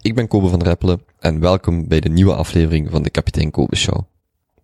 Ik 0.00 0.14
ben 0.14 0.28
Kobe 0.28 0.48
van 0.48 0.62
Reppelen 0.62 1.02
en 1.18 1.40
welkom 1.40 1.88
bij 1.88 2.00
de 2.00 2.08
nieuwe 2.08 2.34
aflevering 2.34 2.90
van 2.90 3.02
de 3.02 3.10
Kapitein 3.10 3.50
Kobe 3.50 3.76
Show. 3.76 4.00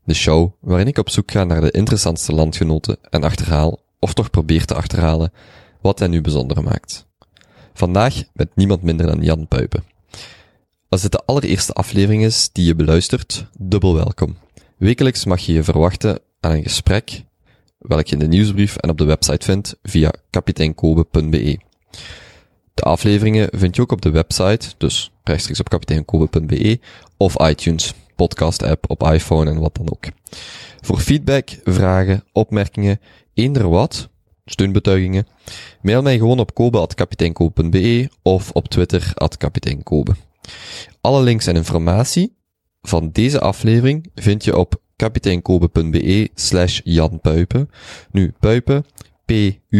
De 0.04 0.14
show 0.14 0.52
waarin 0.60 0.86
ik 0.86 0.98
op 0.98 1.10
zoek 1.10 1.30
ga 1.30 1.44
naar 1.44 1.60
de 1.60 1.70
interessantste 1.70 2.32
landgenoten 2.32 2.96
en 3.10 3.22
achterhaal, 3.22 3.80
of 3.98 4.14
toch 4.14 4.30
probeer 4.30 4.64
te 4.64 4.74
achterhalen, 4.74 5.32
wat 5.80 5.98
hen 5.98 6.10
nu 6.10 6.20
bijzonder 6.20 6.62
maakt. 6.62 7.06
Vandaag 7.74 8.22
met 8.32 8.56
niemand 8.56 8.82
minder 8.82 9.06
dan 9.06 9.22
Jan 9.22 9.48
Puipen. 9.48 9.84
Als 10.88 11.02
dit 11.02 11.12
de 11.12 11.24
allereerste 11.24 11.72
aflevering 11.72 12.24
is 12.24 12.50
die 12.52 12.64
je 12.64 12.74
beluistert, 12.74 13.46
dubbel 13.58 13.94
welkom. 13.94 14.36
Wekelijks 14.76 15.24
mag 15.24 15.40
je 15.40 15.52
je 15.52 15.62
verwachten 15.62 16.18
aan 16.40 16.52
een 16.52 16.62
gesprek, 16.62 17.24
welk 17.78 18.06
je 18.06 18.12
in 18.12 18.18
de 18.18 18.28
nieuwsbrief 18.28 18.76
en 18.76 18.90
op 18.90 18.98
de 18.98 19.04
website 19.04 19.44
vindt 19.44 19.76
via 19.82 20.12
kapiteinkobe.be. 20.30 21.58
De 22.74 22.82
afleveringen 22.82 23.48
vind 23.52 23.76
je 23.76 23.82
ook 23.82 23.92
op 23.92 24.02
de 24.02 24.10
website, 24.10 24.68
dus 24.78 25.12
rechtstreeks 25.22 25.60
op 25.60 25.68
kapiteinkobe.be 25.68 26.80
of 27.16 27.48
iTunes, 27.48 27.94
podcast 28.16 28.62
app 28.62 28.90
op 28.90 29.02
iPhone 29.02 29.50
en 29.50 29.60
wat 29.60 29.74
dan 29.74 29.90
ook. 29.90 30.04
Voor 30.80 30.98
feedback, 30.98 31.48
vragen, 31.64 32.24
opmerkingen, 32.32 33.00
eender 33.34 33.68
wat, 33.68 34.08
steunbetuigingen, 34.44 35.26
mail 35.82 36.02
mij 36.02 36.18
gewoon 36.18 36.38
op 36.38 36.54
kobe.kapiteinkobe.be 36.54 38.10
of 38.22 38.50
op 38.50 38.68
Twitter 38.68 39.12
kapiteinkobe. 39.38 40.14
Alle 41.00 41.22
links 41.22 41.46
en 41.46 41.56
informatie 41.56 42.36
van 42.82 43.10
deze 43.12 43.40
aflevering 43.40 44.10
vind 44.14 44.44
je 44.44 44.56
op 44.56 44.80
kapiteinkobe.be 44.96 46.30
slash. 46.34 46.80
Nu, 48.10 48.32
Puipen, 48.40 48.84
P-U-Y-P-E, 49.24 49.70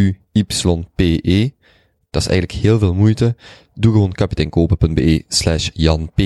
dat 2.12 2.22
is 2.22 2.28
eigenlijk 2.28 2.60
heel 2.62 2.78
veel 2.78 2.94
moeite. 2.94 3.36
Doe 3.74 3.92
gewoon 3.92 4.12
kapiteinkopen.be 4.12 5.24
slash 5.28 5.68
Jan 5.72 6.10
P. 6.14 6.20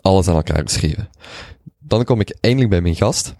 Alles 0.00 0.28
aan 0.28 0.34
elkaar 0.34 0.62
geschreven. 0.62 1.08
Dan 1.78 2.04
kom 2.04 2.20
ik 2.20 2.36
eindelijk 2.40 2.70
bij 2.70 2.80
mijn 2.80 2.94
gast. 2.94 3.34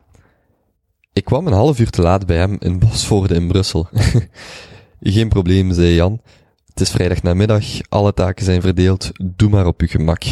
Ik 1.12 1.24
kwam 1.24 1.46
een 1.46 1.52
half 1.52 1.78
uur 1.78 1.90
te 1.90 2.02
laat 2.02 2.26
bij 2.26 2.36
hem 2.36 2.56
in 2.58 2.78
Bosvoorde 2.78 3.34
in 3.34 3.48
Brussel. 3.48 3.88
Geen 5.00 5.28
probleem, 5.28 5.72
zei 5.72 5.94
Jan. 5.94 6.20
Het 6.66 6.80
is 6.80 6.90
vrijdag 6.90 7.22
namiddag, 7.22 7.64
alle 7.88 8.14
taken 8.14 8.44
zijn 8.44 8.60
verdeeld, 8.60 9.10
doe 9.36 9.50
maar 9.50 9.66
op 9.66 9.80
uw 9.80 9.88
gemak. 9.88 10.22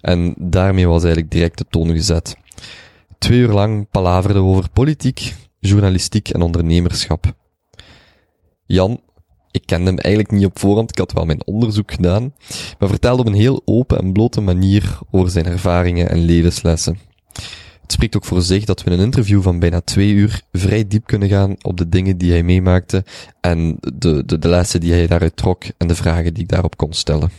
En 0.00 0.34
daarmee 0.38 0.88
was 0.88 1.02
eigenlijk 1.02 1.32
direct 1.32 1.58
de 1.58 1.66
toon 1.70 1.90
gezet. 1.90 2.36
Twee 3.18 3.38
uur 3.38 3.52
lang 3.52 3.88
palaverden 3.90 4.42
over 4.42 4.70
politiek, 4.70 5.34
journalistiek 5.58 6.28
en 6.28 6.40
ondernemerschap. 6.40 7.34
Jan 8.66 9.00
ik 9.58 9.66
kende 9.66 9.90
hem 9.90 9.98
eigenlijk 9.98 10.34
niet 10.34 10.46
op 10.46 10.58
voorhand, 10.58 10.90
ik 10.90 10.98
had 10.98 11.12
wel 11.12 11.24
mijn 11.24 11.46
onderzoek 11.46 11.92
gedaan, 11.92 12.34
maar 12.78 12.88
vertelde 12.88 13.20
op 13.20 13.26
een 13.26 13.34
heel 13.34 13.62
open 13.64 13.98
en 13.98 14.12
blote 14.12 14.40
manier 14.40 14.98
over 15.10 15.30
zijn 15.30 15.46
ervaringen 15.46 16.08
en 16.08 16.18
levenslessen. 16.18 16.98
Het 17.88 17.92
spreekt 17.96 18.16
ook 18.16 18.24
voor 18.24 18.42
zich 18.42 18.64
dat 18.64 18.82
we 18.82 18.90
in 18.90 18.98
een 18.98 19.04
interview 19.04 19.42
van 19.42 19.58
bijna 19.58 19.80
twee 19.80 20.12
uur 20.12 20.42
vrij 20.52 20.86
diep 20.86 21.06
kunnen 21.06 21.28
gaan 21.28 21.56
op 21.62 21.76
de 21.76 21.88
dingen 21.88 22.18
die 22.18 22.30
hij 22.30 22.42
meemaakte 22.42 23.04
en 23.40 23.76
de, 23.80 24.22
de, 24.26 24.38
de 24.38 24.48
lessen 24.48 24.80
die 24.80 24.92
hij 24.92 25.06
daaruit 25.06 25.36
trok 25.36 25.64
en 25.76 25.88
de 25.88 25.94
vragen 25.94 26.34
die 26.34 26.42
ik 26.42 26.48
daarop 26.48 26.76
kon 26.76 26.92
stellen. 26.92 27.30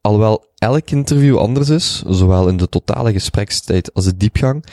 Alhoewel 0.00 0.44
elk 0.54 0.90
interview 0.90 1.38
anders 1.38 1.68
is, 1.68 2.02
zowel 2.06 2.48
in 2.48 2.56
de 2.56 2.68
totale 2.68 3.12
gesprekstijd 3.12 3.94
als 3.94 4.04
de 4.04 4.16
diepgang, 4.16 4.64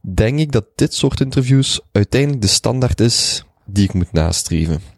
denk 0.00 0.38
ik 0.38 0.52
dat 0.52 0.64
dit 0.74 0.94
soort 0.94 1.20
interviews 1.20 1.80
uiteindelijk 1.92 2.42
de 2.42 2.48
standaard 2.48 3.00
is 3.00 3.44
die 3.66 3.84
ik 3.84 3.94
moet 3.94 4.12
nastreven. 4.12 4.97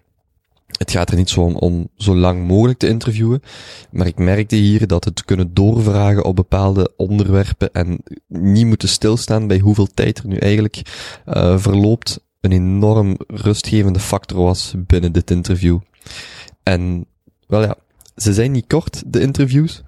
Het 0.80 0.91
gaat 0.91 1.10
er 1.10 1.16
niet 1.16 1.30
zo 1.30 1.41
om, 1.41 1.54
om 1.56 1.88
zo 1.96 2.16
lang 2.16 2.46
mogelijk 2.46 2.78
te 2.78 2.88
interviewen, 2.88 3.42
maar 3.91 4.06
ik 4.06 4.18
merkte 4.18 4.56
hier 4.56 4.86
dat 4.86 5.04
het 5.04 5.24
kunnen 5.24 5.54
doorvragen 5.54 6.24
op 6.24 6.36
bepaalde 6.36 6.92
onderwerpen 6.96 7.72
en 7.72 7.98
niet 8.26 8.66
moeten 8.66 8.88
stilstaan 8.88 9.46
bij 9.46 9.58
hoeveel 9.58 9.86
tijd 9.94 10.19
er 10.19 10.26
nu 10.26 10.36
eigenlijk 10.36 10.82
uh, 11.26 11.58
verloopt, 11.58 12.20
een 12.40 12.52
enorm 12.52 13.16
rustgevende 13.26 13.98
factor 13.98 14.38
was 14.38 14.74
binnen 14.76 15.12
dit 15.12 15.30
interview. 15.30 15.78
En, 16.62 17.06
wel 17.46 17.62
ja, 17.62 17.76
ze 18.16 18.34
zijn 18.34 18.52
niet 18.52 18.66
kort, 18.66 19.02
de 19.06 19.20
interviews, 19.20 19.82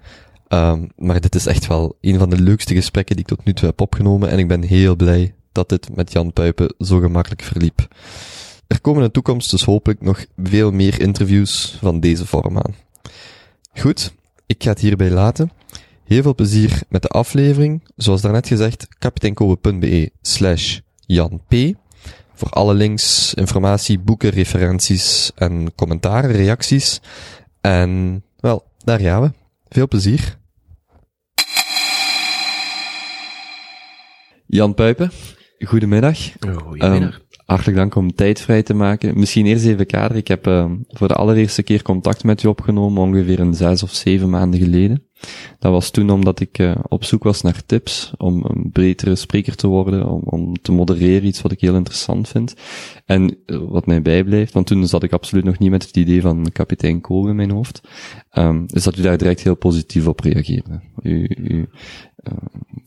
um, 0.49 0.91
maar 0.95 1.21
dit 1.21 1.35
is 1.35 1.45
echt 1.45 1.67
wel 1.67 1.97
een 2.01 2.19
van 2.19 2.29
de 2.29 2.41
leukste 2.41 2.73
gesprekken 2.73 3.15
die 3.15 3.25
ik 3.25 3.35
tot 3.35 3.45
nu 3.45 3.53
toe 3.53 3.67
heb 3.67 3.81
opgenomen 3.81 4.29
en 4.29 4.39
ik 4.39 4.47
ben 4.47 4.61
heel 4.61 4.95
blij 4.95 5.33
dat 5.51 5.69
dit 5.69 5.95
met 5.95 6.11
Jan 6.11 6.33
Puipen 6.33 6.75
zo 6.79 6.99
gemakkelijk 6.99 7.41
verliep. 7.41 7.87
Er 8.73 8.81
komen 8.81 9.01
in 9.01 9.07
de 9.07 9.13
toekomst 9.13 9.51
dus 9.51 9.63
hopelijk 9.63 10.01
nog 10.01 10.25
veel 10.43 10.71
meer 10.71 11.01
interviews 11.01 11.77
van 11.81 11.99
deze 11.99 12.25
vorm 12.25 12.57
aan. 12.57 12.75
Goed, 13.73 14.13
ik 14.45 14.63
ga 14.63 14.69
het 14.69 14.79
hierbij 14.79 15.09
laten. 15.09 15.51
Heel 16.03 16.21
veel 16.21 16.35
plezier 16.35 16.81
met 16.89 17.01
de 17.01 17.07
aflevering. 17.07 17.83
Zoals 17.95 18.21
daarnet 18.21 18.47
gezegd, 18.47 18.87
kapiteinkobe.be 18.97 20.11
slash 20.21 20.79
Jan 20.99 21.41
P. 21.47 21.53
Voor 22.33 22.49
alle 22.49 22.73
links, 22.73 23.33
informatie, 23.33 23.99
boeken, 23.99 24.29
referenties 24.29 25.31
en 25.35 25.75
commentaren, 25.75 26.31
reacties. 26.31 27.01
En, 27.61 28.23
wel, 28.39 28.63
daar 28.83 28.99
gaan 28.99 29.21
we. 29.21 29.31
Veel 29.67 29.87
plezier. 29.87 30.37
Jan 34.45 34.73
Puipen, 34.73 35.11
goedemiddag. 35.59 36.17
Goedemiddag. 36.39 37.15
Um, 37.15 37.22
hartelijk 37.53 37.77
dank 37.77 37.95
om 37.95 38.15
tijd 38.15 38.41
vrij 38.41 38.63
te 38.63 38.73
maken. 38.73 39.19
Misschien 39.19 39.45
eerst 39.45 39.65
even 39.65 39.85
kader. 39.85 40.17
Ik 40.17 40.27
heb 40.27 40.47
uh, 40.47 40.71
voor 40.87 41.07
de 41.07 41.13
allereerste 41.13 41.63
keer 41.63 41.81
contact 41.81 42.23
met 42.23 42.43
u 42.43 42.47
opgenomen, 42.47 43.03
ongeveer 43.03 43.39
een 43.39 43.53
zes 43.53 43.83
of 43.83 43.93
zeven 43.93 44.29
maanden 44.29 44.59
geleden. 44.59 45.03
Dat 45.59 45.71
was 45.71 45.89
toen 45.89 46.09
omdat 46.09 46.39
ik 46.39 46.59
uh, 46.59 46.75
op 46.87 47.03
zoek 47.03 47.23
was 47.23 47.41
naar 47.41 47.65
tips 47.65 48.13
om 48.17 48.43
een 48.47 48.69
betere 48.71 49.15
spreker 49.15 49.55
te 49.55 49.67
worden, 49.67 50.07
om, 50.07 50.21
om 50.25 50.61
te 50.61 50.71
modereren, 50.71 51.27
iets 51.27 51.41
wat 51.41 51.51
ik 51.51 51.61
heel 51.61 51.75
interessant 51.75 52.27
vind. 52.27 52.55
En 53.05 53.37
uh, 53.45 53.57
wat 53.67 53.85
mij 53.85 54.01
bijblijft, 54.01 54.53
want 54.53 54.67
toen 54.67 54.87
zat 54.87 55.03
ik 55.03 55.11
absoluut 55.11 55.43
nog 55.43 55.57
niet 55.57 55.69
met 55.69 55.85
het 55.85 55.97
idee 55.97 56.21
van 56.21 56.49
kapitein 56.51 57.01
Kool 57.01 57.27
in 57.27 57.35
mijn 57.35 57.51
hoofd, 57.51 57.81
um, 58.33 58.65
is 58.67 58.83
dat 58.83 58.97
u 58.97 59.01
daar 59.01 59.17
direct 59.17 59.43
heel 59.43 59.55
positief 59.55 60.07
op 60.07 60.19
reageerde. 60.19 60.79
U, 61.01 61.29
u, 61.37 61.67
uh, 62.23 62.33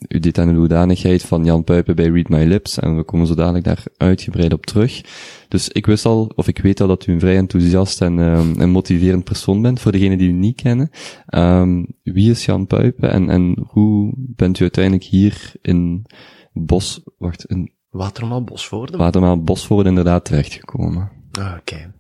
u 0.08 0.18
deed 0.18 0.38
aan 0.38 0.48
de 0.48 0.54
hoedanigheid 0.54 1.22
van 1.22 1.44
Jan 1.44 1.64
Puipen 1.64 1.96
bij 1.96 2.08
Read 2.08 2.28
My 2.28 2.44
Lips 2.44 2.78
en 2.78 2.96
we 2.96 3.04
komen 3.04 3.26
zo 3.26 3.34
dadelijk 3.34 3.64
daar 3.64 3.82
uitgebreid 3.96 4.52
op 4.52 4.66
terug. 4.66 5.00
Dus 5.48 5.68
ik 5.68 5.86
wist 5.86 6.04
al, 6.04 6.32
of 6.34 6.48
ik 6.48 6.58
weet 6.58 6.80
al 6.80 6.88
dat 6.88 7.06
u 7.06 7.12
een 7.12 7.20
vrij 7.20 7.36
enthousiast 7.36 8.02
en, 8.02 8.18
um, 8.18 8.60
en 8.60 8.70
motiverend 8.70 9.24
persoon 9.24 9.62
bent. 9.62 9.80
Voor 9.80 9.92
degenen 9.92 10.18
die 10.18 10.28
u 10.28 10.32
niet 10.32 10.62
kennen, 10.62 10.90
um, 11.34 11.86
wie 12.02 12.30
is 12.30 12.44
Jan 12.44 12.66
Puipen 12.66 13.10
en, 13.10 13.30
en 13.30 13.56
hoe 13.68 14.12
bent 14.16 14.58
u 14.58 14.62
uiteindelijk 14.62 15.04
hier 15.04 15.52
in 15.62 16.06
Bos, 16.52 17.02
wacht, 17.18 17.44
in 17.44 17.72
Watermaal 17.90 18.44
Bosvoorde? 18.44 18.96
Watermaal 18.96 19.42
Bosvoorde 19.42 19.88
inderdaad 19.88 20.24
terechtgekomen. 20.24 21.10
Ah, 21.32 21.46
oké. 21.46 21.58
Okay. 21.58 21.92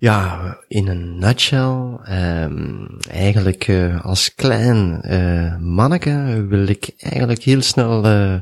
Ja, 0.00 0.56
in 0.68 0.88
een 0.88 1.18
nutshell, 1.18 1.98
um, 2.10 2.98
eigenlijk 3.10 3.68
uh, 3.68 4.04
als 4.04 4.34
klein 4.34 5.00
uh, 5.04 5.56
manneke 5.58 6.46
wil 6.48 6.66
ik 6.66 6.94
eigenlijk 6.98 7.42
heel 7.42 7.62
snel 7.62 8.06
uh, 8.06 8.34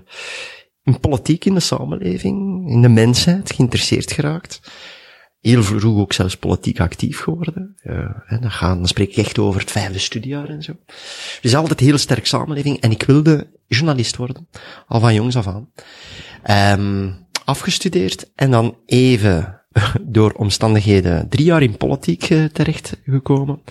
in 0.83 1.01
politiek 1.01 1.45
in 1.45 1.55
de 1.55 1.61
samenleving, 1.61 2.69
in 2.71 2.83
de 2.83 2.89
mensheid 2.89 3.53
geïnteresseerd 3.53 4.13
geraakt. 4.13 4.61
Heel 5.41 5.63
vroeg 5.63 6.01
ook 6.01 6.13
zelfs 6.13 6.37
politiek 6.37 6.81
actief 6.81 7.21
geworden. 7.21 7.77
Uh, 7.85 8.11
dan, 8.41 8.51
gaan, 8.51 8.79
dan 8.79 8.89
spreek 8.89 9.11
ik 9.11 9.17
echt 9.17 9.39
over 9.39 9.61
het 9.61 9.71
vijfde 9.71 9.99
studiejaar 9.99 10.49
en 10.49 10.63
zo. 10.63 10.73
Dus 11.41 11.57
altijd 11.57 11.81
heel 11.81 11.99
sterk 11.99 12.27
samenleving. 12.27 12.81
En 12.81 12.91
ik 12.91 13.03
wilde 13.03 13.51
journalist 13.67 14.17
worden, 14.17 14.49
al 14.87 15.01
van 15.01 15.15
jongs 15.15 15.37
af 15.37 15.47
aan. 15.47 15.71
Um, 16.81 17.27
afgestudeerd 17.45 18.31
en 18.35 18.51
dan 18.51 18.77
even 18.87 19.56
door 20.03 20.33
omstandigheden 20.33 21.29
drie 21.29 21.45
jaar 21.45 21.63
in 21.63 21.77
politiek 21.77 22.31
uh, 22.31 22.45
terecht 22.45 22.97
gekomen. 23.05 23.63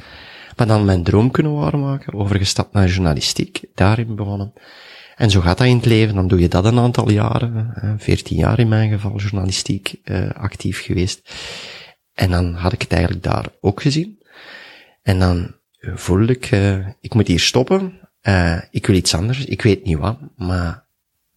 Maar 0.56 0.68
dan 0.68 0.86
mijn 0.86 1.04
droom 1.04 1.32
kunnen 1.32 1.54
waarmaken, 1.54 2.14
overgestapt 2.14 2.74
naar 2.74 2.88
journalistiek, 2.88 3.62
daarin 3.74 4.16
begonnen. 4.16 4.54
En 5.16 5.30
zo 5.30 5.42
gaat 5.42 5.58
dat 5.58 5.68
in 5.68 5.76
het 5.76 5.86
leven, 5.86 6.16
dan 6.16 6.28
doe 6.28 6.40
je 6.40 6.48
dat 6.48 6.66
een 6.66 6.80
aantal 6.80 7.10
jaren, 7.10 7.74
veertien 7.98 8.38
jaar 8.38 8.60
in 8.60 8.68
mijn 8.68 8.90
geval, 8.90 9.20
journalistiek 9.20 9.96
uh, 10.04 10.30
actief 10.30 10.82
geweest. 10.82 11.34
En 12.14 12.32
dan 12.32 12.54
had 12.54 12.74
ik 12.74 12.82
het 12.82 12.92
eigenlijk 12.92 13.24
daar 13.24 13.46
ook 13.62 13.82
gezien. 13.82 14.24
En 15.02 15.20
dan 15.20 15.56
voelde 15.80 16.34
ik, 16.34 16.50
ik 17.02 17.14
moet 17.14 17.28
hier 17.28 17.40
stoppen, 17.40 18.00
ik 18.72 18.86
wil 18.86 18.96
iets 18.96 19.16
anders, 19.16 19.46
ik 19.46 19.62
weet 19.62 19.86
niet 19.86 19.98
wat, 19.98 20.20
maar 20.38 20.86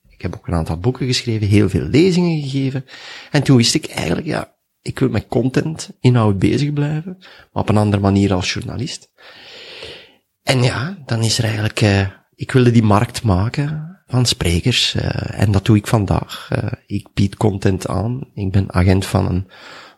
ik 0.08 0.22
heb 0.22 0.34
ook 0.34 0.46
een 0.46 0.54
aantal 0.54 0.78
boeken 0.78 1.06
geschreven, 1.06 1.46
heel 1.46 1.68
veel 1.68 1.84
lezingen 1.84 2.42
gegeven. 2.42 2.84
En 3.30 3.42
toen 3.42 3.56
wist 3.56 3.74
ik 3.74 3.86
eigenlijk, 3.86 4.26
ja, 4.26 4.56
ik 4.82 4.98
wil 4.98 5.08
met 5.08 5.26
content, 5.28 5.90
inhoud 6.00 6.38
bezig 6.38 6.72
blijven, 6.72 7.16
maar 7.52 7.62
op 7.62 7.68
een 7.68 7.76
andere 7.76 8.02
manier 8.02 8.32
als 8.34 8.52
journalist. 8.52 9.10
En 10.42 10.62
ja, 10.62 10.98
dan 11.06 11.22
is 11.22 11.38
er 11.38 11.44
eigenlijk, 11.44 11.80
uh, 11.80 12.06
ik 12.34 12.52
wilde 12.52 12.70
die 12.70 12.82
markt 12.82 13.22
maken 13.22 14.00
van 14.06 14.26
sprekers, 14.26 14.94
uh, 14.94 15.40
en 15.40 15.52
dat 15.52 15.64
doe 15.64 15.76
ik 15.76 15.86
vandaag. 15.86 16.50
Uh, 16.52 16.70
ik 16.86 17.08
bied 17.14 17.36
content 17.36 17.88
aan, 17.88 18.30
ik 18.34 18.50
ben 18.50 18.74
agent 18.74 19.06
van 19.06 19.28
een, 19.28 19.48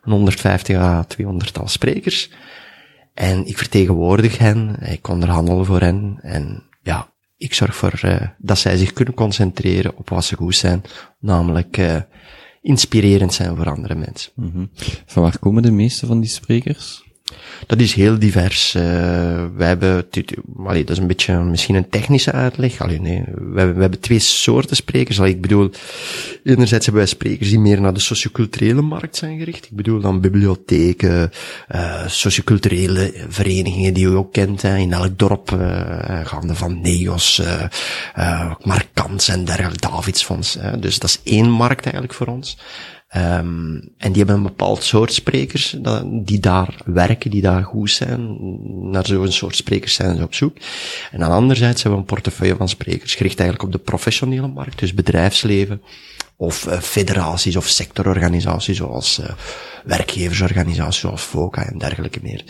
een 0.01 0.11
150 0.11 0.77
à 0.77 1.03
200 1.03 1.53
tal 1.53 1.67
sprekers. 1.67 2.29
En 3.13 3.45
ik 3.45 3.57
vertegenwoordig 3.57 4.37
hen, 4.37 4.75
ik 4.81 5.07
onderhandel 5.07 5.65
voor 5.65 5.79
hen. 5.79 6.19
En 6.21 6.63
ja, 6.81 7.13
ik 7.37 7.53
zorg 7.53 7.75
voor 7.75 8.01
uh, 8.05 8.21
dat 8.37 8.59
zij 8.59 8.77
zich 8.77 8.93
kunnen 8.93 9.13
concentreren 9.13 9.97
op 9.97 10.09
wat 10.09 10.25
ze 10.25 10.35
goed 10.35 10.55
zijn. 10.55 10.83
Namelijk 11.19 11.77
uh, 11.77 11.95
inspirerend 12.61 13.33
zijn 13.33 13.55
voor 13.55 13.69
andere 13.69 13.95
mensen. 13.95 14.31
Mm. 14.35 14.69
Van 15.05 15.23
waar 15.23 15.39
komen 15.39 15.63
de 15.63 15.71
meeste 15.71 16.05
van 16.05 16.19
die 16.19 16.29
sprekers? 16.29 17.03
Dat 17.67 17.79
is 17.79 17.93
heel 17.93 18.19
divers. 18.19 18.75
Uh, 18.75 18.81
we 19.55 19.63
hebben, 19.63 20.05
allee, 20.65 20.83
dat 20.83 20.95
is 20.95 21.01
een 21.01 21.07
beetje 21.07 21.39
misschien 21.39 21.75
een 21.75 21.89
technische 21.89 22.31
uitleg. 22.31 22.81
Allee, 22.81 23.01
nee, 23.01 23.23
we 23.25 23.57
hebben, 23.57 23.75
we 23.75 23.81
hebben 23.81 23.99
twee 23.99 24.19
soorten 24.19 24.75
sprekers. 24.75 25.19
Allee, 25.19 25.33
ik 25.33 25.41
bedoel, 25.41 25.71
enerzijds 26.43 26.85
hebben 26.85 27.03
wij 27.03 27.11
sprekers 27.11 27.49
die 27.49 27.59
meer 27.59 27.81
naar 27.81 27.93
de 27.93 27.99
socioculturele 27.99 28.81
markt 28.81 29.15
zijn 29.15 29.37
gericht. 29.37 29.65
Ik 29.65 29.75
bedoel 29.75 29.99
dan 29.99 30.21
bibliotheken, 30.21 31.31
uh, 31.75 32.07
socioculturele 32.07 33.13
verenigingen 33.27 33.93
die 33.93 34.05
u 34.05 34.15
ook 34.15 34.33
kent. 34.33 34.61
Hè, 34.61 34.77
in 34.77 34.93
elk 34.93 35.19
dorp, 35.19 35.51
uh, 35.51 36.19
gaande 36.23 36.55
van 36.55 36.81
Neos, 36.81 37.41
Markans 38.63 39.27
en 39.27 39.45
dergelijke, 39.45 39.87
Davidsfonds. 39.87 40.57
Hè. 40.59 40.79
Dus 40.79 40.99
dat 40.99 41.09
is 41.09 41.33
één 41.33 41.49
markt 41.49 41.83
eigenlijk 41.83 42.13
voor 42.13 42.27
ons. 42.27 42.57
Um, 43.17 43.91
en 43.97 44.11
die 44.11 44.17
hebben 44.17 44.35
een 44.35 44.43
bepaald 44.43 44.83
soort 44.83 45.13
sprekers 45.13 45.77
die 46.05 46.39
daar 46.39 46.75
werken, 46.85 47.31
die 47.31 47.41
daar 47.41 47.63
goed 47.63 47.91
zijn. 47.91 48.37
Naar 48.91 49.05
zo'n 49.05 49.31
soort 49.31 49.55
sprekers 49.55 49.93
zijn 49.93 50.17
ze 50.17 50.23
op 50.23 50.33
zoek. 50.33 50.57
En 51.11 51.19
dan 51.19 51.31
anderzijds 51.31 51.83
hebben 51.83 52.01
we 52.01 52.07
een 52.07 52.15
portefeuille 52.15 52.55
van 52.55 52.69
sprekers 52.69 53.15
gericht 53.15 53.39
eigenlijk 53.39 53.69
op 53.69 53.79
de 53.79 53.85
professionele 53.85 54.47
markt, 54.47 54.79
dus 54.79 54.93
bedrijfsleven, 54.93 55.81
of 56.41 56.67
uh, 56.67 56.79
federaties 56.79 57.55
of 57.55 57.67
sectororganisaties 57.67 58.77
zoals 58.77 59.19
uh, 59.19 59.25
werkgeversorganisaties 59.83 60.99
zoals 60.99 61.21
FOCA 61.21 61.65
en 61.65 61.77
dergelijke 61.77 62.19
meer. 62.21 62.43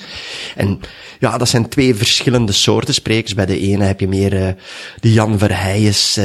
En 0.56 0.80
ja, 1.20 1.38
dat 1.38 1.50
zijn 1.50 1.70
twee 1.70 1.96
verschillende 1.96 2.52
soorten 2.52 2.94
sprekers. 2.94 3.34
Bij 3.34 3.46
de 3.46 3.60
ene 3.60 3.84
heb 3.84 4.00
je 4.00 4.08
meer 4.08 4.34
uh, 4.34 4.48
de 5.00 5.14
Jan 5.14 5.38
Verheijens, 5.38 6.20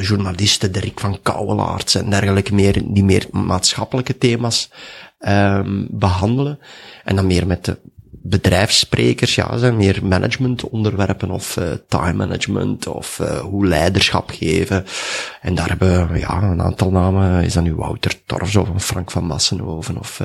journalisten, 0.00 0.72
de 0.72 0.80
Rick 0.80 1.00
van 1.00 1.18
Kouwelaerts 1.22 1.94
en 1.94 2.10
dergelijke 2.10 2.54
meer, 2.54 2.82
die 2.84 3.04
meer 3.04 3.26
maatschappelijke 3.30 4.18
thema's 4.18 4.70
um, 5.28 5.86
behandelen. 5.90 6.58
En 7.04 7.16
dan 7.16 7.26
meer 7.26 7.46
met 7.46 7.64
de 7.64 7.78
bedrijfssprekers, 8.26 9.34
ja, 9.34 9.56
zijn 9.56 9.76
meer 9.76 10.06
managementonderwerpen 10.06 11.30
of 11.30 11.56
uh, 11.56 11.72
time 11.88 12.12
management 12.12 12.86
of 12.86 13.18
uh, 13.22 13.38
hoe 13.38 13.66
leiderschap 13.66 14.30
geven. 14.30 14.84
En 15.40 15.54
daar 15.54 15.68
hebben 15.68 16.12
we 16.12 16.18
ja, 16.18 16.42
een 16.42 16.62
aantal 16.62 16.90
namen, 16.90 17.44
is 17.44 17.52
dat 17.52 17.62
nu 17.62 17.74
Wouter 17.74 18.24
Torfs 18.26 18.56
of 18.56 18.84
Frank 18.84 19.10
van 19.10 19.24
Massenhoven 19.24 19.98
of 19.98 20.20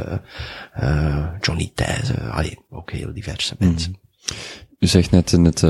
uh, 0.83 1.25
Johnny 1.41 1.71
Thijssen, 1.75 2.31
allee, 2.31 2.57
ook 2.69 2.91
heel 2.91 3.13
diverse 3.13 3.55
hmm. 3.57 3.67
mensen. 3.67 3.97
U 4.79 4.87
zegt 4.87 5.11
net 5.11 5.31
in 5.31 5.45
het 5.45 5.63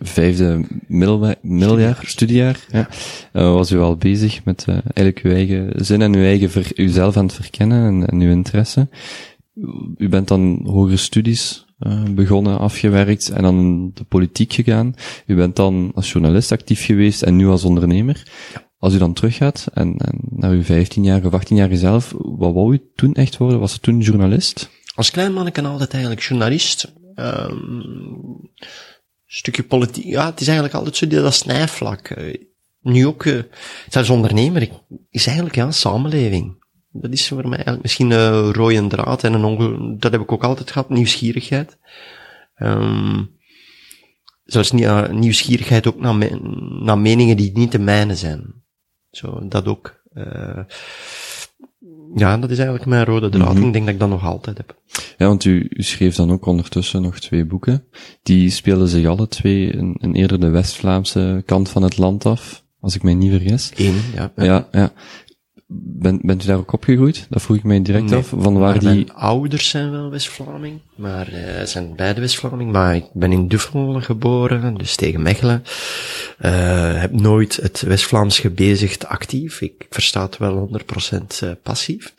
vijfde 0.00 0.66
middeljaar, 1.40 1.98
studiejaar, 2.02 2.58
ja. 2.72 2.88
was 3.32 3.70
u 3.70 3.78
al 3.78 3.96
bezig 3.96 4.44
met 4.44 4.64
eigenlijk 4.68 5.18
uw 5.22 5.32
eigen 5.32 5.72
zin 5.84 6.02
en 6.02 6.14
uw 6.14 6.22
eigen 6.22 6.50
ver, 6.50 6.70
uzelf 6.74 7.16
aan 7.16 7.24
het 7.24 7.34
verkennen 7.34 7.86
en, 7.86 8.06
en 8.06 8.20
uw 8.20 8.30
interesse 8.30 8.88
u 9.96 10.08
bent 10.08 10.28
dan 10.28 10.60
hogere 10.64 10.96
studies 10.96 11.64
uh, 11.80 12.02
begonnen, 12.02 12.58
afgewerkt 12.58 13.28
en 13.28 13.42
dan 13.42 13.90
de 13.94 14.04
politiek 14.04 14.52
gegaan. 14.52 14.94
U 15.26 15.34
bent 15.34 15.56
dan 15.56 15.92
als 15.94 16.12
journalist 16.12 16.52
actief 16.52 16.84
geweest 16.84 17.22
en 17.22 17.36
nu 17.36 17.46
als 17.46 17.64
ondernemer. 17.64 18.22
Als 18.78 18.94
u 18.94 18.98
dan 18.98 19.12
teruggaat 19.12 19.66
en, 19.74 19.96
en 19.96 20.18
naar 20.30 20.50
uw 20.50 20.62
15 20.62 21.02
jaar 21.04 21.24
of 21.24 21.32
18 21.32 21.56
jaar 21.56 21.76
zelf, 21.76 22.14
wat 22.18 22.54
wou 22.54 22.74
u 22.74 22.90
toen 22.94 23.14
echt 23.14 23.36
worden? 23.36 23.60
Was 23.60 23.74
u 23.74 23.78
toen 23.78 24.00
journalist? 24.00 24.70
Als 24.94 25.10
klein 25.10 25.32
manneke 25.32 25.62
altijd 25.62 25.92
eigenlijk 25.92 26.22
journalist. 26.22 26.92
Um, 27.14 28.50
stukje 29.26 29.62
politiek, 29.62 30.04
ja, 30.04 30.26
het 30.26 30.40
is 30.40 30.46
eigenlijk 30.46 30.76
altijd 30.76 30.96
zo 30.96 31.06
dat 31.06 31.34
snijvlak. 31.34 32.10
Uh, 32.10 32.34
nu 32.82 33.06
ook, 33.06 33.24
uh, 33.24 33.42
zelfs 33.88 34.10
ondernemer, 34.10 34.68
is 35.10 35.26
eigenlijk 35.26 35.56
ja, 35.56 35.70
samenleving. 35.70 36.59
Dat 36.92 37.12
is 37.12 37.28
voor 37.28 37.42
mij 37.42 37.52
eigenlijk 37.52 37.82
misschien 37.82 38.10
een 38.10 38.52
rode 38.52 38.86
draad 38.86 39.24
en 39.24 39.32
een 39.32 39.44
onge 39.44 39.96
dat 39.98 40.12
heb 40.12 40.20
ik 40.20 40.32
ook 40.32 40.44
altijd 40.44 40.70
gehad, 40.70 40.88
nieuwsgierigheid. 40.88 41.78
Um, 42.56 43.30
zelfs 44.44 44.72
uh, 44.72 45.08
nieuwsgierigheid 45.08 45.86
ook 45.86 46.00
naar, 46.00 46.16
me 46.16 46.40
naar 46.84 46.98
meningen 46.98 47.36
die 47.36 47.50
niet 47.54 47.72
de 47.72 47.78
mijne 47.78 48.16
zijn. 48.16 48.54
Zo, 49.10 49.48
dat 49.48 49.66
ook. 49.66 50.02
Uh, 50.14 50.58
ja, 52.14 52.38
dat 52.38 52.50
is 52.50 52.56
eigenlijk 52.56 52.88
mijn 52.88 53.04
rode 53.04 53.28
draad. 53.28 53.54
Mm 53.54 53.66
Ik 53.66 53.72
denk 53.72 53.84
dat 53.84 53.94
ik 53.94 54.00
dat 54.00 54.08
nog 54.08 54.24
altijd 54.24 54.56
heb. 54.56 54.76
Ja, 55.18 55.26
want 55.26 55.44
u, 55.44 55.66
u 55.70 55.82
schreef 55.82 56.14
dan 56.14 56.32
ook 56.32 56.46
ondertussen 56.46 57.02
nog 57.02 57.18
twee 57.18 57.44
boeken. 57.44 57.84
Die 58.22 58.50
spelen 58.50 58.88
zich 58.88 59.06
alle 59.06 59.28
twee 59.28 59.70
in, 59.70 59.96
in 60.00 60.14
eerder 60.14 60.40
de 60.40 60.48
West-Vlaamse 60.48 61.42
kant 61.46 61.68
van 61.68 61.82
het 61.82 61.98
land 61.98 62.26
af, 62.26 62.64
als 62.80 62.94
ik 62.94 63.02
mij 63.02 63.14
niet 63.14 63.30
vergis. 63.30 63.72
Eén, 63.76 64.00
ja. 64.14 64.32
Ja, 64.36 64.68
ja. 64.72 64.92
Ben, 65.72 66.20
bent 66.22 66.44
u 66.44 66.46
daar 66.46 66.56
ook 66.56 66.72
opgegroeid? 66.72 67.26
Dat 67.28 67.42
vroeg 67.42 67.56
ik 67.56 67.64
mij 67.64 67.82
direct 67.82 68.12
af. 68.12 68.32
Van 68.36 68.58
waar 68.58 68.78
die... 68.78 68.88
Mijn 68.88 69.12
ouders 69.12 69.68
zijn 69.68 69.90
wel 69.90 70.10
West-Vlaming, 70.10 70.80
maar 70.94 71.32
uh, 71.32 71.62
zijn 71.64 71.96
beide 71.96 72.20
West-Vlaming. 72.20 72.72
Maar 72.72 72.96
ik 72.96 73.04
ben 73.12 73.32
in 73.32 73.48
Duffel 73.48 74.00
geboren, 74.00 74.74
dus 74.74 74.96
tegen 74.96 75.22
Mechelen. 75.22 75.64
Uh, 76.40 77.00
heb 77.00 77.12
nooit 77.12 77.56
het 77.56 77.80
West-Vlaams 77.80 78.38
gebezigd 78.38 79.06
actief. 79.06 79.60
Ik 79.60 79.86
versta 79.90 80.22
het 80.22 80.36
wel 80.36 80.70
100% 81.12 81.42
uh, 81.44 81.50
passief. 81.62 82.14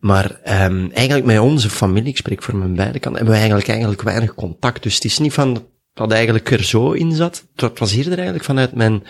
Maar 0.00 0.40
um, 0.64 0.90
eigenlijk 0.92 1.26
met 1.26 1.38
onze 1.38 1.70
familie, 1.70 2.08
ik 2.08 2.16
spreek 2.16 2.42
voor 2.42 2.56
mijn 2.56 2.74
beide 2.74 2.98
kanten, 2.98 3.14
hebben 3.14 3.32
we 3.32 3.38
eigenlijk, 3.40 3.68
eigenlijk 3.68 4.02
weinig 4.02 4.34
contact. 4.34 4.82
Dus 4.82 4.94
het 4.94 5.04
is 5.04 5.18
niet 5.18 5.32
van 5.32 5.66
dat 5.94 6.12
eigenlijk 6.12 6.50
er 6.50 6.64
zo 6.64 6.92
in 6.92 7.12
zat. 7.12 7.44
Het 7.54 7.78
was 7.78 7.92
eerder 7.92 8.14
eigenlijk 8.14 8.44
vanuit 8.44 8.74
mijn 8.74 9.02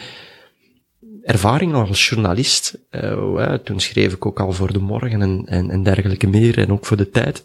ervaring 1.26 1.74
als 1.74 2.08
journalist. 2.08 2.78
Uh, 2.90 3.54
toen 3.54 3.80
schreef 3.80 4.12
ik 4.12 4.26
ook 4.26 4.40
al 4.40 4.52
voor 4.52 4.72
de 4.72 4.78
morgen 4.78 5.22
en, 5.22 5.42
en, 5.46 5.70
en 5.70 5.82
dergelijke 5.82 6.26
meer 6.26 6.58
en 6.58 6.72
ook 6.72 6.86
voor 6.86 6.96
de 6.96 7.10
tijd. 7.10 7.42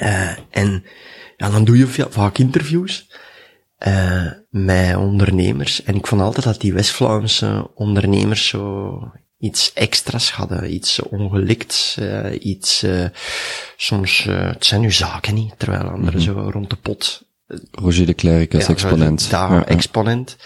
Uh, 0.00 0.30
en 0.50 0.84
ja, 1.36 1.50
dan 1.50 1.64
doe 1.64 1.78
je 1.78 1.86
vaak 1.86 2.38
interviews 2.38 3.10
uh, 3.86 4.26
met 4.50 4.96
ondernemers. 4.96 5.82
En 5.82 5.94
ik 5.94 6.06
vond 6.06 6.20
altijd 6.20 6.44
dat 6.44 6.60
die 6.60 6.72
West-Vlaamse 6.72 7.70
ondernemers 7.74 8.46
zo 8.46 9.12
iets 9.38 9.72
extra's 9.72 10.30
hadden, 10.30 10.74
iets 10.74 11.00
ongelikts, 11.02 11.98
iets, 12.40 12.84
soms, 13.76 14.24
het 14.28 14.66
zijn 14.66 14.80
nu 14.80 14.92
zaken 14.92 15.34
niet, 15.34 15.54
terwijl 15.56 15.82
anderen 15.82 16.20
mm 16.20 16.26
-hmm. 16.26 16.42
zo 16.42 16.50
rond 16.50 16.70
de 16.70 16.76
pot. 16.76 17.26
Roger 17.70 18.06
de 18.06 18.14
Klerk 18.14 18.54
als 18.54 18.66
ja, 18.66 18.72
exponent. 18.72 19.30
Daar, 19.30 19.52
ja, 19.52 19.66
exponent. 19.66 20.36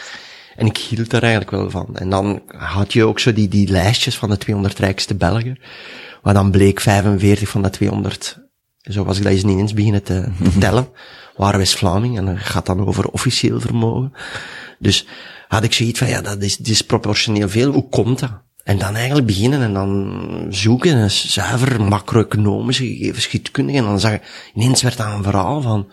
En 0.62 0.68
ik 0.68 0.76
hield 0.76 1.10
daar 1.10 1.22
eigenlijk 1.22 1.50
wel 1.50 1.70
van. 1.70 1.96
En 1.96 2.10
dan 2.10 2.42
had 2.46 2.92
je 2.92 3.04
ook 3.04 3.18
zo 3.18 3.32
die, 3.32 3.48
die 3.48 3.68
lijstjes 3.68 4.18
van 4.18 4.30
de 4.30 4.38
200 4.38 4.78
rijkste 4.78 5.14
Belgen. 5.14 5.58
Waar 6.22 6.34
dan 6.34 6.50
bleek 6.50 6.80
45 6.80 7.48
van 7.48 7.62
de 7.62 7.70
200, 7.70 8.38
zo 8.80 9.04
was 9.04 9.16
ik 9.16 9.22
dat 9.22 9.32
eens 9.32 9.44
niet 9.44 9.58
eens 9.58 9.74
beginnen 9.74 10.02
te, 10.02 10.28
te 10.42 10.58
tellen, 10.64 10.88
waren 11.36 11.58
West-Vlaming. 11.58 12.18
En 12.18 12.24
dan 12.24 12.38
gaat 12.38 12.66
dan 12.66 12.86
over 12.86 13.08
officieel 13.08 13.60
vermogen. 13.60 14.12
Dus 14.78 15.06
had 15.48 15.64
ik 15.64 15.72
zoiets 15.72 15.98
van, 15.98 16.08
ja, 16.08 16.20
dat 16.20 16.42
is 16.42 16.56
disproportioneel 16.56 17.48
veel. 17.48 17.72
Hoe 17.72 17.88
komt 17.88 18.18
dat? 18.18 18.42
En 18.64 18.78
dan 18.78 18.94
eigenlijk 18.94 19.26
beginnen 19.26 19.62
en 19.62 19.72
dan 19.72 20.46
zoeken, 20.50 20.96
en 20.96 21.10
zuiver 21.10 21.82
macro-economische 21.82 22.86
gegevens, 22.86 23.24
schietkundige. 23.24 23.78
En 23.78 23.84
dan 23.84 24.00
zag 24.00 24.12
ik, 24.12 24.50
ineens 24.54 24.82
werd 24.82 24.96
dat 24.96 25.06
een 25.06 25.22
verhaal 25.22 25.60
van, 25.60 25.92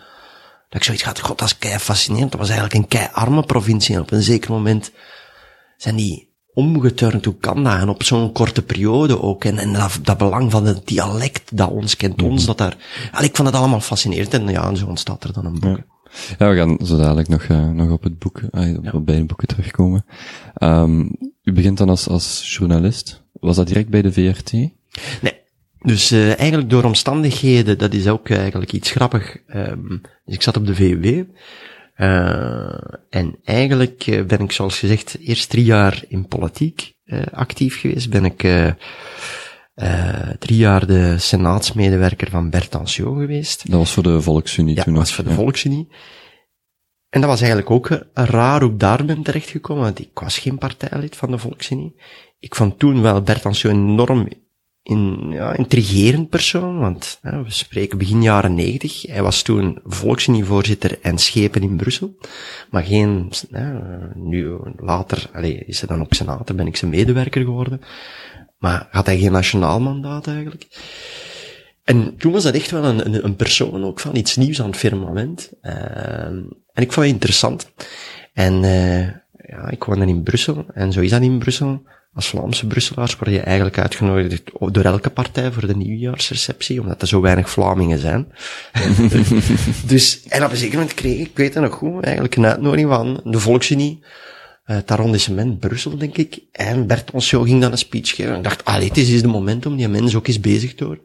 dat 0.70 0.80
ik 0.80 0.84
zoiets 0.84 1.04
had, 1.04 1.20
god, 1.20 1.38
dat 1.38 1.48
is 1.48 1.58
kei 1.58 1.78
fascinerend. 1.78 2.30
Dat 2.30 2.40
was 2.40 2.50
eigenlijk 2.50 2.78
een 2.78 2.88
kei 2.88 3.08
arme 3.12 3.42
provincie. 3.42 3.94
En 3.94 4.00
op 4.00 4.10
een 4.10 4.22
zeker 4.22 4.50
moment 4.50 4.92
zijn 5.76 5.96
die 5.96 6.28
omgeturnd. 6.54 7.24
Hoe 7.24 7.36
kan 7.36 7.64
dat? 7.64 7.80
En 7.80 7.88
op 7.88 8.02
zo'n 8.02 8.32
korte 8.32 8.62
periode 8.62 9.22
ook. 9.22 9.44
En, 9.44 9.58
en 9.58 9.72
dat, 9.72 9.98
dat, 10.02 10.18
belang 10.18 10.50
van 10.50 10.66
het 10.66 10.86
dialect 10.86 11.56
dat 11.56 11.70
ons 11.70 11.96
kent, 11.96 12.22
ons, 12.22 12.46
dat 12.46 12.58
daar... 12.58 12.76
Al, 13.12 13.22
ik 13.22 13.36
vond 13.36 13.48
het 13.48 13.56
allemaal 13.56 13.80
fascinerend. 13.80 14.34
En 14.34 14.48
ja, 14.48 14.68
en 14.68 14.76
zo 14.76 14.86
ontstaat 14.86 15.24
er 15.24 15.32
dan 15.32 15.44
een 15.44 15.60
boek. 15.60 15.80
Ja. 16.38 16.48
we 16.50 16.56
gaan 16.56 16.78
zo 16.86 16.96
dadelijk 16.96 17.28
nog, 17.28 17.42
uh, 17.42 17.70
nog 17.70 17.90
op 17.90 18.02
het 18.02 18.18
boek, 18.18 18.40
uh, 18.40 18.76
op 18.76 18.84
ja. 18.84 18.98
beide 18.98 19.24
boeken 19.24 19.48
terugkomen. 19.48 20.04
Um, 20.62 21.16
u 21.42 21.52
begint 21.52 21.78
dan 21.78 21.88
als, 21.88 22.08
als 22.08 22.54
journalist. 22.56 23.22
Was 23.32 23.56
dat 23.56 23.66
direct 23.66 23.88
bij 23.88 24.02
de 24.02 24.12
VRT? 24.12 24.52
Nee, 24.52 25.39
dus 25.82 26.12
uh, 26.12 26.38
eigenlijk 26.38 26.70
door 26.70 26.84
omstandigheden, 26.84 27.78
dat 27.78 27.92
is 27.92 28.08
ook 28.08 28.30
eigenlijk 28.30 28.72
iets 28.72 28.90
grappig. 28.90 29.36
Um, 29.54 30.00
dus 30.24 30.34
ik 30.34 30.42
zat 30.42 30.56
op 30.56 30.66
de 30.66 30.74
VUW. 30.74 31.24
Uh, 31.96 32.74
en 33.10 33.38
eigenlijk 33.44 34.06
uh, 34.06 34.24
ben 34.24 34.40
ik, 34.40 34.52
zoals 34.52 34.78
gezegd, 34.78 35.18
eerst 35.18 35.50
drie 35.50 35.64
jaar 35.64 36.02
in 36.08 36.26
politiek 36.26 36.94
actief 37.32 37.80
geweest. 37.80 38.10
Ben 38.10 38.24
ik 38.24 38.38
drie 40.38 40.58
jaar 40.58 40.86
de 40.86 41.18
senaatsmedewerker 41.18 42.30
van 42.30 42.50
Bert 42.50 42.74
Anciot 42.74 43.18
geweest. 43.18 43.70
Dat 43.70 43.78
was 43.78 43.92
voor 43.92 44.02
de 44.02 44.20
Volksunie 44.20 44.76
ja, 44.76 44.82
toen 44.82 44.94
dat 44.94 45.02
was 45.02 45.14
voor 45.14 45.24
de 45.24 45.30
ja. 45.30 45.36
Volksunie. 45.36 45.88
En 47.08 47.20
dat 47.20 47.30
was 47.30 47.40
eigenlijk 47.40 47.70
ook 47.70 47.88
raar 48.14 48.60
hoe 48.60 48.70
ik 48.70 48.78
daar 48.78 49.04
ben 49.04 49.22
terechtgekomen, 49.22 49.82
want 49.82 49.98
ik 49.98 50.18
was 50.18 50.38
geen 50.38 50.58
partijlid 50.58 51.16
van 51.16 51.30
de 51.30 51.38
Volksunie. 51.38 52.00
Ik 52.38 52.54
vond 52.54 52.78
toen 52.78 53.02
wel 53.02 53.22
Bert 53.22 53.46
Anciot 53.46 53.72
enorm 53.72 54.28
in, 54.82 55.30
ja, 55.30 55.56
intrigerend 55.56 56.28
persoon, 56.28 56.78
want 56.78 57.18
hè, 57.22 57.42
we 57.42 57.50
spreken 57.50 57.98
begin 57.98 58.22
jaren 58.22 58.54
negentig. 58.54 59.02
Hij 59.02 59.22
was 59.22 59.42
toen 59.42 59.80
volksnievoorzitter 59.84 60.98
en 61.00 61.18
schepen 61.18 61.62
in 61.62 61.76
Brussel, 61.76 62.16
maar 62.70 62.84
geen, 62.84 63.32
hè, 63.50 63.72
nu 64.14 64.58
later 64.76 65.30
allez, 65.32 65.60
is 65.66 65.80
hij 65.80 65.88
dan 65.88 66.00
ook 66.00 66.14
senator, 66.14 66.56
ben 66.56 66.66
ik 66.66 66.76
zijn 66.76 66.90
medewerker 66.90 67.44
geworden, 67.44 67.80
maar 68.58 68.88
had 68.90 69.06
hij 69.06 69.18
geen 69.18 69.32
nationaal 69.32 69.80
mandaat 69.80 70.26
eigenlijk. 70.26 70.66
En 71.84 72.16
toen 72.16 72.32
was 72.32 72.42
dat 72.42 72.54
echt 72.54 72.70
wel 72.70 72.84
een, 72.84 73.24
een, 73.24 73.36
persoon 73.36 73.84
ook 73.84 74.00
van 74.00 74.16
iets 74.16 74.36
nieuws 74.36 74.60
aan 74.60 74.66
het 74.66 74.76
firmament. 74.76 75.52
Uh, 75.62 75.74
en 76.72 76.82
ik 76.82 76.92
vond 76.92 77.06
het 77.06 77.14
interessant. 77.14 77.72
En 78.32 78.62
uh, 78.62 79.02
ja, 79.46 79.70
ik 79.70 79.84
woonde 79.84 80.06
in 80.06 80.22
Brussel, 80.22 80.64
en 80.74 80.92
zo 80.92 81.00
is 81.00 81.10
dat 81.10 81.22
in 81.22 81.38
Brussel 81.38 81.82
als 82.14 82.28
Vlaamse 82.28 82.66
Brusselaars 82.66 83.16
word 83.16 83.30
je 83.30 83.40
eigenlijk 83.40 83.78
uitgenodigd 83.78 84.50
door 84.70 84.84
elke 84.84 85.10
partij 85.10 85.52
voor 85.52 85.66
de 85.66 85.76
nieuwjaarsreceptie, 85.76 86.80
omdat 86.80 87.02
er 87.02 87.08
zo 87.08 87.20
weinig 87.20 87.50
Vlamingen 87.50 87.98
zijn. 87.98 88.32
dus, 89.86 90.22
en 90.28 90.44
op 90.44 90.50
een 90.50 90.56
zeker 90.56 90.78
moment 90.78 90.94
kreeg 90.94 91.18
ik, 91.18 91.26
ik 91.26 91.36
weet 91.36 91.54
het 91.54 91.62
nog 91.62 91.74
goed, 91.74 92.04
eigenlijk 92.04 92.36
een 92.36 92.46
uitnodiging 92.46 92.88
van 92.88 93.20
de 93.24 93.38
Volksunie, 93.38 94.02
eh, 94.70 94.76
het 94.76 94.90
arrondissement 94.90 95.58
Brussel, 95.58 95.98
denk 95.98 96.16
ik. 96.16 96.42
En 96.52 96.86
Bert 96.86 97.10
Onsjo 97.10 97.42
ging 97.42 97.60
dan 97.60 97.72
een 97.72 97.78
speech 97.78 98.14
geven. 98.14 98.32
En 98.32 98.36
ik 98.36 98.44
dacht, 98.44 98.64
allee, 98.64 98.88
het 98.88 98.96
is 98.96 99.22
de 99.22 99.28
moment 99.28 99.66
om 99.66 99.76
die 99.76 99.88
mensen 99.88 100.18
ook 100.18 100.26
eens 100.26 100.40
bezig 100.40 100.74
te. 100.74 101.00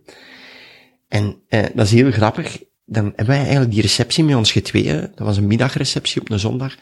En 1.08 1.42
eh, 1.48 1.64
dat 1.74 1.86
is 1.86 1.92
heel 1.92 2.12
grappig. 2.12 2.64
Dan 2.86 3.06
hebben 3.06 3.26
wij 3.26 3.38
eigenlijk 3.38 3.72
die 3.72 3.82
receptie 3.82 4.24
met 4.24 4.36
ons 4.36 4.52
getweeën. 4.52 5.02
Dat 5.02 5.28
was 5.28 5.38
een 5.38 5.48
middagreceptie 5.48 6.22
op 6.22 6.30
een 6.30 6.40
zondag. 6.40 6.76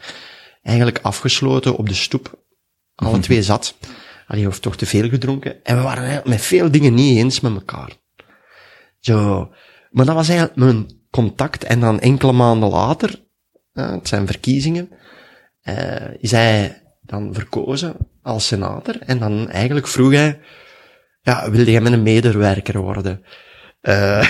Eigenlijk 0.62 0.98
afgesloten 1.02 1.76
op 1.76 1.88
de 1.88 1.94
stoep. 1.94 2.44
Alle 2.94 3.18
twee 3.26 3.42
zat. 3.42 3.74
Allee, 4.26 4.46
of 4.46 4.60
toch 4.60 4.76
te 4.76 4.86
veel 4.86 5.08
gedronken. 5.08 5.64
En 5.64 5.76
we 5.76 5.82
waren 5.82 6.22
met 6.24 6.40
veel 6.40 6.70
dingen 6.70 6.94
niet 6.94 7.18
eens 7.18 7.40
met 7.40 7.54
elkaar. 7.54 7.90
Zo. 9.00 9.50
Maar 9.90 10.04
dat 10.04 10.14
was 10.14 10.28
eigenlijk 10.28 10.58
mijn 10.58 10.86
contact. 11.10 11.64
En 11.64 11.80
dan 11.80 12.00
enkele 12.00 12.32
maanden 12.32 12.68
later, 12.68 13.22
uh, 13.74 13.90
het 13.90 14.08
zijn 14.08 14.26
verkiezingen, 14.26 14.88
uh, 15.64 16.14
is 16.18 16.30
hij 16.30 16.82
dan 17.00 17.34
verkozen 17.34 17.96
als 18.22 18.46
senator. 18.46 18.96
En 19.00 19.18
dan 19.18 19.50
eigenlijk 19.50 19.86
vroeg 19.86 20.12
hij, 20.12 20.40
ja, 21.22 21.50
wilde 21.50 21.70
jij 21.70 21.80
een 21.80 22.02
medewerker 22.02 22.78
worden? 22.78 23.24
Uh, 23.82 24.28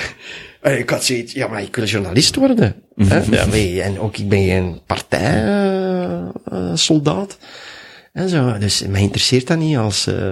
ik 0.80 0.90
had 0.90 1.04
zoiets, 1.04 1.32
ja, 1.32 1.48
maar 1.48 1.62
ik 1.62 1.76
wil 1.76 1.84
journalist 1.84 2.34
worden. 2.34 2.82
hè? 3.08 3.18
Ja, 3.18 3.44
nee, 3.44 3.82
en 3.82 3.98
ook 3.98 4.16
ik 4.16 4.28
ben 4.28 4.44
geen 4.44 4.80
partijsoldaat. 4.86 7.38
En 8.14 8.28
zo. 8.28 8.58
Dus 8.58 8.86
mij 8.86 9.00
interesseert 9.00 9.46
dat 9.46 9.58
niet 9.58 9.76
als 9.76 10.08
uh, 10.08 10.30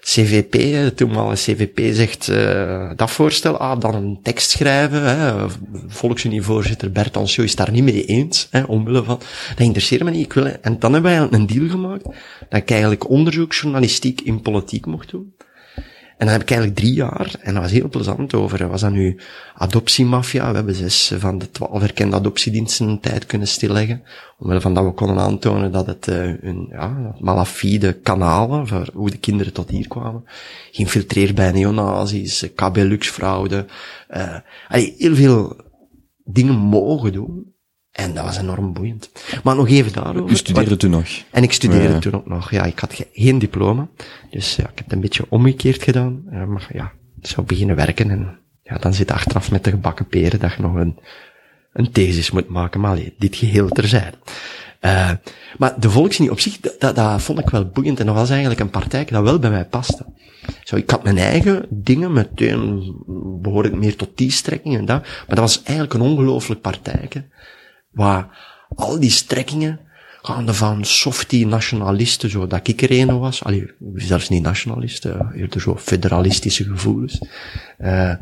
CVP, 0.00 0.52
de 0.52 0.92
toenmalige 0.94 1.52
CVP 1.52 1.94
zegt 1.94 2.28
uh, 2.28 2.90
dat 2.96 3.10
voorstel, 3.10 3.56
ah, 3.56 3.80
dan 3.80 3.94
een 3.94 4.18
tekst 4.22 4.50
schrijven. 4.50 5.02
Hè. 5.02 5.48
Volksunievoorzitter 5.86 6.92
Bert 6.92 7.16
Ansjo 7.16 7.42
is 7.42 7.56
daar 7.56 7.70
niet 7.70 7.84
mee 7.84 8.04
eens, 8.04 8.48
hè, 8.50 8.62
omwille 8.62 9.04
van. 9.04 9.18
Dat 9.48 9.66
interesseert 9.66 10.02
me 10.02 10.10
niet. 10.10 10.24
Ik 10.24 10.32
wil, 10.32 10.46
en 10.46 10.78
dan 10.78 10.92
hebben 10.92 11.10
wij 11.10 11.38
een 11.38 11.46
deal 11.46 11.68
gemaakt 11.68 12.04
dat 12.48 12.60
ik 12.60 12.70
eigenlijk 12.70 13.08
onderzoeksjournalistiek 13.08 14.20
in 14.20 14.42
politiek 14.42 14.86
mocht 14.86 15.10
doen. 15.10 15.34
En 16.16 16.26
dan 16.26 16.28
heb 16.28 16.42
ik 16.42 16.50
eigenlijk 16.50 16.78
drie 16.78 16.94
jaar, 16.94 17.34
en 17.40 17.54
dat 17.54 17.62
was 17.62 17.72
heel 17.72 17.88
plezant 17.88 18.34
over, 18.34 18.68
was 18.68 18.80
dat 18.80 18.90
nu 18.90 19.20
adoptiemafia. 19.54 20.48
We 20.48 20.56
hebben 20.56 20.74
zes 20.74 21.12
van 21.18 21.38
de 21.38 21.50
twaalf 21.50 21.82
erkende 21.82 22.16
adoptiediensten 22.16 22.88
een 22.88 23.00
tijd 23.00 23.26
kunnen 23.26 23.48
stilleggen. 23.48 24.02
Omwille 24.38 24.60
van 24.60 24.74
dat 24.74 24.84
we 24.84 24.92
konden 24.92 25.18
aantonen 25.18 25.72
dat 25.72 25.86
het 25.86 26.06
uh, 26.06 26.42
een 26.42 26.66
ja, 26.70 27.14
malafide 27.18 27.92
kanalen, 27.92 28.66
voor 28.66 28.88
hoe 28.94 29.10
de 29.10 29.18
kinderen 29.18 29.52
tot 29.52 29.70
hier 29.70 29.88
kwamen, 29.88 30.24
geïnfiltreerd 30.70 31.34
bij 31.34 31.52
neonazis, 31.52 32.46
KB-Lux-fraude, 32.54 33.66
uh, 34.10 34.36
heel 34.68 35.14
veel 35.14 35.56
dingen 36.24 36.54
mogen 36.54 37.12
doen. 37.12 37.53
En 37.94 38.14
dat 38.14 38.24
was 38.24 38.38
enorm 38.38 38.72
boeiend. 38.72 39.10
Maar 39.42 39.56
nog 39.56 39.68
even 39.68 39.92
daarover. 39.92 40.30
U 40.30 40.36
studeerde 40.36 40.76
toen 40.76 40.90
nog? 40.90 41.06
En 41.30 41.42
ik 41.42 41.52
studeerde 41.52 41.98
toen 41.98 42.14
ook 42.14 42.26
nog. 42.26 42.50
Ja, 42.50 42.64
ik 42.64 42.78
had 42.78 43.04
geen 43.12 43.38
diploma. 43.38 43.88
Dus 44.30 44.56
ja, 44.56 44.62
ik 44.62 44.72
heb 44.74 44.84
het 44.84 44.92
een 44.92 45.00
beetje 45.00 45.26
omgekeerd 45.28 45.82
gedaan. 45.82 46.22
Maar 46.48 46.68
ja, 46.72 46.92
ik 47.20 47.26
zou 47.26 47.46
beginnen 47.46 47.76
werken 47.76 48.10
en 48.10 48.38
ja, 48.62 48.78
dan 48.78 48.94
zit 48.94 49.10
achteraf 49.10 49.50
met 49.50 49.64
de 49.64 49.70
gebakken 49.70 50.06
peren 50.06 50.40
dat 50.40 50.52
je 50.54 50.62
nog 50.62 50.74
een, 50.74 50.98
een 51.72 51.90
thesis 51.90 52.30
moet 52.30 52.48
maken. 52.48 52.80
Maar 52.80 52.90
allee, 52.90 53.14
dit 53.18 53.36
geheel 53.36 53.68
terzijde. 53.68 54.16
Uh, 54.80 55.10
maar 55.58 55.80
de 55.80 55.90
volkslinie 55.90 56.32
op 56.32 56.40
zich, 56.40 56.60
dat, 56.60 56.96
dat 56.96 57.22
vond 57.22 57.38
ik 57.38 57.48
wel 57.48 57.68
boeiend. 57.68 58.00
En 58.00 58.06
dat 58.06 58.14
was 58.14 58.30
eigenlijk 58.30 58.60
een 58.60 58.70
partij 58.70 59.04
dat 59.04 59.22
wel 59.22 59.38
bij 59.38 59.50
mij 59.50 59.64
paste. 59.64 60.06
Zo, 60.62 60.76
ik 60.76 60.90
had 60.90 61.02
mijn 61.02 61.18
eigen 61.18 61.66
dingen, 61.70 62.12
meteen 62.12 62.94
behoorde 63.42 63.68
ik 63.68 63.74
meer 63.74 63.96
tot 63.96 64.10
die 64.14 64.30
strekking 64.30 64.76
en 64.76 64.84
dat. 64.84 65.02
Maar 65.02 65.24
dat 65.26 65.38
was 65.38 65.62
eigenlijk 65.62 65.94
een 65.94 66.00
ongelooflijk 66.00 66.60
partijke 66.60 67.24
waar 67.94 68.28
al 68.74 69.00
die 69.00 69.10
strekkingen, 69.10 69.80
gaande 70.22 70.54
van 70.54 70.84
softie 70.84 71.46
nationalisten, 71.46 72.30
zo 72.30 72.46
dat 72.46 72.68
ik 72.68 72.82
er 72.82 72.90
een 72.90 73.18
was, 73.18 73.44
allee, 73.44 73.70
zelfs 73.94 74.28
niet 74.28 74.42
nationalisten, 74.42 75.32
eerder 75.34 75.60
zo 75.60 75.76
federalistische 75.76 76.64
gevoelens. 76.64 77.18
Uh, 77.78 78.14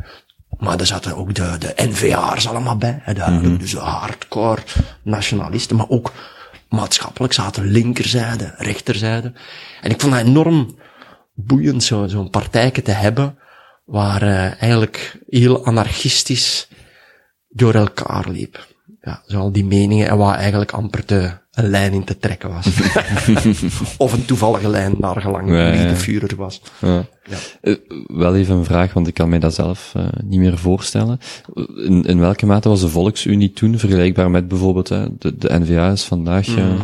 maar 0.59 0.81
er 0.81 0.87
zaten 0.87 1.17
ook 1.17 1.35
de, 1.35 1.57
de 1.59 1.73
NVA'ers 1.77 2.49
allemaal 2.49 2.77
bij, 2.77 3.03
de, 3.15 3.31
mm 3.31 3.59
dus 3.59 3.71
de 3.71 3.79
hardcore 3.79 4.63
nationalisten, 5.03 5.77
maar 5.77 5.89
ook 5.89 6.13
maatschappelijk 6.69 7.33
zaten 7.33 7.65
linkerzijde, 7.65 8.55
rechterzijde. 8.57 9.33
En 9.81 9.91
ik 9.91 10.01
vond 10.01 10.13
dat 10.13 10.27
enorm 10.27 10.77
boeiend, 11.35 11.85
zo'n 11.85 12.09
zo 12.09 12.29
partijke 12.29 12.83
te 12.83 12.91
hebben, 12.91 13.39
waar 13.85 14.23
uh, 14.23 14.63
eigenlijk 14.63 15.19
heel 15.29 15.65
anarchistisch 15.65 16.69
door 17.49 17.75
elkaar 17.75 18.29
liep 18.29 18.71
ja, 19.03 19.23
zo 19.27 19.39
al 19.39 19.53
die 19.53 19.65
meningen 19.65 20.09
en 20.09 20.17
waar 20.17 20.35
eigenlijk 20.35 20.71
amper 20.71 21.05
te, 21.05 21.31
een 21.53 21.69
lijn 21.69 21.93
in 21.93 22.05
te 22.05 22.19
trekken 22.19 22.51
was. 22.51 22.67
of 23.99 24.13
een 24.13 24.25
toevallige 24.25 24.69
lijn 24.69 24.95
naar 24.99 25.21
gelang 25.21 25.51
ja, 25.51 25.71
wie 25.71 25.87
de 25.87 25.97
vuurder 25.97 26.37
was. 26.37 26.63
Ja. 26.79 27.05
Uh, 27.63 27.77
wel 28.07 28.37
even 28.37 28.57
een 28.57 28.65
vraag, 28.65 28.93
want 28.93 29.07
ik 29.07 29.15
kan 29.15 29.29
mij 29.29 29.39
dat 29.39 29.55
zelf 29.55 29.93
uh, 29.97 30.07
niet 30.25 30.41
meer 30.41 30.59
voorstellen. 30.59 31.19
In, 31.85 32.05
in 32.05 32.21
welke 32.21 32.47
mate 32.47 32.69
was 32.69 32.81
de 32.81 32.89
Volksunie 32.89 33.53
toen 33.53 33.79
vergelijkbaar 33.79 34.31
met 34.31 34.49
bijvoorbeeld 34.49 34.91
uh, 34.91 35.05
de, 35.19 35.37
de 35.37 35.59
NVA 35.61 35.91
is 35.91 36.05
vandaag, 36.05 36.47
mm. 36.47 36.77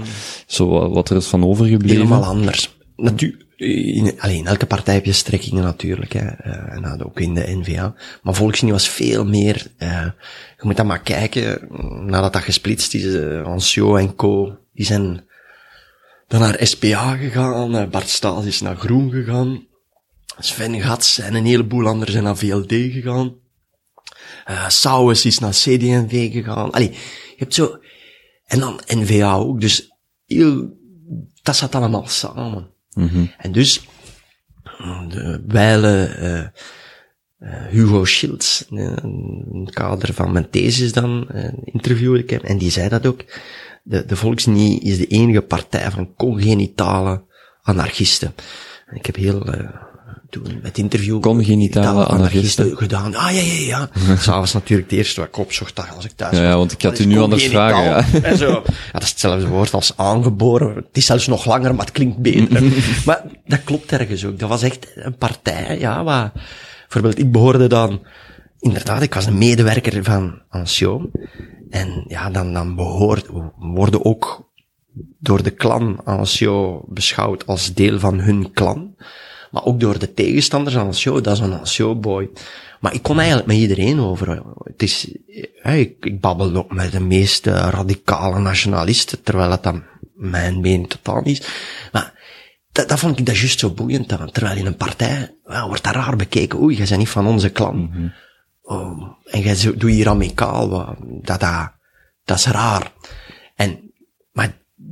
zo 0.47 0.91
wat 0.91 1.11
er 1.11 1.17
is 1.17 1.27
van 1.27 1.45
overgebleven? 1.45 1.97
Helemaal 1.97 2.25
anders. 2.25 2.77
Natuurlijk 2.97 3.48
in, 3.59 4.21
alleen, 4.21 4.47
elke 4.47 4.67
partij 4.67 4.95
heb 4.95 5.05
je 5.05 5.13
strekkingen 5.13 5.63
natuurlijk, 5.63 6.13
hè, 6.13 6.21
uh, 6.21 6.73
en 6.73 7.05
ook 7.05 7.21
in 7.21 7.35
de 7.35 7.57
NVA. 7.57 7.95
Maar 8.23 8.35
Volksunie 8.35 8.73
was 8.73 8.89
veel 8.89 9.25
meer, 9.25 9.67
uh, 9.79 10.05
je 10.57 10.63
moet 10.63 10.77
dan 10.77 10.87
maar 10.87 11.03
kijken, 11.03 11.69
nadat 12.07 12.33
dat 12.33 12.43
gesplitst 12.43 12.95
is, 12.95 13.05
uh, 13.05 13.45
Ansio 13.45 13.97
en 13.97 14.15
Co, 14.15 14.59
die 14.75 14.87
zijn 14.87 15.27
dan 16.27 16.41
naar 16.41 16.59
SPA 16.61 17.17
gegaan, 17.17 17.91
Bart 17.91 18.09
Staes 18.09 18.45
is 18.45 18.61
naar 18.61 18.77
Groen 18.77 19.11
gegaan, 19.11 19.67
Sven 20.39 20.81
Gats 20.81 21.19
en 21.19 21.35
een 21.35 21.47
heleboel 21.47 21.87
anderen 21.87 22.13
zijn 22.13 22.25
naar 22.25 22.37
VLD 22.37 22.73
gegaan, 22.73 23.35
uh, 24.51 24.69
Sauwes 24.69 25.25
is 25.25 25.39
naar 25.39 25.53
CD&V 25.53 26.33
gegaan, 26.33 26.71
allee, 26.71 26.91
je 26.91 27.37
hebt 27.37 27.55
zo, 27.55 27.79
en 28.45 28.59
dan 28.59 28.81
NVA 28.87 29.35
ook, 29.35 29.61
dus 29.61 29.93
heel, 30.27 30.77
dat 31.43 31.57
zat 31.57 31.75
allemaal 31.75 32.07
samen. 32.07 32.77
Mm 32.99 33.31
En 33.39 33.53
dus, 33.53 33.89
de 35.09 35.45
wijle 35.47 36.17
uh, 36.19 37.49
uh, 37.51 37.67
Hugo 37.67 38.05
Schilds, 38.05 38.65
het 38.69 39.71
kader 39.71 40.15
van 40.15 40.33
mijn 40.33 40.51
thesis 40.51 40.93
dan, 40.93 41.29
interviewde 41.65 42.19
ik 42.19 42.31
hem, 42.31 42.41
en 42.41 42.59
die 42.59 42.71
zei 42.71 42.89
dat 42.89 43.07
ook. 43.07 43.25
De, 43.83 44.05
de 44.05 44.17
Volksnie 44.17 44.81
is 44.81 44.99
de 44.99 45.07
enige 45.07 45.43
partij 45.43 45.91
van 45.91 46.15
congenitale 46.15 47.25
anarchisten. 47.63 48.35
En 48.87 48.97
ik 48.97 49.07
heb 49.07 49.17
heel 49.17 49.43
toen 50.31 50.59
met 50.63 50.79
interview 50.79 51.21
congenitale 51.21 52.05
anarchisten 52.05 52.77
gedaan. 52.77 53.15
Ah 53.15 53.33
ja, 53.33 53.41
ja, 53.41 53.67
ja. 53.67 53.91
S'avonds 54.17 54.53
natuurlijk 54.53 54.91
het 54.91 54.99
eerste 54.99 55.21
wat 55.21 55.29
ik 55.29 55.37
opzocht 55.37 55.95
als 55.97 56.05
ik 56.05 56.13
thuis 56.15 56.37
ja, 56.37 56.43
Ja, 56.43 56.57
want 56.57 56.73
ik 56.73 56.83
had 56.83 56.99
u 56.99 57.05
nu 57.05 57.19
anders 57.19 57.47
vragen. 57.47 57.83
Ja. 57.83 58.05
En 58.31 58.37
zo. 58.37 58.51
Ja, 58.51 58.93
dat 58.93 59.03
is 59.03 59.09
hetzelfde 59.09 59.49
woord 59.49 59.73
als 59.73 59.93
aangeboren. 59.97 60.75
Het 60.75 60.97
is 60.97 61.07
zelfs 61.07 61.27
nog 61.27 61.45
langer, 61.45 61.75
maar 61.75 61.85
het 61.85 61.95
klinkt 61.95 62.19
beter. 62.19 62.63
maar 63.07 63.25
dat 63.47 63.65
klopt 63.65 63.93
ergens 63.93 64.25
ook. 64.25 64.39
Dat 64.39 64.49
was 64.49 64.63
echt 64.63 64.93
een 64.95 65.17
partij, 65.17 65.79
ja, 65.79 66.05
waar, 66.05 66.33
bijvoorbeeld 66.81 67.19
ik 67.19 67.33
behoorde 67.33 67.67
dan, 67.67 68.03
inderdaad, 68.59 69.03
ik 69.03 69.15
was 69.15 69.27
een 69.27 69.39
medewerker 69.39 70.05
van 70.05 70.43
Ancion. 70.49 71.11
En 71.71 72.05
ja, 72.09 72.31
dan, 72.31 72.53
dan 72.53 72.75
behoort, 72.75 73.27
worden 73.57 74.05
ook 74.05 74.49
door 75.21 75.43
de 75.43 75.55
clan 75.55 76.01
Ancio 76.05 76.85
beschouwd 76.89 77.47
als 77.47 77.75
deel 77.75 77.99
van 77.99 78.21
hun 78.21 78.53
clan 78.53 78.95
maar 79.51 79.65
ook 79.65 79.81
door 79.81 79.99
de 79.99 80.15
tegenstanders 80.15 80.77
aan 80.77 80.95
show, 80.95 81.25
dat 81.25 81.35
is 81.37 81.41
een 81.43 81.67
showboy. 81.67 82.31
Maar 82.81 82.95
ik 82.95 83.03
kon 83.03 83.17
eigenlijk 83.19 83.47
met 83.49 83.57
iedereen 83.57 84.01
over. 84.01 84.43
Het 84.63 84.83
is, 84.83 85.11
ik, 85.63 85.97
ik 86.01 86.21
babbel 86.21 86.55
ook 86.57 86.73
met 86.73 86.93
de 86.93 87.01
meest 87.01 87.47
radicale 87.47 88.39
nationalisten, 88.39 89.23
terwijl 89.23 89.51
dat 89.51 89.63
dan 89.63 89.83
mijn 90.15 90.61
mening 90.61 90.89
totaal 90.89 91.23
is. 91.23 91.43
Maar 91.93 92.17
dat, 92.73 92.89
dat 92.89 92.99
vond 92.99 93.19
ik 93.19 93.27
dat 93.27 93.39
juist 93.39 93.59
zo 93.59 93.71
boeiend 93.71 94.13
aan. 94.13 94.31
Terwijl 94.31 94.57
in 94.57 94.67
een 94.67 94.77
partij, 94.77 95.35
ja, 95.47 95.67
wordt 95.67 95.85
dat 95.85 95.95
raar 95.95 96.17
bekeken. 96.17 96.61
Oei, 96.61 96.77
jij 96.77 96.87
bent 96.87 96.99
niet 96.99 97.09
van 97.09 97.27
onze 97.27 97.51
klan. 97.51 97.91
oh, 98.63 99.03
en 99.25 99.41
jij 99.41 99.55
zo- 99.55 99.77
doe 99.77 99.91
hier 99.91 100.09
amicaal. 100.09 100.69
Dat, 101.23 101.41
dat, 101.41 101.73
dat 102.25 102.39
is 102.39 102.47
raar. 102.47 102.93
En, 103.55 103.88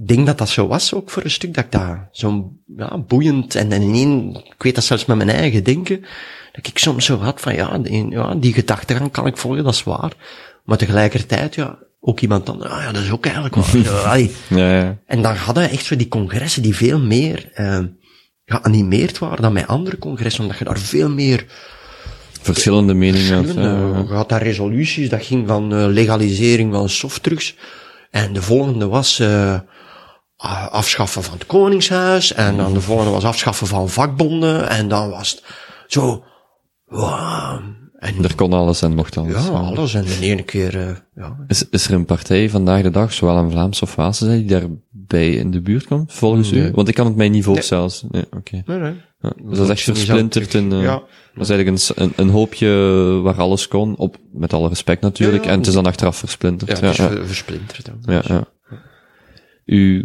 denk 0.05 0.26
dat 0.26 0.38
dat 0.38 0.49
zo 0.49 0.67
was 0.67 0.95
ook 0.95 1.11
voor 1.11 1.25
een 1.25 1.31
stuk, 1.31 1.55
dat 1.55 1.65
ik 1.65 1.73
dat 1.73 1.97
zo 2.12 2.53
ja, 2.76 2.99
boeiend 2.99 3.55
en, 3.55 3.73
en 3.73 3.83
ineen, 3.83 4.43
ik 4.45 4.62
weet 4.62 4.75
dat 4.75 4.85
zelfs 4.85 5.05
met 5.05 5.17
mijn 5.17 5.29
eigen 5.29 5.65
denken, 5.65 6.00
dat 6.53 6.67
ik 6.67 6.79
soms 6.79 7.05
zo 7.05 7.19
had 7.19 7.41
van 7.41 7.55
ja, 7.55 7.79
die, 7.79 8.11
ja, 8.11 8.35
die 8.35 8.53
gedachtegang 8.53 9.11
kan 9.11 9.26
ik 9.26 9.37
volgen, 9.37 9.65
dat 9.65 9.75
is 9.75 9.83
waar. 9.83 10.12
Maar 10.65 10.79
tegelijkertijd, 10.79 11.55
ja, 11.55 11.79
ook 12.00 12.21
iemand 12.21 12.47
dan, 12.47 12.62
ah 12.62 12.83
ja, 12.83 12.93
dat 12.93 13.03
is 13.03 13.11
ook 13.11 13.25
eigenlijk 13.25 13.55
waar. 13.55 14.19
Ja. 14.19 14.29
Ja, 14.49 14.76
ja. 14.76 14.99
En 15.07 15.23
dan 15.23 15.35
hadden 15.35 15.62
we 15.62 15.69
echt 15.69 15.85
zo 15.85 15.97
die 15.97 16.09
congressen 16.09 16.62
die 16.62 16.76
veel 16.76 17.00
meer 17.00 17.50
eh, 17.55 17.79
geanimeerd 18.45 19.19
waren 19.19 19.43
dan 19.43 19.55
bij 19.55 19.67
andere 19.67 19.99
congressen, 19.99 20.43
omdat 20.43 20.59
je 20.59 20.65
daar 20.65 20.79
veel 20.79 21.11
meer 21.11 21.47
Verschillende 22.47 22.95
meningen 22.95 23.35
had. 23.35 23.55
je 24.09 24.15
had 24.15 24.29
daar 24.29 24.43
resoluties, 24.43 25.09
dat 25.09 25.25
ging 25.25 25.49
van 25.49 25.75
eh, 25.75 25.87
legalisering 25.87 26.73
van 26.73 26.88
softdrugs. 26.88 27.57
En 28.11 28.33
de 28.33 28.43
volgende 28.43 28.87
was 28.87 29.19
eh, 29.19 29.59
afschaffen 30.71 31.23
van 31.23 31.35
het 31.38 31.47
koningshuis. 31.47 32.33
En 32.33 32.57
dan 32.57 32.73
de 32.73 32.81
volgende 32.81 33.11
was 33.11 33.25
afschaffen 33.25 33.66
van 33.66 33.88
vakbonden. 33.88 34.69
En 34.69 34.88
dan 34.88 35.11
was 35.11 35.31
het 35.31 35.43
zo... 35.87 36.25
wow. 36.87 37.61
En 37.99 38.25
Er 38.25 38.35
kon 38.35 38.52
alles 38.52 38.83
en 38.83 38.95
mocht 38.95 39.16
alles. 39.16 39.45
ja, 39.47 39.50
alles. 39.50 39.95
En 39.95 40.05
de 40.05 40.19
ene 40.21 40.43
keer... 40.43 40.78
eh, 40.88 40.97
ja, 41.14 41.37
Is, 41.47 41.69
is 41.69 41.87
er 41.87 41.95
een 41.95 42.05
partij 42.05 42.50
vandaag 42.50 42.83
de 42.83 42.90
dag, 42.90 43.12
zowel 43.12 43.38
in 43.43 43.50
Vlaams 43.50 43.83
of 43.83 43.95
Waalse, 43.95 44.26
die 44.28 44.45
daarbij 44.45 45.31
in 45.31 45.50
de 45.50 45.61
buurt 45.61 45.87
komt, 45.87 46.12
volgens 46.12 46.50
Nee. 46.50 46.62
u? 46.69 46.71
Want 46.75 46.88
ik 46.88 46.95
kan 46.95 47.07
het 47.07 47.16
mij 47.16 47.28
niet 47.28 47.45
voorstellen. 47.45 47.90
Nee, 48.11 48.25
oké. 48.37 48.62
nee, 48.66 48.78
nee. 48.78 48.95
Ja, 49.21 49.33
dus 49.43 49.57
dat 49.59 49.66
is 49.66 49.73
echt 49.73 49.83
versplinterd 49.83 50.55
in, 50.55 50.73
eh, 50.73 50.83
Ja. 50.83 51.02
dat 51.35 51.43
is 51.43 51.49
eigenlijk 51.50 51.83
een, 51.97 52.05
een, 52.05 52.12
een 52.16 52.28
hoopje 52.28 52.69
waar 53.23 53.35
alles 53.38 53.69
kon, 53.69 53.97
op, 53.97 54.16
met 54.33 54.52
alle 54.52 54.69
respect 54.69 55.00
natuurlijk, 55.02 55.45
Ja, 55.45 55.50
en 55.50 55.59
het 55.59 55.66
is 55.66 55.75
dan 55.75 55.87
achteraf 55.87 56.16
verplinterd. 56.16 56.78
Ja, 56.78 56.87
het 56.87 56.99
is 56.99 57.26
versplinterd. 57.26 57.85
dan. 57.87 58.14
ja, 58.14 58.23
ja. 58.26 58.45
U, 59.66 60.04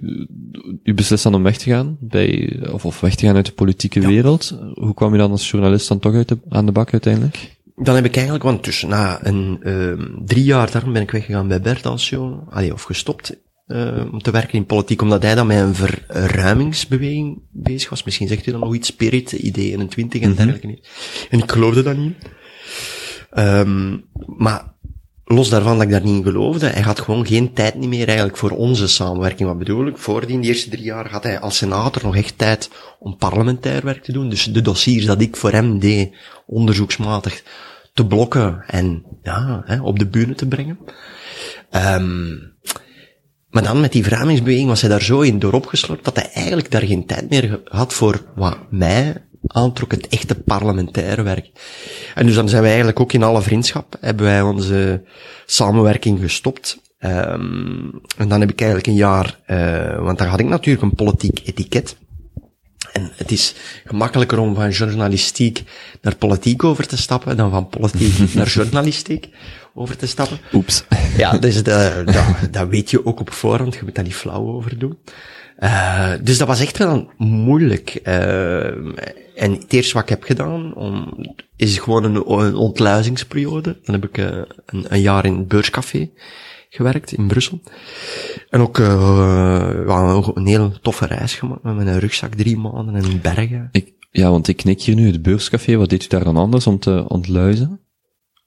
u 0.84 0.94
beslist 0.94 1.24
dan 1.24 1.36
om 1.36 1.44
weg 1.44 1.58
te 1.58 1.70
gaan 1.70 1.98
bij, 2.00 2.60
of, 2.72 2.86
of 2.86 3.00
weg 3.00 3.16
te 3.16 3.26
gaan 3.26 3.36
uit 3.36 3.46
de 3.46 3.52
politieke 3.52 4.00
wereld. 4.00 4.58
Hoe 4.74 4.94
kwam 4.94 5.14
u 5.14 5.18
dan 5.18 5.32
als 5.32 5.50
journalist 5.50 5.88
dan 5.88 6.00
toch 6.00 6.14
uit 6.14 6.28
de, 6.28 6.38
aan 6.50 6.66
de 6.66 6.72
bak 6.72 6.92
uiteindelijk? 6.92 7.60
Dan 7.76 7.96
heb 7.96 8.06
ik 8.06 8.16
eigenlijk, 8.16 8.44
want 8.44 8.64
tussen 8.64 8.90
na 8.90 9.26
een, 9.26 9.60
ehm 9.64 10.26
drie 10.26 10.44
jaar 10.44 10.72
daarom 10.72 10.94
ben 10.94 11.02
ik 11.02 11.12
weggegaan 11.12 11.48
bij 11.48 11.62
Bert 11.62 11.86
Alcio, 11.86 12.44
allee, 12.50 12.74
of 12.74 12.84
gestopt 12.84 13.40
eh, 13.66 14.06
om 14.12 14.22
te 14.22 14.32
werken 14.32 14.58
in 14.58 14.66
politiek, 14.66 15.02
omdat 15.02 15.22
hij 15.22 15.36
dan 15.36 15.48
met 15.48 15.58
een 15.58 15.76
verruimingsbeweging 15.76 17.42
bezig 17.52 17.90
was. 17.90 18.04
Misschien 18.04 18.28
zegt 18.28 18.46
u 18.48 18.52
dan 18.52 18.60
nog 18.60 18.76
iets, 18.76 18.88
Spirit, 18.88 19.32
Idee 19.32 19.72
21 19.72 20.22
en 20.22 20.36
dergelijke. 20.36 20.68
niet. 20.68 20.88
En 21.30 21.40
ik 21.40 21.52
geloofde 21.52 21.84
dat 21.84 21.98
niet. 21.98 22.16
Ehm 23.30 23.98
maar 24.38 24.74
los 25.34 25.50
daarvan 25.50 25.74
dat 25.74 25.84
ik 25.84 25.92
daar 25.92 26.02
niet 26.02 26.18
in 26.18 26.24
geloofde, 26.24 26.68
hij 26.68 26.82
had 26.82 27.00
gewoon 27.00 27.28
geen 27.28 27.54
tijd 27.54 27.76
niet 27.76 27.90
meer 27.90 28.08
eigenlijk 28.08 28.38
voor 28.38 28.52
onze 28.52 28.88
samenwerking. 28.88 29.50
Wat 29.50 29.58
bedoel 29.58 29.88
ik? 29.88 29.98
Voordien, 29.98 30.42
de 30.42 30.48
eerste 30.48 30.70
drie 30.70 30.84
jaar, 30.84 31.10
had 31.10 31.24
hij 31.24 31.40
als 31.40 31.58
senator 31.58 32.04
nog 32.04 32.16
echt 32.16 32.38
tijd 32.38 32.70
om 33.00 33.18
parlementair 33.18 33.84
werk 33.84 34.04
te 34.04 34.12
doen. 34.12 34.30
Dus 34.30 34.44
de 34.44 34.62
dossiers 34.62 35.06
dat 35.06 35.22
ik 35.22 35.36
voor 35.36 35.52
hem 35.52 35.80
deed, 35.80 36.16
onderzoeksmatig, 36.46 37.44
te 37.94 38.06
blokken 38.06 38.64
en 38.68 39.04
ja, 39.24 39.62
hè, 39.66 39.82
op 39.82 40.00
de 40.00 40.08
bühne 40.08 40.36
te 40.36 40.48
brengen. 40.48 40.78
Ehm 41.70 42.50
maar 43.52 43.64
dan 43.64 43.80
met 43.80 43.92
die 43.92 44.04
verruimingsbeweging 44.04 44.68
was 44.68 44.82
hij 44.82 44.90
daar 44.90 45.02
zo 45.02 45.22
in 45.22 45.40
door 45.40 45.62
dat 46.02 46.16
hij 46.16 46.30
eigenlijk 46.34 46.72
daar 46.72 46.82
geen 46.82 47.06
tijd 47.06 47.30
meer 47.30 47.62
had 47.64 47.94
voor 47.94 48.22
wat 48.36 48.58
mij 48.70 49.26
aantrok, 49.48 49.92
het 49.92 50.08
echte 50.08 50.36
parlementaire 50.36 51.22
werk. 51.22 51.50
En 52.16 52.26
dus 52.26 52.36
dan 52.36 52.50
zijn 52.50 52.62
wij 52.62 52.70
eigenlijk 52.70 53.00
ook 53.00 53.14
in 53.14 53.24
alle 53.24 53.42
vriendschap, 53.42 53.98
hebben 54.00 54.26
wij 54.26 54.42
onze 54.42 55.04
samenwerking 55.46 56.20
gestopt. 56.20 56.80
Ehm 57.00 57.90
en 58.18 58.28
dan 58.28 58.40
heb 58.40 58.52
ik 58.52 58.60
eigenlijk 58.60 58.90
een 58.90 58.96
jaar, 58.96 59.40
eh 59.46 60.00
want 60.00 60.18
dan 60.18 60.28
had 60.28 60.40
ik 60.40 60.46
natuurlijk 60.46 60.84
een 60.84 60.96
politiek 60.96 61.42
etiket. 61.46 61.96
En 62.92 63.12
het 63.16 63.32
is 63.32 63.56
gemakkelijker 63.86 64.40
om 64.40 64.56
van 64.56 64.70
journalistiek 64.70 65.64
naar 66.02 66.16
politiek 66.16 66.64
over 66.64 66.88
te 66.88 66.98
stappen 66.98 67.38
dan 67.38 67.52
van 67.52 67.70
politiek 67.70 68.34
naar 68.34 68.48
journalistiek 68.48 69.30
over 69.74 69.98
te 69.98 70.08
stappen. 70.08 70.40
Oeps. 70.54 70.84
Ja, 71.18 71.38
dus 71.38 71.64
dat, 71.64 72.06
dat, 72.06 72.26
dat 72.52 72.68
weet 72.68 72.90
je 72.92 73.06
ook 73.06 73.20
op 73.20 73.32
voorhand. 73.32 73.74
Je 73.76 73.82
moet 73.84 73.96
daar 73.96 74.04
niet 74.04 74.16
flauw 74.16 74.48
over 74.48 74.80
doen. 74.80 74.98
Eh, 75.62 76.14
dus 76.22 76.38
dat 76.38 76.48
was 76.48 76.60
echt 76.60 76.78
wel 76.78 77.12
moeilijk. 77.18 77.90
Eh, 77.90 78.66
en 79.36 79.52
het 79.52 79.74
eerste 79.74 79.94
wat 79.94 80.04
ik 80.04 80.10
heb 80.10 80.24
gedaan, 80.24 80.74
om, 80.74 81.14
is 81.56 81.78
gewoon 81.78 82.04
een, 82.04 82.16
een 82.16 82.56
ontluizingsperiode. 82.56 83.80
Dan 83.84 83.96
heb 83.96 84.06
ik 84.06 84.18
eh, 84.18 84.42
een, 84.66 84.86
een 84.94 85.02
jaar 85.02 85.26
in 85.26 85.38
het 85.38 85.48
beurscafé 85.48 86.10
gewerkt 86.70 87.12
in 87.12 87.28
Brussel. 87.28 87.62
En 88.50 88.62
ook 88.62 88.78
een 88.78 90.48
heel 90.48 90.74
toffe 90.82 91.06
reis 91.06 91.36
gemaakt 91.36 91.64
met 91.64 91.76
mijn 91.76 92.00
rugzak 92.00 92.36
drie 92.36 92.58
maanden 92.58 92.96
in 92.96 93.22
bergen. 93.22 93.70
Ik, 93.72 93.94
ja, 94.12 94.30
want 94.30 94.48
ik 94.48 94.58
knik 94.58 94.82
hier 94.82 94.96
nu 94.96 95.08
het 95.12 95.22
beurscafé. 95.22 95.76
Wat 95.76 95.90
deed 95.90 96.04
u 96.04 96.08
daar 96.08 96.24
dan 96.24 96.38
anders 96.38 96.68
om 96.68 96.80
te 96.80 97.06
ontluizen? 97.08 97.80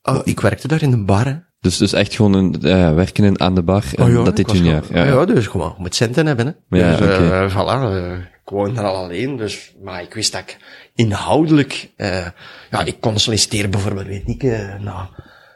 Oh, 0.03 0.21
ik 0.25 0.41
werkte 0.41 0.69
daar 0.69 0.83
in 0.83 0.91
de 0.91 1.05
bar. 1.05 1.27
hè. 1.27 1.37
Dus, 1.65 1.77
dus 1.79 1.93
echt 1.93 2.15
gewoon 2.15 2.33
een, 2.35 2.57
ja, 2.61 2.95
werken 2.95 3.25
in, 3.25 3.41
aan 3.41 3.55
de 3.55 3.63
bar. 3.63 3.85
En 3.95 4.05
Oh 4.05 4.11
ja, 4.13 4.23
dat 4.23 4.37
niet. 4.37 4.51
gewoon- 4.51 4.83
Ja, 4.93 5.05
ja, 5.05 5.25
dus 5.25 5.47
gewoon, 5.47 5.73
je 5.77 5.83
moet 5.83 5.95
centen 5.95 6.27
hebben, 6.27 6.47
hè. 6.69 6.79
Ja, 6.79 6.97
dus, 6.97 7.07
oké. 7.07 7.31
eh, 7.31 7.51
voilà, 7.53 7.83
eh, 7.97 8.13
ik 8.19 8.51
woonde 8.51 8.81
er 8.81 8.87
al 8.87 8.97
alleen, 8.97 9.37
dus, 9.37 9.75
maar 9.83 10.03
ik 10.03 10.15
wist 10.15 10.33
dat 10.33 10.41
ik 10.41 10.57
inhoudelijk, 10.95 11.91
eh, 11.97 12.27
ja, 12.71 12.85
ik 12.85 12.97
kon 13.01 13.19
solliciteren 13.19 13.71
bijvoorbeeld, 13.71 14.07
weet 14.07 14.29
ik, 14.29 14.43
eh, 14.43 14.75
nou, 14.81 15.07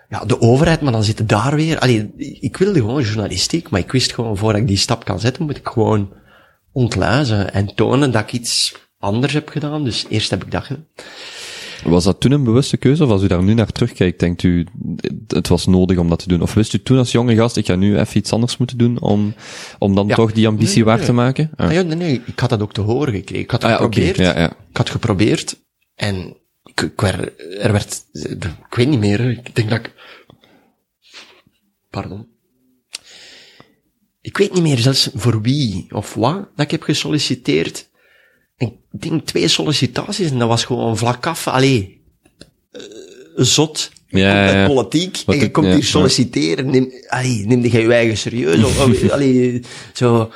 ja, 0.08 0.24
de 0.24 0.40
overheid, 0.40 0.80
maar 0.80 0.92
dan 0.92 1.04
zit 1.04 1.18
het 1.18 1.28
daar 1.28 1.54
weer, 1.54 1.78
allee, 1.78 2.12
ik 2.40 2.56
wilde 2.56 2.78
gewoon 2.78 3.02
journalistiek, 3.02 3.70
maar 3.70 3.80
ik 3.80 3.92
wist 3.92 4.12
gewoon, 4.14 4.36
voordat 4.36 4.60
ik 4.60 4.66
die 4.68 4.76
stap 4.76 5.04
kan 5.04 5.20
zetten, 5.20 5.44
moet 5.44 5.56
ik 5.56 5.68
gewoon 5.68 6.12
ontluizen 6.72 7.52
en 7.52 7.74
tonen 7.74 8.10
dat 8.10 8.22
ik 8.22 8.32
iets 8.32 8.74
anders 8.98 9.32
heb 9.32 9.48
gedaan, 9.48 9.84
dus 9.84 10.06
eerst 10.08 10.30
heb 10.30 10.44
ik 10.44 10.50
dat 10.50 10.64
gedaan. 10.64 10.86
Was 11.84 12.04
dat 12.04 12.20
toen 12.20 12.32
een 12.32 12.44
bewuste 12.44 12.76
keuze, 12.76 13.04
of 13.04 13.10
als 13.10 13.22
u 13.22 13.26
daar 13.26 13.42
nu 13.42 13.54
naar 13.54 13.72
terugkijkt, 13.72 14.20
denkt 14.20 14.42
u, 14.42 14.66
het 15.26 15.48
was 15.48 15.66
nodig 15.66 15.98
om 15.98 16.08
dat 16.08 16.18
te 16.18 16.28
doen? 16.28 16.42
Of 16.42 16.54
wist 16.54 16.72
u 16.74 16.82
toen 16.82 16.98
als 16.98 17.12
jonge 17.12 17.34
gast, 17.34 17.56
ik 17.56 17.66
ga 17.66 17.74
nu 17.74 17.98
even 17.98 18.16
iets 18.16 18.32
anders 18.32 18.56
moeten 18.56 18.78
doen, 18.78 19.00
om, 19.00 19.34
om 19.78 19.94
dan 19.94 20.06
Ja. 20.06 20.14
toch 20.14 20.32
die 20.32 20.46
ambitie 20.46 20.74
Nee, 20.74 20.84
nee, 20.84 20.96
waar 20.96 21.04
te 21.04 21.12
maken? 21.12 21.50
Ah. 21.56 21.66
Ah, 21.66 21.72
ja, 21.72 21.82
nee, 21.82 21.96
nee, 21.96 22.22
ik 22.26 22.38
had 22.38 22.50
dat 22.50 22.60
ook 22.62 22.72
te 22.72 22.80
horen 22.80 23.14
gekregen. 23.14 23.42
Ik 23.44 23.50
had 23.50 23.64
Ah, 23.64 23.70
ja, 23.70 23.76
oké. 23.76 23.84
geprobeerd. 23.84 24.16
Ja, 24.16 24.38
ja. 24.40 24.50
Ik 24.70 24.76
had 24.76 24.90
geprobeerd 24.90 25.56
en 25.94 26.36
ik, 26.64 26.80
ik 26.80 27.00
werd, 27.00 27.40
er 27.60 27.72
werd, 27.72 28.04
ik 28.68 28.74
weet 28.74 28.88
niet 28.88 28.98
meer, 29.00 29.30
ik 29.30 29.54
denk 29.54 29.68
dat 29.70 29.78
ik, 29.78 29.94
pardon. 31.90 32.26
Ik 34.20 34.36
weet 34.38 34.52
niet 34.54 34.62
meer 34.62 34.78
zelfs 34.78 35.10
voor 35.14 35.40
wie 35.42 35.86
of 35.94 36.14
wat 36.14 36.34
dat 36.56 36.64
ik 36.64 36.70
heb 36.70 36.82
gesolliciteerd. 36.82 37.87
Ik 38.58 38.72
denk 38.90 39.26
twee 39.26 39.48
sollicitaties 39.48 40.30
en 40.30 40.38
dat 40.38 40.48
was 40.48 40.64
gewoon 40.64 40.96
vlak 40.96 41.26
af, 41.26 41.48
allee, 41.48 42.00
eh, 42.70 42.80
zot. 43.36 43.90
Je 44.06 44.18
Ja, 44.18 44.66
politiek 44.66 45.22
Wat 45.26 45.34
en 45.34 45.40
je 45.40 45.46
ik- 45.46 45.52
komt 45.52 45.66
hier 45.66 45.84
solliciteren. 45.84 46.70
Neem, 46.70 46.92
allee, 47.08 47.46
neem 47.46 47.60
jij 47.66 47.82
je 47.82 47.92
eigen 47.92 48.16
serieus? 48.18 48.64
Of, 48.64 49.10
allee, 49.10 49.62
zo, 49.92 50.30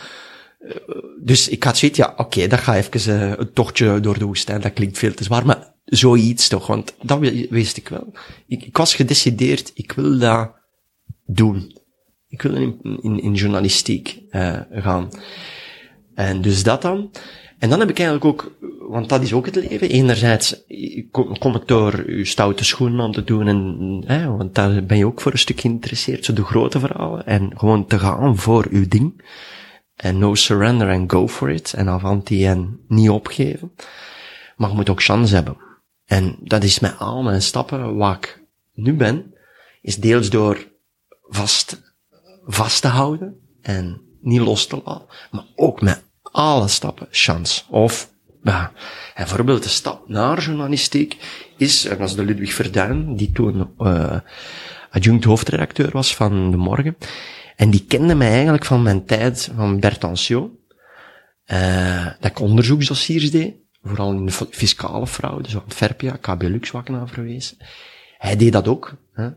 dus 1.22 1.48
ik 1.48 1.62
had 1.64 1.76
zoiets, 1.78 1.98
ja, 1.98 2.14
oké, 2.16 2.46
dat 2.46 2.58
gaat 2.60 2.76
even 2.76 3.20
eh, 3.20 3.32
een 3.38 3.52
tochtje 3.52 4.00
door 4.00 4.18
de 4.18 4.24
woestijn, 4.24 4.60
dat 4.60 4.72
klinkt 4.72 4.98
veel 4.98 5.14
te 5.14 5.24
zwaar, 5.24 5.46
maar 5.46 5.72
zoiets 5.84 6.48
toch, 6.48 6.66
want 6.66 6.94
dat 7.02 7.18
wi- 7.18 7.46
wist 7.50 7.76
ik 7.76 7.88
wel. 7.88 8.12
Ik, 8.46 8.64
ik 8.64 8.76
was 8.76 8.94
gedecideerd, 8.94 9.70
ik 9.74 9.92
wil 9.92 10.18
dat 10.18 10.50
doen. 11.26 11.76
Ik 12.28 12.42
wil 12.42 12.54
in, 12.54 12.98
in, 13.02 13.22
in 13.22 13.34
journalistiek 13.34 14.18
eh, 14.30 14.60
gaan. 14.72 15.08
En 16.14 16.42
dus 16.42 16.62
dat 16.62 16.82
dan. 16.82 17.10
En 17.62 17.68
dan 17.68 17.80
heb 17.80 17.90
ik 17.90 17.98
eigenlijk 17.98 18.26
ook, 18.26 18.52
want 18.78 19.08
dat 19.08 19.22
is 19.22 19.32
ook 19.32 19.46
het 19.46 19.54
leven. 19.54 19.90
Enerzijds 19.90 20.64
kom, 21.10 21.54
ik 21.54 21.66
door 21.66 22.02
uw 22.06 22.24
stoute 22.24 22.64
schoenen 22.64 23.00
aan 23.00 23.12
te 23.12 23.24
doen 23.24 23.46
en, 23.46 24.02
hè, 24.06 24.36
want 24.36 24.54
daar 24.54 24.84
ben 24.84 24.98
je 24.98 25.06
ook 25.06 25.20
voor 25.20 25.32
een 25.32 25.38
stuk 25.38 25.60
geïnteresseerd, 25.60 26.24
zo 26.24 26.32
de 26.32 26.44
grote 26.44 26.80
verhalen. 26.80 27.26
En 27.26 27.52
gewoon 27.56 27.86
te 27.86 27.98
gaan 27.98 28.36
voor 28.36 28.66
uw 28.70 28.88
ding. 28.88 29.24
En 29.96 30.18
no 30.18 30.34
surrender 30.34 30.88
en 30.88 31.10
go 31.10 31.28
for 31.28 31.50
it. 31.50 31.72
En 31.72 31.88
avanti 31.88 32.46
en 32.46 32.80
niet 32.88 33.10
opgeven. 33.10 33.72
Maar 34.56 34.68
je 34.68 34.74
moet 34.74 34.90
ook 34.90 35.02
chance 35.02 35.34
hebben. 35.34 35.56
En 36.06 36.36
dat 36.40 36.64
is 36.64 36.78
met 36.78 36.98
al 36.98 37.22
mijn 37.22 37.42
stappen 37.42 37.96
waar 37.96 38.16
ik 38.16 38.42
nu 38.72 38.94
ben, 38.94 39.34
is 39.82 39.96
deels 39.96 40.30
door 40.30 40.68
vast, 41.28 41.82
vast 42.44 42.82
te 42.82 42.88
houden 42.88 43.40
en 43.60 44.00
niet 44.20 44.40
los 44.40 44.66
te 44.66 44.80
laten, 44.84 45.06
maar 45.30 45.44
ook 45.56 45.80
met 45.80 46.10
alle 46.32 46.68
stappen 46.68 47.06
chance. 47.10 47.62
Of, 47.70 48.10
en 48.42 48.70
bijvoorbeeld 49.14 49.62
de 49.62 49.68
stap 49.68 50.08
naar 50.08 50.42
journalistiek 50.42 51.16
is, 51.56 51.84
en 51.84 51.98
dat 51.98 52.10
de 52.10 52.24
Ludwig 52.24 52.54
Verduin, 52.54 53.16
die 53.16 53.32
toen 53.32 53.70
uh, 53.78 54.18
adjunct 54.90 55.24
hoofdredacteur 55.24 55.90
was 55.92 56.16
van 56.16 56.50
De 56.50 56.56
Morgen, 56.56 56.96
en 57.56 57.70
die 57.70 57.84
kende 57.84 58.14
mij 58.14 58.30
eigenlijk 58.32 58.64
van 58.64 58.82
mijn 58.82 59.04
tijd 59.04 59.50
van 59.56 59.80
Bert 59.80 60.04
Anciot. 60.04 60.50
eh, 61.44 62.06
dat 62.20 62.30
ik 62.30 62.40
onderzoeksdossiers 62.40 63.30
deed, 63.30 63.54
vooral 63.82 64.12
in 64.12 64.26
de 64.26 64.32
fiscale 64.50 65.06
fraude, 65.06 65.50
zo 65.50 65.58
Antwerpia, 65.58 66.16
KB 66.20 66.42
Lux, 66.42 66.70
wat 66.70 66.88
naar 66.88 67.08
verwezen. 67.08 67.56
Hij 68.18 68.36
deed 68.36 68.52
dat 68.52 68.68
ook. 68.68 68.96
Hè. 69.12 69.30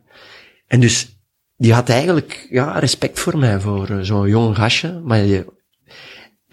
En 0.68 0.80
dus, 0.80 1.20
die 1.58 1.74
had 1.74 1.90
eigenlijk, 1.90 2.48
ja, 2.50 2.80
respect 2.80 3.20
voor 3.20 3.38
mij, 3.38 3.60
voor 3.60 3.90
eh, 3.90 4.00
zo'n 4.00 4.28
jong 4.28 4.56
gastje, 4.56 5.02
maar 5.04 5.22
die, 5.22 5.46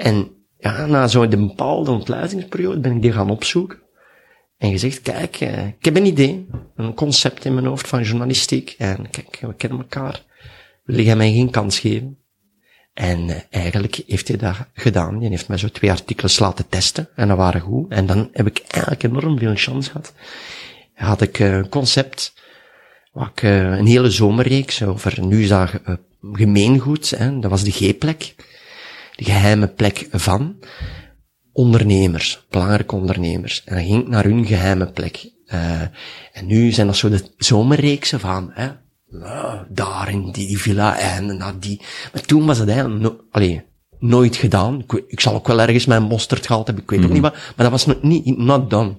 en 0.02 0.30
ja, 0.58 0.86
na 0.86 1.08
zo'n 1.08 1.30
de 1.30 1.36
bepaalde 1.36 1.90
ontluitingsperiode 1.90 2.80
ben 2.80 2.96
ik 2.96 3.02
die 3.02 3.12
gaan 3.12 3.30
opzoeken. 3.30 3.80
En 4.58 4.70
gezegd, 4.70 5.00
kijk, 5.00 5.36
eh, 5.36 5.66
ik 5.66 5.84
heb 5.84 5.96
een 5.96 6.06
idee, 6.06 6.46
een 6.76 6.94
concept 6.94 7.44
in 7.44 7.54
mijn 7.54 7.66
hoofd 7.66 7.88
van 7.88 8.02
journalistiek. 8.02 8.74
En 8.78 9.10
kijk, 9.10 9.38
we 9.40 9.54
kennen 9.54 9.78
elkaar. 9.78 10.24
Wil 10.84 11.00
jij 11.00 11.16
mij 11.16 11.32
geen 11.32 11.50
kans 11.50 11.78
geven? 11.78 12.18
En 12.94 13.28
eh, 13.28 13.40
eigenlijk 13.50 14.02
heeft 14.06 14.28
hij 14.28 14.36
dat 14.36 14.56
gedaan. 14.74 15.18
Die 15.18 15.28
heeft 15.28 15.48
mij 15.48 15.58
zo 15.58 15.68
twee 15.68 15.90
artikels 15.90 16.38
laten 16.38 16.68
testen. 16.68 17.08
En 17.14 17.28
dat 17.28 17.36
waren 17.36 17.60
goed. 17.60 17.90
En 17.92 18.06
dan 18.06 18.28
heb 18.32 18.46
ik 18.46 18.62
eigenlijk 18.68 19.02
enorm 19.02 19.38
veel 19.38 19.54
chance 19.54 19.90
gehad. 19.90 20.14
Had 20.94 21.20
ik 21.20 21.38
eh, 21.38 21.52
een 21.52 21.68
concept, 21.68 22.34
wat 23.12 23.28
ik, 23.34 23.42
een 23.42 23.86
hele 23.86 24.10
zomerreeks 24.10 24.82
over, 24.82 25.24
nu 25.24 25.42
is 25.42 25.52
gemeengoed, 26.32 27.10
hè, 27.10 27.38
dat 27.38 27.50
was 27.50 27.64
de 27.64 27.70
G-plek. 27.70 28.34
De 29.16 29.24
geheime 29.24 29.68
plek 29.68 30.08
van 30.10 30.56
ondernemers, 31.52 32.46
belangrijke 32.50 32.94
ondernemers. 32.94 33.64
En 33.64 33.74
dan 33.74 33.84
ging 33.84 34.02
ik 34.02 34.08
naar 34.08 34.24
hun 34.24 34.46
geheime 34.46 34.86
plek. 34.86 35.30
Eh, 35.46 35.80
en 36.32 36.46
nu 36.46 36.72
zijn 36.72 36.86
dat 36.86 36.96
zo 36.96 37.08
de 37.08 37.30
zomerreeksen 37.36 38.20
van, 38.20 38.50
hè, 38.52 38.68
nou, 39.08 39.58
daar 39.68 40.10
in 40.10 40.32
die, 40.32 40.58
villa 40.58 40.98
en 40.98 41.36
naar 41.36 41.58
die. 41.58 41.80
Maar 42.12 42.22
toen 42.22 42.46
was 42.46 42.58
het 42.58 42.68
eigenlijk 42.68 43.00
no 43.00 43.20
allee, 43.30 43.62
nooit 43.98 44.36
gedaan. 44.36 44.80
Ik, 44.80 45.04
ik 45.06 45.20
zal 45.20 45.34
ook 45.34 45.46
wel 45.46 45.60
ergens 45.60 45.86
mijn 45.86 46.02
mosterd 46.02 46.46
gehad 46.46 46.66
hebben, 46.66 46.84
ik 46.84 46.90
weet 46.90 47.04
ook 47.04 47.12
niet 47.12 47.22
wat, 47.22 47.32
maar 47.32 47.52
dat 47.56 47.70
was 47.70 47.86
nog 47.86 48.02
niet, 48.02 48.38
not 48.38 48.70
done. 48.70 48.96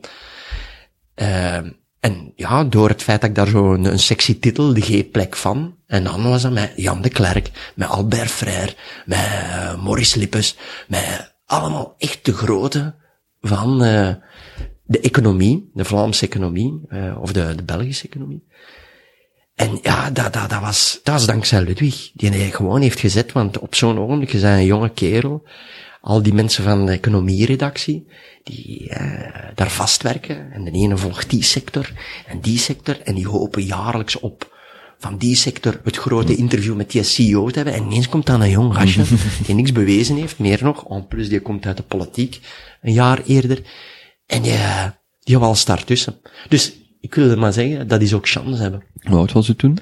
Eh, 1.14 1.58
en 2.00 2.34
ja, 2.36 2.64
door 2.64 2.90
het 2.90 3.04
feit 3.04 3.22
dat 3.22 3.30
ik 3.30 3.36
daar 3.36 3.48
zo 3.48 3.74
een, 3.74 3.86
een 3.86 4.00
sexy 4.00 4.40
titel, 4.40 4.74
de 4.74 4.82
G-plek 4.82 5.36
van, 5.36 5.76
en 5.94 6.04
dan 6.04 6.24
was 6.24 6.42
dat 6.42 6.52
met 6.52 6.74
Jan 6.76 7.02
de 7.02 7.10
Klerk, 7.10 7.72
met 7.76 7.88
Albert 7.88 8.32
Frère, 8.32 8.74
met 9.06 9.20
eh, 9.20 9.84
Maurice 9.84 10.20
Lippes, 10.20 10.56
met 10.88 11.36
allemaal 11.46 11.96
echt 11.98 12.26
de 12.26 12.34
grote 12.34 12.96
van 13.42 13.84
eh, 13.84 14.10
de 14.84 15.00
economie, 15.00 15.70
de 15.74 15.86
Vlaamse 15.86 16.26
economie, 16.26 16.82
eh, 16.90 17.18
of 17.22 17.34
de, 17.34 17.56
de 17.56 17.64
Belgische 17.64 18.08
economie. 18.08 18.44
En 19.56 19.80
ja, 19.82 20.10
dat, 20.10 20.34
dat, 20.34 20.50
dat, 20.50 20.62
was, 20.62 21.00
dat 21.04 21.14
was 21.14 21.26
dankzij 21.26 21.62
Ludwig, 21.62 22.12
die 22.14 22.30
hij 22.30 22.52
gewoon 22.52 22.82
heeft 22.82 23.00
gezet, 23.00 23.32
want 23.32 23.60
op 23.60 23.76
zo'n 23.76 24.00
ogenblik, 24.00 24.32
je 24.32 24.48
een 24.48 24.66
jonge 24.66 24.90
kerel, 24.90 25.48
al 26.02 26.22
die 26.22 26.34
mensen 26.34 26.64
van 26.64 26.86
de 26.86 26.92
economieredactie, 26.92 28.08
die 28.44 28.92
daar 29.56 29.70
vastwerken, 29.70 30.52
en 30.52 30.64
de 30.64 30.72
ene 30.72 30.98
volgt 30.98 31.30
die 31.30 31.44
sector, 31.44 31.92
en 32.28 32.40
die 32.40 32.58
sector, 32.58 33.02
en 33.02 33.16
die 33.16 33.28
hopen 33.28 33.64
jaarlijks 33.64 34.20
op 34.20 34.52
van 35.04 35.18
die 35.18 35.36
sector 35.36 35.80
het 35.84 35.98
grote 35.98 36.36
interview 36.36 36.76
met 36.76 36.92
die 36.92 37.04
CEO 37.04 37.50
te 37.50 37.56
hebben, 37.56 37.74
en 37.74 37.84
ineens 37.84 38.10
komt 38.10 38.26
dan 38.26 38.42
een 38.42 38.50
jong 38.50 38.76
gastje, 38.76 39.04
die 39.46 39.56
niks 39.56 39.72
bewezen 39.72 40.16
heeft, 40.16 40.40
meer 40.40 40.64
nog, 40.64 40.90
en 40.90 41.08
plus 41.08 41.30
die 41.30 41.42
komt 41.42 41.66
uit 41.66 41.78
de 41.78 41.84
politiek, 41.84 42.40
een 42.82 42.94
jaar 42.94 43.24
eerder, 43.24 43.62
en 44.26 44.42
die, 44.42 44.58
die 45.20 45.38
valt 45.38 45.66
daar 45.66 45.84
tussen. 45.84 46.22
Dus, 46.50 46.74
ik 47.00 47.16
wilde 47.16 47.36
maar 47.36 47.54
zeggen, 47.54 47.88
dat 47.88 48.02
is 48.02 48.14
ook 48.14 48.28
chance 48.28 48.62
hebben. 48.62 48.84
Hoe 48.94 49.18
oud 49.18 49.32
was 49.32 49.50
u 49.50 49.56
toen? 49.56 49.78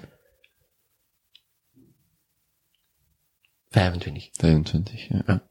25. 3.69 4.29
25, 4.31 5.07
ja. 5.07 5.21
Ja. 5.25 5.47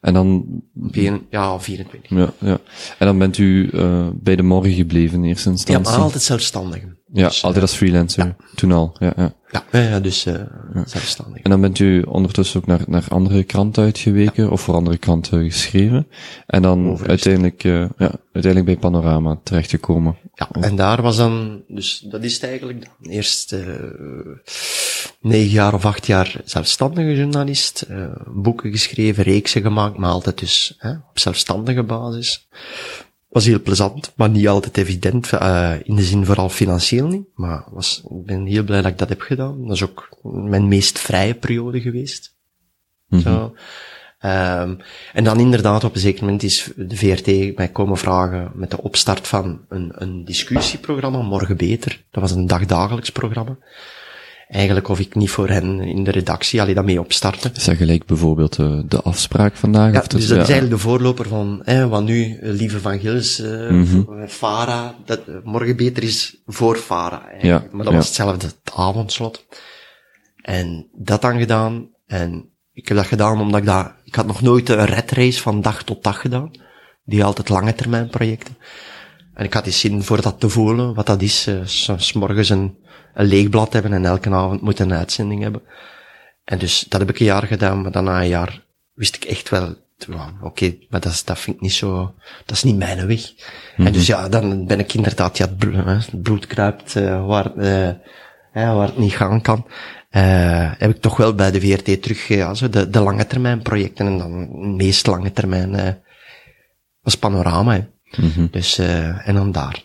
En 0.00 0.14
dan, 0.14 0.44
Vier, 0.90 1.20
ja, 1.30 1.60
24. 1.60 2.10
ja, 2.10 2.32
ja. 2.38 2.58
En 2.98 3.06
dan 3.06 3.18
bent 3.18 3.38
u 3.38 3.70
uh, 3.74 4.08
bij 4.14 4.36
de 4.36 4.42
morgen 4.42 4.72
gebleven 4.72 5.18
in 5.22 5.28
eerste 5.28 5.48
Ja, 5.48 5.54
instantie? 5.54 5.92
maar 5.92 6.00
altijd 6.02 6.22
zelfstandig. 6.22 6.82
Ja, 7.12 7.26
Dus, 7.26 7.44
altijd 7.44 7.62
als 7.62 7.74
freelancer. 7.74 8.36
Toen 8.54 8.72
al, 8.72 8.96
ja, 8.98 9.12
ja. 9.16 9.34
Ja, 9.50 9.64
ja, 9.72 9.80
ja 9.80 10.00
dus 10.00 10.26
uh, 10.26 10.34
zelfstandig. 10.84 11.42
En 11.42 11.50
dan 11.50 11.60
bent 11.60 11.78
u 11.78 12.02
ondertussen 12.02 12.60
ook 12.60 12.66
naar, 12.66 12.80
naar 12.86 13.04
andere 13.08 13.42
kranten 13.44 13.82
uitgeweken, 13.84 14.50
of 14.50 14.60
voor 14.60 14.74
andere 14.74 14.98
kranten 14.98 15.44
geschreven. 15.44 16.06
En 16.46 16.62
dan 16.62 16.98
uiteindelijk, 17.06 17.64
uh, 17.64 17.88
ja, 17.96 18.12
uiteindelijk 18.32 18.64
bij 18.64 18.76
Panorama 18.76 19.40
terechtgekomen. 19.42 20.16
Ja, 20.34 20.48
en 20.50 20.76
daar 20.76 21.02
was 21.02 21.16
dan, 21.16 21.62
dus 21.68 21.98
dat 21.98 22.24
is 22.24 22.34
het 22.34 22.42
eigenlijk 22.42 22.84
dan. 22.84 23.10
Eerst 23.12 23.52
uh, 23.52 23.60
negen 25.20 25.50
jaar 25.50 25.74
of 25.74 25.84
acht 25.84 26.06
jaar 26.06 26.40
zelfstandige 26.44 27.16
journalist, 27.16 27.86
uh, 27.90 28.10
boeken 28.26 28.70
geschreven, 28.70 29.24
reeksen 29.24 29.62
gemaakt, 29.62 29.96
maar 29.96 30.10
altijd 30.10 30.38
dus 30.38 30.74
hè, 30.78 30.90
op 30.90 31.18
zelfstandige 31.18 31.82
basis. 31.82 32.48
Was 33.28 33.44
heel 33.44 33.62
plezant, 33.62 34.12
maar 34.16 34.30
niet 34.30 34.48
altijd 34.48 34.76
evident, 34.76 35.32
uh, 35.32 35.74
in 35.82 35.94
de 35.94 36.02
zin 36.02 36.24
vooral 36.24 36.48
financieel 36.48 37.06
niet. 37.06 37.26
Maar 37.34 37.64
was, 37.70 38.02
ik 38.04 38.24
ben 38.24 38.46
heel 38.46 38.64
blij 38.64 38.82
dat 38.82 38.90
ik 38.90 38.98
dat 38.98 39.08
heb 39.08 39.20
gedaan. 39.20 39.66
Dat 39.66 39.76
is 39.76 39.82
ook 39.82 40.08
mijn 40.22 40.68
meest 40.68 40.98
vrije 40.98 41.34
periode 41.34 41.80
geweest. 41.80 42.34
Mhm. 43.08 43.22
Zo. 43.22 43.54
Um, 44.22 44.78
en 45.12 45.24
dan 45.24 45.40
inderdaad, 45.40 45.84
op 45.84 45.94
een 45.94 46.00
zeker 46.00 46.24
moment 46.24 46.42
is 46.42 46.70
de 46.76 46.96
VRT 46.96 47.56
mij 47.56 47.68
komen 47.68 47.96
vragen 47.96 48.50
met 48.54 48.70
de 48.70 48.82
opstart 48.82 49.28
van 49.28 49.60
een, 49.68 49.92
een 49.94 50.24
discussieprogramma, 50.24 51.22
Morgen 51.22 51.56
Beter. 51.56 52.04
Dat 52.10 52.22
was 52.22 52.32
een 52.32 52.46
dagdagelijks 52.46 53.10
programma. 53.10 53.58
Eigenlijk 54.50 54.88
of 54.88 54.98
ik 54.98 55.14
niet 55.14 55.30
voor 55.30 55.48
hen 55.48 55.80
in 55.80 56.04
de 56.04 56.10
redactie 56.10 56.60
alleen 56.60 56.74
daarmee 56.74 57.00
opstarten. 57.00 57.50
Is 57.54 57.64
dat 57.64 57.76
gelijk 57.76 58.06
bijvoorbeeld 58.06 58.58
uh, 58.58 58.80
de 58.86 59.02
afspraak 59.02 59.56
vandaag? 59.56 59.92
Ja, 59.92 59.98
of 59.98 60.06
dus 60.06 60.26
dat 60.26 60.36
ja. 60.36 60.42
is 60.42 60.48
eigenlijk 60.48 60.82
de 60.82 60.88
voorloper 60.88 61.28
van, 61.28 61.60
hè, 61.64 61.88
wat 61.88 62.02
nu, 62.02 62.24
uh, 62.26 62.52
Lieve 62.52 62.80
van 62.80 62.98
Gils, 62.98 63.40
uh, 63.40 63.70
mm 63.70 63.84
-hmm. 63.84 64.28
Fara, 64.28 64.94
dat, 65.04 65.20
Morgen 65.44 65.76
Beter 65.76 66.02
is 66.02 66.42
voor 66.46 66.76
Fara. 66.76 67.22
Ja, 67.40 67.64
maar 67.70 67.84
dat 67.84 67.94
was 67.94 68.06
hetzelfde, 68.06 68.46
het 68.46 68.74
avondslot. 68.74 69.46
En 70.42 70.88
dat 70.92 71.22
dan 71.22 71.38
gedaan, 71.38 71.88
en 72.06 72.50
ik 72.72 72.88
heb 72.88 72.96
dat 72.96 73.06
gedaan 73.06 73.40
omdat 73.40 73.60
ik 73.60 73.66
dat, 73.66 73.92
ik 74.04 74.14
had 74.14 74.26
nog 74.26 74.42
nooit 74.42 74.68
een 74.68 74.84
redrace 74.84 75.40
van 75.40 75.60
dag 75.60 75.82
tot 75.82 76.02
dag 76.02 76.20
gedaan. 76.20 76.50
Die 77.04 77.24
altijd 77.24 77.48
lange 77.48 77.74
termijn 77.74 78.08
projecten. 78.08 78.56
En 79.34 79.44
ik 79.44 79.54
had 79.54 79.64
die 79.64 79.72
zin 79.72 80.02
voor 80.02 80.20
dat 80.20 80.40
te 80.40 80.48
voelen, 80.48 80.94
wat 80.94 81.06
dat 81.06 81.22
is, 81.22 81.46
uh, 81.48 81.56
s 81.96 82.12
morgens 82.12 82.48
een, 82.48 82.78
een 83.20 83.26
leeg 83.26 83.48
blad 83.48 83.72
hebben 83.72 83.92
en 83.92 84.04
elke 84.04 84.30
avond 84.30 84.60
moet 84.60 84.78
een 84.78 84.92
uitzending 84.92 85.42
hebben. 85.42 85.62
En 86.44 86.58
dus, 86.58 86.84
dat 86.88 87.00
heb 87.00 87.10
ik 87.10 87.18
een 87.18 87.26
jaar 87.26 87.46
gedaan, 87.46 87.82
maar 87.82 87.90
dan 87.90 88.04
na 88.04 88.20
een 88.20 88.28
jaar 88.28 88.62
wist 88.94 89.16
ik 89.16 89.24
echt 89.24 89.48
wel, 89.48 89.76
oké, 90.08 90.46
okay, 90.46 90.86
maar 90.90 91.00
dat, 91.00 91.12
is, 91.12 91.24
dat 91.24 91.38
vind 91.38 91.56
ik 91.56 91.62
niet 91.62 91.72
zo, 91.72 92.14
dat 92.46 92.56
is 92.56 92.62
niet 92.62 92.76
mijn 92.76 93.06
weg. 93.06 93.30
Mm 93.30 93.36
-hmm. 93.76 93.86
En 93.86 93.92
dus 93.92 94.06
ja, 94.06 94.28
dan 94.28 94.66
ben 94.66 94.78
ik 94.78 94.94
inderdaad, 94.94 95.36
ja, 95.36 95.46
het 95.46 96.22
bloed, 96.22 96.46
kruipt, 96.46 96.94
uh, 96.94 97.26
waar, 97.26 97.56
uh, 97.56 97.90
waar 98.52 98.86
het 98.86 98.98
niet 98.98 99.12
gaan 99.12 99.40
kan. 99.40 99.66
Uh, 100.10 100.72
heb 100.78 100.90
ik 100.90 101.00
toch 101.00 101.16
wel 101.16 101.34
bij 101.34 101.50
de 101.50 101.60
VRT 101.60 102.02
terug, 102.02 102.28
ja, 102.28 102.54
zo 102.54 102.68
de, 102.68 102.90
de 102.90 103.00
lange 103.00 103.26
termijn 103.26 103.62
projecten 103.62 104.06
en 104.06 104.18
dan 104.18 104.76
meest 104.76 105.06
lange 105.06 105.32
termijn 105.32 106.02
was 107.00 107.16
Panorama. 107.16 107.72
Hè. 107.72 107.84
Mm 108.22 108.30
-hmm. 108.34 108.48
Dus, 108.50 108.78
en 108.78 109.34
dan 109.34 109.52
daar, 109.52 109.84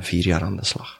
vier 0.00 0.26
jaar 0.26 0.42
aan 0.42 0.56
de 0.56 0.64
slag. 0.64 0.95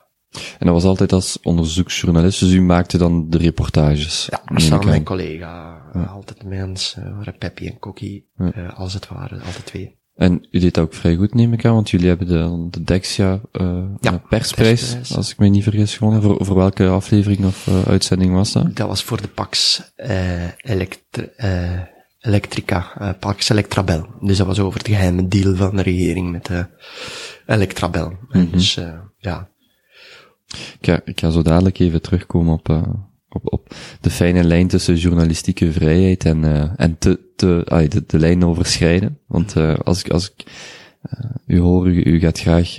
En 0.59 0.66
dat 0.66 0.75
was 0.75 0.85
altijd 0.85 1.12
als 1.12 1.38
onderzoeksjournalist, 1.42 2.40
dus 2.40 2.53
u 2.53 2.62
maakte 2.62 2.99
dan 2.99 3.31
de 3.31 3.38
reportages? 3.38 4.29
Ja, 4.31 4.59
samen 4.59 4.79
met 4.79 4.87
mijn 4.88 5.05
collega, 5.05 5.83
ja. 5.94 6.03
altijd 6.03 6.44
mensen, 6.44 7.16
uh, 7.20 7.29
Peppi 7.38 7.66
en 7.66 7.79
Kokkie, 7.79 8.29
ja. 8.37 8.53
uh, 8.57 8.79
als 8.79 8.94
het 8.94 9.09
ware, 9.09 9.35
altijd 9.35 9.66
twee. 9.66 9.94
En 10.14 10.46
u 10.51 10.59
deed 10.59 10.75
dat 10.75 10.85
ook 10.85 10.94
vrij 10.94 11.16
goed, 11.16 11.35
neem 11.35 11.53
ik 11.53 11.64
aan, 11.64 11.75
want 11.75 11.90
jullie 11.90 12.09
hebben 12.09 12.27
de, 12.27 12.66
de 12.70 12.83
Dexia 12.83 13.40
uh, 13.53 13.85
ja, 14.01 14.22
persprijs, 14.29 14.81
persprijs, 14.81 15.16
als 15.16 15.31
ik 15.31 15.38
me 15.38 15.49
niet 15.49 15.62
vergis, 15.62 15.96
gewonnen. 15.96 16.22
Voor, 16.22 16.44
voor 16.44 16.57
welke 16.57 16.88
aflevering 16.88 17.44
of 17.44 17.66
uh, 17.66 17.83
uitzending 17.83 18.33
was 18.33 18.53
dat? 18.53 18.77
Dat 18.77 18.88
was 18.88 19.03
voor 19.03 19.20
de 19.20 19.29
Pax 19.29 19.83
uh, 19.96 20.42
Elektri 20.57 21.29
Electrica, 22.20 23.14
Pax 23.20 23.49
Electrabel. 23.49 24.07
Dus 24.20 24.37
dat 24.37 24.46
was 24.46 24.59
over 24.59 24.79
het 24.79 24.88
geheime 24.88 25.29
deal 25.29 25.55
van 25.57 25.77
de 25.77 25.83
regering 25.83 26.31
met 26.33 26.46
de 26.46 26.66
Electrabel. 27.46 28.09
Mm 28.09 28.18
Mhm. 28.29 28.38
-hmm. 28.38 28.51
Dus 28.51 28.79
ja, 29.18 29.49
ik 30.46 30.78
ga, 30.80 31.00
ik 31.04 31.20
ga 31.20 31.30
zo 31.30 31.42
dadelijk 31.42 31.78
even 31.78 32.02
terugkomen 32.02 32.54
op, 32.54 32.68
uh, 32.68 32.82
op, 33.28 33.52
op 33.52 33.74
de 34.00 34.11
fijne 34.11 34.44
lijn 34.44 34.68
tussen 34.68 34.96
journalistieke 34.96 35.72
vrijheid 35.72 36.24
en, 36.24 36.42
uh, 36.42 36.70
en 36.76 36.98
te, 36.98 37.20
te, 37.37 37.87
de, 37.88 38.04
de 38.06 38.18
lijn 38.18 38.44
overschrijden. 38.44 39.18
Want 39.26 39.56
uh, 39.56 39.78
als 39.78 40.04
ik, 40.04 40.11
als 40.11 40.32
ik 40.32 40.46
u 41.46 41.59
hoor, 41.59 41.88
u, 41.88 42.02
u 42.02 42.18
gaat 42.18 42.40
graag 42.40 42.78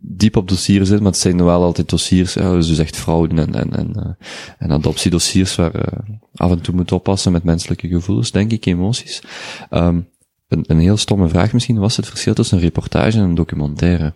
diep 0.00 0.36
op 0.36 0.48
dossiers 0.48 0.88
zitten, 0.88 1.02
maar 1.02 1.12
het 1.12 1.20
zijn 1.20 1.44
wel 1.44 1.62
altijd 1.62 1.88
dossiers, 1.88 2.34
ja, 2.34 2.52
dus 2.52 2.70
u 2.70 2.74
zegt 2.74 2.96
fraude 2.96 3.42
en, 3.42 3.54
en, 3.54 3.72
en, 3.76 4.16
en 4.58 4.70
adoptiedossiers 4.70 5.54
waar 5.54 6.02
af 6.34 6.50
en 6.50 6.60
toe 6.60 6.74
moet 6.74 6.92
oppassen 6.92 7.32
met 7.32 7.44
menselijke 7.44 7.88
gevoelens, 7.88 8.30
denk 8.30 8.52
ik, 8.52 8.66
emoties. 8.66 9.22
Um, 9.70 10.08
een, 10.48 10.64
een 10.66 10.78
heel 10.78 10.96
stomme 10.96 11.28
vraag 11.28 11.52
misschien, 11.52 11.78
was 11.78 11.96
het 11.96 12.06
verschil 12.06 12.34
tussen 12.34 12.56
een 12.56 12.62
reportage 12.62 13.18
en 13.18 13.24
een 13.24 13.34
documentaire? 13.34 14.14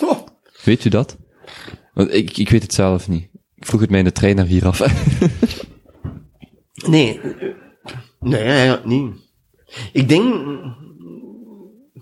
Oh. 0.00 0.18
Weet 0.64 0.84
u 0.84 0.90
dat? 0.90 1.18
Want 1.92 2.12
ik, 2.14 2.36
ik 2.36 2.48
weet 2.50 2.62
het 2.62 2.74
zelf 2.74 3.08
niet. 3.08 3.28
Ik 3.54 3.66
vroeg 3.66 3.80
het 3.80 3.90
mij 3.90 3.98
in 3.98 4.04
de 4.04 4.12
trein 4.12 4.36
naar 4.36 4.46
hier 4.46 4.66
af. 4.66 4.80
nee. 6.86 7.20
Nee, 8.20 8.76
niet. 8.84 9.14
Ik 9.92 10.08
denk, 10.08 10.34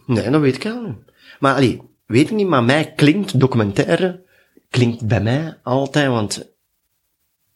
Nee, 0.07 0.31
dat 0.31 0.40
weet 0.40 0.55
ik 0.57 0.66
al. 0.66 0.94
Maar 1.40 1.55
allee, 1.55 1.81
weet 2.07 2.31
ik 2.31 2.37
niet, 2.37 2.46
maar 2.46 2.64
mij 2.64 2.92
klinkt 2.92 3.40
documentaire, 3.40 4.22
klinkt 4.70 5.07
bij 5.07 5.20
mij 5.20 5.59
altijd, 5.62 6.09
want 6.09 6.53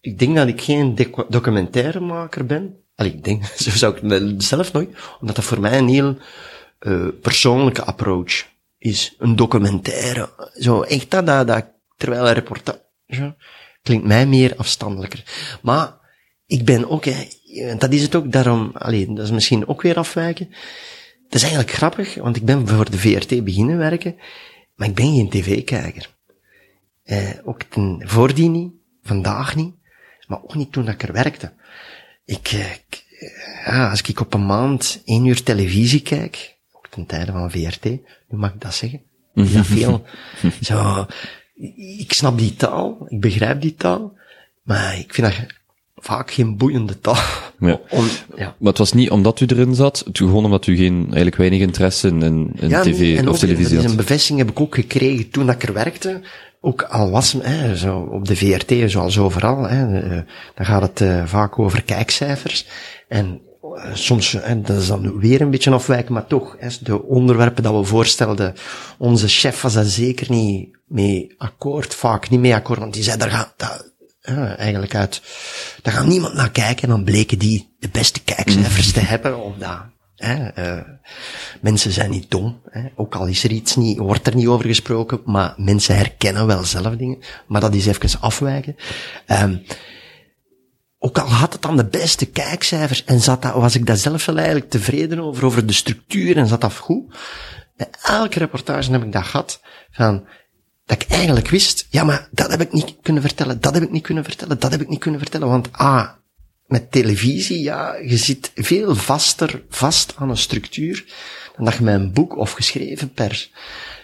ik 0.00 0.18
denk 0.18 0.36
dat 0.36 0.48
ik 0.48 0.60
geen 0.60 0.94
doc- 0.94 1.26
documentairemaker 1.28 2.46
ben. 2.46 2.76
Allee, 2.94 3.12
ik 3.12 3.24
denk, 3.24 3.44
zo 3.64 3.70
zou 3.70 3.96
ik 4.12 4.42
zelf 4.42 4.72
nooit, 4.72 4.88
omdat 5.20 5.36
dat 5.36 5.44
voor 5.44 5.60
mij 5.60 5.78
een 5.78 5.88
heel 5.88 6.16
uh, 6.80 7.08
persoonlijke 7.22 7.82
approach 7.84 8.46
is. 8.78 9.14
Een 9.18 9.36
documentaire. 9.36 10.50
Zo, 10.54 10.82
echt 10.82 11.10
dat, 11.10 11.26
dat, 11.26 11.46
dat 11.46 11.66
terwijl 11.96 12.26
een 12.26 12.34
reportage 12.34 13.36
klinkt 13.82 14.06
mij 14.06 14.26
meer 14.26 14.56
afstandelijker. 14.56 15.24
Maar 15.62 15.94
ik 16.46 16.64
ben 16.64 16.90
ook, 16.90 17.04
dat 17.78 17.92
is 17.92 18.02
het 18.02 18.14
ook, 18.14 18.32
daarom, 18.32 18.70
allee, 18.74 19.12
dat 19.12 19.24
is 19.24 19.30
misschien 19.30 19.68
ook 19.68 19.82
weer 19.82 19.96
afwijken. 19.96 20.48
Dat 21.28 21.34
is 21.34 21.42
eigenlijk 21.42 21.72
grappig, 21.72 22.14
want 22.14 22.36
ik 22.36 22.44
ben 22.44 22.68
voor 22.68 22.90
de 22.90 22.98
VRT 22.98 23.44
beginnen 23.44 23.78
werken, 23.78 24.16
maar 24.74 24.88
ik 24.88 24.94
ben 24.94 25.14
geen 25.14 25.28
tv-kijker. 25.28 26.10
Eh, 27.02 27.30
ook 27.44 27.62
ten 27.62 28.02
voordien 28.04 28.52
niet, 28.52 28.72
vandaag 29.02 29.56
niet, 29.56 29.74
maar 30.26 30.42
ook 30.42 30.54
niet 30.54 30.72
toen 30.72 30.88
ik 30.88 31.02
er 31.02 31.12
werkte. 31.12 31.52
Ik, 32.24 32.50
ik 32.52 33.04
ja, 33.64 33.90
als 33.90 34.02
ik 34.02 34.20
op 34.20 34.34
een 34.34 34.46
maand 34.46 35.02
één 35.04 35.24
uur 35.24 35.42
televisie 35.42 36.02
kijk, 36.02 36.56
ook 36.72 36.86
ten 36.88 37.06
tijde 37.06 37.32
van 37.32 37.50
VRT, 37.50 37.84
nu 37.84 38.00
mag 38.28 38.54
ik 38.54 38.60
dat 38.60 38.74
zeggen, 38.74 39.02
ja, 39.34 39.64
veel, 39.74 40.04
zo, 40.62 41.06
ik 41.98 42.12
snap 42.12 42.38
die 42.38 42.56
taal, 42.56 43.06
ik 43.08 43.20
begrijp 43.20 43.60
die 43.60 43.74
taal, 43.74 44.12
maar 44.62 44.98
ik 44.98 45.14
vind 45.14 45.26
dat 45.26 45.46
vaak 45.96 46.30
geen 46.30 46.56
boeiende 46.56 47.00
taal. 47.00 47.22
Ja. 47.58 47.80
Om, 47.90 48.04
ja. 48.36 48.54
Maar 48.58 48.68
het 48.68 48.78
was 48.78 48.92
niet 48.92 49.10
omdat 49.10 49.40
u 49.40 49.46
erin 49.46 49.74
zat, 49.74 50.02
het 50.06 50.18
gewoon 50.18 50.44
omdat 50.44 50.66
u 50.66 50.76
geen, 50.76 51.04
eigenlijk 51.04 51.36
weinig 51.36 51.60
interesse 51.60 52.08
in, 52.08 52.22
in, 52.22 52.68
ja, 52.68 52.82
tv 52.82 53.18
en 53.18 53.28
of 53.28 53.34
ook, 53.34 53.40
televisie 53.40 53.76
had. 53.76 53.90
een 53.90 53.96
bevestiging 53.96 54.38
heb 54.38 54.50
ik 54.50 54.60
ook 54.60 54.74
gekregen 54.74 55.30
toen 55.30 55.46
dat 55.46 55.54
ik 55.54 55.62
er 55.62 55.72
werkte. 55.72 56.20
Ook 56.60 56.82
al 56.82 57.10
was 57.10 57.36
hè, 57.40 57.76
zo 57.76 57.98
op 57.98 58.26
de 58.26 58.36
VRT, 58.36 58.90
zoals 58.90 59.18
overal, 59.18 59.68
hè, 59.68 60.04
uh, 60.04 60.20
dan 60.54 60.66
gaat 60.66 60.82
het 60.82 61.00
uh, 61.00 61.26
vaak 61.26 61.58
over 61.58 61.82
kijkcijfers. 61.82 62.66
En 63.08 63.40
uh, 63.76 63.94
soms, 63.94 64.32
hè, 64.32 64.60
dat 64.60 64.76
is 64.76 64.86
dan 64.86 65.18
weer 65.18 65.40
een 65.40 65.50
beetje 65.50 65.70
afwijken, 65.70 66.12
maar 66.12 66.26
toch, 66.26 66.56
de 66.80 67.02
onderwerpen 67.02 67.62
dat 67.62 67.74
we 67.74 67.84
voorstelden, 67.84 68.54
onze 68.98 69.28
chef 69.28 69.62
was 69.62 69.72
daar 69.72 69.84
zeker 69.84 70.30
niet 70.30 70.76
mee 70.86 71.34
akkoord, 71.38 71.94
vaak 71.94 72.30
niet 72.30 72.40
mee 72.40 72.54
akkoord, 72.54 72.78
want 72.78 72.94
die 72.94 73.02
zei, 73.02 73.18
daar 73.18 73.30
gaat, 73.30 73.54
dat, 73.56 73.92
eigenlijk 74.56 74.94
uit, 74.94 75.22
daar 75.82 75.94
gaat 75.94 76.06
niemand 76.06 76.34
naar 76.34 76.50
kijken 76.50 76.82
en 76.82 76.88
dan 76.88 77.04
bleken 77.04 77.38
die 77.38 77.74
de 77.78 77.88
beste 77.88 78.22
kijkcijfers 78.22 78.92
te 78.92 79.00
hebben, 79.00 79.42
omdat, 79.42 79.82
hè, 80.14 80.58
uh, 80.76 80.82
mensen 81.60 81.92
zijn 81.92 82.10
niet 82.10 82.30
dom, 82.30 82.60
hè. 82.70 82.82
ook 82.96 83.14
al 83.14 83.26
is 83.26 83.44
er 83.44 83.50
iets 83.50 83.76
niet, 83.76 83.98
wordt 83.98 84.26
er 84.26 84.34
niet 84.34 84.46
over 84.46 84.66
gesproken, 84.66 85.20
maar 85.24 85.54
mensen 85.56 85.96
herkennen 85.96 86.46
wel 86.46 86.64
zelf 86.64 86.96
dingen, 86.96 87.18
maar 87.46 87.60
dat 87.60 87.74
is 87.74 87.86
even 87.86 88.20
afwijken. 88.20 88.76
Um, 89.26 89.62
ook 91.04 91.18
al 91.18 91.28
had 91.28 91.52
het 91.52 91.62
dan 91.62 91.76
de 91.76 91.84
beste 91.84 92.26
kijkcijfers 92.26 93.04
en 93.04 93.20
zat 93.20 93.42
dat, 93.42 93.54
was 93.54 93.74
ik 93.74 93.86
daar 93.86 93.96
zelf 93.96 94.24
wel 94.24 94.36
eigenlijk 94.36 94.70
tevreden 94.70 95.20
over, 95.20 95.44
over 95.44 95.66
de 95.66 95.72
structuur 95.72 96.36
en 96.36 96.46
zat 96.46 96.60
dat 96.60 96.76
goed. 96.76 97.14
Bij 97.76 97.88
elke 98.02 98.38
reportage 98.38 98.92
heb 98.92 99.02
ik 99.02 99.12
dat 99.12 99.24
gehad, 99.24 99.60
van, 99.90 100.26
dat 100.86 101.02
ik 101.02 101.08
eigenlijk 101.10 101.48
wist, 101.48 101.86
ja, 101.90 102.04
maar 102.04 102.28
dat 102.30 102.50
heb 102.50 102.60
ik 102.60 102.72
niet 102.72 102.96
kunnen 103.02 103.22
vertellen, 103.22 103.60
dat 103.60 103.74
heb 103.74 103.82
ik 103.82 103.90
niet 103.90 104.02
kunnen 104.02 104.24
vertellen, 104.24 104.58
dat 104.58 104.70
heb 104.70 104.80
ik 104.80 104.88
niet 104.88 104.98
kunnen 104.98 105.20
vertellen, 105.20 105.48
want 105.48 105.72
ah, 105.72 106.08
met 106.66 106.92
televisie, 106.92 107.62
ja, 107.62 107.94
je 107.94 108.16
zit 108.16 108.50
veel 108.54 108.94
vaster 108.94 109.64
vast 109.68 110.14
aan 110.16 110.30
een 110.30 110.36
structuur 110.36 111.04
dan 111.56 111.64
dat 111.64 111.74
je 111.74 111.82
met 111.82 111.94
een 111.94 112.12
boek 112.12 112.36
of 112.36 112.52
geschreven 112.52 113.12
pers. 113.12 113.52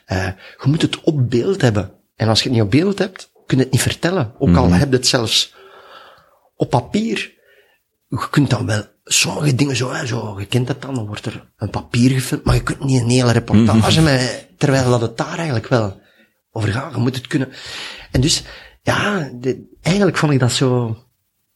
Uh, 0.06 0.26
je 0.26 0.68
moet 0.68 0.82
het 0.82 1.00
op 1.00 1.30
beeld 1.30 1.60
hebben. 1.60 1.92
En 2.16 2.28
als 2.28 2.42
je 2.42 2.48
het 2.48 2.52
niet 2.52 2.64
op 2.64 2.70
beeld 2.70 2.98
hebt, 2.98 3.30
kun 3.46 3.56
je 3.56 3.62
het 3.62 3.72
niet 3.72 3.82
vertellen. 3.82 4.32
Ook 4.38 4.56
al 4.56 4.64
mm 4.64 4.70
-hmm. 4.70 4.72
heb 4.72 4.90
je 4.90 4.96
het 4.96 5.06
zelfs 5.06 5.54
op 6.60 6.70
papier. 6.70 7.38
Je 8.08 8.28
kunt 8.30 8.50
dan 8.50 8.66
wel 8.66 8.82
sommige 9.04 9.54
dingen 9.54 9.76
zo, 9.76 9.92
hè, 9.92 10.06
zo, 10.06 10.36
je 10.38 10.46
kent 10.46 10.68
het 10.68 10.82
dan, 10.82 10.94
dan 10.94 11.06
wordt 11.06 11.26
er 11.26 11.50
een 11.56 11.70
papier 11.70 12.10
gefilmd, 12.10 12.44
maar 12.44 12.54
je 12.54 12.62
kunt 12.62 12.84
niet 12.84 13.00
een 13.00 13.10
hele 13.10 13.32
reportage 13.32 14.00
mm 14.00 14.06
-hmm. 14.06 14.16
met, 14.16 14.48
terwijl 14.56 14.90
dat 14.90 15.00
het 15.00 15.16
daar 15.16 15.36
eigenlijk 15.36 15.68
wel 15.68 16.00
over 16.52 16.68
gaat. 16.68 16.94
Je 16.94 17.00
moet 17.00 17.16
het 17.16 17.26
kunnen. 17.26 17.48
En 18.10 18.20
dus, 18.20 18.44
ja, 18.82 19.30
de, 19.34 19.76
eigenlijk 19.82 20.16
vond 20.16 20.32
ik 20.32 20.38
dat 20.38 20.52
zo, 20.52 20.96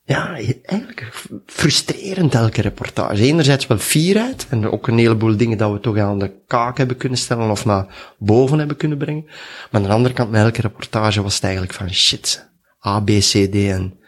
ja, 0.04 0.34
eigenlijk 0.62 1.12
frustrerend 1.46 2.34
elke 2.34 2.62
reportage. 2.62 3.22
Enerzijds 3.22 3.66
wel 3.66 3.78
fierheid 3.78 4.46
en 4.50 4.70
ook 4.70 4.86
een 4.86 4.98
heleboel 4.98 5.36
dingen 5.36 5.58
dat 5.58 5.72
we 5.72 5.80
toch 5.80 5.98
aan 5.98 6.18
de 6.18 6.42
kaak 6.46 6.78
hebben 6.78 6.96
kunnen 6.96 7.18
stellen 7.18 7.50
of 7.50 7.64
naar 7.64 8.14
boven 8.18 8.58
hebben 8.58 8.76
kunnen 8.76 8.98
brengen. 8.98 9.24
Maar 9.24 9.80
aan 9.80 9.82
de 9.82 9.94
andere 9.94 10.14
kant, 10.14 10.30
met 10.30 10.44
elke 10.44 10.60
reportage 10.60 11.22
was 11.22 11.34
het 11.34 11.44
eigenlijk 11.44 11.74
van 11.74 11.92
shit. 11.92 12.52
A, 12.86 13.00
B, 13.00 13.08
C, 13.08 13.30
D 13.30 13.54
en 13.54 14.02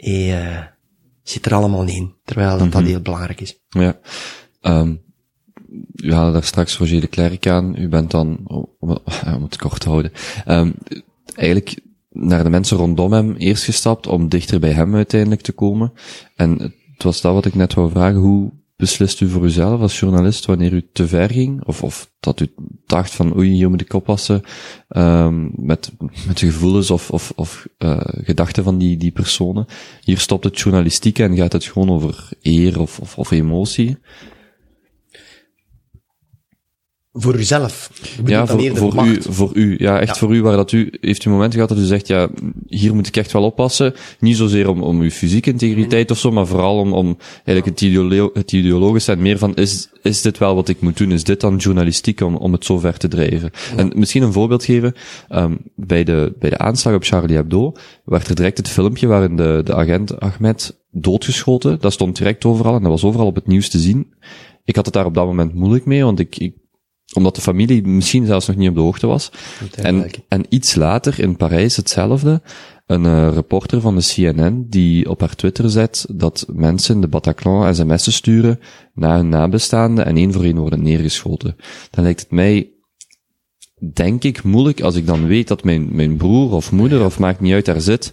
E 0.00 0.28
uh, 0.28 0.62
zit 1.22 1.46
er 1.46 1.54
allemaal 1.54 1.86
in. 1.86 2.14
Terwijl 2.24 2.50
dat, 2.50 2.58
mm 2.58 2.64
-hmm. 2.64 2.80
dat 2.80 2.90
heel 2.90 3.00
belangrijk 3.00 3.40
is. 3.40 3.60
Ja. 3.68 3.98
Um, 4.62 5.02
u 5.94 6.12
haalde 6.12 6.32
daar 6.32 6.44
straks 6.44 6.78
Roger 6.78 7.00
de 7.00 7.06
Klerk 7.06 7.46
aan. 7.46 7.76
U 7.76 7.88
bent 7.88 8.10
dan, 8.10 8.40
om, 8.44 8.68
om 9.36 9.42
het 9.42 9.56
kort 9.56 9.80
te 9.80 9.88
houden, 9.88 10.12
um, 10.48 10.74
eigenlijk 11.34 11.80
naar 12.10 12.44
de 12.44 12.50
mensen 12.50 12.76
rondom 12.76 13.12
hem 13.12 13.34
eerst 13.34 13.64
gestapt 13.64 14.06
om 14.06 14.28
dichter 14.28 14.60
bij 14.60 14.72
hem 14.72 14.94
uiteindelijk 14.94 15.40
te 15.40 15.52
komen. 15.52 15.92
En 16.34 16.74
het 16.92 17.02
was 17.02 17.20
dat 17.20 17.32
wat 17.34 17.46
ik 17.46 17.54
net 17.54 17.74
wou 17.74 17.90
vragen. 17.90 18.20
Hoe 18.20 18.52
beslist 18.80 19.20
u 19.20 19.28
voor 19.28 19.44
uzelf 19.44 19.80
als 19.80 20.00
journalist 20.00 20.46
wanneer 20.46 20.72
u 20.72 20.88
te 20.92 21.08
ver 21.08 21.30
ging? 21.30 21.64
Of, 21.64 21.82
of 21.82 22.10
dat 22.20 22.40
u 22.40 22.52
dacht 22.86 23.10
van 23.10 23.36
oei, 23.36 23.50
hier 23.50 23.70
moet 23.70 23.80
ik 23.80 23.92
oppassen 23.92 24.42
um, 24.88 25.52
met, 25.56 25.92
met 26.26 26.38
de 26.38 26.46
gevoelens 26.46 26.90
of, 26.90 27.10
of, 27.10 27.32
of 27.36 27.66
uh, 27.78 28.00
gedachten 28.02 28.64
van 28.64 28.78
die, 28.78 28.96
die 28.96 29.10
personen. 29.10 29.66
Hier 30.04 30.18
stopt 30.18 30.44
het 30.44 30.60
journalistieke 30.60 31.22
en 31.22 31.36
gaat 31.36 31.52
het 31.52 31.64
gewoon 31.64 31.90
over 31.90 32.28
eer 32.42 32.80
of, 32.80 32.98
of, 32.98 33.18
of 33.18 33.30
emotie. 33.30 33.96
Voor 37.12 37.36
uzelf? 37.36 37.90
Ja, 38.24 38.46
voor, 38.46 38.76
voor 38.76 39.06
u, 39.06 39.22
voor 39.22 39.50
u. 39.54 39.74
Ja, 39.78 40.00
echt 40.00 40.08
ja. 40.08 40.14
voor 40.14 40.34
u, 40.34 40.42
waar 40.42 40.56
dat 40.56 40.72
u, 40.72 40.92
heeft 41.00 41.24
u 41.24 41.30
momenten 41.30 41.52
gehad 41.52 41.68
dat 41.68 41.78
u 41.78 41.86
zegt, 41.86 42.06
ja, 42.06 42.28
hier 42.66 42.94
moet 42.94 43.06
ik 43.06 43.16
echt 43.16 43.32
wel 43.32 43.42
oppassen. 43.42 43.94
Niet 44.20 44.36
zozeer 44.36 44.68
om, 44.68 44.82
om 44.82 45.00
uw 45.00 45.10
fysieke 45.10 45.50
integriteit 45.50 46.10
of 46.10 46.18
zo, 46.18 46.30
maar 46.30 46.46
vooral 46.46 46.78
om, 46.78 46.92
om 46.92 47.16
eigenlijk 47.34 47.66
het, 47.66 47.80
ideolo 47.80 48.30
het 48.32 48.52
ideologische 48.52 49.12
en 49.12 49.22
meer 49.22 49.38
van, 49.38 49.54
is, 49.54 49.88
is 50.02 50.22
dit 50.22 50.38
wel 50.38 50.54
wat 50.54 50.68
ik 50.68 50.80
moet 50.80 50.96
doen? 50.96 51.12
Is 51.12 51.24
dit 51.24 51.40
dan 51.40 51.56
journalistiek 51.56 52.20
om, 52.20 52.36
om 52.36 52.52
het 52.52 52.64
zo 52.64 52.78
ver 52.78 52.98
te 52.98 53.08
drijven? 53.08 53.50
Ja. 53.70 53.76
En 53.76 53.92
misschien 53.94 54.22
een 54.22 54.32
voorbeeld 54.32 54.64
geven, 54.64 54.94
um, 55.28 55.58
bij 55.76 56.04
de, 56.04 56.36
bij 56.38 56.50
de 56.50 56.58
aanslag 56.58 56.94
op 56.94 57.04
Charlie 57.04 57.36
Hebdo, 57.36 57.72
werd 58.04 58.28
er 58.28 58.34
direct 58.34 58.58
het 58.58 58.68
filmpje 58.68 59.06
waarin 59.06 59.36
de, 59.36 59.60
de 59.64 59.74
agent 59.74 60.20
Ahmed 60.20 60.80
doodgeschoten. 60.90 61.80
Dat 61.80 61.92
stond 61.92 62.16
direct 62.16 62.44
overal 62.44 62.74
en 62.74 62.82
dat 62.82 62.90
was 62.90 63.04
overal 63.04 63.26
op 63.26 63.34
het 63.34 63.46
nieuws 63.46 63.68
te 63.68 63.78
zien. 63.78 64.14
Ik 64.64 64.76
had 64.76 64.84
het 64.84 64.94
daar 64.94 65.06
op 65.06 65.14
dat 65.14 65.26
moment 65.26 65.54
moeilijk 65.54 65.84
mee, 65.84 66.04
want 66.04 66.18
ik, 66.18 66.36
ik 66.36 66.54
omdat 67.14 67.34
de 67.34 67.40
familie 67.40 67.86
misschien 67.86 68.26
zelfs 68.26 68.46
nog 68.46 68.56
niet 68.56 68.68
op 68.68 68.74
de 68.74 68.80
hoogte 68.80 69.06
was. 69.06 69.30
En, 69.74 70.10
en 70.28 70.44
iets 70.48 70.74
later 70.74 71.20
in 71.20 71.36
Parijs 71.36 71.76
hetzelfde. 71.76 72.42
Een 72.86 73.04
uh, 73.04 73.32
reporter 73.32 73.80
van 73.80 73.96
de 73.96 74.02
CNN 74.02 74.66
die 74.68 75.10
op 75.10 75.20
haar 75.20 75.34
Twitter 75.34 75.70
zet 75.70 76.06
dat 76.08 76.46
mensen 76.52 77.00
de 77.00 77.08
Bataclan 77.08 77.74
sms'en 77.74 78.12
sturen 78.12 78.60
naar 78.94 79.16
hun 79.16 79.28
nabestaanden 79.28 80.06
en 80.06 80.16
één 80.16 80.32
voor 80.32 80.44
één 80.44 80.58
worden 80.58 80.82
neergeschoten. 80.82 81.56
Dan 81.90 82.04
lijkt 82.04 82.20
het 82.20 82.30
mij, 82.30 82.70
denk 83.92 84.24
ik, 84.24 84.42
moeilijk 84.42 84.80
als 84.80 84.94
ik 84.94 85.06
dan 85.06 85.26
weet 85.26 85.48
dat 85.48 85.64
mijn, 85.64 85.88
mijn 85.92 86.16
broer 86.16 86.52
of 86.52 86.72
moeder 86.72 87.04
of 87.04 87.18
maakt 87.18 87.40
niet 87.40 87.52
uit 87.52 87.64
daar 87.64 87.80
zit. 87.80 88.12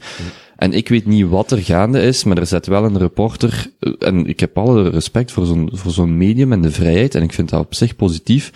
En 0.57 0.73
ik 0.73 0.89
weet 0.89 1.05
niet 1.05 1.27
wat 1.27 1.51
er 1.51 1.57
gaande 1.63 2.01
is, 2.01 2.23
maar 2.23 2.37
er 2.37 2.47
zet 2.47 2.67
wel 2.67 2.83
een 2.83 2.97
reporter, 2.97 3.71
en 3.99 4.25
ik 4.25 4.39
heb 4.39 4.57
alle 4.57 4.89
respect 4.89 5.31
voor 5.31 5.45
zo'n, 5.45 5.69
voor 5.73 5.91
zo'n 5.91 6.17
medium 6.17 6.51
en 6.51 6.61
de 6.61 6.71
vrijheid, 6.71 7.15
en 7.15 7.23
ik 7.23 7.33
vind 7.33 7.49
dat 7.49 7.59
op 7.59 7.75
zich 7.75 7.95
positief, 7.95 8.51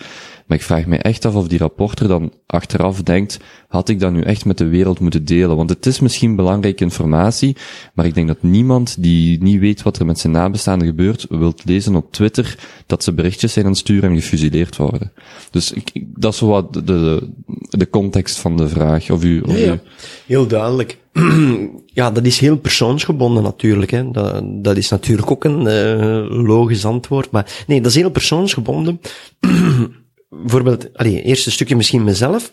maar 0.46 0.58
ik 0.58 0.66
vraag 0.66 0.86
me 0.86 0.96
echt 0.96 1.24
af 1.24 1.34
of 1.34 1.48
die 1.48 1.58
rapporter 1.58 2.08
dan 2.08 2.32
achteraf 2.46 3.02
denkt, 3.02 3.38
had 3.68 3.88
ik 3.88 4.00
dat 4.00 4.12
nu 4.12 4.20
echt 4.20 4.44
met 4.44 4.58
de 4.58 4.68
wereld 4.68 5.00
moeten 5.00 5.24
delen? 5.24 5.56
Want 5.56 5.70
het 5.70 5.86
is 5.86 6.00
misschien 6.00 6.36
belangrijke 6.36 6.84
informatie, 6.84 7.56
maar 7.94 8.06
ik 8.06 8.14
denk 8.14 8.26
dat 8.26 8.42
niemand 8.42 9.02
die 9.02 9.42
niet 9.42 9.60
weet 9.60 9.82
wat 9.82 9.98
er 9.98 10.06
met 10.06 10.18
zijn 10.18 10.32
nabestaanden 10.32 10.88
gebeurt, 10.88 11.26
wilt 11.28 11.64
lezen 11.64 11.96
op 11.96 12.12
Twitter 12.12 12.58
dat 12.86 13.04
ze 13.04 13.12
berichtjes 13.12 13.52
zijn 13.52 13.64
aan 13.64 13.70
het 13.70 13.80
sturen 13.80 14.10
en 14.10 14.16
gefusileerd 14.16 14.76
worden. 14.76 15.12
Dus 15.50 15.72
ik, 15.72 15.90
ik, 15.92 16.04
dat 16.14 16.32
is 16.32 16.40
wat 16.40 16.72
de, 16.72 16.84
de, 16.84 17.28
de 17.70 17.90
context 17.90 18.38
van 18.38 18.56
de 18.56 18.68
vraag. 18.68 19.10
Of 19.10 19.24
u, 19.24 19.40
of 19.40 19.58
ja, 19.58 19.64
ja. 19.64 19.72
u... 19.72 19.80
Heel 20.26 20.46
duidelijk. 20.46 21.00
ja, 21.86 22.10
dat 22.10 22.24
is 22.24 22.38
heel 22.38 22.58
persoonsgebonden 22.58 23.42
natuurlijk. 23.42 23.90
Hè. 23.90 24.10
Dat, 24.10 24.42
dat 24.44 24.76
is 24.76 24.88
natuurlijk 24.88 25.30
ook 25.30 25.44
een 25.44 25.60
uh, 25.60 26.44
logisch 26.44 26.84
antwoord. 26.84 27.30
Maar 27.30 27.64
nee, 27.66 27.80
dat 27.80 27.90
is 27.90 27.96
heel 27.96 28.10
persoonsgebonden. 28.10 29.00
bijvoorbeeld, 30.28 30.96
allee, 30.96 31.22
eerst 31.22 31.46
een 31.46 31.52
stukje 31.52 31.76
misschien 31.76 32.04
mezelf. 32.04 32.52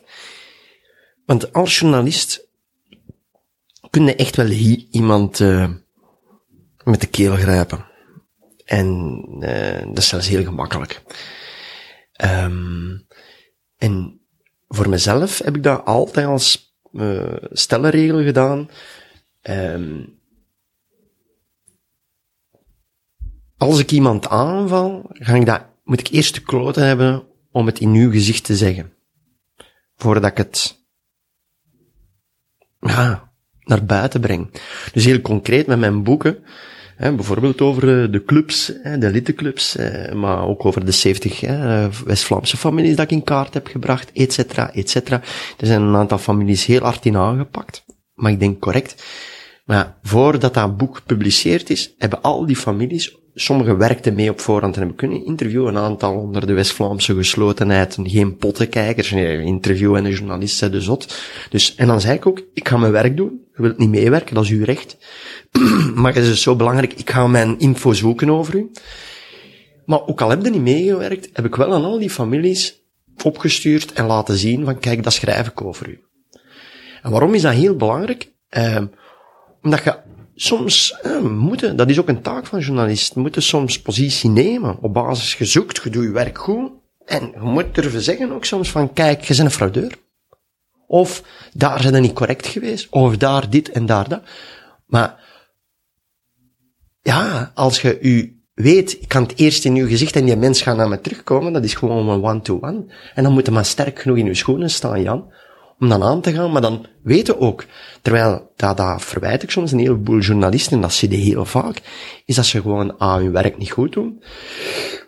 Want 1.25 1.53
als 1.53 1.79
journalist 1.79 2.47
kun 3.89 4.05
je 4.05 4.15
echt 4.15 4.35
wel 4.35 4.49
iemand 4.91 5.39
uh, 5.39 5.69
met 6.83 7.01
de 7.01 7.07
keel 7.07 7.35
grijpen. 7.35 7.85
En 8.65 9.25
uh, 9.39 9.87
dat 9.87 9.97
is 9.97 10.07
zelfs 10.07 10.27
heel 10.27 10.43
gemakkelijk. 10.43 11.01
Ehm 12.11 12.97
en 13.79 14.21
voor 14.67 14.89
mezelf 14.89 15.37
heb 15.37 15.55
ik 15.55 15.63
dat 15.63 15.85
altijd 15.85 16.25
als 16.25 16.68
uh, 16.91 17.35
stellenregel 17.51 18.23
gedaan. 18.23 18.69
Ehm 19.41 20.01
als 23.59 23.79
ik 23.79 23.91
iemand 23.91 24.27
aanval, 24.27 25.09
ga 25.13 25.35
ik 25.35 25.45
dat, 25.45 25.65
moet 25.83 25.99
ik 25.99 26.07
eerst 26.07 26.33
de 26.33 26.41
kloten 26.41 26.85
hebben 26.85 27.23
om 27.51 27.65
het 27.65 27.79
in 27.79 27.93
uw 27.93 28.11
gezicht 28.11 28.43
te 28.43 28.55
zeggen. 28.55 28.93
Voordat 29.95 30.25
ik 30.25 30.37
het, 30.37 30.79
naar 32.79 33.85
buiten 33.85 34.21
breng. 34.21 34.61
Dus 34.93 35.05
heel 35.05 35.21
concreet 35.21 35.67
met 35.67 35.79
mijn 35.79 36.03
boeken, 36.03 36.43
hè, 36.99 37.15
bijvoorbeeld 37.15 37.61
over 37.61 38.03
eh, 38.03 38.11
de 38.11 38.23
clubs, 38.23 38.65
de 38.83 39.09
lidtenclubs, 39.11 39.77
maar 40.13 40.47
ook 40.47 40.65
over 40.65 40.85
de 40.85 40.91
70 40.91 41.39
West-Vlaamse 42.05 42.57
families 42.57 42.95
dat 42.95 43.05
ik 43.05 43.11
in 43.11 43.23
kaart 43.23 43.53
heb 43.53 43.67
gebracht, 43.67 44.11
et 44.13 44.33
cetera, 44.33 44.73
et 44.73 44.89
cetera. 44.89 45.21
Er 45.57 45.67
zijn 45.67 45.81
een 45.81 45.95
aantal 45.95 46.17
families 46.17 46.65
heel 46.65 46.81
hard 46.81 47.05
in 47.05 47.17
aangepakt, 47.17 47.85
maar 48.13 48.31
ik 48.31 48.39
denk 48.39 48.59
correct. 48.59 49.03
Maar 49.65 49.97
voordat 50.01 50.53
dat 50.53 50.77
boek 50.77 50.95
gepubliceerd 50.95 51.69
is, 51.69 51.93
hebben 51.97 52.21
al 52.21 52.45
die 52.45 52.55
families 52.55 53.18
Sommigen 53.41 53.77
werkten 53.77 54.13
mee 54.13 54.29
op 54.29 54.39
voorhand 54.39 54.73
en 54.73 54.79
hebben 54.79 54.97
kunnen 54.97 55.25
interviewen. 55.25 55.75
Een 55.75 55.81
aantal 55.81 56.15
onder 56.15 56.47
de 56.47 56.53
West-Vlaamse 56.53 57.15
geslotenheid. 57.15 57.97
Geen 58.03 58.35
pottenkijkers. 58.35 59.11
Nee, 59.11 59.41
interview 59.41 59.95
en 59.95 60.05
een 60.05 60.11
journalist 60.11 60.57
zei 60.57 60.71
de 60.71 60.81
zot. 60.81 61.15
Dus, 61.49 61.75
en 61.75 61.87
dan 61.87 62.01
zei 62.01 62.15
ik 62.15 62.25
ook, 62.25 62.41
ik 62.53 62.67
ga 62.67 62.77
mijn 62.77 62.91
werk 62.91 63.17
doen. 63.17 63.41
Je 63.55 63.61
wilt 63.61 63.77
niet 63.77 63.89
meewerken, 63.89 64.35
dat 64.35 64.43
is 64.43 64.49
uw 64.49 64.63
recht. 64.63 64.97
maar 65.95 66.13
het 66.13 66.23
is 66.23 66.29
dus 66.29 66.41
zo 66.41 66.55
belangrijk, 66.55 66.93
ik 66.93 67.09
ga 67.09 67.27
mijn 67.27 67.59
info 67.59 67.93
zoeken 67.93 68.29
over 68.29 68.55
u. 68.55 68.71
Maar 69.85 70.05
ook 70.05 70.21
al 70.21 70.29
heb 70.29 70.43
je 70.43 70.49
niet 70.49 70.61
meegewerkt, 70.61 71.29
heb 71.33 71.45
ik 71.45 71.55
wel 71.55 71.73
aan 71.73 71.83
al 71.83 71.99
die 71.99 72.09
families 72.09 72.81
opgestuurd 73.23 73.93
en 73.93 74.05
laten 74.05 74.37
zien 74.37 74.65
van, 74.65 74.79
kijk, 74.79 75.03
dat 75.03 75.13
schrijf 75.13 75.47
ik 75.47 75.61
over 75.61 75.89
u. 75.89 75.99
En 77.01 77.11
waarom 77.11 77.33
is 77.33 77.41
dat 77.41 77.53
heel 77.53 77.75
belangrijk? 77.75 78.31
Eh, 78.49 78.83
omdat 79.61 79.83
je 79.83 79.95
soms 80.41 80.99
eh, 81.01 81.19
moeten, 81.19 81.75
dat 81.75 81.89
is 81.89 81.99
ook 81.99 82.07
een 82.07 82.21
taak 82.21 82.45
van 82.45 82.59
journalisten, 82.59 83.21
moeten 83.21 83.41
soms 83.41 83.81
positie 83.81 84.29
nemen 84.29 84.77
op 84.81 84.93
basis 84.93 85.33
gezoekt, 85.33 85.83
je 85.83 85.89
doet 85.89 86.03
je 86.03 86.11
werk 86.11 86.37
goed. 86.37 86.71
En 87.05 87.31
je 87.33 87.39
moet 87.39 87.75
durven 87.75 88.01
zeggen 88.01 88.31
ook 88.31 88.45
soms 88.45 88.71
van, 88.71 88.93
kijk, 88.93 89.21
je 89.21 89.35
bent 89.35 89.39
een 89.39 89.51
fraudeur. 89.51 89.91
Of 90.87 91.23
daar 91.53 91.81
zijn 91.81 91.93
er 91.93 92.01
niet 92.01 92.13
correct 92.13 92.47
geweest, 92.47 92.87
of 92.89 93.17
daar 93.17 93.49
dit 93.49 93.71
en 93.71 93.85
daar 93.85 94.09
dat. 94.09 94.21
Maar, 94.85 95.23
ja, 97.01 97.51
als 97.53 97.81
je 97.81 97.99
u 97.99 98.43
weet, 98.53 99.01
ik 99.01 99.07
kan 99.07 99.23
het 99.23 99.37
eerst 99.37 99.65
in 99.65 99.75
uw 99.75 99.87
gezicht 99.87 100.15
en 100.15 100.25
die 100.25 100.35
mens 100.35 100.61
gaat 100.61 100.77
naar 100.77 100.89
me 100.89 101.01
terugkomen, 101.01 101.53
dat 101.53 101.63
is 101.63 101.73
gewoon 101.73 102.09
een 102.09 102.23
one-to-one. 102.23 102.85
En 103.15 103.23
dan 103.23 103.33
moet 103.33 103.45
je 103.45 103.51
maar 103.51 103.65
sterk 103.65 103.99
genoeg 103.99 104.17
in 104.17 104.27
uw 104.27 104.33
schoenen 104.33 104.69
staan, 104.69 105.01
Jan, 105.01 105.33
om 105.79 105.89
dan 105.89 106.03
aan 106.03 106.21
te 106.21 106.31
gaan, 106.31 106.51
maar 106.51 106.61
dan 106.61 106.85
weten 107.03 107.39
ook, 107.39 107.65
terwijl 108.01 108.51
dat, 108.55 108.77
dat 108.77 109.03
verwijt 109.03 109.43
ik 109.43 109.51
soms 109.51 109.71
een 109.71 109.79
heleboel 109.79 110.19
journalisten, 110.19 110.73
en 110.73 110.81
dat 110.81 110.93
zie 110.93 111.09
je 111.09 111.17
heel 111.17 111.45
vaak, 111.45 111.81
is 112.25 112.35
dat 112.35 112.45
ze 112.45 112.61
gewoon 112.61 112.95
aan 112.97 113.21
hun 113.21 113.31
werk 113.31 113.57
niet 113.57 113.71
goed 113.71 113.93
doen, 113.93 114.23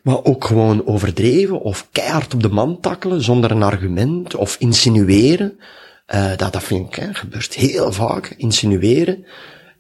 maar 0.04 0.24
ook 0.24 0.46
gewoon 0.46 0.86
overdreven 0.86 1.62
of 1.62 1.88
keihard 1.92 2.34
op 2.34 2.42
de 2.42 2.50
man 2.50 2.80
takkelen 2.80 3.22
zonder 3.22 3.52
een 3.52 3.64
argument 3.64 4.36
of 4.36 4.56
insinueren. 4.60 5.60
Uh, 6.16 6.38
dat, 6.38 6.54
dat 6.54 6.64
vind 6.64 6.88
ik, 6.88 6.96
hè, 6.96 7.14
gebeurt 7.14 7.54
heel 7.54 7.92
vaak, 7.92 8.34
insinueren. 8.38 9.26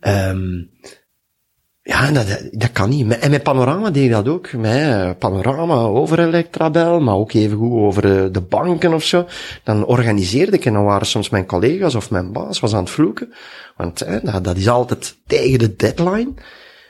Um, 0.01 0.69
ja, 1.83 2.11
dat, 2.11 2.49
dat 2.51 2.71
kan 2.71 2.89
niet. 2.89 3.17
En 3.17 3.31
met 3.31 3.43
Panorama 3.43 3.89
deed 3.89 4.03
ik 4.03 4.11
dat 4.11 4.27
ook. 4.27 4.47
Eh, 4.47 5.09
Panorama 5.19 5.75
over 5.75 6.19
Electrabel, 6.19 6.99
maar 6.99 7.15
ook 7.15 7.33
even 7.33 7.57
goed 7.57 7.71
over 7.71 8.23
eh, 8.23 8.31
de 8.31 8.41
banken 8.41 8.93
of 8.93 9.03
zo. 9.03 9.25
Dan 9.63 9.85
organiseerde 9.85 10.57
ik 10.57 10.65
en 10.65 10.73
dan 10.73 10.83
waren 10.83 11.07
soms 11.07 11.29
mijn 11.29 11.45
collega's 11.45 11.95
of 11.95 12.11
mijn 12.11 12.31
baas 12.31 12.59
was 12.59 12.73
aan 12.73 12.83
het 12.83 12.89
vloeken. 12.89 13.33
Want 13.77 13.99
hè, 13.99 14.19
dat, 14.23 14.43
dat 14.43 14.57
is 14.57 14.69
altijd 14.69 15.17
tegen 15.27 15.59
de 15.59 15.75
deadline. 15.75 16.33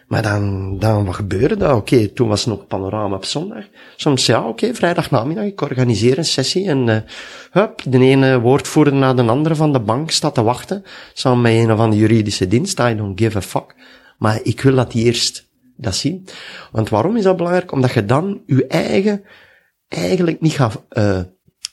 Maar 0.08 0.22
dan, 0.22 0.78
dan 0.80 1.06
wat 1.06 1.16
gebeurde 1.16 1.58
dat? 1.58 1.76
Oké, 1.76 2.08
toen 2.08 2.28
was 2.28 2.44
er 2.44 2.50
nog 2.50 2.68
panorama 2.68 3.16
op 3.16 3.26
zondag. 3.26 3.64
Soms 3.96 4.26
ja, 4.26 4.40
oké, 4.40 4.48
okay, 4.48 4.76
vrijdagnamiddag, 4.76 5.46
ik 5.46 5.62
organiseer 5.62 6.18
een 6.18 6.26
sessie 6.26 6.68
en 6.68 7.06
hup, 7.52 7.82
de 7.86 8.00
ene 8.00 8.40
woordvoerder 8.40 8.94
na 8.94 9.14
de 9.14 9.24
andere 9.24 9.56
van 9.56 9.74
de 9.74 9.80
bank 9.80 10.12
staat 10.12 10.34
te 10.34 10.44
wachten, 10.44 10.84
samen 11.14 11.42
met 11.42 11.52
een 11.52 11.72
of 11.72 11.80
andere 11.80 12.02
juridische 12.02 12.48
dienst, 12.48 12.80
I 12.80 12.96
don't 12.96 13.20
give 13.20 13.38
a 13.38 13.42
fuck. 13.42 13.76
Maar 14.22 14.40
ik 14.44 14.62
wil 14.62 14.76
dat 14.76 14.92
die 14.92 15.06
eerst 15.06 15.50
dat 15.76 15.96
zien. 15.96 16.28
Want 16.72 16.90
waarom 16.90 17.18
is 17.18 17.24
dat 17.24 17.38
belangrijk? 17.38 17.72
Omdat 17.72 17.92
je 17.92 18.06
dan 18.06 18.42
je 18.46 18.68
eigen 18.68 19.24
eigenlijk 19.88 20.42
niet 20.42 20.54
gaat 20.54 20.86
uh, 20.90 21.22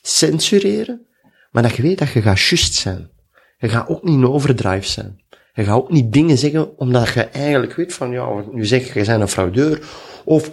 censureren, 0.01 1.07
maar 1.51 1.63
dat 1.63 1.75
je 1.75 1.81
weet 1.81 1.97
dat 1.97 2.11
je 2.11 2.21
gaat 2.21 2.41
just 2.41 2.73
zijn. 2.73 3.09
Je 3.57 3.69
gaat 3.69 3.87
ook 3.87 4.03
niet 4.03 4.15
een 4.15 4.27
overdrive 4.27 4.87
zijn. 4.87 5.23
Je 5.53 5.63
gaat 5.63 5.75
ook 5.75 5.91
niet 5.91 6.13
dingen 6.13 6.37
zeggen 6.37 6.77
omdat 6.77 7.09
je 7.09 7.23
eigenlijk 7.23 7.73
weet 7.73 7.93
van, 7.93 8.11
ja, 8.11 8.43
nu 8.51 8.65
zeg 8.65 8.93
je, 8.93 8.99
je 8.99 9.05
bent 9.05 9.21
een 9.21 9.27
fraudeur. 9.27 9.81
Of, 10.25 10.51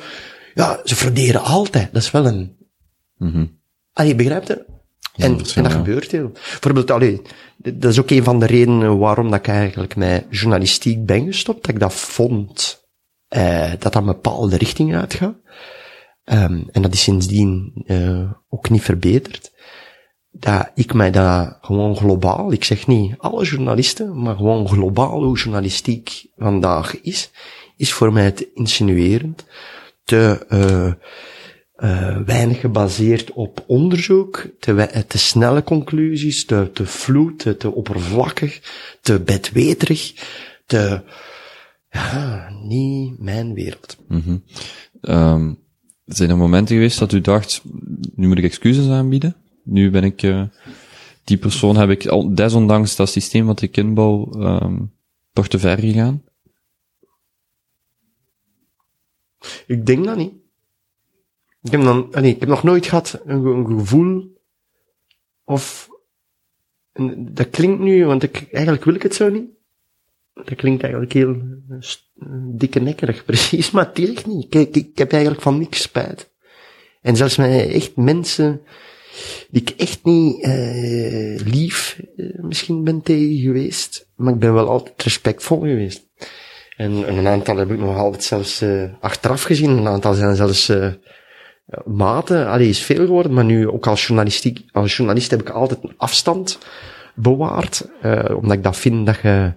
ja, 0.55 0.81
ze 0.85 0.97
frauderen 0.97 1.43
altijd. 1.43 1.93
Dat 1.93 2.03
is 2.03 2.11
wel 2.11 2.27
een... 2.27 2.57
Mm 3.17 3.33
-hmm. 3.33 3.61
Allee, 3.93 4.15
begrijpt 4.15 4.49
je? 4.49 4.67
En, 5.17 5.39
en 5.55 5.63
dat 5.63 5.73
gebeurt 5.73 6.11
heel. 6.11 6.31
Bijvoorbeeld, 6.31 6.91
allee, 6.91 7.23
dat 7.57 7.91
is 7.91 8.01
ook 8.01 8.11
een 8.11 8.25
van 8.25 8.41
de 8.41 8.47
redenen 8.47 8.99
waarom 8.99 9.31
dat 9.31 9.39
ik 9.39 9.49
eigenlijk 9.49 9.97
met 9.97 10.27
journalistiek 10.31 11.07
ben 11.07 11.27
gestopt. 11.27 11.67
Dat 11.67 11.75
ik 11.75 11.81
dat 11.81 11.95
vond, 11.95 12.85
eh, 13.29 13.71
dat 13.71 13.83
dat 13.83 13.95
een 13.95 14.05
bepaalde 14.05 14.57
richting 14.57 14.97
uitgaat. 14.97 15.37
Um, 16.25 16.69
en 16.73 16.83
dat 16.83 16.95
is 16.95 17.03
sindsdien 17.03 17.73
uh, 17.87 18.31
ook 18.49 18.71
niet 18.71 18.83
verbeterd. 18.83 19.53
Dat 20.31 20.71
ik 20.75 20.95
mij 20.95 21.11
dat 21.11 21.59
gewoon 21.61 21.97
globaal, 21.97 22.53
ik 22.53 22.65
zeg 22.65 22.87
niet 22.87 23.15
alle 23.19 23.45
journalisten, 23.45 24.23
maar 24.23 24.37
gewoon 24.37 24.69
globaal 24.69 25.23
hoe 25.23 25.39
journalistiek 25.39 26.27
vandaag 26.37 27.01
is, 27.01 27.31
is 27.77 27.93
voor 27.93 28.13
mij 28.13 28.31
te 28.31 28.51
insinuerend, 28.55 29.45
te, 30.05 30.47
uh, 30.49 30.93
uh, 31.79 32.19
weinig 32.19 32.61
gebaseerd 32.61 33.33
op 33.33 33.65
onderzoek, 33.67 34.49
te, 34.61 35.05
te 35.07 35.19
snelle 35.19 35.62
conclusies, 35.62 36.45
te, 36.45 36.71
te 36.73 36.87
vloed, 36.87 37.39
te, 37.39 37.57
te 37.57 37.73
oppervlakkig, 37.73 38.61
te 39.01 39.21
bedweterig, 39.21 40.15
te, 40.67 41.03
ja, 41.91 42.51
niet 42.62 43.19
mijn 43.19 43.55
wereld. 43.55 43.97
Mm 44.09 44.23
-hmm. 44.25 44.43
um, 45.01 45.59
zijn 46.05 46.31
er 46.31 46.37
momenten 46.37 46.75
geweest 46.75 46.99
dat 46.99 47.12
u 47.12 47.21
dacht, 47.21 47.62
nu 48.15 48.27
moet 48.27 48.39
ik 48.39 48.45
excuses 48.45 48.89
aanbieden? 48.89 49.37
Nu 49.65 49.91
ben 49.91 50.05
ik, 50.05 50.23
uh, 50.23 50.43
die 51.25 51.37
persoon 51.37 51.77
heb 51.77 51.91
ik, 51.91 52.07
al, 52.07 52.35
desondanks 52.35 52.97
dat 52.97 53.09
systeem 53.09 53.47
wat 53.47 53.62
ik 53.62 53.77
inbouw, 53.77 54.33
um, 54.35 54.93
toch 55.33 55.49
te 55.49 55.59
ver 55.59 55.79
gegaan? 55.79 56.23
Ik 59.67 59.87
denk 59.87 60.05
dat 60.05 60.17
niet. 60.17 60.33
Ik 61.67 61.73
heb, 61.73 61.83
dan, 61.83 62.09
nee, 62.11 62.35
ik 62.35 62.41
heb 62.41 62.49
nog 62.49 62.63
nooit 62.63 62.87
gehad 62.87 63.21
een, 63.25 63.45
een 63.45 63.67
gevoel 63.67 64.35
of 65.45 65.89
dat 67.17 67.51
klinkt 67.51 67.81
nu, 67.81 68.07
want 68.07 68.23
ik, 68.23 68.47
eigenlijk 68.51 68.85
wil 68.85 68.95
ik 68.95 69.03
het 69.03 69.15
zo 69.15 69.29
niet. 69.29 69.51
Dat 70.35 70.55
klinkt 70.55 70.83
eigenlijk 70.83 71.13
heel 71.13 71.37
dikke 72.55 72.81
nekkerig, 72.81 73.25
precies, 73.31 73.71
maar 73.71 73.87
het 73.87 74.09
echt 74.09 74.27
niet. 74.27 74.55
Ik, 74.55 74.77
ik, 74.77 74.99
heb 74.99 75.13
eigenlijk 75.13 75.43
van 75.43 75.59
niks 75.59 75.83
spijt. 75.83 76.35
En 77.01 77.17
zelfs 77.17 77.37
met 77.37 77.71
echt 77.71 77.97
mensen 77.97 78.61
die 79.51 79.63
ik 79.63 79.71
echt 79.71 80.05
niet 80.05 80.45
uh, 80.45 81.39
lief 81.39 82.01
misschien 82.37 82.85
ben 82.85 83.03
tegen 83.03 83.39
geweest, 83.39 84.09
maar 84.14 84.33
ik 84.33 84.39
ben 84.39 84.55
wel 84.55 84.69
altijd 84.69 85.03
respectvol 85.03 85.61
geweest. 85.61 86.07
En, 86.77 87.07
en 87.07 87.17
een 87.17 87.27
aantal 87.27 87.57
heb 87.57 87.71
ik 87.71 87.79
nog 87.79 87.97
altijd 87.97 88.25
zelfs 88.25 88.64
achteraf 89.01 89.43
gezien, 89.43 89.71
een 89.71 89.89
aantal 89.89 90.14
zijn 90.14 90.37
zelfs 90.37 90.73
mate, 91.85 92.47
allee, 92.47 92.69
is 92.69 92.83
veel 92.83 93.07
geworden, 93.07 93.33
maar 93.33 93.45
nu 93.45 93.69
ook 93.69 93.87
als 93.87 94.07
journalistiek, 94.07 94.64
als 94.73 94.97
journalist 94.97 95.31
heb 95.31 95.41
ik 95.41 95.51
altijd 95.51 95.83
een 95.83 95.95
afstand 95.97 96.59
bewaard, 97.14 97.89
uh, 98.03 98.37
omdat 98.37 98.53
ik 98.53 98.62
dat 98.62 98.77
vind 98.77 99.07
dat 99.07 99.21
je 99.23 99.53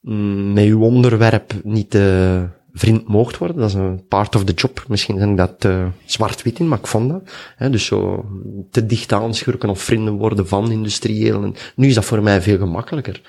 mm, 0.00 0.52
met 0.52 0.64
je 0.64 0.78
onderwerp 0.78 1.52
niet 1.62 1.94
uh, 1.94 2.42
vriend 2.72 3.08
moogt 3.08 3.38
worden. 3.38 3.56
Dat 3.56 3.68
is 3.68 3.74
een 3.74 4.06
part 4.08 4.34
of 4.34 4.44
the 4.44 4.52
job. 4.52 4.84
Misschien 4.88 5.18
zijn 5.18 5.30
ik 5.30 5.36
dat 5.36 5.64
uh, 5.64 5.86
zwart-wit 6.04 6.58
in, 6.58 6.68
maar 6.68 6.78
ik 6.78 6.86
vond 6.86 7.10
dat. 7.10 7.22
Hè, 7.56 7.70
dus 7.70 7.84
zo 7.84 8.24
te 8.70 8.86
dicht 8.86 9.12
aanschurken 9.12 9.68
of 9.68 9.82
vrienden 9.82 10.14
worden 10.14 10.48
van 10.48 10.70
industriëlen. 10.70 11.54
Nu 11.76 11.86
is 11.86 11.94
dat 11.94 12.04
voor 12.04 12.22
mij 12.22 12.42
veel 12.42 12.58
gemakkelijker. 12.58 13.20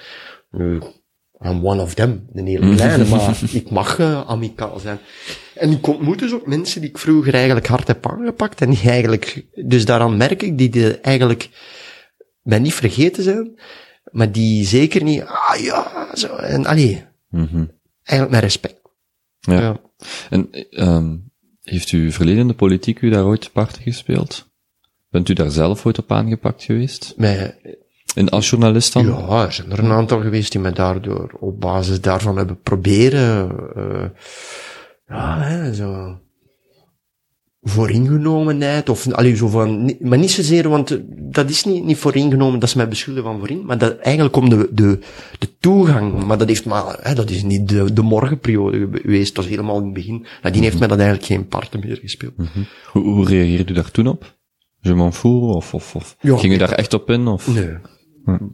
Nu, 0.52 0.82
I'm 1.46 1.66
one 1.66 1.82
of 1.82 1.94
them, 1.94 2.28
de 2.34 2.42
hele 2.42 2.76
kleine, 2.76 3.06
maar 3.06 3.40
ik 3.52 3.70
mag 3.70 4.00
uh, 4.00 4.28
amicaal 4.28 4.80
zijn. 4.80 5.00
En 5.56 5.72
ik 5.72 5.88
ontmoet 5.88 6.20
dus 6.20 6.34
ook 6.34 6.48
mensen 6.48 6.82
die 6.82 6.90
ik 6.90 6.98
vroeger 6.98 7.34
eigenlijk 7.34 7.68
hard 7.68 7.88
heb 7.88 8.08
aangepakt 8.08 8.62
en 8.62 8.70
die 8.70 8.90
eigenlijk, 8.90 9.46
dus 9.68 9.86
daaraan 9.86 10.18
merk 10.18 10.44
ik, 10.44 10.58
die, 10.58 10.70
die 10.70 11.00
eigenlijk 11.00 11.50
mij 12.42 12.60
niet 12.60 12.74
vergeten 12.74 13.24
zijn, 13.24 13.60
maar 14.12 14.32
die 14.32 14.66
zeker 14.66 15.04
niet, 15.04 15.24
ah 15.24 15.60
ja, 15.62 16.10
zo, 16.16 16.36
en 16.36 16.66
allee, 16.66 17.06
mm 17.30 17.48
-hmm. 17.52 17.72
eigenlijk 18.04 18.32
met 18.32 18.44
respect. 18.44 18.82
Ja. 19.40 19.60
ja. 19.60 19.82
En, 20.30 20.50
um, 20.70 21.32
Heeft 21.62 21.90
uw 21.90 22.12
verleden 22.12 22.42
in 22.42 22.48
de 22.48 22.54
politiek 22.54 23.02
u 23.02 23.10
daar 23.10 23.26
ooit 23.26 23.52
parten 23.52 23.82
gespeeld? 23.82 24.48
Bent 25.10 25.30
u 25.30 25.34
daar 25.34 25.52
zelf 25.52 25.86
ooit 25.86 25.98
op 25.98 26.12
aangepakt 26.12 26.64
geweest? 26.64 27.14
Met, 27.18 27.58
En 28.20 28.30
als 28.30 28.50
journalist 28.50 28.94
dan? 28.94 29.06
ja, 29.06 29.46
er 29.46 29.54
zijn 29.54 29.72
er 29.72 29.80
een 29.80 29.92
aantal 29.92 30.22
geweest 30.22 30.52
die 30.52 30.62
me 30.62 30.72
daardoor 30.72 31.38
op 31.40 31.60
basis 31.60 32.02
daarvan 32.02 32.38
hebben 32.38 32.62
proberen, 32.62 33.52
eh, 33.76 34.10
ja, 35.08 35.40
hè, 35.40 35.74
zo, 35.74 36.18
vooringenomenheid, 37.62 38.90
of, 38.90 39.12
allee, 39.12 39.36
zo 39.36 39.48
van, 39.48 39.96
maar 40.00 40.18
niet 40.18 40.32
zozeer, 40.32 40.70
want 40.70 41.00
dat 41.10 41.50
is 41.50 41.64
niet, 41.64 41.84
niet 41.84 41.98
vooringenomen, 41.98 42.60
dat 42.60 42.70
is 42.70 42.76
mij 42.76 42.88
beschuldigen 42.88 43.30
van 43.30 43.40
voorin, 43.40 43.66
maar 43.66 43.78
dat, 43.78 43.98
eigenlijk 43.98 44.36
om 44.36 44.50
de, 44.50 44.70
de, 44.72 45.00
de 45.40 45.58
toegang, 45.60 46.26
maar 46.26 46.38
dat 46.38 46.48
heeft 46.48 46.66
maar, 46.66 46.98
hè, 47.02 47.14
dat 47.14 47.30
is 47.30 47.44
niet 47.44 47.70
de, 47.70 47.94
de 47.94 48.02
morgenperiode 48.02 48.90
geweest, 48.92 49.36
dat 49.36 49.44
was 49.44 49.54
helemaal 49.54 49.78
in 49.78 49.84
het 49.84 49.94
begin, 49.94 50.26
nadien 50.42 50.64
heeft 50.64 50.80
mij 50.80 50.88
dat 50.88 50.98
eigenlijk 50.98 51.28
geen 51.28 51.48
parten 51.48 51.80
meer 51.80 51.98
gespeeld. 51.98 52.34
Hoe, 52.92 53.04
hoe 53.04 53.26
reageerde 53.26 53.72
u 53.72 53.76
daar 53.76 53.92
toen 53.92 54.08
op? 54.08 54.38
Je 54.80 54.96
m'en 54.96 55.14
fout? 55.14 55.56
Of, 55.56 55.74
of, 55.74 55.96
of 55.96 56.16
Ja, 56.20 56.38
ging 56.38 56.54
u 56.54 56.58
daar 56.58 56.72
echt 56.72 56.94
op 56.94 57.10
in? 57.10 57.28
Of? 57.28 57.48
Nee. 57.48 57.78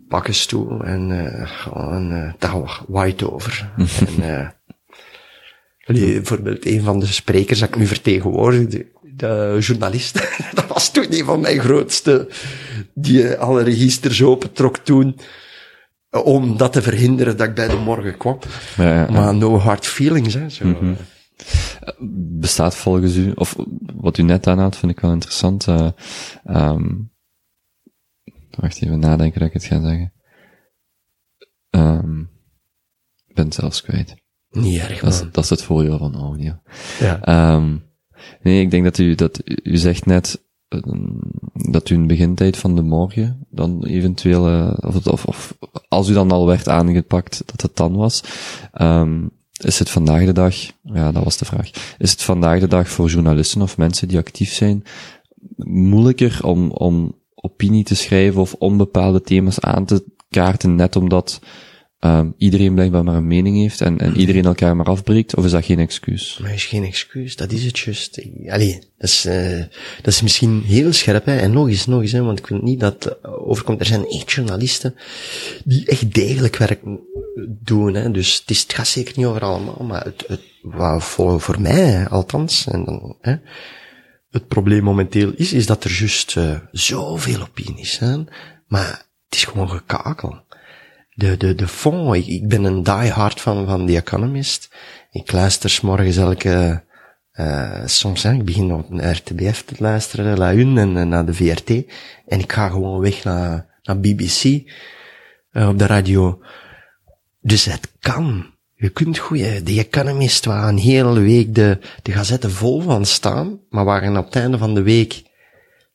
Pak 0.07 0.27
een 0.27 0.33
stoel 0.33 0.83
en 0.83 1.09
uh, 1.09 1.47
gewoon 1.47 2.13
uh, 2.13 2.33
daar 2.39 2.81
white 2.87 3.31
over. 3.31 3.71
en, 4.17 4.53
uh, 5.87 6.13
bijvoorbeeld 6.13 6.65
een 6.65 6.81
van 6.81 6.99
de 6.99 7.05
sprekers 7.05 7.59
dat 7.59 7.69
ik 7.69 7.75
nu 7.75 7.85
vertegenwoordig, 7.85 8.67
de, 8.67 8.85
de 9.01 9.57
journalist, 9.59 10.13
dat 10.53 10.67
was 10.67 10.91
toen 10.91 11.05
een 11.09 11.25
van 11.25 11.39
mijn 11.39 11.59
grootste, 11.59 12.27
die 12.93 13.35
alle 13.35 13.63
registers 13.63 14.23
opentrok 14.23 14.77
toen, 14.77 15.19
om 16.23 16.57
dat 16.57 16.73
te 16.73 16.81
verhinderen 16.81 17.37
dat 17.37 17.47
ik 17.47 17.55
bij 17.55 17.67
de 17.67 17.75
morgen 17.75 18.17
kwam. 18.17 18.39
Ja, 18.77 18.83
ja, 18.83 18.93
ja. 18.93 19.11
Maar 19.11 19.35
no 19.35 19.57
hard 19.57 19.85
feelings, 19.85 20.33
hè. 20.33 20.49
Zo. 20.49 20.65
Mhm. 20.65 20.93
Bestaat 22.39 22.75
volgens 22.75 23.15
u, 23.15 23.31
of 23.35 23.55
wat 23.95 24.17
u 24.17 24.23
net 24.23 24.47
aanhaalt, 24.47 24.77
vind 24.77 24.91
ik 24.91 24.99
wel 24.99 25.11
interessant. 25.11 25.67
Uh, 25.67 25.87
um, 26.47 27.13
wacht 28.55 28.81
even 28.81 28.99
nadenken 28.99 29.39
dat 29.39 29.47
ik 29.47 29.53
het 29.53 29.63
ga 29.63 29.81
zeggen. 29.81 30.13
Um, 31.69 32.29
ik 33.27 33.35
ben 33.35 33.45
het 33.45 33.53
zelfs 33.53 33.81
kwijt. 33.81 34.15
Niet 34.49 34.79
erg, 34.79 34.99
Dat 34.99 35.13
is, 35.13 35.19
man. 35.19 35.29
dat 35.31 35.43
is 35.43 35.49
het 35.49 35.63
voordeel 35.63 35.97
van 35.97 36.15
audio. 36.15 36.59
Ja. 36.99 37.53
Um, 37.55 37.83
nee, 38.41 38.61
ik 38.61 38.71
denk 38.71 38.83
dat 38.83 38.97
u, 38.97 39.15
dat 39.15 39.41
u 39.63 39.77
zegt 39.77 40.05
net, 40.05 40.45
um, 40.69 41.19
dat 41.53 41.89
u 41.89 41.95
in 41.95 42.01
de 42.01 42.07
begintijd 42.07 42.57
van 42.57 42.75
de 42.75 42.81
morgen 42.81 43.45
dan 43.49 43.85
eventueel, 43.85 44.49
uh, 44.49 44.77
of, 44.79 45.07
of, 45.07 45.25
of 45.25 45.57
als 45.87 46.09
u 46.09 46.13
dan 46.13 46.31
al 46.31 46.47
werd 46.47 46.69
aangepakt, 46.69 47.43
dat 47.45 47.61
het 47.61 47.75
dan 47.75 47.95
was. 47.95 48.23
Um, 48.81 49.31
is 49.63 49.79
het 49.79 49.89
vandaag 49.89 50.25
de 50.25 50.33
dag, 50.33 50.55
ja, 50.81 51.11
dat 51.11 51.23
was 51.23 51.37
de 51.37 51.45
vraag, 51.45 51.69
is 51.97 52.11
het 52.11 52.21
vandaag 52.21 52.59
de 52.59 52.67
dag 52.67 52.89
voor 52.89 53.09
journalisten 53.09 53.61
of 53.61 53.77
mensen 53.77 54.07
die 54.07 54.17
actief 54.17 54.53
zijn, 54.53 54.83
moeilijker 55.65 56.39
om, 56.45 56.71
om 56.71 57.15
opinie 57.45 57.83
te 57.83 57.95
schrijven 57.95 58.41
of 58.41 58.53
om 58.53 58.77
bepaalde 58.77 59.21
thema's 59.21 59.59
aan 59.59 59.85
te 59.85 60.03
kaarten, 60.29 60.75
net 60.75 60.95
omdat 60.95 61.39
um, 61.99 62.33
iedereen 62.37 62.73
blijkbaar 62.73 63.03
maar 63.03 63.15
een 63.15 63.27
mening 63.27 63.57
heeft 63.57 63.81
en, 63.81 63.97
en 63.97 64.17
iedereen 64.17 64.45
elkaar 64.45 64.75
maar 64.75 64.85
afbreekt, 64.85 65.35
of 65.35 65.45
is 65.45 65.51
dat 65.51 65.65
geen 65.65 65.79
excuus? 65.79 66.39
Maar 66.41 66.53
is 66.53 66.65
geen 66.65 66.83
excuus, 66.83 67.35
dat 67.35 67.51
is 67.51 67.65
het 67.65 67.79
juist. 67.79 68.21
Allee, 68.47 68.79
dat 68.97 69.09
is, 69.09 69.25
uh, 69.25 69.59
dat 70.01 70.13
is 70.13 70.21
misschien 70.21 70.63
heel 70.65 70.93
scherp, 70.93 71.25
hè. 71.25 71.37
En 71.37 71.51
nog 71.51 71.67
eens, 71.67 71.85
nog 71.85 72.01
eens, 72.01 72.11
hè, 72.11 72.21
want 72.21 72.39
ik 72.39 72.47
wil 72.47 72.59
niet 72.61 72.79
dat 72.79 73.03
het 73.03 73.23
overkomt. 73.23 73.79
Er 73.79 73.85
zijn 73.85 74.07
echt 74.07 74.31
journalisten 74.31 74.95
die 75.63 75.85
echt 75.85 76.13
degelijk 76.13 76.55
werk 76.55 76.81
doen, 77.47 77.93
hè. 77.93 78.11
Dus 78.11 78.37
het, 78.39 78.49
is, 78.49 78.61
het 78.61 78.73
gaat 78.73 78.87
zeker 78.87 79.13
niet 79.17 79.25
over 79.25 79.41
allemaal, 79.41 79.83
maar 79.87 80.03
het, 80.03 80.23
het 80.27 80.41
voor, 81.03 81.41
voor 81.41 81.61
mij, 81.61 82.07
althans, 82.07 82.67
en 82.67 82.85
dan, 82.85 83.15
hè, 83.21 83.35
het 84.35 84.47
probleem 84.47 84.83
momenteel 84.83 85.31
is, 85.35 85.53
is 85.53 85.65
dat 85.65 85.83
er 85.83 85.91
juist 85.91 86.35
uh, 86.35 86.55
zoveel 86.71 87.41
opinies 87.41 87.93
zijn, 87.93 88.27
maar 88.67 88.87
het 89.25 89.35
is 89.35 89.43
gewoon 89.43 89.69
gekakel. 89.69 90.43
De, 91.09 91.37
de, 91.37 91.55
de 91.55 91.67
fond, 91.67 92.27
ik, 92.27 92.47
ben 92.47 92.63
een 92.63 92.83
diehard 92.83 93.41
van, 93.41 93.65
van 93.65 93.85
The 93.85 93.95
Economist. 93.95 94.75
Ik 95.11 95.31
luister 95.31 95.69
s 95.69 95.81
morgens 95.81 96.17
elke, 96.17 96.83
uh, 97.33 97.81
soms, 97.85 98.23
hè, 98.23 98.33
ik 98.33 98.45
begin 98.45 98.73
op 98.73 98.89
een 98.89 99.11
RTBF 99.11 99.63
te 99.63 99.75
luisteren, 99.77 100.37
La 100.37 100.53
Une 100.53 100.81
en, 100.81 100.97
en 100.97 101.07
naar 101.07 101.25
de 101.25 101.33
VRT. 101.33 101.69
En 102.27 102.39
ik 102.39 102.53
ga 102.53 102.69
gewoon 102.69 102.99
weg 102.99 103.23
naar, 103.23 103.79
naar 103.83 103.99
BBC, 103.99 104.43
uh, 104.43 105.67
op 105.67 105.79
de 105.79 105.85
radio. 105.85 106.41
Dus 107.41 107.65
het 107.65 107.91
kan. 107.99 108.54
Je 108.85 108.91
kunt 108.91 109.17
goeie, 109.17 109.63
The 109.63 109.79
Economist, 109.79 110.45
waar 110.45 110.67
een 110.67 110.77
hele 110.77 111.19
week 111.19 111.55
de, 111.55 111.79
de 112.01 112.11
gazetten 112.11 112.51
vol 112.51 112.81
van 112.81 113.05
staan, 113.05 113.59
maar 113.69 113.85
waar 113.85 114.11
je 114.11 114.17
op 114.17 114.25
het 114.25 114.35
einde 114.35 114.57
van 114.57 114.73
de 114.73 114.81
week 114.81 115.23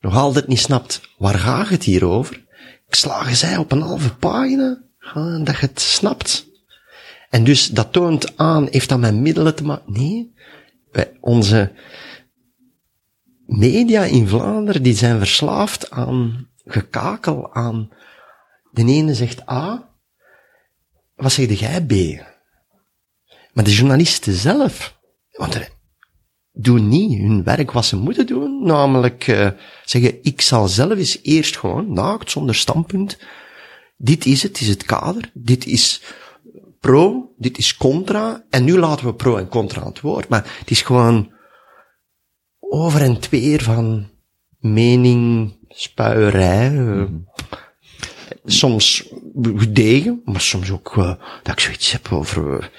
nog 0.01 0.17
altijd 0.17 0.47
niet 0.47 0.59
snapt, 0.59 1.01
waar 1.19 1.35
gaat 1.35 1.69
het 1.69 1.83
hier 1.83 2.05
over? 2.05 2.47
Ik 2.87 2.95
slagen 2.95 3.37
zij 3.37 3.57
op 3.57 3.73
een 3.73 3.81
halve 3.81 4.15
pagina, 4.15 4.83
dat 5.45 5.59
je 5.59 5.67
het 5.67 5.81
snapt. 5.81 6.47
En 7.29 7.45
dus 7.45 7.69
dat 7.69 7.93
toont 7.93 8.37
aan, 8.37 8.69
heeft 8.71 8.89
dat 8.89 8.99
met 8.99 9.15
middelen 9.15 9.55
te 9.55 9.65
maken? 9.65 9.93
Nee. 9.93 10.33
Onze 11.21 11.73
media 13.47 14.03
in 14.03 14.29
Vlaanderen, 14.29 14.83
die 14.83 14.95
zijn 14.95 15.19
verslaafd 15.19 15.91
aan 15.91 16.49
gekakel, 16.65 17.55
aan 17.55 17.91
de 18.71 18.85
ene 18.85 19.15
zegt 19.15 19.51
A, 19.51 19.91
wat 21.15 21.33
zeg 21.33 21.59
jij 21.59 21.85
B? 21.85 21.93
Maar 23.53 23.65
de 23.65 23.75
journalisten 23.75 24.33
zelf, 24.33 24.99
want 25.31 25.55
er, 25.55 25.69
doen 26.53 26.89
niet 26.89 27.19
hun 27.19 27.45
werk 27.45 27.71
wat 27.71 27.85
ze 27.85 27.97
moeten 27.97 28.27
doen, 28.27 28.65
namelijk 28.65 29.27
uh, 29.27 29.49
zeggen, 29.85 30.19
ik 30.23 30.41
zal 30.41 30.69
zelf 30.69 30.99
eens 30.99 31.19
eerst 31.23 31.57
gewoon, 31.59 31.93
naakt, 31.93 32.31
zonder 32.31 32.55
standpunt, 32.55 33.19
dit 33.97 34.27
is 34.27 34.43
het, 34.43 34.61
is 34.61 34.69
het 34.69 34.85
kader, 34.85 35.31
dit 35.35 35.67
is 35.67 36.03
pro, 36.81 37.33
dit 37.37 37.59
is 37.59 37.77
contra, 37.77 38.45
en 38.51 38.65
nu 38.65 38.79
laten 38.79 39.07
we 39.07 39.15
pro 39.15 39.37
en 39.37 39.49
contra 39.49 39.81
aan 39.81 39.89
het 39.89 40.01
woord, 40.01 40.29
maar 40.29 40.57
het 40.59 40.71
is 40.71 40.83
gewoon 40.83 41.33
over 42.59 43.01
en 43.01 43.19
weer 43.31 43.63
van 43.63 44.09
mening, 44.59 45.53
spuierij, 45.69 46.73
uh, 46.73 47.05
soms 48.45 49.09
gedegen, 49.43 50.21
maar 50.25 50.41
soms 50.41 50.71
ook 50.71 50.97
uh, 50.97 51.15
dat 51.43 51.53
ik 51.53 51.61
zoiets 51.61 51.93
heb 51.93 52.13
over, 52.13 52.71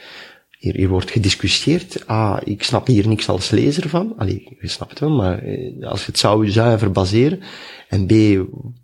hier, 0.61 0.75
hier 0.75 0.89
wordt 0.89 1.11
gediscussieerd. 1.11 2.07
Ah, 2.07 2.37
ik 2.43 2.63
snap 2.63 2.87
hier 2.87 3.07
niks 3.07 3.29
als 3.29 3.49
lezer 3.49 3.89
van. 3.89 4.13
Allee, 4.17 4.57
je 4.59 4.67
snapt 4.67 4.91
het 4.91 4.99
wel, 4.99 5.09
maar 5.09 5.39
eh, 5.39 5.87
als 5.87 5.99
je 5.99 6.05
het 6.05 6.19
zou 6.19 6.49
zuiver 6.49 6.91
baseren. 6.91 7.39
En 7.89 8.05
B, 8.05 8.11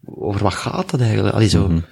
over 0.06 0.44
wat 0.44 0.54
gaat 0.54 0.90
dat 0.90 1.02
eigenlijk? 1.02 1.36
Allee, 1.36 1.50
zo. 1.50 1.62
Mm-hmm. 1.62 1.86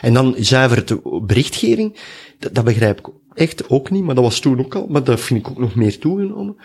En 0.00 0.14
dan 0.14 0.34
zuiver 0.38 0.86
de 0.86 1.22
berichtgeving, 1.26 1.96
dat, 2.38 2.54
dat, 2.54 2.64
begrijp 2.64 2.98
ik 2.98 3.08
echt 3.34 3.70
ook 3.70 3.90
niet, 3.90 4.04
maar 4.04 4.14
dat 4.14 4.24
was 4.24 4.40
toen 4.40 4.58
ook 4.58 4.74
al, 4.74 4.86
maar 4.86 5.04
dat 5.04 5.20
vind 5.20 5.40
ik 5.40 5.48
ook 5.50 5.58
nog 5.58 5.74
meer 5.74 5.98
toegenomen. 5.98 6.56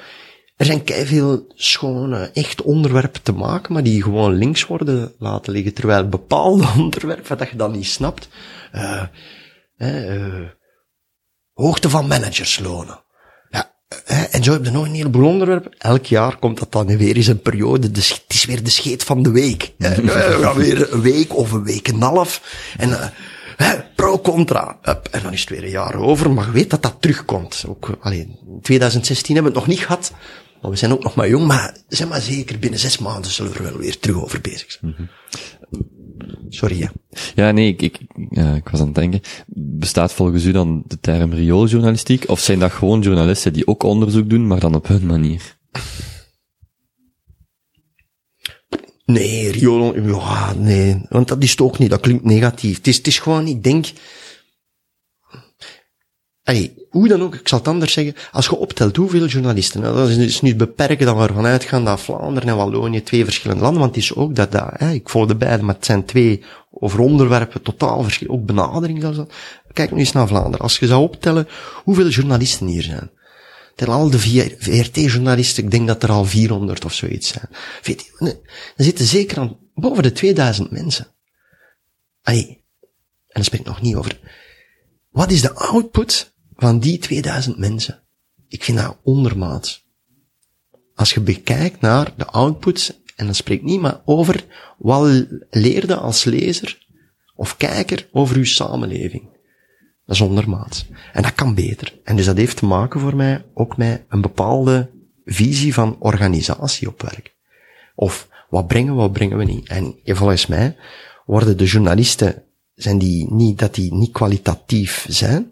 Er 0.56 0.66
zijn 0.66 0.82
veel 0.86 1.46
schone, 1.56 2.30
echt 2.34 2.62
onderwerpen 2.62 3.22
te 3.22 3.32
maken, 3.32 3.74
maar 3.74 3.84
die 3.84 4.04
gewoon 4.04 4.34
links 4.34 4.66
worden 4.66 5.14
laten 5.20 5.54
liggen, 5.54 5.74
terwijl 5.74 6.08
bepaalde 6.08 6.68
onderwerpen 6.78 7.38
dat 7.38 7.50
je 7.50 7.58
dan 7.58 7.72
niet 7.72 7.86
snapt, 7.86 8.30
uh, 8.76 9.04
uh, 9.78 10.48
hoogte 11.58 11.90
van 11.90 12.08
managerslonen. 12.08 13.00
Ja, 13.50 13.72
en 14.32 14.44
zo 14.44 14.52
heb 14.52 14.66
je 14.66 14.72
nog 14.72 14.86
een 14.86 14.94
heleboel 14.94 15.28
onderwerpen. 15.28 15.72
Elk 15.78 16.06
jaar 16.06 16.38
komt 16.38 16.60
dat 16.60 16.72
dan 16.72 16.98
weer 16.98 17.16
eens 17.16 17.28
een 17.28 17.42
periode. 17.42 17.92
Dus 17.92 18.10
het 18.10 18.24
is 18.28 18.46
weer 18.46 18.64
de 18.64 18.70
scheet 18.70 19.04
van 19.04 19.24
de 19.24 19.32
week. 19.32 19.74
We 19.78 20.38
gaan 20.42 20.56
weer 20.56 20.94
een 20.94 21.02
week 21.02 21.36
of 21.36 21.52
een 21.52 21.64
week 21.64 21.88
en 21.88 21.94
een 21.94 22.02
half. 22.02 22.42
En 22.78 22.90
uh, 22.90 23.72
pro-contra. 23.96 24.80
En 25.12 25.22
dan 25.24 25.34
is 25.34 25.40
het 25.40 25.50
weer 25.50 25.64
een 25.64 25.70
jaar 25.70 25.96
over. 25.96 26.32
Maar 26.32 26.46
je 26.46 26.52
weet 26.52 26.70
dat 26.70 26.82
dat 26.82 26.96
terugkomt. 27.00 27.66
Ook, 27.68 27.98
alleen, 28.00 28.40
in 28.48 28.62
2016 28.62 29.36
hebben 29.36 29.54
we 29.54 29.60
het 29.60 29.68
nog 29.68 29.78
niet 29.78 29.86
gehad. 29.86 30.12
Maar 30.62 30.72
we 30.72 30.78
zijn 30.78 30.92
ook 30.92 31.04
nog 31.04 31.16
maar 31.16 31.30
jong. 31.30 31.46
Maar 31.46 31.78
zeg 31.88 32.08
maar 32.08 32.22
zeker, 32.22 32.60
binnen 32.60 32.80
zes 32.80 32.98
maanden 32.98 33.32
zullen 33.32 33.52
we 33.52 33.58
er 33.58 33.64
wel 33.64 33.78
weer 33.78 34.00
terug 34.00 34.24
over 34.24 34.42
bezig 34.42 34.72
zijn. 34.72 34.92
Mm-hmm. 34.92 35.10
Sorry, 36.50 36.80
ja. 36.80 36.92
Ja, 37.36 37.52
nee, 37.52 37.68
ik, 37.68 37.82
ik, 37.82 38.00
ik 38.56 38.70
was 38.70 38.80
aan 38.80 38.86
het 38.86 38.96
denken. 38.96 39.22
Bestaat 39.56 40.14
volgens 40.14 40.46
u 40.46 40.52
dan 40.52 40.84
de 40.88 41.00
term 41.00 41.34
riooljournalistiek? 41.34 42.30
Of 42.30 42.40
zijn 42.40 42.60
dat 42.60 42.72
gewoon 42.72 43.02
journalisten 43.02 43.54
die 43.54 43.68
ook 43.68 43.84
onderzoek 43.84 44.30
doen, 44.30 44.48
maar 44.48 44.60
dan 44.60 44.76
op 44.76 44.88
hun 44.88 45.06
manier? 45.06 45.58
Nee, 49.06 49.52
riool, 49.52 50.08
ja, 50.08 50.54
nee. 50.54 51.02
Want 51.10 51.28
dat 51.28 51.44
is 51.44 51.52
het 51.52 51.62
ook 51.62 51.80
niet, 51.80 51.90
dat 51.90 52.00
klinkt 52.00 52.24
negatief. 52.24 52.78
Het 52.78 52.88
is, 52.88 52.98
het 52.98 53.08
is 53.08 53.20
gewoon, 53.20 53.48
ik 53.48 53.64
denk... 53.64 53.86
Allee, 56.44 56.87
hoe 56.98 57.08
dan 57.08 57.22
ook, 57.22 57.36
ik 57.36 57.48
zal 57.48 57.58
het 57.58 57.68
anders 57.68 57.94
zeggen. 57.94 58.16
Als 58.32 58.46
je 58.46 58.56
optelt 58.56 58.96
hoeveel 58.96 59.26
journalisten, 59.26 59.82
nou, 59.82 59.96
dat 59.96 60.10
is 60.10 60.18
dus 60.18 60.42
niet 60.42 60.58
beperken 60.58 61.06
dat 61.06 61.16
we 61.16 61.22
ervan 61.22 61.46
uitgaan 61.46 61.86
dat 61.86 62.02
Vlaanderen 62.02 62.50
en 62.50 62.56
Wallonië 62.56 63.04
twee 63.04 63.24
verschillende 63.24 63.64
landen, 63.64 63.82
want 63.82 63.96
het 63.96 64.04
is 64.04 64.16
ook 64.16 64.36
dat, 64.36 64.52
dat 64.52 64.70
hè, 64.72 64.92
ik 64.92 65.10
volg 65.10 65.28
de 65.28 65.36
beide, 65.36 65.64
maar 65.64 65.76
het 65.76 65.86
zijn 65.86 66.06
twee 66.06 66.44
over 66.72 67.00
onderwerpen 67.00 67.62
totaal 67.62 68.04
verschillend, 68.04 68.40
ook 68.40 68.46
benadering 68.46 69.02
zelfs. 69.02 69.20
Kijk 69.74 69.92
nu 69.92 70.00
eens 70.00 70.12
naar 70.12 70.28
Vlaanderen. 70.28 70.60
Als 70.60 70.80
je 70.80 70.88
zou 70.88 71.02
optellen 71.02 71.48
hoeveel 71.84 72.08
journalisten 72.08 72.68
hier 72.68 72.82
zijn, 72.82 73.12
ter 73.76 73.90
al 73.90 74.10
de 74.10 74.20
VRT-journalisten, 74.60 75.64
ik 75.64 75.72
denk 75.72 75.88
dat 75.88 76.04
er 76.04 76.12
al 76.12 76.26
400 76.26 76.86
of 76.86 76.94
zoiets 76.94 77.28
zijn. 77.28 77.50
Weet 77.84 78.12
je, 78.20 78.40
er 78.76 78.84
zitten 78.84 79.06
zeker 79.06 79.40
aan 79.40 79.58
boven 79.74 80.04
de 80.04 80.12
2000 80.12 80.72
mensen. 80.72 81.08
Allee, 82.22 82.64
en 83.28 83.34
dan 83.34 83.44
spreek 83.44 83.60
ik 83.60 83.68
nog 83.68 83.82
niet 83.82 83.96
over. 83.96 84.20
Wat 85.10 85.32
is 85.32 85.42
de 85.42 85.54
output 85.54 86.36
van 86.58 86.80
die 86.80 86.98
2000 86.98 87.58
mensen? 87.58 88.04
Ik 88.48 88.64
vind 88.64 88.78
dat 88.78 88.98
ondermaats. 89.04 89.86
Als 90.96 91.14
je 91.14 91.22
bekijkt 91.22 91.82
naar 91.82 92.14
de 92.18 92.26
outputs, 92.26 93.02
en 93.16 93.26
dan 93.26 93.36
spreek 93.36 93.60
ik 93.60 93.66
niet 93.66 93.82
maar 93.82 94.02
over 94.06 94.46
wat 94.78 95.26
leerde 95.50 95.96
als 95.96 96.24
lezer 96.24 96.86
of 97.36 97.58
kijker 97.58 98.08
over 98.12 98.36
uw 98.36 98.46
samenleving. 98.46 99.24
Dat 100.06 100.16
is 100.16 100.22
ondermaats. 100.22 100.86
En 101.14 101.22
dat 101.22 101.34
kan 101.34 101.56
beter. 101.56 102.00
En 102.04 102.16
dus 102.16 102.26
dat 102.26 102.38
heeft 102.38 102.58
te 102.58 102.66
maken 102.66 103.00
voor 103.00 103.16
mij 103.16 103.46
ook 103.54 103.78
met 103.78 104.04
een 104.10 104.22
bepaalde 104.22 104.90
visie 105.26 105.74
van 105.74 105.96
organisatie 106.00 106.88
op 106.88 107.02
werk. 107.02 107.36
Of 107.96 108.28
wat 108.50 108.68
brengen 108.68 108.94
we, 108.94 109.00
wat 109.00 109.12
brengen 109.12 109.38
we 109.38 109.44
niet. 109.44 109.68
En 109.68 109.96
volgens 110.04 110.48
mij 110.48 110.76
worden 111.26 111.58
de 111.58 111.66
journalisten, 111.66 112.44
zijn 112.74 112.98
die 112.98 113.34
niet, 113.34 113.60
dat 113.60 113.76
die 113.76 113.94
niet 113.94 114.12
kwalitatief 114.12 115.06
zijn, 115.10 115.52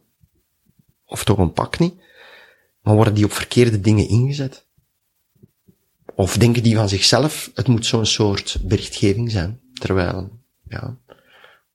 of 1.06 1.24
toch 1.24 1.38
een 1.38 1.54
pak 1.54 1.80
niet, 1.80 1.94
maar 2.82 2.96
worden 2.96 3.14
die 3.14 3.26
op 3.26 3.32
verkeerde 3.32 3.80
dingen 3.80 4.08
ingezet. 4.08 4.66
Of 6.16 6.38
denken 6.38 6.64
die 6.64 6.76
van 6.76 6.90
zichzelf, 6.90 7.52
het 7.54 7.68
moet 7.68 7.86
zo'n 7.86 8.06
soort 8.06 8.58
berichtgeving 8.62 9.32
zijn. 9.32 9.60
Terwijl, 9.74 10.30
ja, 10.70 10.98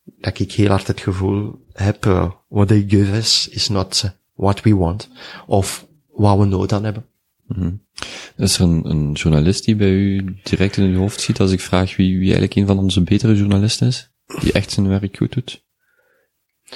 dat 0.04 0.38
ik 0.38 0.52
heel 0.52 0.68
hard 0.68 0.86
het 0.86 1.00
gevoel 1.00 1.64
heb, 1.72 2.06
uh, 2.06 2.30
what 2.48 2.68
they 2.68 2.84
give 2.88 3.16
us 3.16 3.48
is 3.48 3.68
not 3.68 4.14
what 4.34 4.60
we 4.62 4.74
want. 4.74 5.08
Of 5.46 5.86
wat 6.12 6.38
we 6.38 6.44
nood 6.44 6.72
aan 6.72 6.84
hebben. 6.84 7.04
Mm 7.46 7.80
Is 8.36 8.58
er 8.58 8.62
een, 8.62 8.90
een, 8.90 9.12
journalist 9.12 9.64
die 9.64 9.76
bij 9.76 9.90
u 9.90 10.36
direct 10.42 10.76
in 10.76 10.84
uw 10.84 10.98
hoofd 10.98 11.20
schiet 11.20 11.40
als 11.40 11.52
ik 11.52 11.60
vraag 11.60 11.96
wie, 11.96 12.12
wie 12.12 12.22
eigenlijk 12.22 12.54
een 12.54 12.66
van 12.66 12.78
onze 12.78 13.02
betere 13.02 13.34
journalisten 13.34 13.86
is? 13.86 14.10
Die 14.40 14.52
echt 14.52 14.70
zijn 14.70 14.88
werk 14.88 15.16
goed 15.16 15.32
doet? 15.32 15.64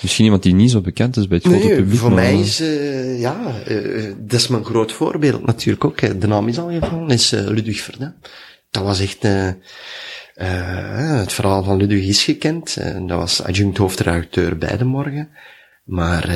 Misschien 0.01 0.25
iemand 0.25 0.43
die 0.43 0.55
niet 0.55 0.71
zo 0.71 0.81
bekend 0.81 1.17
is 1.17 1.29
bij 1.29 1.37
het 1.37 1.47
grote 1.47 1.69
publiek. 1.69 1.99
Voor 1.99 2.13
mij 2.13 2.39
is, 2.39 2.61
uh, 2.61 3.21
ja, 3.21 3.67
uh, 3.69 4.13
dat 4.19 4.41
is 4.41 4.49
mijn 4.49 4.65
groot 4.65 4.93
voorbeeld 4.93 5.47
natuurlijk 5.47 5.85
ook. 5.85 6.21
De 6.21 6.27
naam 6.27 6.49
is 6.49 6.59
al 6.59 6.71
gevallen, 6.71 7.09
is 7.09 7.33
uh, 7.33 7.41
Ludwig 7.41 7.81
Verdun. 7.81 8.15
Dat 8.71 8.83
was 8.83 9.01
echt, 9.01 9.23
het 10.35 11.33
verhaal 11.33 11.63
van 11.63 11.77
Ludwig 11.77 12.07
is 12.07 12.25
gekend. 12.25 12.77
dat 13.07 13.19
was 13.19 13.43
adjunct 13.43 13.79
hoofdredacteur 13.79 14.59
bij 14.59 14.77
de 14.77 14.85
morgen. 14.85 15.29
Maar 15.85 16.27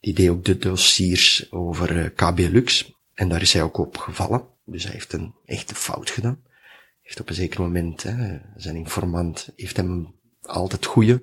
die 0.00 0.14
deed 0.14 0.28
ook 0.28 0.44
de 0.44 0.58
dossiers 0.58 1.52
over 1.52 2.10
KB 2.10 2.38
Lux. 2.38 2.92
En 3.14 3.28
daar 3.28 3.42
is 3.42 3.52
hij 3.52 3.62
ook 3.62 3.78
op 3.78 3.96
gevallen. 3.96 4.42
Dus 4.64 4.82
hij 4.82 4.92
heeft 4.92 5.12
een 5.12 5.34
echte 5.44 5.74
fout 5.74 6.10
gedaan. 6.10 6.40
Heeft 7.02 7.20
op 7.20 7.28
een 7.28 7.34
zeker 7.34 7.60
moment, 7.60 8.04
zijn 8.56 8.76
informant 8.76 9.48
heeft 9.56 9.76
hem 9.76 10.14
altijd 10.42 10.86
goede 10.86 11.22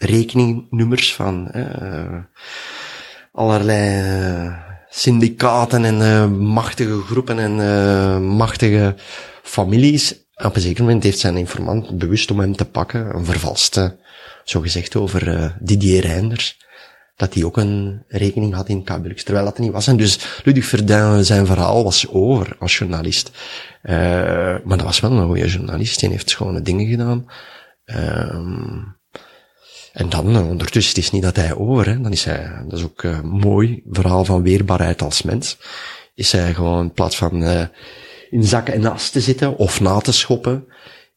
rekeningnummers 0.00 1.14
van 1.14 1.48
uh, 1.54 2.18
allerlei 3.32 4.02
uh, 4.02 4.56
syndicaten 4.88 5.84
en 5.84 5.94
uh, 5.94 6.38
machtige 6.38 7.00
groepen 7.00 7.38
en 7.38 7.54
machtige 8.22 8.94
families. 9.42 10.28
Op 10.34 10.54
een 10.54 10.60
zeker 10.60 10.82
moment 10.82 11.02
heeft 11.02 11.18
zijn 11.18 11.36
informant 11.36 11.98
bewust 11.98 12.30
om 12.30 12.40
hem 12.40 12.56
te 12.56 12.64
pakken, 12.64 13.14
een 13.14 13.24
vervalste, 13.24 13.98
zo 14.44 14.60
gezegd 14.60 14.96
over 14.96 15.54
Didier 15.60 16.00
Reinders, 16.00 16.58
dat 17.16 17.34
hij 17.34 17.44
ook 17.44 17.56
een 17.56 18.04
rekening 18.08 18.54
had 18.54 18.68
in 18.68 18.84
Kabelux, 18.84 19.24
terwijl 19.24 19.44
dat 19.44 19.58
niet 19.58 19.72
was. 19.72 19.86
En 19.86 19.96
dus 19.96 20.40
Ludwig 20.44 20.64
Verdun, 20.64 21.24
zijn 21.24 21.46
verhaal 21.46 21.84
was 21.84 22.08
over 22.08 22.56
als 22.58 22.78
journalist. 22.78 23.30
maar 24.64 24.76
dat 24.76 24.82
was 24.82 25.00
wel 25.00 25.12
een 25.12 25.26
goede 25.26 25.48
journalist, 25.48 26.00
die 26.00 26.08
heeft 26.08 26.30
schone 26.30 26.62
dingen 26.62 26.86
gedaan. 26.86 27.26
Ehm, 27.84 28.78
en 29.92 30.08
dan, 30.08 30.36
uh, 30.36 30.48
ondertussen, 30.48 30.94
het 30.94 31.04
is 31.04 31.10
niet 31.10 31.22
dat 31.22 31.36
hij 31.36 31.54
over, 31.54 31.88
hè, 31.88 32.00
dan 32.00 32.12
is 32.12 32.24
hij, 32.24 32.62
dat 32.68 32.78
is 32.78 32.84
ook 32.84 33.02
uh, 33.02 33.20
mooi, 33.20 33.82
verhaal 33.90 34.24
van 34.24 34.42
weerbaarheid 34.42 35.02
als 35.02 35.22
mens, 35.22 35.58
is 36.14 36.32
hij 36.32 36.54
gewoon 36.54 36.82
in 36.82 36.92
plaats 36.92 37.16
van 37.16 37.42
uh, 37.42 37.62
in 38.30 38.44
zakken 38.44 38.74
en 38.74 38.86
as 38.86 39.10
te 39.10 39.20
zitten 39.20 39.56
of 39.56 39.80
na 39.80 39.98
te 39.98 40.12
schoppen, 40.12 40.64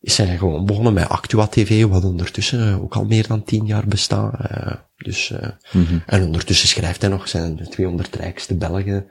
is 0.01 0.17
hij 0.17 0.37
gewoon 0.37 0.65
begonnen 0.65 0.93
met 0.93 1.09
Actua 1.09 1.47
TV, 1.47 1.85
wat 1.85 2.03
ondertussen 2.03 2.81
ook 2.81 2.95
al 2.95 3.05
meer 3.05 3.27
dan 3.27 3.43
tien 3.43 3.65
jaar 3.65 3.87
bestaat. 3.87 4.33
dus, 4.97 5.33
mm 5.71 5.85
-hmm. 5.85 6.03
En 6.05 6.23
ondertussen 6.23 6.67
schrijft 6.67 7.01
hij 7.01 7.09
nog 7.09 7.27
zijn 7.27 7.67
200 7.69 8.15
rijkste 8.15 8.55
Belgen. 8.55 9.07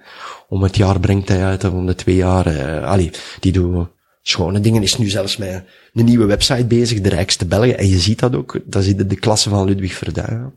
Om 0.49 0.63
het 0.63 0.77
jaar 0.77 1.01
brengt 1.01 1.29
hij 1.29 1.45
uit, 1.45 1.65
om 1.65 1.87
de 1.87 1.95
twee 1.95 2.17
jaar. 2.17 2.47
Uh, 2.47 2.85
allee, 2.85 3.11
die 3.41 3.53
doen 3.53 3.89
schone 4.23 4.61
dingen. 4.61 4.83
Is 4.83 4.99
nu 4.99 5.09
zelfs 5.09 5.37
met 5.37 5.65
een 5.93 6.05
nieuwe 6.05 6.27
website 6.27 6.65
bezig, 6.65 7.01
de 7.01 7.09
rijkste 7.09 7.47
Belgen. 7.47 7.79
En 7.79 7.89
je 7.89 7.99
ziet 7.99 8.19
dat 8.19 8.35
ook, 8.35 8.61
dat 8.65 8.85
is 8.85 8.97
de, 8.97 9.17
klasse 9.17 9.49
van 9.49 9.65
Ludwig 9.65 9.95
Verduin. 9.95 10.55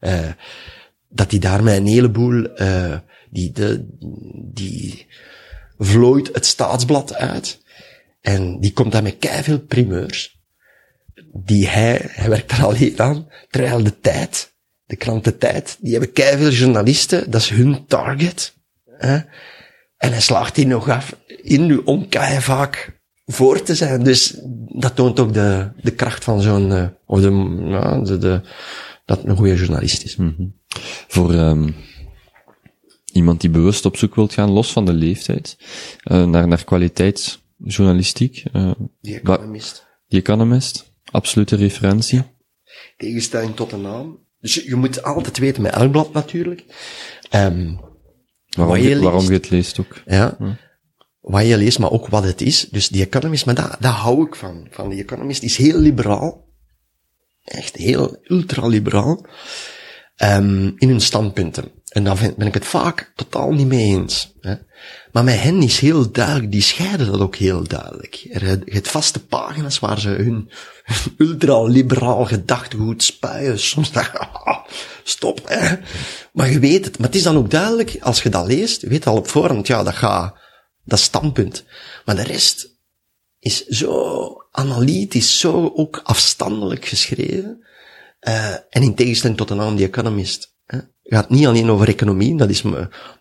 Uh, 0.00 0.28
dat 1.08 1.30
hij 1.30 1.40
daarmee 1.40 1.76
een 1.76 1.86
heleboel, 1.86 2.60
uh, 2.60 2.98
die, 3.30 3.52
de, 3.52 3.86
die 4.52 5.06
vlooit 5.78 6.30
het 6.32 6.46
staatsblad 6.46 7.14
uit. 7.14 7.60
En 8.20 8.60
die 8.60 8.72
komt 8.72 8.92
daar 8.92 9.02
met 9.02 9.16
veel 9.42 9.60
primeurs. 9.60 10.40
Die 11.32 11.68
hij, 11.68 12.00
hij 12.02 12.28
werkt 12.28 12.50
er 12.50 12.64
al 12.64 12.72
heel 12.72 12.98
aan, 12.98 13.28
terwijl 13.50 13.82
de 13.82 14.00
tijd, 14.00 14.54
de 14.84 14.96
krant 14.96 15.24
De 15.24 15.38
Tijd, 15.38 15.76
die 15.80 15.92
hebben 15.92 16.38
veel 16.38 16.50
journalisten, 16.50 17.30
dat 17.30 17.40
is 17.40 17.48
hun 17.48 17.86
target. 17.86 18.54
Hè? 18.84 19.18
En 19.96 20.12
hij 20.12 20.20
slaagt 20.20 20.54
die 20.54 20.66
nog 20.66 20.88
af 20.88 21.16
in 21.42 21.86
om 21.86 22.06
vaak 22.38 23.00
voor 23.26 23.62
te 23.62 23.74
zijn. 23.74 24.02
Dus 24.02 24.40
dat 24.68 24.94
toont 24.94 25.20
ook 25.20 25.32
de, 25.34 25.70
de 25.82 25.90
kracht 25.90 26.24
van 26.24 26.40
zo'n, 26.40 26.70
uh, 26.70 26.86
of 27.06 27.20
de, 27.20 28.02
de, 28.04 28.18
de, 28.18 28.40
dat 29.04 29.24
een 29.24 29.36
goede 29.36 29.56
journalist 29.56 30.04
is. 30.04 30.16
Mm 30.16 30.34
-hmm. 30.36 30.54
Voor 31.08 31.34
um, 31.34 31.74
iemand 33.12 33.40
die 33.40 33.50
bewust 33.50 33.84
op 33.84 33.96
zoek 33.96 34.14
wilt 34.14 34.32
gaan, 34.32 34.50
los 34.50 34.72
van 34.72 34.84
de 34.84 34.92
leeftijd, 34.92 35.56
uh, 36.04 36.24
naar, 36.24 36.48
naar 36.48 36.64
kwaliteitsjournalistiek. 36.64 38.44
Uh, 38.52 38.70
The 39.00 39.14
Economist. 39.14 39.86
The 40.08 40.16
Economist, 40.16 40.92
absolute 41.04 41.56
referentie. 41.56 42.22
Tegenstelling 42.96 43.56
tot 43.56 43.72
een 43.72 43.80
naam. 43.80 44.18
Dus 44.40 44.54
je, 44.54 44.64
je 44.64 44.74
moet 44.74 45.02
altijd 45.02 45.38
weten, 45.38 45.62
met 45.62 45.72
elk 45.72 45.90
blad 45.90 46.12
natuurlijk. 46.12 46.64
Um, 47.34 47.80
waarom, 48.56 48.76
je, 48.76 49.00
waarom 49.00 49.24
je 49.24 49.32
het 49.32 49.50
leest 49.50 49.80
ook. 49.80 50.02
Ja. 50.06 50.34
Hm 50.38 50.52
wat 51.26 51.46
je 51.46 51.56
leest, 51.56 51.78
maar 51.78 51.90
ook 51.90 52.08
wat 52.08 52.24
het 52.24 52.40
is. 52.40 52.68
Dus 52.70 52.88
die 52.88 53.04
Economist, 53.04 53.46
maar 53.46 53.54
daar, 53.54 53.76
daar 53.80 53.92
hou 53.92 54.26
ik 54.26 54.34
van. 54.34 54.66
Van 54.70 54.88
die 54.88 55.02
Economist 55.02 55.42
is 55.42 55.56
heel 55.56 55.78
liberaal. 55.78 56.44
Echt 57.44 57.76
heel 57.76 58.18
ultraliberaal. 58.22 59.26
Um, 60.22 60.74
in 60.76 60.88
hun 60.88 61.00
standpunten. 61.00 61.72
En 61.88 62.04
daar 62.04 62.32
ben 62.36 62.46
ik 62.46 62.54
het 62.54 62.64
vaak 62.64 63.12
totaal 63.14 63.52
niet 63.52 63.66
mee 63.66 63.84
eens. 63.84 64.34
Hè. 64.40 64.54
Maar 65.16 65.24
met 65.24 65.40
hen 65.40 65.62
is 65.62 65.78
heel 65.78 66.10
duidelijk, 66.10 66.52
die 66.52 66.62
scheiden 66.62 67.06
dat 67.06 67.20
ook 67.20 67.36
heel 67.36 67.62
duidelijk. 67.62 68.26
Er 68.30 68.60
het 68.64 68.88
vaste 68.88 69.24
pagina's 69.24 69.78
waar 69.78 70.00
ze 70.00 70.08
hun 70.08 70.50
ultraliberaal 71.26 72.24
gedachtegoed 72.24 73.02
spuien. 73.02 73.58
Soms 73.58 73.92
dacht 73.92 74.18
ah, 74.18 74.64
stop, 75.02 75.40
hè. 75.44 75.76
Maar 76.32 76.50
je 76.50 76.58
weet 76.58 76.84
het. 76.84 76.98
Maar 76.98 77.06
het 77.06 77.16
is 77.16 77.22
dan 77.22 77.36
ook 77.36 77.50
duidelijk, 77.50 77.96
als 78.00 78.22
je 78.22 78.28
dat 78.28 78.46
leest, 78.46 78.80
je 78.80 78.88
weet 78.88 79.06
al 79.06 79.16
op 79.16 79.28
voorhand, 79.28 79.66
ja, 79.66 79.82
dat 79.82 79.94
gaat 79.94 80.38
dat 80.84 80.98
standpunt. 80.98 81.64
Maar 82.04 82.16
de 82.16 82.22
rest 82.22 82.70
is 83.38 83.66
zo 83.66 84.28
analytisch, 84.50 85.38
zo 85.38 85.72
ook 85.74 86.00
afstandelijk 86.04 86.84
geschreven. 86.84 87.66
Uh, 88.20 88.52
en 88.52 88.82
in 88.82 88.94
tegenstelling 88.94 89.38
tot 89.38 89.50
een 89.50 89.60
aan 89.60 89.76
The 89.76 89.84
Economist. 89.84 90.55
Gaat 91.08 91.30
niet 91.30 91.46
alleen 91.46 91.70
over 91.70 91.88
economie, 91.88 92.36
dat 92.36 92.50
is 92.50 92.62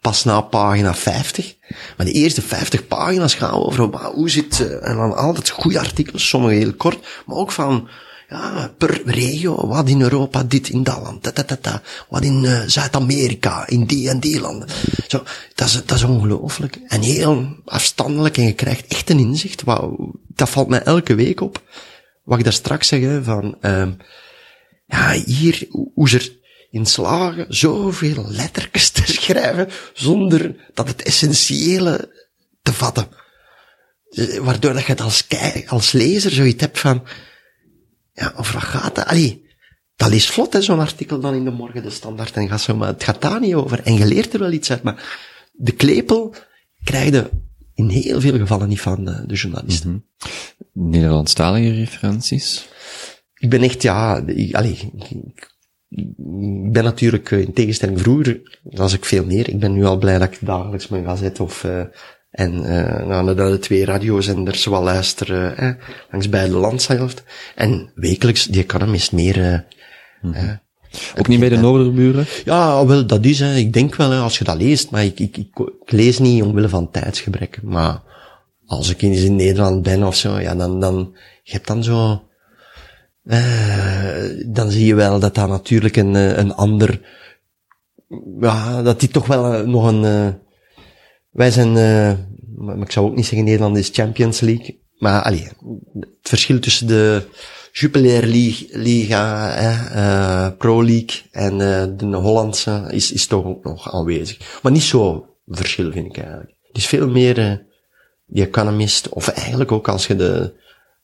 pas 0.01 0.23
na 0.23 0.41
pagina 0.41 0.95
50. 0.95 1.55
Maar 1.97 2.05
de 2.05 2.11
eerste 2.11 2.41
50 2.41 2.88
pagina's 2.88 3.33
gaan 3.33 3.51
over 3.51 3.79
hoe 3.83 4.29
zit, 4.29 4.59
uh, 4.59 4.88
en 4.88 4.95
dan 4.95 5.15
altijd 5.15 5.49
goede 5.49 5.79
artikels, 5.79 6.27
sommige 6.29 6.53
heel 6.53 6.73
kort, 6.73 7.23
maar 7.25 7.36
ook 7.36 7.51
van 7.51 7.88
ja, 8.29 8.73
per 8.77 9.01
regio, 9.05 9.67
wat 9.67 9.89
in 9.89 10.01
Europa, 10.01 10.43
dit 10.43 10.69
in 10.69 10.83
dat 10.83 11.01
land, 11.01 11.23
dat, 11.23 11.36
dat, 11.36 11.47
dat, 11.47 11.81
wat 12.09 12.23
in 12.23 12.43
uh, 12.43 12.61
Zuid-Amerika, 12.65 13.67
in 13.67 13.86
die 13.86 14.09
en 14.09 14.19
die 14.19 14.39
landen. 14.39 14.67
Zo, 15.07 15.23
dat 15.55 15.67
is, 15.67 15.73
dat 15.86 15.97
is 15.97 16.03
ongelooflijk. 16.03 16.79
En 16.88 17.01
heel 17.01 17.55
afstandelijk 17.65 18.38
en 18.38 18.43
je 18.43 18.53
krijgt 18.53 18.88
echt 18.88 19.09
een 19.09 19.19
inzicht. 19.19 19.63
Wauw, 19.63 20.11
dat 20.27 20.49
valt 20.49 20.67
mij 20.67 20.81
elke 20.81 21.15
week 21.15 21.41
op. 21.41 21.61
Wat 22.23 22.38
ik 22.38 22.43
daar 22.43 22.53
straks 22.53 22.88
zeg, 22.88 23.23
van, 23.23 23.57
uh, 23.61 23.88
ja, 24.86 25.11
hier, 25.11 25.67
hoe 25.93 26.09
ze 26.09 26.17
er 26.17 26.43
in 26.76 26.86
slagen 26.86 27.45
zoveel 27.49 28.26
lettertjes 28.28 28.89
te 28.89 29.03
schrijven, 29.05 29.69
zonder 29.93 30.55
dat 30.73 30.88
het 30.88 31.03
essentiële 31.03 32.28
te 32.61 32.73
vatten. 32.73 33.07
Eh, 34.09 34.38
waardoor 34.38 34.73
dat 34.73 34.86
je 34.86 34.91
het 34.91 35.01
als, 35.01 35.28
als 35.67 35.91
lezer 35.91 36.32
zoiets 36.32 36.61
hebt 36.61 36.80
van, 36.80 37.03
ja, 38.13 38.34
over 38.36 38.53
wat 38.53 38.63
gaat 38.63 38.95
dat? 38.95 39.05
Allee, 39.05 39.45
dat 39.95 40.09
leest 40.09 40.32
vlot, 40.32 40.53
hè, 40.53 40.61
zo'n 40.61 40.80
artikel 40.80 41.19
dan 41.19 41.34
in 41.34 41.43
de 41.43 41.51
morgen, 41.51 41.84
de 41.84 41.89
standaard, 41.89 42.36
en 42.36 42.47
gaat 42.47 42.61
zo, 42.61 42.76
maar 42.76 42.88
het 42.88 43.03
gaat 43.03 43.21
daar 43.21 43.39
niet 43.39 43.53
over. 43.53 43.84
En 43.84 43.93
je 43.93 44.05
leert 44.05 44.34
er 44.34 44.39
wel 44.39 44.51
iets 44.51 44.71
uit, 44.71 44.84
maar 44.84 45.30
de 45.51 45.71
klepel 45.71 46.36
krijg 46.84 47.09
je 47.09 47.30
in 47.73 47.89
heel 47.89 48.21
veel 48.21 48.38
gevallen 48.38 48.67
niet 48.67 48.82
van 48.82 49.05
de, 49.05 49.23
de 49.26 49.36
journalisten. 49.36 49.89
Mm 49.89 50.05
-hmm. 50.17 50.91
Nederlandstalige 50.91 51.73
referenties? 51.73 52.67
Ik 53.36 53.49
ben 53.49 53.61
echt, 53.61 53.82
ja, 53.82 54.23
ik, 54.26 54.55
allez, 54.55 54.82
ik, 54.82 55.09
ik 55.09 55.53
ben 56.71 56.83
natuurlijk 56.83 57.31
in 57.31 57.53
tegenstelling 57.53 57.99
vroeger, 57.99 58.59
las 58.63 58.93
ik 58.93 59.05
veel 59.05 59.25
meer. 59.25 59.49
Ik 59.49 59.59
ben 59.59 59.73
nu 59.73 59.86
al 59.86 59.97
blij 59.97 60.17
dat 60.17 60.33
ik 60.33 60.38
dagelijks 60.41 60.88
mijn 60.88 61.05
gazet 61.05 61.39
of, 61.39 61.63
uh, 61.63 61.81
en 62.31 62.53
uh, 62.53 63.05
nou, 63.07 63.23
naar 63.23 63.36
de 63.36 63.59
twee 63.59 63.86
radiozenders 63.86 64.65
wel 64.65 64.83
luisteren, 64.83 65.57
eh, 65.57 65.71
langs 66.11 66.29
beide 66.29 66.55
landshelft. 66.55 67.23
En 67.55 67.91
wekelijks, 67.95 68.45
die 68.45 68.63
Economist 68.63 69.11
meer... 69.11 69.38
Uh, 69.38 69.59
mm 70.21 70.33
-hmm. 70.33 70.63
Ook 71.17 71.27
niet 71.27 71.39
bij 71.39 71.49
de 71.49 71.57
Noorderburen? 71.57 72.25
Ja, 72.45 72.86
wel, 72.86 73.05
dat 73.05 73.25
is, 73.25 73.39
hè. 73.39 73.55
ik 73.55 73.73
denk 73.73 73.95
wel, 73.95 74.09
hè, 74.09 74.19
als 74.19 74.38
je 74.38 74.43
dat 74.43 74.57
leest, 74.57 74.91
maar 74.91 75.03
ik, 75.05 75.19
ik, 75.19 75.38
ik, 75.38 75.59
ik 75.81 75.91
lees 75.91 76.19
niet 76.19 76.43
omwille 76.43 76.69
van 76.69 76.91
tijdsgebrek. 76.91 77.59
Maar 77.63 78.01
als 78.65 78.89
ik 78.89 79.01
eens 79.01 79.21
in 79.21 79.36
Nederland 79.36 79.81
ben 79.81 80.03
of 80.03 80.15
zo, 80.15 80.39
ja, 80.39 80.55
dan, 80.55 80.79
dan, 80.79 81.15
je 81.43 81.51
hebt 81.51 81.67
dan 81.67 81.83
zo, 81.83 82.23
uh, 83.26 84.45
dan 84.45 84.71
zie 84.71 84.86
je 84.86 84.95
wel 84.95 85.19
dat 85.19 85.36
dat 85.36 85.49
natuurlijk 85.49 85.95
een, 85.95 86.13
een 86.13 86.53
ander, 86.53 87.01
ja, 88.39 88.82
dat 88.82 88.99
die 88.99 89.09
toch 89.09 89.28
wel 89.28 89.53
uh, 89.53 89.67
nog 89.67 89.88
een, 89.88 90.34
wij 91.30 91.51
zijn, 91.51 91.73
maar 92.55 92.78
ik 92.78 92.91
zou 92.91 93.05
ook 93.05 93.15
niet 93.15 93.26
zeggen 93.26 93.43
Nederland 93.43 93.78
is 93.78 93.89
Champions 93.93 94.39
League, 94.39 94.80
maar 94.97 95.21
allee, 95.21 95.47
het 95.93 96.09
verschil 96.21 96.59
tussen 96.59 96.88
de, 96.88 97.23
Jupiler 97.71 98.26
Liga, 98.71 99.59
uh, 99.61 100.57
Pro 100.57 100.84
League 100.84 101.21
en 101.32 101.57
de 101.97 102.15
Hollandse 102.15 102.88
is, 102.91 103.11
is 103.11 103.28
toch 103.28 103.45
ook 103.45 103.63
nog 103.63 103.93
aanwezig. 103.93 104.59
Maar 104.61 104.71
niet 104.71 104.82
zo 104.82 105.28
verschil 105.47 105.91
vind 105.91 106.05
ik 106.05 106.17
eigenlijk. 106.17 106.55
Het 106.61 106.78
is 106.78 106.86
veel 106.86 107.09
meer 107.09 107.65
die 108.26 108.45
Economist, 108.45 109.09
of 109.09 109.28
eigenlijk 109.28 109.71
ook 109.71 109.88
als 109.88 110.07
je 110.07 110.15
de, 110.15 110.53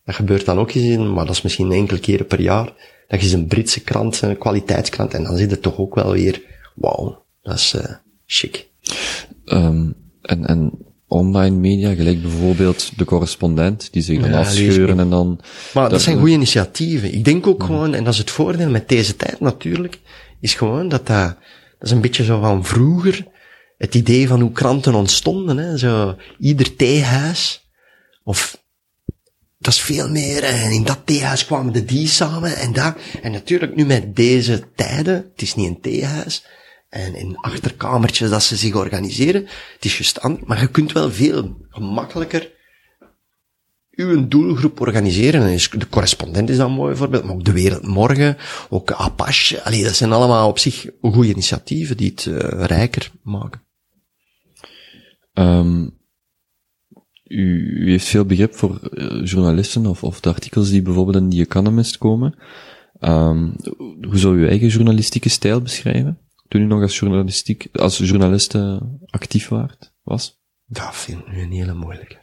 dat 0.05 0.15
gebeurt 0.15 0.45
dan 0.45 0.59
ook 0.59 0.71
gezien, 0.71 1.13
maar 1.13 1.25
dat 1.25 1.35
is 1.35 1.41
misschien 1.41 1.71
enkele 1.71 1.99
keren 1.99 2.25
per 2.25 2.41
jaar, 2.41 2.73
dat 3.07 3.21
je 3.21 3.35
een 3.35 3.47
Britse 3.47 3.81
krant, 3.81 4.21
een 4.21 4.37
kwaliteitskrant, 4.37 5.13
en 5.13 5.23
dan 5.23 5.37
zit 5.37 5.51
het 5.51 5.61
toch 5.61 5.77
ook 5.77 5.95
wel 5.95 6.11
weer, 6.11 6.41
wauw, 6.75 7.25
dat 7.41 7.55
is 7.55 7.73
uh, 7.73 7.83
chic. 8.25 8.67
Um, 9.45 9.95
en, 10.21 10.45
en 10.45 10.71
online 11.07 11.55
media, 11.55 11.93
gelijk 11.93 12.21
bijvoorbeeld 12.21 12.91
de 12.97 13.05
correspondent, 13.05 13.93
die 13.93 14.01
zich 14.01 14.21
dan 14.21 14.29
ja, 14.29 14.39
afscheuren 14.39 14.99
en 14.99 15.09
dan... 15.09 15.39
Maar 15.73 15.83
dat, 15.83 15.91
dat 15.91 16.01
zijn 16.01 16.17
goede 16.17 16.33
initiatieven. 16.33 17.13
Ik 17.13 17.25
denk 17.25 17.47
ook 17.47 17.63
gewoon, 17.63 17.93
en 17.93 18.03
dat 18.03 18.13
is 18.13 18.19
het 18.19 18.31
voordeel 18.31 18.69
met 18.69 18.89
deze 18.89 19.15
tijd 19.15 19.39
natuurlijk, 19.39 19.99
is 20.39 20.53
gewoon 20.53 20.89
dat 20.89 21.07
dat, 21.07 21.35
dat 21.79 21.87
is 21.87 21.91
een 21.91 22.01
beetje 22.01 22.23
zo 22.23 22.39
van 22.39 22.65
vroeger, 22.65 23.27
het 23.77 23.95
idee 23.95 24.27
van 24.27 24.41
hoe 24.41 24.51
kranten 24.51 24.93
ontstonden, 24.93 25.57
hè, 25.57 25.77
zo, 25.77 26.15
ieder 26.39 26.75
theehuis, 26.75 27.69
of, 28.23 28.61
dat 29.62 29.74
is 29.74 29.82
veel 29.82 30.09
meer, 30.09 30.43
en 30.43 30.72
in 30.72 30.84
dat 30.84 31.01
theehuis 31.05 31.45
kwamen 31.45 31.74
de 31.74 31.86
die 31.86 32.07
samen, 32.07 32.55
en 32.55 32.74
dat, 32.74 32.95
en 33.22 33.32
natuurlijk 33.32 33.76
nu 33.76 33.86
met 33.86 34.16
deze 34.16 34.64
tijden, 34.76 35.16
het 35.32 35.41
is 35.41 35.55
niet 35.55 35.68
een 35.68 35.82
theehuis, 35.82 36.45
en 36.89 37.16
in 37.16 37.38
achterkamertjes 37.38 38.30
dat 38.30 38.43
ze 38.43 38.55
zich 38.55 38.76
organiseren. 38.76 39.41
Het 39.74 39.86
is 39.86 39.95
gestand, 39.95 40.45
maar 40.45 40.59
je 40.59 40.68
kunt 40.68 40.91
wel 40.91 41.12
veel 41.12 41.57
gemakkelijker 41.70 42.51
uw 43.91 44.28
doelgroep 44.28 44.80
organiseren. 44.80 45.41
En 45.41 45.80
de 45.80 45.89
correspondent 45.89 46.49
is 46.49 46.57
dan 46.57 46.70
een 46.70 46.76
mooi 46.76 46.95
voorbeeld, 46.95 47.24
maar 47.24 47.34
ook 47.34 47.45
de 47.45 47.51
Wereld 47.51 47.88
Morgen, 47.88 48.38
ook 48.70 48.91
Apache. 48.91 49.64
Allee, 49.64 49.84
dat 49.84 49.95
zijn 49.95 50.12
allemaal 50.12 50.47
op 50.47 50.59
zich 50.59 50.86
goede 51.01 51.30
initiatieven 51.30 51.97
die 51.97 52.09
het 52.09 52.26
uh, 52.26 52.38
rijker 52.66 53.12
maken. 53.24 53.62
Um, 55.34 55.99
u, 57.32 57.77
u, 57.86 57.89
heeft 57.89 58.07
veel 58.07 58.25
begrip 58.25 58.55
voor 58.55 58.79
uh, 58.91 59.25
journalisten 59.25 59.86
of, 59.86 60.03
of 60.03 60.19
de 60.19 60.29
artikels 60.29 60.69
die 60.69 60.82
bijvoorbeeld 60.82 61.23
in 61.23 61.29
The 61.29 61.39
Economist 61.41 61.97
komen. 61.97 62.36
Um, 62.99 63.55
hoe 64.01 64.17
zou 64.17 64.38
u 64.38 64.47
eigen 64.47 64.67
journalistieke 64.67 65.29
stijl 65.29 65.61
beschrijven? 65.61 66.17
toen 66.51 66.61
u 66.61 66.65
nog 66.65 66.82
als 66.82 66.99
journalistiek, 66.99 67.67
als 67.73 67.97
journalist 67.97 68.55
actief 69.09 69.47
waart, 69.47 69.93
was? 70.03 70.39
Dat 70.65 70.95
vind 70.95 71.19
ik 71.19 71.32
nu 71.32 71.41
een 71.41 71.51
hele 71.51 71.73
moeilijke. 71.73 72.17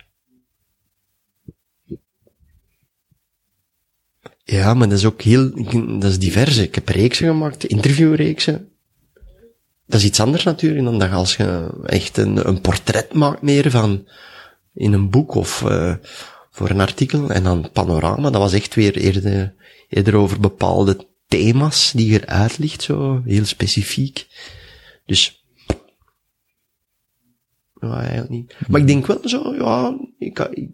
Ja, 4.44 4.74
maar 4.74 4.88
dat 4.88 4.98
is 4.98 5.04
ook 5.04 5.22
heel, 5.22 5.50
dat 5.98 6.10
is 6.10 6.18
divers. 6.18 6.56
Ik 6.56 6.74
heb 6.74 6.88
reeksen 6.88 7.26
gemaakt, 7.26 7.64
interviewreeksen. 7.64 8.68
Dat 9.86 10.00
is 10.00 10.06
iets 10.06 10.20
anders 10.20 10.44
natuurlijk 10.44 10.84
dan 10.84 10.98
dat 10.98 11.10
als 11.10 11.36
je 11.36 11.70
echt 11.84 12.16
een, 12.16 12.48
een 12.48 12.60
portret 12.60 13.12
maakt 13.12 13.42
meer 13.42 13.70
van, 13.70 14.08
in 14.78 14.92
een 14.92 15.10
boek 15.10 15.34
of 15.34 15.62
uh, 15.62 15.94
voor 16.50 16.70
een 16.70 16.80
artikel. 16.80 17.30
En 17.30 17.42
dan 17.42 17.70
panorama, 17.72 18.30
dat 18.30 18.40
was 18.40 18.52
echt 18.52 18.74
weer 18.74 18.96
eerder, 18.96 19.54
eerder 19.88 20.14
over 20.14 20.40
bepaalde 20.40 21.06
thema's 21.28 21.92
die 21.92 22.20
eruit 22.20 22.58
ligt, 22.58 22.82
zo, 22.82 23.22
heel 23.24 23.44
specifiek. 23.44 24.26
Dus, 25.06 25.44
ja, 27.80 28.00
eigenlijk 28.00 28.30
niet. 28.30 28.54
Maar 28.68 28.80
ik 28.80 28.86
denk 28.86 29.06
wel 29.06 29.20
zo, 29.28 29.54
ja, 29.54 29.98
ik, 30.18 30.38
ik 30.38 30.70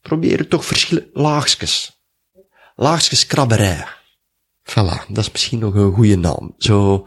probeer 0.00 0.48
toch 0.48 0.64
verschillen, 0.64 1.10
laagjes. 1.12 2.00
Laagjes 2.76 3.26
krabberij. 3.26 3.86
Voilà, 4.62 5.06
dat 5.08 5.18
is 5.24 5.30
misschien 5.30 5.58
nog 5.58 5.74
een 5.74 5.92
goede 5.92 6.16
naam. 6.16 6.54
Zo, 6.58 7.06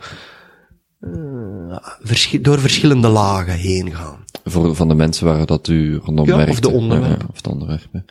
verschi 2.00 2.41
door 2.41 2.60
verschillende 2.60 3.08
lagen 3.08 3.54
heen 3.54 3.96
gaan. 3.96 4.26
Voor, 4.43 4.76
van 4.76 4.88
de 4.88 4.96
mensen 4.96 5.26
waar 5.26 5.46
dat 5.46 5.68
u 5.68 5.96
rondom 5.96 6.26
ja, 6.28 6.38
werkt. 6.38 6.52
of 6.52 6.60
de 6.60 6.70
onderwerpen. 6.70 7.20
Ja, 7.20 7.34
of 7.34 7.41
de 7.41 7.50
onderwerpen. 7.50 8.06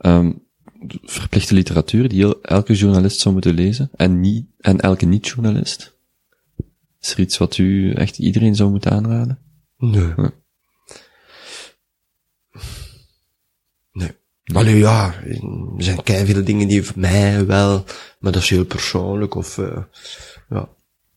Um, 0.00 0.42
verplichte 1.02 1.54
literatuur 1.54 2.08
die 2.08 2.40
elke 2.42 2.74
journalist 2.74 3.20
zou 3.20 3.34
moeten 3.34 3.54
lezen 3.54 3.90
en 3.96 4.20
niet, 4.20 4.46
en 4.58 4.80
elke 4.80 5.06
niet-journalist? 5.06 5.96
Is 7.00 7.12
er 7.12 7.20
iets 7.20 7.38
wat 7.38 7.58
u 7.58 7.92
echt 7.92 8.18
iedereen 8.18 8.54
zou 8.54 8.70
moeten 8.70 8.90
aanraden? 8.90 9.38
Nee. 9.78 10.12
Nee. 10.16 10.30
nee. 13.92 14.10
Allee, 14.52 14.76
ja, 14.76 15.14
er 15.76 15.82
zijn 15.82 16.26
veel 16.26 16.44
dingen 16.44 16.68
die 16.68 16.82
voor 16.82 16.98
mij 17.00 17.46
wel, 17.46 17.84
maar 18.18 18.32
dat 18.32 18.42
is 18.42 18.50
heel 18.50 18.64
persoonlijk 18.64 19.34
of, 19.34 19.58
uh, 19.58 19.78
ja, 20.48 20.68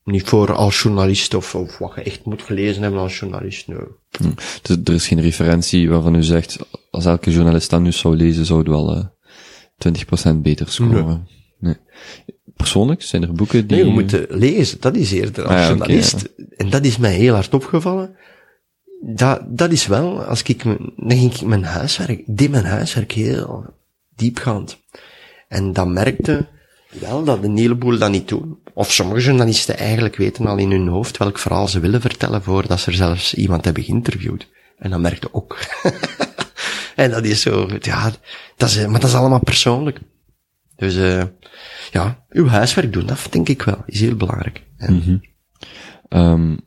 niet 0.06 0.24
voor 0.24 0.53
als 0.53 0.82
journalist 0.82 1.34
of, 1.34 1.56
of 1.56 1.78
wat 1.78 1.91
je 1.95 2.01
echt 2.01 2.26
moet 2.26 2.41
gelezen 2.41 2.82
hebben 2.82 2.99
als 2.99 3.20
journalist, 3.20 3.68
nee. 3.68 3.78
Hm. 4.18 4.30
Dus 4.62 4.78
er 4.84 4.93
is 4.93 5.08
geen 5.08 5.22
referentie 5.22 5.89
waarvan 5.89 6.16
u 6.16 6.24
zegt, 6.24 6.58
als 6.91 7.06
elke 7.06 7.32
journalist 7.32 7.70
dat 7.70 7.82
nu 7.82 7.91
zou 7.91 8.16
lezen, 8.16 8.45
zou 8.45 8.60
het 8.60 8.68
wel, 8.68 8.97
uh, 8.97 9.06
20% 10.34 10.36
beter 10.41 10.70
scoren. 10.70 11.28
Nee. 11.60 11.76
nee. 12.26 12.36
Persoonlijk 12.56 13.01
zijn 13.01 13.22
er 13.22 13.34
boeken 13.34 13.68
die... 13.68 13.78
Nee, 13.78 13.86
we 13.86 13.91
moeten 13.91 14.26
lezen. 14.30 14.78
Dat 14.82 14.95
is 14.95 15.12
eerder 15.12 15.43
als 15.43 15.53
ah, 15.53 15.60
ja, 15.60 15.68
journalist. 15.68 16.14
Okay, 16.14 16.34
ja. 16.38 16.45
En 16.58 16.70
dat 16.70 16.86
is 16.86 16.97
mij 16.97 17.14
heel 17.14 17.34
hard 17.34 17.53
opgevallen. 17.53 18.16
Dat, 19.01 19.41
dat 19.58 19.72
is 19.72 19.88
wel, 19.88 20.24
als 20.24 20.41
ik, 20.41 20.64
dan 20.64 20.93
ging 21.08 21.34
ik 21.34 21.41
mijn 21.41 21.64
huiswerk, 21.64 22.24
deed 22.26 22.51
mijn 22.51 22.66
huiswerk 22.66 23.12
heel 23.12 23.66
diepgaand. 24.16 24.78
En 25.47 25.74
dan 25.74 25.93
merkte 25.93 26.47
wel 26.99 27.23
dat 27.23 27.43
een 27.43 27.57
heleboel 27.57 27.97
dat 27.97 28.11
niet 28.11 28.27
doen. 28.27 28.59
Of 28.73 28.91
sommige 28.91 29.21
journalisten 29.21 29.77
eigenlijk 29.77 30.15
weten 30.15 30.47
al 30.47 30.57
in 30.57 30.71
hun 30.71 30.87
hoofd 30.87 31.17
welk 31.17 31.39
verhaal 31.39 31.67
ze 31.67 31.79
willen 31.79 32.01
vertellen 32.01 32.43
voordat 32.43 32.79
ze 32.79 32.89
er 32.89 32.97
zelfs 32.97 33.33
iemand 33.33 33.65
hebben 33.65 33.83
geïnterviewd. 33.83 34.47
En 34.77 34.89
dan 34.89 35.01
merkte 35.01 35.33
ook. 35.33 35.57
En 36.95 37.11
dat 37.11 37.25
is 37.25 37.41
zo, 37.41 37.69
ja, 37.79 38.11
dat 38.57 38.69
is, 38.69 38.85
maar 38.85 38.99
dat 38.99 39.09
is 39.09 39.15
allemaal 39.15 39.39
persoonlijk. 39.39 39.99
Dus, 40.75 40.95
uh, 40.95 41.23
ja, 41.91 42.25
uw 42.29 42.47
huiswerk 42.47 42.93
doen, 42.93 43.05
dat 43.05 43.27
denk 43.29 43.49
ik 43.49 43.61
wel, 43.61 43.83
is 43.85 43.99
heel 43.99 44.15
belangrijk. 44.15 44.63
-hmm. 44.77 45.21
um, 46.09 46.59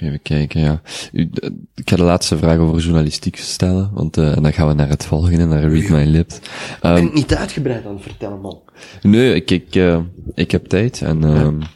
Even 0.00 0.22
kijken, 0.22 0.60
ja. 0.60 0.80
U, 1.12 1.30
ik 1.74 1.90
ga 1.90 1.96
de 1.96 2.02
laatste 2.02 2.38
vraag 2.38 2.58
over 2.58 2.82
journalistiek 2.82 3.36
stellen, 3.36 3.90
want 3.92 4.16
uh, 4.16 4.36
en 4.36 4.42
dan 4.42 4.52
gaan 4.52 4.68
we 4.68 4.74
naar 4.74 4.88
het 4.88 5.06
volgende, 5.06 5.44
naar 5.44 5.72
Read 5.72 5.88
My 5.88 6.04
Lips. 6.04 6.34
Um, 6.34 6.40
ik 6.40 6.80
ben 6.80 6.96
ehm, 6.96 7.14
niet 7.14 7.34
uitgebreid 7.34 7.86
aan 7.86 7.94
het 7.94 8.02
vertellen, 8.02 8.40
man. 8.40 8.62
Nee, 9.02 9.34
ik, 9.34 9.50
ik, 9.50 9.74
uh, 9.74 9.98
ik 10.34 10.50
heb 10.50 10.66
tijd 10.66 11.02
en... 11.02 11.22
Um, 11.22 11.60
ja. 11.60 11.68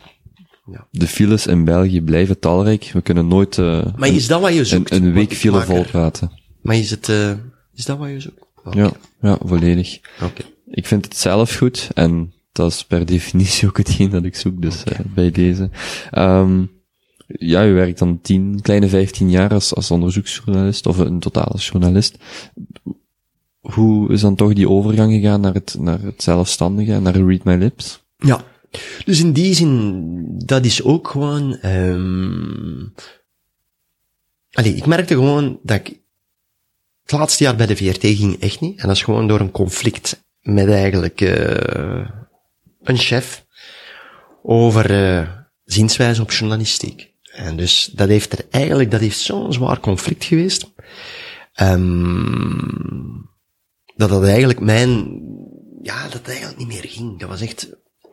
Ja. 0.66 0.86
De 0.90 1.06
files 1.06 1.46
in 1.46 1.64
België 1.64 2.02
blijven 2.02 2.38
talrijk. 2.38 2.90
We 2.92 3.02
kunnen 3.02 3.28
nooit 3.28 3.56
uh, 3.56 3.84
maar 3.96 4.08
is 4.08 4.26
dat 4.26 4.40
wat 4.40 4.54
je 4.54 4.64
zoekt, 4.64 4.90
een, 4.90 5.02
een 5.02 5.12
week 5.12 5.32
file 5.32 5.60
volpraten. 5.60 6.30
Maar 6.62 6.76
is 6.76 6.90
het, 6.90 7.08
uh, 7.08 7.30
is 7.74 7.84
dat 7.84 7.98
wat 7.98 8.08
je 8.08 8.20
zoekt? 8.20 8.46
Okay. 8.64 8.82
Ja, 8.82 8.92
ja, 9.20 9.38
volledig. 9.44 10.00
Okay. 10.16 10.46
Ik 10.66 10.86
vind 10.86 11.04
het 11.04 11.16
zelf 11.16 11.56
goed 11.56 11.88
en 11.94 12.32
dat 12.52 12.72
is 12.72 12.84
per 12.84 13.06
definitie 13.06 13.68
ook 13.68 13.76
hetgeen 13.76 14.10
dat 14.10 14.24
ik 14.24 14.36
zoek, 14.36 14.62
dus 14.62 14.80
okay. 14.80 14.98
uh, 14.98 15.14
bij 15.14 15.30
deze. 15.30 15.70
Um, 16.12 16.70
ja, 17.26 17.66
u 17.66 17.72
werkt 17.72 17.98
dan 17.98 18.20
tien, 18.20 18.60
kleine 18.60 18.88
vijftien 18.88 19.30
jaar 19.30 19.50
als, 19.50 19.74
als 19.74 19.90
onderzoeksjournalist, 19.90 20.86
of 20.86 20.96
totaal 20.96 21.44
als 21.44 21.68
journalist. 21.68 22.16
hoe 23.60 24.12
is 24.12 24.20
dan 24.20 24.34
toch 24.34 24.52
die 24.52 24.68
overgang 24.68 25.12
gegaan 25.12 25.40
naar 25.40 25.54
het, 25.54 25.76
naar 25.78 26.00
het 26.00 26.22
zelfstandige, 26.22 27.00
naar 27.00 27.16
Read 27.16 27.44
My 27.44 27.54
Lips? 27.54 28.02
Ja. 28.16 28.44
Dus 29.04 29.20
in 29.20 29.32
die 29.32 29.54
zin, 29.54 30.24
dat 30.44 30.64
is 30.64 30.82
ook 30.82 31.08
gewoon, 31.08 31.58
um, 31.66 32.94
allee, 34.50 34.74
ik 34.74 34.86
merkte 34.86 35.14
gewoon 35.14 35.58
dat 35.62 35.76
ik, 35.76 36.00
het 37.02 37.12
laatste 37.12 37.44
jaar 37.44 37.56
bij 37.56 37.66
de 37.66 37.76
VRT 37.76 38.00
ging 38.00 38.40
echt 38.40 38.60
niet. 38.60 38.80
En 38.80 38.86
dat 38.86 38.96
is 38.96 39.02
gewoon 39.02 39.28
door 39.28 39.40
een 39.40 39.50
conflict 39.50 40.24
met 40.40 40.68
eigenlijk, 40.68 41.20
uh, 41.20 42.08
een 42.82 42.98
chef 42.98 43.46
over, 44.42 44.90
uh, 44.90 45.28
zienswijze 45.64 46.22
op 46.22 46.30
journalistiek. 46.30 47.13
En 47.34 47.56
dus 47.56 47.90
dat 47.92 48.08
heeft 48.08 48.32
er 48.32 48.46
eigenlijk, 48.50 48.90
dat 48.90 49.00
heeft 49.00 49.18
zo'n 49.18 49.52
zwaar 49.52 49.80
conflict 49.80 50.24
geweest. 50.24 50.72
Um, 51.60 53.30
dat 53.96 54.08
dat 54.08 54.24
eigenlijk 54.24 54.60
mijn, 54.60 55.20
ja, 55.82 56.02
dat 56.02 56.12
het 56.12 56.28
eigenlijk 56.28 56.58
niet 56.58 56.68
meer 56.68 56.84
ging. 56.86 57.18
Dat 57.18 57.28
was 57.28 57.40
echt, 57.40 57.68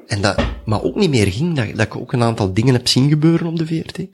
en 0.07 0.21
dat, 0.21 0.45
maar 0.65 0.83
ook 0.83 0.95
niet 0.95 1.09
meer 1.09 1.27
ging, 1.27 1.55
dat, 1.55 1.75
dat 1.75 1.85
ik 1.85 1.95
ook 1.95 2.13
een 2.13 2.23
aantal 2.23 2.53
dingen 2.53 2.73
heb 2.73 2.87
zien 2.87 3.09
gebeuren 3.09 3.47
op 3.47 3.57
de 3.57 3.67
VRT. 3.67 4.07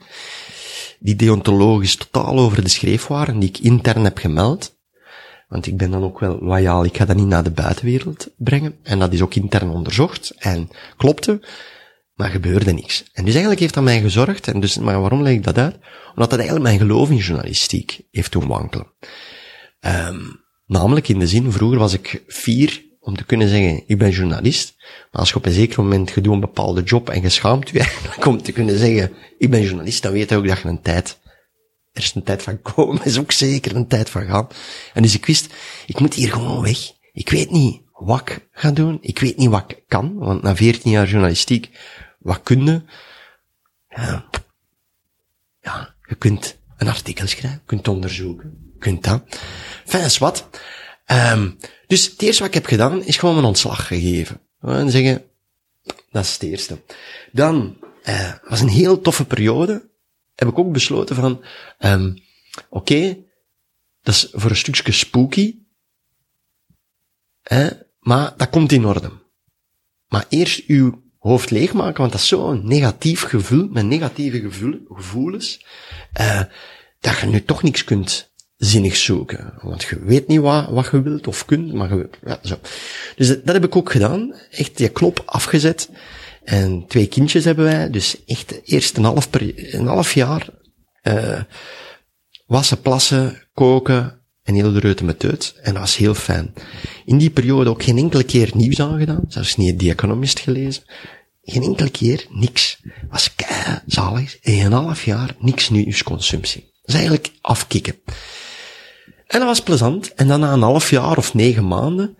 Die 0.98 1.16
deontologisch 1.16 1.96
totaal 1.96 2.38
over 2.38 2.62
de 2.62 2.68
schreef 2.68 3.06
waren, 3.06 3.38
die 3.38 3.48
ik 3.48 3.58
intern 3.58 4.04
heb 4.04 4.18
gemeld. 4.18 4.76
Want 5.48 5.66
ik 5.66 5.76
ben 5.76 5.90
dan 5.90 6.02
ook 6.02 6.20
wel 6.20 6.38
loyaal, 6.40 6.84
ik 6.84 6.96
ga 6.96 7.04
dat 7.04 7.16
niet 7.16 7.26
naar 7.26 7.44
de 7.44 7.50
buitenwereld 7.50 8.30
brengen. 8.36 8.78
En 8.82 8.98
dat 8.98 9.12
is 9.12 9.22
ook 9.22 9.34
intern 9.34 9.70
onderzocht. 9.70 10.34
En 10.38 10.70
klopte, 10.96 11.40
maar 12.18 12.30
gebeurde 12.30 12.72
niks. 12.72 13.04
En 13.12 13.22
dus 13.22 13.32
eigenlijk 13.32 13.60
heeft 13.60 13.74
dat 13.74 13.84
mij 13.84 14.00
gezorgd. 14.00 14.48
En 14.48 14.60
dus, 14.60 14.78
maar 14.78 15.00
waarom 15.00 15.22
leg 15.22 15.32
ik 15.32 15.44
dat 15.44 15.58
uit? 15.58 15.76
Omdat 16.08 16.30
dat 16.30 16.38
eigenlijk 16.38 16.62
mijn 16.62 16.78
geloof 16.78 17.10
in 17.10 17.16
journalistiek 17.16 18.00
heeft 18.10 18.32
doen 18.32 18.46
wankelen. 18.46 18.86
Um, 19.80 20.44
namelijk 20.66 21.08
in 21.08 21.18
de 21.18 21.26
zin, 21.26 21.52
vroeger 21.52 21.78
was 21.78 21.92
ik 21.92 22.22
fier 22.26 22.82
om 23.00 23.16
te 23.16 23.24
kunnen 23.24 23.48
zeggen, 23.48 23.82
ik 23.86 23.98
ben 23.98 24.10
journalist. 24.10 24.74
Maar 24.78 25.20
als 25.20 25.28
je 25.28 25.36
op 25.36 25.46
een 25.46 25.52
zeker 25.52 25.82
moment, 25.82 26.10
je 26.10 26.20
doet 26.20 26.32
een 26.32 26.40
bepaalde 26.40 26.82
job 26.82 27.08
en 27.08 27.22
je 27.22 27.28
schaamt 27.28 27.68
je 27.68 27.78
eigenlijk 27.88 28.26
om 28.26 28.42
te 28.42 28.52
kunnen 28.52 28.78
zeggen, 28.78 29.12
ik 29.38 29.50
ben 29.50 29.62
journalist, 29.62 30.02
dan 30.02 30.12
weet 30.12 30.28
je 30.28 30.36
ook 30.36 30.46
dat 30.46 30.58
je 30.58 30.68
een 30.68 30.82
tijd, 30.82 31.18
er 31.92 32.02
is 32.02 32.14
een 32.14 32.22
tijd 32.22 32.42
van 32.42 32.62
komen, 32.62 33.04
is 33.04 33.18
ook 33.18 33.32
zeker 33.32 33.76
een 33.76 33.86
tijd 33.86 34.10
van 34.10 34.26
gaan. 34.26 34.46
En 34.94 35.02
dus 35.02 35.14
ik 35.14 35.26
wist, 35.26 35.54
ik 35.86 36.00
moet 36.00 36.14
hier 36.14 36.32
gewoon 36.32 36.62
weg. 36.62 36.78
Ik 37.12 37.30
weet 37.30 37.50
niet 37.50 37.80
wat 37.92 38.20
ik 38.20 38.48
ga 38.52 38.70
doen. 38.70 38.98
Ik 39.00 39.18
weet 39.18 39.36
niet 39.36 39.48
wat 39.48 39.64
ik 39.66 39.82
kan, 39.86 40.14
want 40.18 40.42
na 40.42 40.56
14 40.56 40.90
jaar 40.90 41.08
journalistiek, 41.08 41.70
wat 42.18 42.42
kun 42.42 42.64
je? 42.64 42.82
Ja, 43.88 44.28
ja 45.60 45.94
je 46.08 46.14
kunt 46.14 46.58
een 46.76 46.88
artikel 46.88 47.26
schrijven, 47.26 47.58
je 47.60 47.66
kunt 47.66 47.88
onderzoeken, 47.88 48.70
je 48.72 48.78
kunt 48.78 49.04
dat. 49.04 49.40
Enfin, 49.84 50.00
is 50.00 50.18
wat. 50.18 50.48
Um, 51.06 51.58
dus 51.86 52.06
het 52.06 52.22
eerste 52.22 52.42
wat 52.42 52.48
ik 52.48 52.54
heb 52.54 52.66
gedaan, 52.66 53.04
is 53.04 53.16
gewoon 53.16 53.34
mijn 53.34 53.46
ontslag 53.46 53.86
gegeven. 53.86 54.40
En 54.60 54.90
zeggen, 54.90 55.24
dat 56.10 56.24
is 56.24 56.32
het 56.32 56.42
eerste. 56.42 56.82
Dan, 57.32 57.76
uh, 58.04 58.32
was 58.48 58.60
een 58.60 58.68
heel 58.68 59.00
toffe 59.00 59.24
periode, 59.24 59.90
heb 60.34 60.48
ik 60.48 60.58
ook 60.58 60.72
besloten 60.72 61.16
van, 61.16 61.44
um, 61.78 62.22
oké, 62.68 63.16
dat 64.02 64.14
is 64.14 64.28
voor 64.32 64.50
een 64.50 64.56
stukje 64.56 64.92
spooky, 64.92 65.58
hè, 67.42 67.68
maar 68.00 68.34
dat 68.36 68.50
komt 68.50 68.72
in 68.72 68.86
orde. 68.86 69.10
Maar 70.08 70.26
eerst 70.28 70.64
uw 70.66 71.02
hoofd 71.28 71.50
leegmaken, 71.50 72.00
want 72.00 72.12
dat 72.12 72.20
is 72.20 72.28
zo'n 72.28 72.60
negatief 72.64 73.22
gevoel, 73.22 73.68
met 73.70 73.84
negatieve 73.84 74.40
gevoel, 74.40 74.74
gevoelens, 74.88 75.64
uh, 76.20 76.42
dat 77.00 77.18
je 77.18 77.26
nu 77.26 77.44
toch 77.44 77.62
niks 77.62 77.84
kunt 77.84 78.30
zinnig 78.56 78.96
zoeken. 78.96 79.54
Want 79.62 79.82
je 79.82 80.04
weet 80.04 80.26
niet 80.26 80.40
wat, 80.40 80.68
wat 80.68 80.88
je 80.90 81.02
wilt 81.02 81.26
of 81.26 81.44
kunt, 81.44 81.72
maar 81.72 81.96
je, 81.96 82.08
ja, 82.26 82.38
zo. 82.42 82.58
Dus 83.16 83.28
dat, 83.28 83.54
heb 83.54 83.64
ik 83.64 83.76
ook 83.76 83.90
gedaan. 83.90 84.34
Echt 84.50 84.76
die 84.76 84.88
klop 84.88 85.22
afgezet. 85.26 85.90
En 86.44 86.84
twee 86.86 87.06
kindjes 87.06 87.44
hebben 87.44 87.64
wij, 87.64 87.90
dus 87.90 88.24
echt 88.26 88.60
eerst 88.64 88.96
een 88.96 89.04
half, 89.04 89.30
per, 89.30 89.74
een 89.74 89.86
half 89.86 90.14
jaar, 90.14 90.48
uh, 91.02 91.42
wassen, 92.46 92.80
plassen, 92.80 93.48
koken 93.52 94.18
en 94.42 94.54
heel 94.54 94.72
de 94.72 94.80
reuten 94.80 95.06
met. 95.06 95.54
En 95.62 95.72
dat 95.72 95.82
was 95.82 95.96
heel 95.96 96.14
fijn. 96.14 96.54
In 97.04 97.18
die 97.18 97.30
periode 97.30 97.70
ook 97.70 97.82
geen 97.82 97.98
enkele 97.98 98.24
keer 98.24 98.50
nieuws 98.54 98.80
aangedaan, 98.80 99.24
zelfs 99.28 99.56
niet 99.56 99.78
The 99.78 99.90
Economist 99.90 100.38
gelezen. 100.38 100.82
Geen 101.50 101.62
enkele 101.62 101.90
keer, 101.90 102.26
niks. 102.30 102.80
Was 103.10 103.34
kei 103.34 103.78
zalig. 103.86 104.38
In 104.40 104.64
een 104.64 104.72
half 104.72 105.04
jaar 105.04 105.34
niks 105.38 105.68
nieuwsconsumptie. 105.68 106.60
Dat 106.60 106.88
is 106.88 106.94
eigenlijk 106.94 107.32
afkicken. 107.40 107.94
En 109.26 109.38
dat 109.38 109.48
was 109.48 109.62
plezant. 109.62 110.14
En 110.14 110.28
dan 110.28 110.40
na 110.40 110.52
een 110.52 110.62
half 110.62 110.90
jaar 110.90 111.16
of 111.16 111.34
negen 111.34 111.66
maanden, 111.66 112.16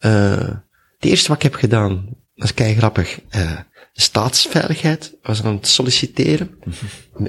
uh, 0.00 0.48
het 0.96 1.10
eerste 1.10 1.28
wat 1.28 1.36
ik 1.36 1.42
heb 1.42 1.54
gedaan, 1.54 2.08
dat 2.34 2.44
is 2.44 2.54
kei 2.54 2.76
grappig, 2.76 3.20
uh, 3.30 3.56
de 3.92 4.02
staatsveiligheid 4.02 5.14
was 5.22 5.42
aan 5.42 5.54
het 5.54 5.66
solliciteren, 5.66 6.58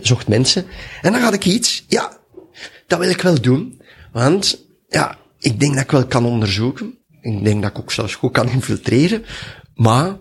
zocht 0.02 0.28
mensen. 0.28 0.66
En 1.02 1.12
dan 1.12 1.22
had 1.22 1.34
ik 1.34 1.46
iets, 1.46 1.86
ja, 1.88 2.18
dat 2.88 3.00
wil 3.00 3.10
ik 3.10 3.22
wel 3.22 3.42
doen, 3.42 3.82
want, 4.12 4.66
ja, 4.88 5.18
ik 5.40 5.60
denk 5.60 5.74
dat 5.74 5.84
ik 5.84 5.92
wel 5.92 6.06
kan 6.06 6.26
onderzoeken. 6.26 6.98
Ik 7.22 7.44
denk 7.44 7.62
dat 7.62 7.72
ik 7.72 7.80
ook 7.80 7.92
zelfs 7.92 8.16
goed 8.16 8.32
kan 8.32 8.50
infiltreren. 8.50 9.26
Maar, 9.76 10.18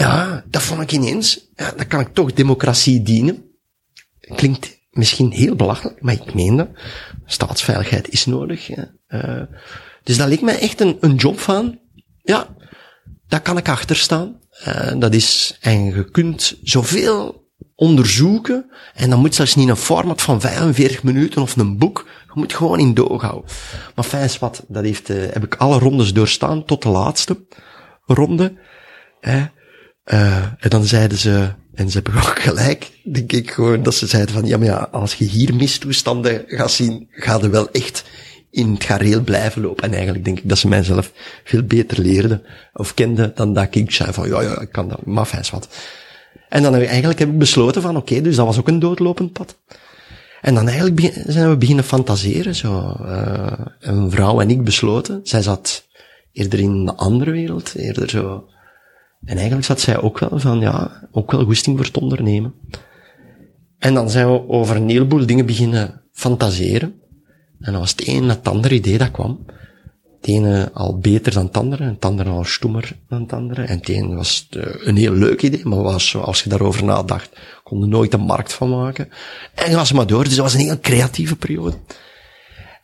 ja, 0.00 0.44
dat 0.46 0.62
vond 0.62 0.80
ik 0.80 0.92
ineens, 0.92 1.48
ja, 1.54 1.72
dan 1.76 1.86
kan 1.86 2.00
ik 2.00 2.14
toch 2.14 2.32
democratie 2.32 3.02
dienen. 3.02 3.44
Klinkt 4.20 4.78
misschien 4.90 5.30
heel 5.30 5.56
belachelijk, 5.56 6.02
maar 6.02 6.14
ik 6.14 6.34
meen 6.34 6.56
dat. 6.56 6.68
Staatsveiligheid 7.26 8.08
is 8.08 8.26
nodig. 8.26 8.70
Uh, 8.70 9.42
dus 10.02 10.16
dat 10.16 10.28
leek 10.28 10.40
mij 10.40 10.58
echt 10.58 10.80
een, 10.80 10.96
een 11.00 11.14
job 11.14 11.38
van, 11.38 11.78
ja, 12.22 12.56
daar 13.28 13.40
kan 13.40 13.56
ik 13.56 13.68
achter 13.68 13.96
staan. 13.96 14.40
Uh, 14.68 14.92
dat 14.98 15.14
is, 15.14 15.58
en 15.60 15.84
je 15.84 16.10
kunt 16.10 16.58
zoveel 16.62 17.48
onderzoeken, 17.74 18.70
en 18.94 19.10
dan 19.10 19.20
moet 19.20 19.34
zelfs 19.34 19.54
niet 19.54 19.68
een 19.68 19.76
format 19.76 20.22
van 20.22 20.40
45 20.40 21.02
minuten 21.02 21.42
of 21.42 21.56
een 21.56 21.78
boek, 21.78 22.06
je 22.26 22.32
moet 22.34 22.54
gewoon 22.54 22.78
in 22.78 22.94
doog 22.94 23.22
houden. 23.22 23.50
Maar 23.94 24.04
fijn 24.04 24.30
wat, 24.40 24.64
dat 24.68 24.84
heeft, 24.84 25.10
uh, 25.10 25.16
heb 25.32 25.44
ik 25.44 25.54
alle 25.54 25.78
rondes 25.78 26.12
doorstaan, 26.12 26.64
tot 26.64 26.82
de 26.82 26.88
laatste 26.88 27.46
ronde. 28.06 28.58
Uh, 30.12 30.36
en 30.36 30.68
dan 30.68 30.84
zeiden 30.84 31.18
ze, 31.18 31.48
en 31.74 31.90
ze 31.90 32.00
hebben 32.02 32.22
ook 32.28 32.40
gelijk, 32.40 32.90
denk 33.04 33.32
ik 33.32 33.50
gewoon, 33.50 33.82
dat 33.82 33.94
ze 33.94 34.06
zeiden 34.06 34.34
van, 34.34 34.46
ja, 34.46 34.56
maar 34.58 34.66
ja, 34.66 34.88
als 34.90 35.14
je 35.14 35.24
hier 35.24 35.54
mistoestanden 35.54 36.42
gaat 36.46 36.70
zien, 36.70 37.08
ga 37.10 37.38
je 37.40 37.48
wel 37.48 37.70
echt 37.70 38.04
in 38.50 38.72
het 38.72 38.84
gareel 38.84 39.20
blijven 39.20 39.62
lopen. 39.62 39.84
En 39.84 39.92
eigenlijk 39.92 40.24
denk 40.24 40.38
ik 40.38 40.48
dat 40.48 40.58
ze 40.58 40.68
mijzelf 40.68 41.12
veel 41.44 41.62
beter 41.62 42.00
leerden, 42.00 42.42
of 42.72 42.94
kenden, 42.94 43.32
dan 43.34 43.52
dat 43.52 43.74
ik 43.74 43.90
zei 43.90 44.12
van, 44.12 44.28
ja, 44.28 44.42
ja, 44.42 44.60
ik 44.60 44.72
kan 44.72 44.88
dat, 44.88 45.06
maar 45.06 45.26
fijn 45.26 45.44
wat. 45.50 45.68
En 46.48 46.62
dan 46.62 46.72
heb 46.72 46.82
ik, 46.82 46.88
eigenlijk 46.88 47.18
heb 47.18 47.28
ik 47.28 47.38
besloten 47.38 47.82
van, 47.82 47.96
oké, 47.96 48.20
dus 48.20 48.36
dat 48.36 48.46
was 48.46 48.58
ook 48.58 48.68
een 48.68 48.78
doodlopend 48.78 49.32
pad. 49.32 49.56
En 50.40 50.54
dan 50.54 50.68
eigenlijk 50.68 51.12
zijn 51.26 51.48
we 51.50 51.56
beginnen 51.56 51.84
fantaseren, 51.84 52.54
zo. 52.54 52.96
Uh, 53.00 53.52
een 53.80 54.10
vrouw 54.10 54.40
en 54.40 54.50
ik 54.50 54.64
besloten. 54.64 55.20
Zij 55.22 55.42
zat 55.42 55.86
eerder 56.32 56.58
in 56.58 56.84
de 56.84 56.94
andere 56.94 57.30
wereld, 57.30 57.74
eerder 57.74 58.10
zo 58.10 58.44
en 59.24 59.36
eigenlijk 59.36 59.66
zat 59.66 59.80
zij 59.80 60.00
ook 60.00 60.18
wel 60.18 60.38
van, 60.38 60.60
ja, 60.60 61.08
ook 61.12 61.30
wel 61.32 61.44
goesting 61.44 61.76
voor 61.76 61.86
het 61.86 61.98
ondernemen. 61.98 62.54
En 63.78 63.94
dan 63.94 64.10
zijn 64.10 64.32
we 64.32 64.48
over 64.48 64.76
een 64.76 64.88
heleboel 64.88 65.26
dingen 65.26 65.46
beginnen 65.46 66.02
fantaseren. 66.12 66.94
En 67.60 67.72
dat 67.72 67.80
was 67.80 67.90
het 67.90 68.08
een 68.08 68.28
het 68.28 68.48
andere 68.48 68.74
idee 68.74 68.98
dat 68.98 69.10
kwam. 69.10 69.44
Het 70.20 70.28
ene 70.28 70.70
al 70.72 70.98
beter 70.98 71.32
dan 71.32 71.46
het 71.46 71.56
andere, 71.56 71.84
en 71.84 71.90
het 71.90 72.04
andere 72.04 72.30
al 72.30 72.44
stoemer 72.44 72.96
dan 73.08 73.22
het 73.22 73.32
andere. 73.32 73.62
En 73.62 73.76
het 73.76 73.88
ene 73.88 74.14
was 74.14 74.46
eh, 74.50 74.86
een 74.86 74.96
heel 74.96 75.12
leuk 75.12 75.42
idee, 75.42 75.64
maar 75.64 75.82
was, 75.82 76.16
als 76.16 76.42
je 76.42 76.48
daarover 76.48 76.84
nadacht, 76.84 77.30
kon 77.62 77.88
nooit 77.88 78.12
een 78.12 78.20
markt 78.20 78.52
van 78.52 78.70
maken. 78.70 79.08
En 79.54 79.74
was 79.74 79.92
maar 79.92 80.06
door, 80.06 80.24
dus 80.24 80.34
dat 80.34 80.44
was 80.44 80.54
een 80.54 80.60
heel 80.60 80.80
creatieve 80.80 81.36
periode. 81.36 81.76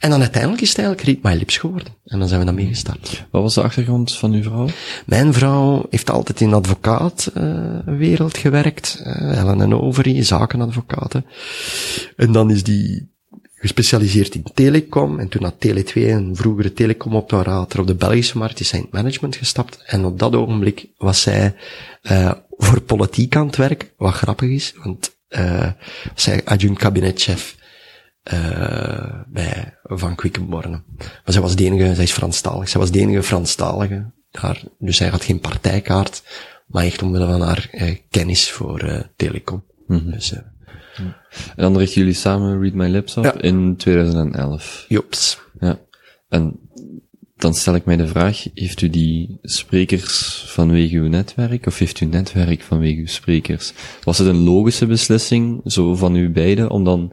En 0.07 0.13
dan 0.13 0.21
uiteindelijk 0.21 0.63
is 0.63 0.69
het 0.69 0.79
eigenlijk 0.79 1.09
Read 1.09 1.33
My 1.33 1.39
Lips 1.39 1.57
geworden. 1.57 1.89
En 2.05 2.19
dan 2.19 2.29
zijn 2.29 2.41
we 2.41 2.47
daarmee 2.47 2.67
gestart. 2.67 3.27
Wat 3.31 3.43
was 3.43 3.55
de 3.55 3.63
achtergrond 3.63 4.17
van 4.17 4.33
uw 4.33 4.43
vrouw? 4.43 4.69
Mijn 5.07 5.33
vrouw 5.33 5.87
heeft 5.91 6.11
altijd 6.11 6.41
in 6.41 6.49
de 6.49 6.55
advocaatwereld 6.55 8.37
uh, 8.37 8.43
gewerkt. 8.43 9.03
Uh, 9.07 9.39
Ellen 9.39 9.61
en 9.61 9.75
Overy, 9.75 10.23
zakenadvocaten. 10.23 11.27
En 12.17 12.33
dan 12.33 12.51
is 12.51 12.63
die 12.63 13.13
gespecialiseerd 13.55 14.35
in 14.35 14.45
telecom. 14.55 15.19
En 15.19 15.29
toen 15.29 15.43
had 15.43 15.67
Tele2, 15.67 15.93
een 15.95 16.37
vroegere 16.37 16.73
telecomoperator 16.73 17.81
op 17.81 17.87
de 17.87 17.95
Belgische 17.95 18.39
markt, 18.39 18.61
is 18.61 18.69
zij 18.69 18.79
in 18.79 18.85
het 18.85 18.95
management 18.95 19.37
gestapt. 19.37 19.83
En 19.87 20.05
op 20.05 20.19
dat 20.19 20.35
ogenblik 20.35 20.89
was 20.99 21.21
zij 21.21 21.55
uh, 22.03 22.33
voor 22.51 22.81
politiek 22.81 23.37
aan 23.37 23.47
het 23.47 23.57
werk. 23.57 23.93
Wat 23.97 24.15
grappig 24.15 24.49
is, 24.49 24.75
want 24.83 25.17
uh, 25.29 25.71
zij 26.15 26.45
adjunct 26.45 26.79
kabinetchef 26.79 27.57
uh, 28.33 29.21
bij 29.27 29.79
Van 29.83 30.15
Quickenborne. 30.15 30.83
Maar 30.99 31.23
zij 31.25 31.41
was 31.41 31.57
de 31.57 31.65
enige, 31.65 31.95
zij 31.95 32.05
is 32.05 32.13
Franstalig, 32.13 32.69
zij 32.69 32.81
was 32.81 32.91
de 32.91 33.01
enige 33.01 33.23
Franstalige 33.23 34.13
daar. 34.31 34.63
Dus 34.79 34.97
zij 34.97 35.09
had 35.09 35.25
geen 35.25 35.41
partijkaart, 35.41 36.23
maar 36.67 36.85
echt 36.85 37.03
omwille 37.03 37.27
van 37.27 37.41
haar 37.41 37.69
uh, 37.73 37.97
kennis 38.11 38.51
voor 38.51 38.85
uh, 38.85 39.01
telecom. 39.17 39.65
Mm 39.87 39.99
-hmm. 39.99 40.11
dus, 40.11 40.35
en 40.97 41.63
dan 41.63 41.79
richten 41.79 42.01
jullie 42.01 42.15
samen 42.15 42.61
Read 42.61 42.73
My 42.73 42.89
Lips 42.89 43.17
op 43.17 43.25
ja. 43.25 43.41
in 43.41 43.77
2011. 43.77 44.85
Jops. 44.89 45.39
Ja. 45.61 45.79
En 46.29 46.61
dan 47.37 47.55
stel 47.55 47.75
ik 47.75 47.85
mij 47.85 47.97
de 47.97 48.07
vraag, 48.07 48.47
heeft 48.55 48.83
u 48.83 48.89
die 48.89 49.39
sprekers 49.43 50.45
vanwege 50.47 50.97
uw 50.97 51.09
netwerk, 51.09 51.67
of 51.67 51.79
heeft 51.79 52.01
u 52.01 52.07
netwerk 52.07 52.63
vanwege 52.63 53.01
uw 53.01 53.07
sprekers? 53.07 53.73
Was 54.03 54.19
het 54.19 54.29
een 54.29 54.45
logische 54.45 54.87
beslissing, 54.87 55.61
zo 55.65 55.95
van 55.95 56.17
u 56.17 56.31
beiden, 56.31 56.71
om 56.71 56.85
dan 56.85 57.13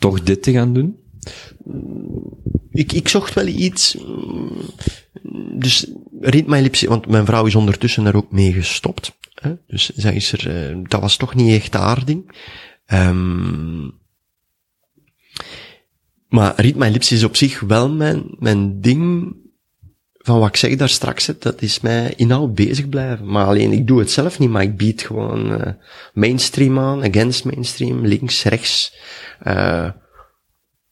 toch 0.00 0.22
dit 0.22 0.42
te 0.42 0.52
gaan 0.52 0.74
doen? 0.74 0.96
Ik, 2.70 2.92
ik 2.92 3.08
zocht 3.08 3.34
wel 3.34 3.46
iets, 3.46 3.96
dus 5.52 5.86
Read 6.20 6.46
My 6.46 6.60
Lips, 6.60 6.82
want 6.82 7.06
mijn 7.06 7.26
vrouw 7.26 7.46
is 7.46 7.54
ondertussen 7.54 8.06
er 8.06 8.16
ook 8.16 8.32
mee 8.32 8.52
gestopt. 8.52 9.18
Hè? 9.34 9.54
Dus 9.66 9.88
zij 9.88 10.14
is 10.14 10.32
er, 10.32 10.70
uh, 10.70 10.84
dat 10.88 11.00
was 11.00 11.16
toch 11.16 11.34
niet 11.34 11.52
echt 11.52 11.74
haar 11.74 12.04
ding. 12.04 12.32
Um, 12.86 13.98
maar 16.28 16.54
Lips 16.90 17.12
is 17.12 17.24
op 17.24 17.36
zich 17.36 17.60
wel 17.60 17.90
mijn, 17.90 18.24
mijn 18.38 18.80
ding 18.80 19.34
van 20.22 20.38
wat 20.38 20.48
ik 20.48 20.56
zeg 20.56 20.76
daar 20.76 20.88
straks, 20.88 21.32
dat 21.38 21.62
is 21.62 21.80
mij 21.80 22.12
inhoud 22.16 22.54
bezig 22.54 22.88
blijven. 22.88 23.26
Maar 23.26 23.46
alleen, 23.46 23.72
ik 23.72 23.86
doe 23.86 23.98
het 23.98 24.10
zelf 24.10 24.38
niet, 24.38 24.50
maar 24.50 24.62
ik 24.62 24.76
bied 24.76 25.02
gewoon 25.02 25.52
uh, 25.52 25.72
mainstream 26.12 26.78
aan, 26.78 27.04
against 27.04 27.44
mainstream, 27.44 28.06
links, 28.06 28.44
rechts, 28.44 28.94
uh, 29.46 29.90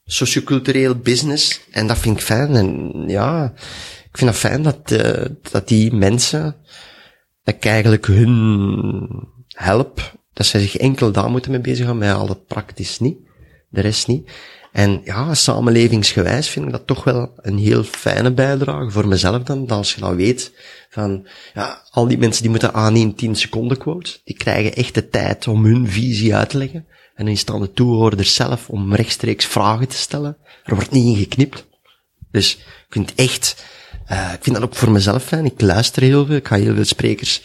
sociocultureel 0.05 0.95
business. 0.95 1.61
En 1.71 1.87
dat 1.87 1.97
vind 1.97 2.17
ik 2.17 2.23
fijn. 2.23 2.55
En 2.55 3.03
ja, 3.07 3.53
ik 4.11 4.17
vind 4.17 4.29
het 4.29 4.39
fijn 4.39 4.61
dat, 4.61 4.91
uh, 4.91 5.25
dat 5.51 5.67
die 5.67 5.93
mensen, 5.93 6.55
dat 7.43 7.55
ik 7.55 7.65
eigenlijk 7.65 8.05
hun 8.05 9.09
help, 9.47 10.17
dat 10.33 10.45
zij 10.45 10.61
zich 10.61 10.77
enkel 10.77 11.11
daar 11.11 11.29
moeten 11.29 11.51
mee 11.51 11.61
bezighouden, 11.61 12.07
met 12.07 12.17
al 12.17 12.27
het 12.27 12.45
praktisch 12.45 12.99
niet, 12.99 13.17
de 13.69 13.81
rest 13.81 14.07
niet. 14.07 14.31
En 14.71 15.01
ja, 15.03 15.33
samenlevingsgewijs 15.33 16.49
vind 16.49 16.65
ik 16.65 16.71
dat 16.71 16.87
toch 16.87 17.03
wel 17.03 17.33
een 17.35 17.57
heel 17.57 17.83
fijne 17.83 18.31
bijdrage 18.31 18.89
voor 18.89 19.07
mezelf 19.07 19.43
dan, 19.43 19.65
dat 19.65 19.77
als 19.77 19.93
je 19.93 20.01
nou 20.01 20.15
weet 20.15 20.51
van, 20.89 21.27
ja, 21.53 21.81
al 21.89 22.07
die 22.07 22.17
mensen 22.17 22.41
die 22.41 22.51
moeten 22.51 22.73
aan 22.73 22.95
in 22.95 23.15
10 23.15 23.35
seconden 23.35 23.77
quote, 23.77 24.19
die 24.23 24.35
krijgen 24.35 24.73
echt 24.73 24.93
de 24.93 25.09
tijd 25.09 25.47
om 25.47 25.65
hun 25.65 25.87
visie 25.87 26.35
uit 26.35 26.49
te 26.49 26.57
leggen. 26.57 26.85
En 27.15 27.25
dan 27.25 27.37
staan 27.37 27.61
de 27.61 27.73
toehoorders 27.73 28.33
zelf 28.33 28.69
om 28.69 28.95
rechtstreeks 28.95 29.45
vragen 29.45 29.87
te 29.87 29.95
stellen. 29.95 30.37
Er 30.63 30.75
wordt 30.75 30.91
niet 30.91 31.17
ingeknipt. 31.17 31.67
Dus 32.31 32.55
ik 32.55 32.85
vind 32.89 33.15
echt, 33.15 33.65
uh, 34.11 34.33
ik 34.33 34.43
vind 34.43 34.55
dat 34.55 34.65
ook 34.65 34.75
voor 34.75 34.91
mezelf 34.91 35.23
fijn. 35.23 35.45
Ik 35.45 35.61
luister 35.61 36.01
heel 36.01 36.25
veel, 36.25 36.35
ik 36.35 36.47
ga 36.47 36.55
heel 36.55 36.75
veel 36.75 36.85
sprekers 36.85 37.41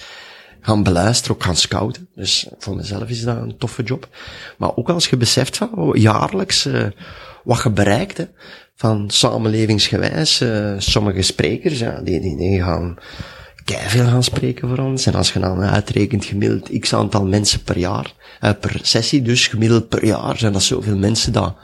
gaan 0.65 0.83
beluisteren, 0.83 1.37
ook 1.37 1.43
gaan 1.43 1.57
scouten. 1.57 2.09
Dus 2.15 2.49
voor 2.59 2.77
mezelf 2.77 3.09
is 3.09 3.23
dat 3.23 3.37
een 3.37 3.57
toffe 3.57 3.83
job. 3.83 4.09
Maar 4.59 4.77
ook 4.77 4.89
als 4.89 5.09
je 5.09 5.17
beseft 5.17 5.57
van 5.57 5.75
oh, 5.75 5.97
jaarlijks 5.97 6.67
uh, 6.67 6.87
wat 7.45 7.63
je 7.63 7.71
bereikt, 7.71 8.27
van 8.77 9.11
samenlevingsgewijs, 9.11 10.41
uh, 10.41 10.75
sommige 10.79 11.23
sprekers, 11.23 11.79
ja, 11.79 12.01
die, 12.01 12.21
die, 12.21 12.37
die 12.37 12.63
gaan 12.63 12.99
veel 13.65 14.05
gaan 14.05 14.23
spreken 14.23 14.69
voor 14.69 14.79
ons. 14.79 15.07
En 15.07 15.15
als 15.15 15.33
je 15.33 15.39
dan 15.39 15.61
uitrekent 15.61 16.25
gemiddeld 16.25 16.79
x 16.81 16.95
aantal 16.95 17.27
mensen 17.27 17.63
per 17.63 17.79
jaar, 17.79 18.15
uh, 18.41 18.51
per 18.61 18.79
sessie 18.83 19.23
dus, 19.23 19.47
gemiddeld 19.47 19.89
per 19.89 20.05
jaar, 20.05 20.39
zijn 20.39 20.53
dat 20.53 20.63
zoveel 20.63 20.97
mensen 20.97 21.33
dat 21.33 21.57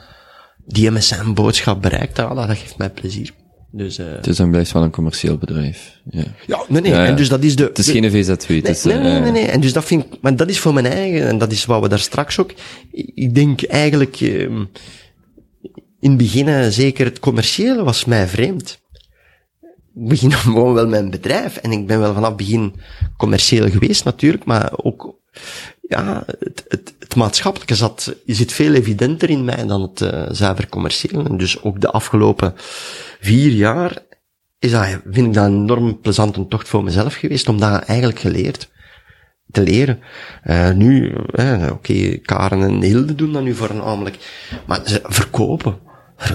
die 0.65 0.99
zijn 0.99 1.33
boodschap 1.33 1.81
bereikt, 1.81 2.17
ja, 2.17 2.33
dat 2.33 2.49
geeft 2.49 2.77
mij 2.77 2.89
plezier. 2.89 3.31
Dus, 3.73 3.99
uh, 3.99 4.05
het 4.11 4.27
is 4.27 4.37
dan 4.37 4.49
blijft 4.49 4.71
wel 4.71 4.83
een 4.83 4.91
commercieel 4.91 5.37
bedrijf. 5.37 5.99
Ja, 6.09 6.23
ja 6.47 6.63
nee, 6.67 6.81
nee. 6.81 6.91
Ja, 6.91 7.03
ja. 7.03 7.05
En 7.05 7.15
dus 7.15 7.29
dat 7.29 7.43
is 7.43 7.55
de... 7.55 7.63
Het 7.63 7.77
is 7.77 7.85
de, 7.85 7.91
geen 7.91 8.11
VZW. 8.11 8.49
Nee, 8.49 8.61
is, 8.61 8.83
nee, 8.83 8.97
nee, 8.97 9.19
nee, 9.19 9.31
nee, 9.31 9.45
En 9.45 9.61
dus 9.61 9.73
dat 9.73 9.85
vind 9.85 10.03
ik, 10.03 10.21
maar 10.21 10.35
dat 10.35 10.49
is 10.49 10.59
voor 10.59 10.73
mijn 10.73 10.85
eigen, 10.85 11.27
en 11.27 11.37
dat 11.37 11.51
is 11.51 11.65
wat 11.65 11.81
we 11.81 11.89
daar 11.89 11.99
straks 11.99 12.39
ook, 12.39 12.53
ik 12.91 13.35
denk 13.35 13.63
eigenlijk, 13.63 14.19
uh, 14.19 14.41
in 15.99 16.09
het 16.09 16.17
begin, 16.17 16.71
zeker 16.71 17.05
het 17.05 17.19
commerciële 17.19 17.83
was 17.83 18.05
mij 18.05 18.27
vreemd. 18.27 18.79
Ik 19.95 20.07
begin 20.07 20.31
gewoon 20.45 20.73
wel 20.73 20.87
mijn 20.87 21.09
bedrijf, 21.09 21.57
en 21.57 21.71
ik 21.71 21.87
ben 21.87 21.99
wel 21.99 22.13
vanaf 22.13 22.27
het 22.27 22.37
begin 22.37 22.75
commercieel 23.17 23.69
geweest 23.69 24.03
natuurlijk, 24.03 24.45
maar 24.45 24.71
ook, 24.75 25.15
ja, 25.91 26.23
het, 26.39 26.65
het, 26.67 26.93
het 26.99 27.15
maatschappelijke 27.15 27.75
zat, 27.75 28.15
zit 28.25 28.53
veel 28.53 28.73
evidenter 28.73 29.29
in 29.29 29.45
mij 29.45 29.65
dan 29.65 29.81
het 29.81 30.01
uh, 30.01 30.25
zuiver 30.29 30.67
commerciële. 30.69 31.37
Dus 31.37 31.63
ook 31.63 31.81
de 31.81 31.91
afgelopen 31.91 32.53
vier 33.19 33.51
jaar 33.51 33.97
is 34.59 34.71
dat, 34.71 34.99
vind 35.09 35.27
ik 35.27 35.33
dat 35.33 35.45
een 35.45 35.61
enorm 35.61 35.99
plezante 35.99 36.47
tocht 36.47 36.67
voor 36.67 36.83
mezelf 36.83 37.13
geweest, 37.13 37.49
om 37.49 37.59
dat 37.59 37.83
eigenlijk 37.83 38.19
geleerd 38.19 38.69
te 39.51 39.61
leren. 39.61 39.99
Uh, 40.43 40.71
nu, 40.71 41.15
uh, 41.31 41.69
oké, 41.71 42.17
Karen 42.17 42.61
en 42.61 42.81
Hilde 42.81 43.15
doen 43.15 43.33
dat 43.33 43.43
nu 43.43 43.55
voornamelijk, 43.55 44.17
maar 44.67 44.81
ze 44.85 45.01
verkopen. 45.03 45.79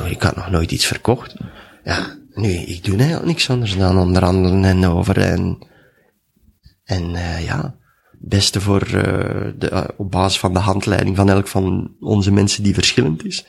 Ik 0.09 0.23
had 0.23 0.37
nog 0.37 0.51
nooit 0.51 0.71
iets 0.71 0.87
verkocht. 0.87 1.35
Ja, 1.85 2.17
nu, 2.35 2.49
ik 2.49 2.85
doe 2.85 2.97
eigenlijk 2.97 3.27
niks 3.27 3.51
anders 3.51 3.77
dan 3.77 3.99
onderhandelen 3.99 4.65
en 4.65 4.87
over 4.87 5.19
en, 5.19 5.67
en 6.85 7.11
uh, 7.11 7.45
ja, 7.45 7.75
beste 8.29 8.61
voor 8.61 8.83
uh, 8.83 8.93
de, 9.59 9.95
op 9.97 10.11
basis 10.11 10.39
van 10.39 10.53
de 10.53 10.59
handleiding 10.59 11.17
van 11.17 11.29
elk 11.29 11.49
van 11.49 11.95
onze 12.01 12.33
mensen 12.33 12.63
die 12.63 12.75
verschillend 12.75 13.25
is 13.25 13.47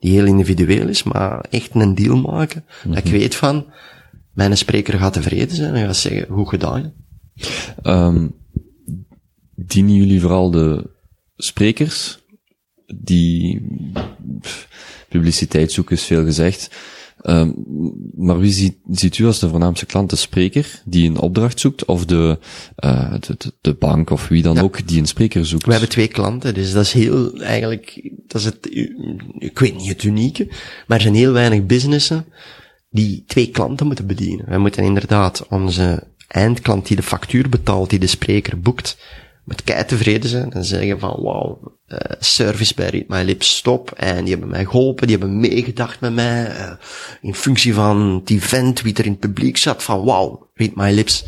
die 0.00 0.12
heel 0.12 0.26
individueel 0.26 0.88
is, 0.88 1.02
maar 1.02 1.40
echt 1.50 1.74
een 1.74 1.94
deal 1.94 2.16
maken. 2.16 2.64
Dat 2.84 2.96
ik 2.96 3.04
mhm. 3.04 3.12
weet 3.12 3.34
van, 3.34 3.66
mijn 4.32 4.56
spreker 4.56 4.98
gaat 4.98 5.12
tevreden 5.12 5.56
zijn 5.56 5.74
en 5.74 5.86
gaat 5.86 5.96
zeggen, 5.96 6.26
hoe 6.28 6.48
gedaan. 6.48 6.92
Um, 7.82 8.34
dienen 9.54 9.94
jullie 9.94 10.20
vooral 10.20 10.50
de 10.50 10.90
sprekers, 11.36 12.18
die 12.86 13.62
publiciteit 15.08 15.72
zoeken 15.72 15.96
is 15.96 16.04
veel 16.04 16.24
gezegd, 16.24 16.70
Um, 17.28 17.54
maar 18.16 18.38
wie 18.38 18.52
ziet, 18.52 18.76
ziet 18.90 19.18
u 19.18 19.26
als 19.26 19.38
de 19.38 19.48
voornaamste 19.48 19.86
klant? 19.86 20.10
De 20.10 20.16
spreker 20.16 20.82
die 20.84 21.08
een 21.08 21.18
opdracht 21.18 21.60
zoekt 21.60 21.84
of 21.84 22.04
de, 22.04 22.38
uh, 22.84 23.14
de, 23.20 23.52
de, 23.60 23.74
bank 23.74 24.10
of 24.10 24.28
wie 24.28 24.42
dan 24.42 24.58
ook 24.58 24.86
die 24.86 24.98
een 24.98 25.06
spreker 25.06 25.46
zoekt? 25.46 25.64
We 25.64 25.70
hebben 25.70 25.88
twee 25.88 26.08
klanten, 26.08 26.54
dus 26.54 26.72
dat 26.72 26.84
is 26.84 26.92
heel 26.92 27.40
eigenlijk, 27.40 28.10
dat 28.26 28.40
is 28.40 28.44
het, 28.44 28.68
ik 29.38 29.58
weet 29.58 29.76
niet 29.76 29.88
het 29.88 30.02
unieke, 30.02 30.46
maar 30.86 30.96
er 30.96 31.02
zijn 31.02 31.14
heel 31.14 31.32
weinig 31.32 31.66
businessen 31.66 32.26
die 32.90 33.24
twee 33.26 33.50
klanten 33.50 33.86
moeten 33.86 34.06
bedienen. 34.06 34.48
Wij 34.48 34.58
moeten 34.58 34.84
inderdaad 34.84 35.46
onze 35.48 36.06
eindklant 36.28 36.86
die 36.86 36.96
de 36.96 37.02
factuur 37.02 37.48
betaalt, 37.48 37.90
die 37.90 37.98
de 37.98 38.06
spreker 38.06 38.60
boekt, 38.60 38.96
met 39.46 39.64
kei 39.64 39.84
tevreden 39.84 40.30
zijn 40.30 40.52
en 40.52 40.64
zeggen 40.64 40.98
van 40.98 41.22
wauw, 41.22 41.78
uh, 41.88 41.98
service 42.18 42.74
bij 42.74 42.88
Read 42.88 43.08
My 43.08 43.22
Lips 43.22 43.56
stop 43.56 43.90
en 43.90 44.24
die 44.24 44.32
hebben 44.32 44.48
mij 44.48 44.64
geholpen, 44.64 45.06
die 45.06 45.16
hebben 45.16 45.40
meegedacht 45.40 46.00
met 46.00 46.12
mij 46.12 46.50
uh, 46.50 46.72
in 47.20 47.34
functie 47.34 47.74
van 47.74 48.14
het 48.14 48.30
event, 48.30 48.80
wie 48.80 48.94
er 48.94 49.04
in 49.04 49.10
het 49.10 49.20
publiek 49.20 49.56
zat, 49.56 49.82
van 49.82 50.04
wauw, 50.04 50.50
Read 50.54 50.74
My 50.74 50.90
Lips, 50.90 51.24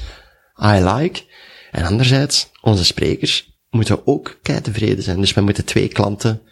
I 0.63 0.85
like. 0.85 1.23
En 1.71 1.85
anderzijds, 1.85 2.51
onze 2.61 2.85
sprekers 2.85 3.59
moeten 3.71 4.07
ook 4.07 4.39
kei 4.43 4.61
tevreden 4.61 5.03
zijn. 5.05 5.21
Dus 5.21 5.33
wij 5.33 5.45
moeten 5.45 5.65
twee 5.65 5.89
klanten 5.89 6.43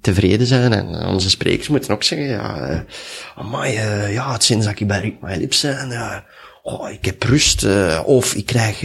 tevreden 0.00 0.46
zijn 0.46 0.72
en 0.72 1.06
onze 1.06 1.30
sprekers 1.30 1.68
moeten 1.68 1.94
ook 1.94 2.02
zeggen, 2.02 2.28
ja, 2.28 2.70
uh, 2.70 2.80
amai, 3.36 3.72
ja, 4.12 4.32
het 4.32 4.44
sinds 4.44 4.66
dat 4.66 4.86
bij 4.86 5.00
Read 5.00 5.20
My 5.20 5.36
Lips 5.36 5.60
zijn, 5.60 5.90
uh, 5.90 6.16
oh, 6.62 6.90
ik 6.90 7.04
heb 7.04 7.22
rust, 7.22 7.66
of 8.04 8.34
ik 8.34 8.46
krijg 8.46 8.80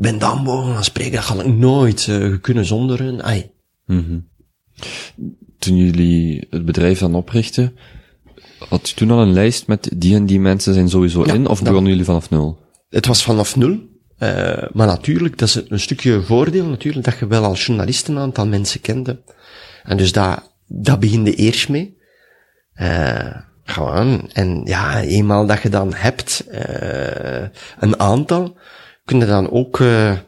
ben 0.00 0.18
dan 0.18 0.42
mogen 0.42 0.74
gaan 0.74 0.84
spreken, 0.84 1.12
dat 1.12 1.24
ga 1.24 1.42
ik 1.42 1.56
nooit 1.56 2.06
uh, 2.06 2.36
kunnen 2.40 2.64
zonder 2.64 2.98
hun. 2.98 3.22
Ai. 3.22 3.50
Mm 3.86 4.04
-hmm. 4.04 4.28
Toen 5.58 5.76
jullie 5.76 6.46
het 6.50 6.64
bedrijf 6.64 6.98
dan 6.98 7.14
oprichten, 7.14 7.76
had 8.68 8.88
u 8.90 8.92
toen 8.94 9.10
al 9.10 9.20
een 9.20 9.32
lijst 9.32 9.66
met 9.66 9.90
die 9.96 10.14
en 10.14 10.26
die 10.26 10.40
mensen 10.40 10.74
zijn 10.74 10.88
sowieso 10.88 11.22
in, 11.22 11.46
of 11.46 11.62
begonnen 11.62 11.90
jullie 11.90 12.04
vanaf 12.04 12.30
nul? 12.30 12.58
Het 12.88 13.06
was 13.06 13.22
vanaf 13.22 13.56
nul. 13.56 13.70
Uh, 14.18 14.62
maar 14.72 14.86
natuurlijk, 14.86 15.38
dat 15.38 15.48
is 15.48 15.62
een 15.68 15.80
stukje 15.80 16.22
voordeel 16.22 16.66
natuurlijk, 16.66 17.04
dat 17.04 17.18
je 17.18 17.26
wel 17.26 17.44
als 17.44 17.66
journalist 17.66 18.08
een 18.08 18.18
aantal 18.18 18.46
mensen 18.46 18.80
kende. 18.80 19.22
En 19.82 19.96
dus 19.96 20.12
dat, 20.12 20.52
dat 20.66 21.00
beginde 21.00 21.34
eerst 21.34 21.68
mee. 21.68 21.98
Uh, 22.80 23.36
gewoon. 23.64 24.30
En 24.32 24.60
ja, 24.64 25.00
eenmaal 25.00 25.46
dat 25.46 25.62
je 25.62 25.68
dan 25.68 25.94
hebt, 25.94 26.44
uh, 26.50 27.48
een 27.78 28.00
aantal, 28.00 28.56
kun 29.08 29.18
je 29.18 29.26
dan 29.26 29.50
ook, 29.50 29.78
uh, 29.78 30.18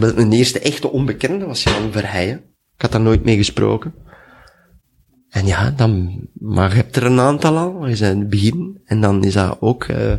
mijn 0.00 0.32
eerste 0.32 0.60
echte 0.60 0.90
onbekende 0.90 1.46
was 1.46 1.62
Jan 1.62 1.92
Verheijen. 1.92 2.38
Ik 2.74 2.82
had 2.82 2.92
daar 2.92 3.00
nooit 3.00 3.24
mee 3.24 3.36
gesproken. 3.36 3.94
En 5.30 5.46
ja, 5.46 5.70
dan, 5.70 6.20
maar 6.32 6.70
je 6.70 6.76
hebt 6.76 6.96
er 6.96 7.04
een 7.04 7.20
aantal 7.20 7.56
al, 7.56 7.86
je 7.86 7.96
zijn 7.96 8.18
het 8.18 8.28
begin. 8.28 8.80
En 8.84 9.00
dan 9.00 9.24
is 9.24 9.32
dat 9.32 9.56
ook, 9.60 9.84
uh, 9.84 10.14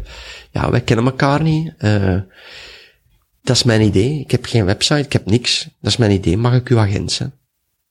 ja, 0.51 0.71
wij 0.71 0.81
kennen 0.81 1.05
elkaar 1.05 1.41
niet. 1.41 1.73
Uh, 1.79 2.21
dat 3.41 3.55
is 3.55 3.63
mijn 3.63 3.81
idee. 3.81 4.19
Ik 4.19 4.31
heb 4.31 4.45
geen 4.45 4.65
website, 4.65 4.99
ik 4.99 5.13
heb 5.13 5.25
niks. 5.25 5.63
Dat 5.81 5.91
is 5.91 5.97
mijn 5.97 6.11
idee. 6.11 6.37
Mag 6.37 6.53
ik 6.53 6.69
uw 6.69 6.79
agent 6.79 7.11
zijn? 7.11 7.33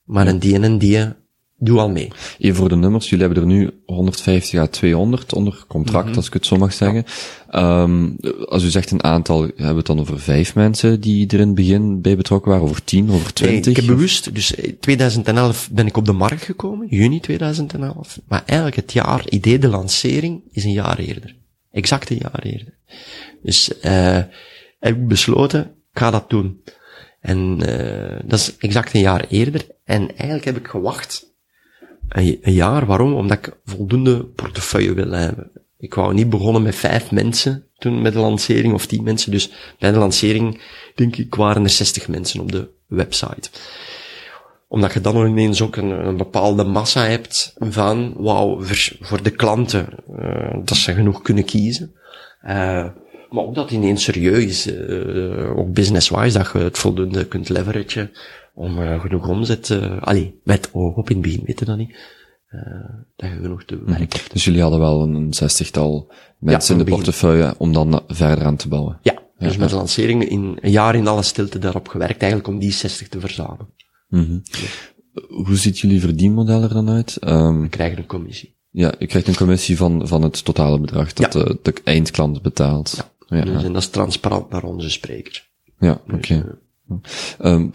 Maar 0.03 0.27
een 0.27 0.39
die 0.39 0.55
en 0.55 0.63
een 0.63 0.77
die 0.77 1.13
doe 1.57 1.79
al 1.79 1.89
mee. 1.89 2.07
Even 2.37 2.55
voor 2.55 2.69
de 2.69 2.75
nummers, 2.75 3.09
jullie 3.09 3.25
hebben 3.25 3.43
er 3.43 3.49
nu 3.49 3.69
150 3.85 4.59
à 4.59 4.65
200 4.67 5.33
onder 5.33 5.63
contract, 5.67 6.07
Mhm. 6.07 6.15
als 6.15 6.27
ik 6.27 6.33
het 6.33 6.45
zo 6.45 6.55
mag 6.57 6.73
zeggen. 6.73 7.03
Ehm, 7.49 8.09
als 8.45 8.63
u 8.63 8.69
zegt 8.69 8.91
een 8.91 9.03
aantal, 9.03 9.41
hebben 9.41 9.67
we 9.69 9.75
het 9.75 9.85
dan 9.85 9.99
over 9.99 10.19
vijf 10.19 10.55
mensen 10.55 11.01
die 11.01 11.27
er 11.27 11.39
in 11.39 11.45
het 11.45 11.55
begin 11.55 12.01
bij 12.01 12.15
betrokken 12.15 12.51
waren, 12.51 12.67
over 12.67 12.83
tien, 12.83 13.03
over 13.09 13.23
Nee, 13.23 13.33
twintig? 13.33 13.71
ik 13.71 13.75
heb 13.75 13.85
bewust, 13.85 14.33
dus 14.35 14.55
eh, 14.55 14.71
2011 14.79 15.69
ben 15.71 15.87
ik 15.87 15.97
op 15.97 16.05
de 16.05 16.11
markt 16.11 16.43
gekomen, 16.43 16.87
juni 16.89 17.19
2011. 17.19 18.19
Maar 18.27 18.43
eigenlijk 18.45 18.77
het 18.77 18.93
jaar, 18.93 19.29
idee 19.29 19.59
de 19.59 19.67
lancering, 19.67 20.41
is 20.51 20.63
een 20.63 20.71
jaar 20.71 20.97
eerder. 20.99 21.35
Exact 21.71 22.09
een 22.09 22.19
jaar 22.21 22.43
eerder. 22.43 22.73
Dus 23.43 23.79
eh 23.79 24.17
heb 24.79 24.95
ik 24.95 25.07
besloten, 25.07 25.61
ik 25.91 25.99
ga 25.99 26.11
dat 26.11 26.29
doen. 26.29 26.61
En 27.19 27.57
eh 27.61 28.19
dat 28.25 28.39
is 28.39 28.55
exact 28.57 28.93
een 28.93 29.01
jaar 29.01 29.25
eerder. 29.29 29.61
En 29.83 30.07
eigenlijk 30.07 30.45
heb 30.45 30.57
ik 30.57 30.67
gewacht 30.67 31.33
een, 32.09 32.53
jaar. 32.53 32.85
Waarom? 32.85 33.13
Omdat 33.13 33.37
ik 33.37 33.57
voldoende 33.65 34.23
portefeuille 34.23 34.93
wil 34.93 35.11
hebben. 35.11 35.51
Ik 35.77 35.93
wou 35.93 36.13
niet 36.13 36.29
begonnen 36.29 36.61
met 36.61 36.75
vijf 36.75 37.11
mensen 37.11 37.65
toen 37.77 38.01
met 38.01 38.13
de 38.13 38.19
lancering, 38.19 38.73
of 38.73 38.85
tien 38.85 39.03
mensen. 39.03 39.31
Dus 39.31 39.51
bij 39.79 39.91
de 39.91 39.97
lancering, 39.97 40.61
denk 40.95 41.15
ik, 41.15 41.35
waren 41.35 41.63
er 41.63 41.69
60 41.69 42.07
mensen 42.07 42.39
op 42.39 42.51
de 42.51 42.69
website. 42.87 43.49
Omdat 44.67 44.93
je 44.93 45.01
dan 45.01 45.27
ineens 45.27 45.61
ook 45.61 45.75
een, 45.75 46.07
een 46.07 46.17
bepaalde 46.17 46.63
massa 46.63 47.05
hebt 47.05 47.53
van, 47.59 48.13
wauw, 48.17 48.61
voor 48.99 49.23
de 49.23 49.29
klanten, 49.29 49.87
eh, 50.17 50.57
dat 50.63 50.77
ze 50.77 50.93
genoeg 50.93 51.21
kunnen 51.21 51.45
kiezen. 51.45 51.95
Eh, 52.41 52.85
maar 53.29 53.43
ook 53.43 53.55
dat 53.55 53.71
ineens 53.71 54.03
serieus, 54.03 54.65
eh 54.65 55.57
ook 55.57 55.73
business-wise, 55.73 56.37
dat 56.37 56.49
je 56.53 56.59
het 56.59 56.77
voldoende 56.77 57.25
kunt 57.25 57.49
leveragen 57.49 58.11
om 58.55 58.81
eh, 58.81 59.01
genoeg 59.01 59.27
omzet, 59.27 59.69
eh 59.69 60.01
allee, 60.01 60.39
met 60.43 60.69
oog 60.71 60.95
op 60.95 61.09
in 61.09 61.15
het 61.15 61.25
begin, 61.25 61.43
weet 61.45 61.59
je 61.59 61.65
dat 61.65 61.77
niet, 61.77 61.97
eh, 62.47 62.59
dat 63.15 63.29
je 63.29 63.35
genoeg 63.35 63.63
te 63.63 63.77
werken 63.85 63.95
hebt. 64.19 64.31
Dus 64.31 64.43
jullie 64.45 64.61
hadden 64.61 64.79
wel 64.79 65.01
een 65.01 65.33
zestigtal 65.33 66.11
mensen 66.39 66.73
in 66.73 66.79
in 66.79 66.85
de 66.85 66.91
portefeuille 66.91 67.55
om 67.57 67.73
dan 67.73 68.01
verder 68.07 68.45
aan 68.45 68.55
te 68.55 68.67
bouwen. 68.67 68.99
Ja, 69.01 69.13
dus 69.37 69.57
met 69.57 69.69
de 69.69 69.75
lancering 69.75 70.23
in 70.29 70.57
een 70.61 70.71
jaar 70.71 70.95
in 70.95 71.07
alle 71.07 71.23
stilte 71.23 71.59
daarop 71.59 71.87
gewerkt, 71.87 72.21
eigenlijk 72.21 72.51
om 72.53 72.59
die 72.59 72.71
60 72.71 73.07
te 73.09 73.19
verzamelen. 73.19 73.67
Mhm. 74.09 74.39
Hoe 75.27 75.55
ziet 75.55 75.79
jullie 75.79 75.99
verdienmodel 75.99 76.61
er 76.61 76.73
dan 76.73 76.89
uit? 76.89 77.15
Ehm, 77.17 77.61
We 77.61 77.69
krijgen 77.69 77.97
een 77.97 78.05
commissie. 78.05 78.55
ja, 78.69 78.93
je 78.99 79.07
krijgt 79.07 79.27
een 79.27 79.35
commissie 79.35 79.77
van, 79.77 80.07
van 80.07 80.21
het 80.21 80.45
totale 80.45 80.79
bedrag 80.79 81.13
dat 81.13 81.33
Ja. 81.33 81.39
de, 81.43 81.59
de 81.61 81.73
eindklant 81.83 82.41
betaalt. 82.41 82.95
Ja, 83.27 83.37
ja, 83.37 83.43
Dus, 83.43 83.63
en 83.63 83.73
dat 83.73 83.81
is 83.81 83.87
transparant 83.89 84.49
naar 84.49 84.63
onze 84.63 84.89
spreker. 84.89 85.47
oké. 86.13 86.57
Ehm, 87.39 87.67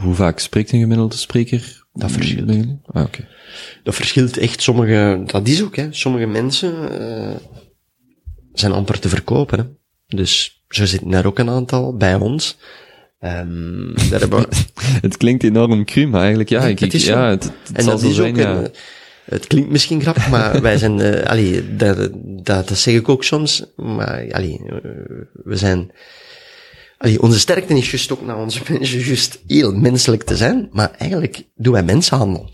hoe 0.00 0.14
vaak 0.14 0.38
spreekt 0.38 0.72
een 0.72 0.80
gemiddelde 0.80 1.16
spreker? 1.16 1.86
Dat 1.92 2.10
verschilt. 2.10 2.50
Ah, 2.86 3.02
oké. 3.02 3.28
Dat 3.82 3.94
verschilt 3.94 4.36
echt. 4.36 4.62
Sommige, 4.62 5.22
dat 5.26 5.48
is 5.48 5.62
ook, 5.62 5.76
hè. 5.76 5.88
Sommige 5.90 6.26
mensen 6.26 7.00
eh, 7.00 7.36
zijn 8.52 8.72
amper 8.72 8.98
te 8.98 9.08
verkopen. 9.08 9.58
Hè. 9.58 9.64
Dus 10.16 10.62
zo 10.68 10.86
zitten 10.86 11.12
er 11.12 11.26
ook 11.26 11.38
een 11.38 11.50
aantal 11.50 11.96
bij 11.96 12.14
ons. 12.14 12.56
Ehm 13.18 13.94
daar 14.10 14.20
hebben 14.20 14.40
we, 14.40 14.48
Het 15.06 15.16
klinkt 15.16 15.44
enorm 15.44 15.84
cru, 15.84 16.06
maar 16.06 16.20
eigenlijk 16.20 16.48
ja, 16.48 16.66
ik, 16.66 16.78
het 16.78 16.94
is 16.94 17.04
zo. 17.04 17.12
ja, 17.12 17.30
het, 17.30 17.42
het 17.42 17.76
en 17.76 17.82
zal 17.82 17.92
dat 17.92 18.00
zo 18.00 18.08
is 18.08 18.14
zijn, 18.14 18.30
ook 18.30 18.36
ja. 18.36 18.56
een, 18.56 18.70
het 19.24 19.46
klinkt 19.46 19.70
misschien 19.70 20.00
grappig, 20.00 20.30
maar 20.30 20.60
wij 20.62 20.78
zijn, 20.78 21.00
eh 21.00 21.30
allee, 21.30 21.76
dat, 21.76 22.10
dat, 22.22 22.68
dat 22.68 22.78
zeg 22.78 22.94
ik 22.94 23.08
ook 23.08 23.24
soms, 23.24 23.64
maar 23.76 24.32
allee, 24.32 24.60
eh, 24.66 24.78
we 25.32 25.56
zijn, 25.56 25.90
onze 26.98 27.38
sterkte 27.38 27.74
is 27.74 27.90
juist 27.90 28.12
ook 28.12 28.26
naar 28.26 28.38
onze 28.38 28.60
mensen 28.68 28.98
juist 29.06 29.40
heel 29.46 29.72
menselijk 29.72 30.22
te 30.22 30.36
zijn, 30.36 30.68
maar 30.72 30.90
eigenlijk 30.90 31.44
doen 31.54 31.72
wij 31.72 31.82
mensenhandel. 31.82 32.50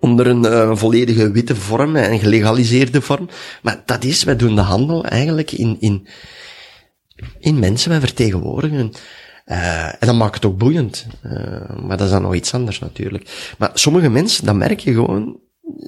Onder 0.00 0.26
een 0.26 0.44
eh, 0.44 0.76
volledige 0.76 1.30
witte 1.30 1.56
vorm 1.56 1.96
en 1.96 2.18
gelegaliseerde 2.18 3.00
vorm. 3.00 3.28
Maar 3.62 3.82
dat 3.86 4.04
is, 4.04 4.24
wij 4.24 4.36
doen 4.36 4.54
de 4.54 4.60
handel 4.60 5.04
eigenlijk 5.04 5.52
in, 5.52 5.76
in, 5.80 6.06
in 7.38 7.58
mensen, 7.58 7.90
wij 7.90 8.00
vertegenwoordigen. 8.00 8.92
Eh, 9.44 9.86
en 9.86 10.06
dat 10.06 10.14
maakt 10.14 10.34
het 10.34 10.44
ook 10.44 10.58
boeiend. 10.58 11.06
Eh, 11.22 11.76
maar 11.82 11.96
dat 11.96 12.06
is 12.06 12.12
dan 12.12 12.22
nog 12.22 12.34
iets 12.34 12.54
anders 12.54 12.78
natuurlijk. 12.78 13.54
Maar 13.58 13.70
sommige 13.74 14.08
mensen, 14.08 14.46
dat 14.46 14.54
merk 14.54 14.80
je 14.80 14.92
gewoon, 14.92 15.38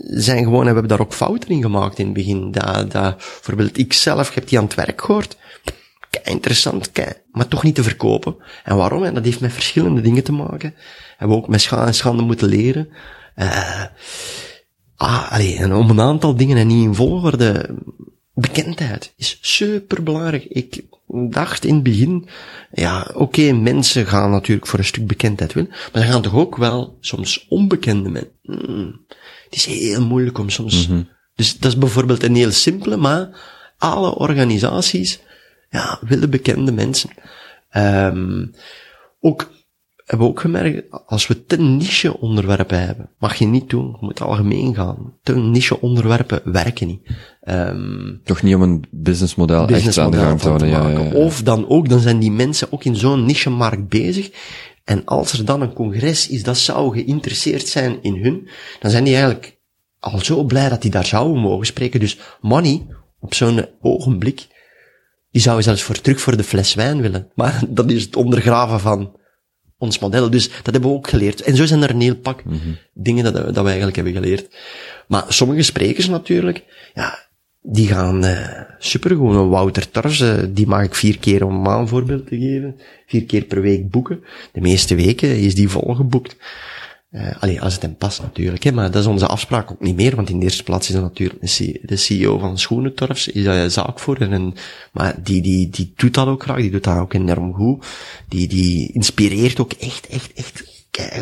zijn 0.02 0.44
gewoon, 0.44 0.60
en 0.60 0.66
we 0.66 0.72
hebben 0.72 0.88
daar 0.88 1.00
ook 1.00 1.12
fouten 1.12 1.50
in 1.50 1.62
gemaakt 1.62 1.98
in 1.98 2.04
het 2.04 2.14
begin. 2.14 2.50
Dat, 2.50 2.90
dat, 2.90 3.16
bijvoorbeeld 3.16 3.78
ik 3.78 3.92
zelf, 3.92 4.34
heb 4.34 4.48
die 4.48 4.58
aan 4.58 4.64
het 4.64 4.74
werk 4.74 5.00
gehoord. 5.00 5.36
Interessant, 6.24 6.92
kei, 6.92 7.12
maar 7.30 7.48
toch 7.48 7.62
niet 7.62 7.74
te 7.74 7.82
verkopen. 7.82 8.36
En 8.64 8.76
waarom? 8.76 9.04
En 9.04 9.14
dat 9.14 9.24
heeft 9.24 9.40
met 9.40 9.52
verschillende 9.52 10.00
dingen 10.00 10.24
te 10.24 10.32
maken. 10.32 10.74
Hebben 11.16 11.36
we 11.36 11.42
ook 11.42 11.48
met 11.48 11.60
schade 11.60 11.86
en 11.86 11.94
schande 11.94 12.22
moeten 12.22 12.48
leren. 12.48 12.88
Eh, 13.34 13.84
ah, 14.96 15.32
allee, 15.32 15.56
en 15.56 15.74
om 15.74 15.90
een 15.90 16.00
aantal 16.00 16.36
dingen 16.36 16.56
en 16.56 16.66
niet 16.66 16.84
in 16.84 16.94
volgorde. 16.94 17.74
Bekendheid 18.34 19.12
is 19.16 19.38
super 19.40 20.02
belangrijk. 20.02 20.44
Ik 20.44 20.84
dacht 21.30 21.64
in 21.64 21.74
het 21.74 21.82
begin, 21.82 22.28
ja, 22.72 23.10
oké, 23.14 23.52
mensen 23.52 24.06
gaan 24.06 24.30
natuurlijk 24.30 24.66
voor 24.66 24.78
een 24.78 24.84
stuk 24.84 25.06
bekendheid 25.06 25.52
willen, 25.52 25.70
maar 25.92 26.02
ze 26.02 26.08
gaan 26.08 26.22
toch 26.22 26.34
ook 26.34 26.56
wel 26.56 26.96
soms 27.00 27.46
onbekende 27.48 28.08
mensen. 28.08 28.32
Hmm, 28.42 29.00
het 29.44 29.54
is 29.54 29.64
heel 29.64 30.06
moeilijk 30.06 30.38
om 30.38 30.50
soms. 30.50 30.88
Dus 31.34 31.58
dat 31.58 31.72
is 31.72 31.78
bijvoorbeeld 31.78 32.22
een 32.22 32.34
heel 32.34 32.50
simpele, 32.50 32.96
maar 32.96 33.28
alle 33.78 34.14
organisaties, 34.14 35.20
ja, 35.72 35.98
willen 36.00 36.30
bekende 36.30 36.72
mensen. 36.72 37.10
Ehm 37.70 38.46
ook 39.20 39.50
hebben 40.04 40.26
we 40.26 40.32
ook 40.32 40.40
gemerkt, 40.40 41.06
als 41.06 41.26
we 41.26 41.46
te 41.46 41.56
niche 41.56 42.20
onderwerpen 42.20 42.86
hebben, 42.86 43.10
mag 43.18 43.34
je 43.34 43.46
niet 43.46 43.70
doen, 43.70 43.86
je 43.86 43.96
moet 44.00 44.20
algemeen 44.20 44.74
gaan. 44.74 45.14
Te 45.22 45.36
niche 45.36 45.80
onderwerpen 45.80 46.40
werken 46.44 46.86
niet. 46.86 47.00
Ehm 47.40 48.16
Toch 48.24 48.42
niet 48.42 48.54
om 48.54 48.62
een 48.62 48.84
businessmodel 48.90 49.68
echt 49.68 49.98
aan 49.98 50.10
de 50.10 50.16
gang 50.16 50.40
te 50.40 50.46
houden, 50.46 50.68
ja, 50.68 50.82
maken. 50.82 51.04
ja, 51.04 51.10
ja. 51.10 51.14
Of 51.14 51.42
dan 51.42 51.68
ook, 51.68 51.88
dan 51.88 52.00
zijn 52.00 52.18
die 52.18 52.32
mensen 52.32 52.72
ook 52.72 52.84
in 52.84 52.96
zo'n 52.96 53.24
niche-markt 53.24 53.88
bezig. 53.88 54.30
En 54.84 55.04
als 55.04 55.32
er 55.32 55.44
dan 55.44 55.62
een 55.62 55.72
congres 55.72 56.28
is 56.28 56.42
dat 56.42 56.58
zou 56.58 56.92
geïnteresseerd 56.92 57.68
zijn 57.68 57.98
in 58.02 58.16
hun, 58.22 58.48
dan 58.80 58.90
zijn 58.90 59.04
die 59.04 59.14
eigenlijk 59.14 59.56
al 59.98 60.18
zo 60.18 60.42
blij 60.42 60.68
dat 60.68 60.82
die 60.82 60.90
daar 60.90 61.06
zouden 61.06 61.42
mogen 61.42 61.66
spreken. 61.66 62.00
Dus 62.00 62.18
money, 62.40 62.86
op 63.20 63.34
zo'n 63.34 63.66
ogenblik, 63.80 64.46
die 65.32 65.42
zouden 65.42 65.64
zelfs 65.64 65.82
voor 65.82 66.00
terug 66.00 66.20
voor 66.20 66.36
de 66.36 66.44
fles 66.44 66.74
wijn 66.74 67.00
willen. 67.00 67.30
Maar 67.34 67.62
dat 67.68 67.90
is 67.90 68.02
het 68.02 68.16
ondergraven 68.16 68.80
van 68.80 69.16
ons 69.78 69.98
model. 69.98 70.30
Dus 70.30 70.48
dat 70.48 70.72
hebben 70.72 70.90
we 70.90 70.96
ook 70.96 71.08
geleerd. 71.08 71.42
En 71.42 71.56
zo 71.56 71.66
zijn 71.66 71.82
er 71.82 71.90
een 71.90 72.00
heel 72.00 72.16
pak 72.16 72.42
dingen 72.94 73.24
dat, 73.24 73.34
dat 73.34 73.54
we 73.54 73.66
eigenlijk 73.66 73.96
hebben 73.96 74.14
geleerd. 74.14 74.48
Maar 75.08 75.24
sommige 75.28 75.62
sprekers 75.62 76.08
natuurlijk, 76.08 76.64
ja, 76.94 77.18
die 77.62 77.86
gaan 77.86 78.24
uh, 78.24 78.60
supergoed. 78.78 79.34
Een 79.34 79.48
Wouter 79.48 79.90
Tars, 79.90 80.20
uh, 80.20 80.38
die 80.48 80.66
mag 80.66 80.82
ik 80.82 80.94
vier 80.94 81.18
keer 81.18 81.44
om 81.44 81.66
een 81.66 81.88
voorbeeld 81.88 82.26
te 82.26 82.38
geven. 82.38 82.76
Vier 83.06 83.24
keer 83.24 83.44
per 83.44 83.60
week 83.60 83.90
boeken. 83.90 84.24
De 84.52 84.60
meeste 84.60 84.94
weken 84.94 85.38
is 85.38 85.54
die 85.54 85.68
volgeboekt. 85.68 86.36
Uh, 87.12 87.62
als 87.62 87.72
het 87.72 87.82
hem 87.82 87.96
past 87.96 88.22
natuurlijk, 88.22 88.62
hè, 88.62 88.72
maar 88.72 88.90
dat 88.90 89.00
is 89.02 89.08
onze 89.08 89.26
afspraak 89.26 89.70
ook 89.70 89.80
niet 89.80 89.96
meer, 89.96 90.16
want 90.16 90.30
in 90.30 90.38
de 90.38 90.44
eerste 90.44 90.62
plaats 90.62 90.88
is 90.88 90.94
dat 90.94 91.02
natuurlijk 91.02 91.40
de 91.88 91.96
CEO 91.96 92.38
van 92.38 92.58
Schoenentorfs, 92.58 93.28
is 93.28 93.44
dat 93.44 93.54
een 93.54 93.70
zaakvoerder, 93.70 94.32
en, 94.32 94.54
maar 94.92 95.22
die, 95.22 95.42
die, 95.42 95.68
die 95.68 95.92
doet 95.96 96.14
dat 96.14 96.26
ook 96.26 96.42
graag, 96.42 96.56
die 96.56 96.70
doet 96.70 96.84
dat 96.84 96.98
ook 96.98 97.12
enorm 97.12 97.54
goed, 97.54 97.86
die, 98.28 98.48
die 98.48 98.92
inspireert 98.92 99.60
ook 99.60 99.72
echt, 99.72 100.06
echt, 100.06 100.32
echt 100.32 100.64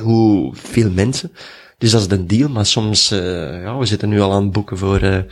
hoe 0.03 0.55
veel 0.55 0.91
mensen. 0.91 1.33
Dus 1.79 1.91
dat 1.91 2.01
is 2.01 2.09
de 2.09 2.27
deal, 2.27 2.49
maar 2.49 2.67
soms, 2.67 3.13
uh, 3.13 3.63
ja, 3.63 3.79
we 3.79 3.87
zitten 3.87 4.09
nu 4.09 4.21
al 4.21 4.33
aan 4.33 4.43
het 4.43 4.53
boeken 4.53 4.79
voor, 4.79 5.03
uh, 5.03 5.17
ik 5.17 5.27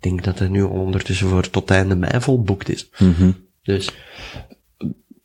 denk 0.00 0.24
dat 0.24 0.38
het 0.38 0.50
nu 0.50 0.62
ondertussen 0.62 1.28
voor 1.28 1.50
tot 1.50 1.70
einde 1.70 1.96
mei 1.96 2.20
volboekt 2.20 2.68
is. 2.68 2.90
Mm 2.98 3.14
-hmm. 3.16 3.36
Dus, 3.62 3.90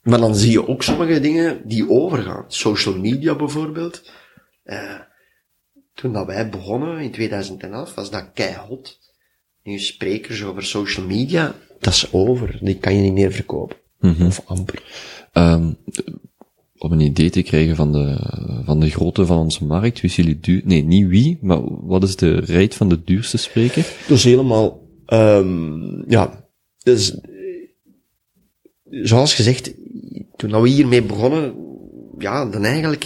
maar 0.02 0.20
dan 0.20 0.36
zie 0.36 0.52
je 0.52 0.68
ook 0.68 0.84
sommige 0.84 1.20
dingen 1.20 1.62
die 1.66 1.90
overgaan. 1.90 2.46
Social 2.48 2.98
media 2.98 3.36
bijvoorbeeld. 3.36 4.02
Uh, 4.66 5.00
toen 5.94 6.14
dat 6.14 6.26
wij 6.26 6.50
begonnen 6.50 7.00
in 7.00 7.12
2011 7.12 7.94
was 7.94 8.12
dat 8.12 8.32
keihot. 8.34 9.00
Nu 9.64 9.80
sprekers 9.80 10.44
over 10.44 10.64
social 10.64 11.06
media, 11.06 11.56
dat 11.80 11.94
is 11.94 12.14
over. 12.14 12.58
Die 12.62 12.78
kan 12.78 12.96
je 12.96 13.02
niet 13.02 13.14
meer 13.14 13.32
verkopen. 13.32 13.78
Mm 14.00 14.14
-hmm. 14.14 14.28
Of 14.28 14.42
amper. 14.46 14.84
Um, 15.34 15.78
om 16.84 16.92
een 16.92 17.00
idee 17.00 17.30
te 17.30 17.42
krijgen 17.42 17.76
van 17.76 17.92
de, 17.92 18.18
van 18.66 18.80
de 18.80 18.90
grootte 18.90 19.26
van 19.26 19.38
onze 19.38 19.66
markt, 19.66 20.02
wisten 20.02 20.24
jullie 20.24 20.40
duur, 20.40 20.62
nee, 20.66 20.84
niet 20.84 21.08
wie, 21.08 21.38
maar 21.42 21.60
wat 21.86 22.04
is 22.04 22.16
de 22.16 22.40
rate 22.40 22.78
van 22.78 22.90
de 22.90 23.04
duurste 23.04 23.38
spreker? 23.38 23.86
Dat 24.08 24.18
is 24.18 24.24
helemaal, 24.24 24.82
um, 25.08 26.04
ja, 26.08 26.48
dus, 26.84 27.18
zoals 28.90 29.34
gezegd, 29.34 29.74
toen 30.36 30.62
we 30.62 30.70
hiermee 30.70 31.04
begonnen, 31.04 31.56
ja, 32.18 32.46
dan 32.46 32.64
eigenlijk, 32.64 33.06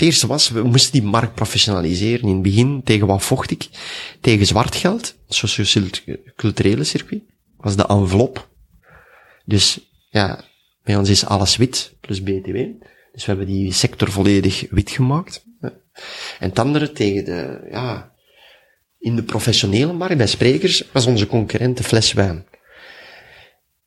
het 0.00 0.08
eerste 0.08 0.26
was, 0.26 0.48
we 0.48 0.62
moesten 0.62 0.92
die 0.92 1.02
markt 1.02 1.34
professionaliseren. 1.34 2.28
In 2.28 2.34
het 2.34 2.42
begin, 2.42 2.82
tegen 2.84 3.06
wat 3.06 3.22
vocht 3.22 3.50
ik? 3.50 3.68
Tegen 4.20 4.46
zwart 4.46 4.74
geld, 4.74 5.16
socio-culturele 5.28 6.84
circuit, 6.84 7.22
was 7.56 7.76
de 7.76 7.86
envelop. 7.86 8.48
Dus, 9.44 9.80
ja, 10.10 10.44
bij 10.82 10.96
ons 10.96 11.08
is 11.08 11.24
alles 11.24 11.56
wit, 11.56 11.96
plus 12.00 12.22
BTW. 12.22 12.56
Dus 13.12 13.24
we 13.24 13.26
hebben 13.26 13.46
die 13.46 13.72
sector 13.72 14.10
volledig 14.10 14.66
wit 14.70 14.90
gemaakt. 14.90 15.44
En 16.38 16.48
het 16.48 16.58
andere 16.58 16.92
tegen 16.92 17.24
de, 17.24 17.68
ja, 17.70 18.12
in 18.98 19.16
de 19.16 19.22
professionele 19.22 19.92
markt, 19.92 20.16
bij 20.16 20.26
sprekers, 20.26 20.84
was 20.92 21.06
onze 21.06 21.26
concurrent 21.26 21.76
de 21.76 21.84
fles 21.84 22.12
wijn. 22.12 22.46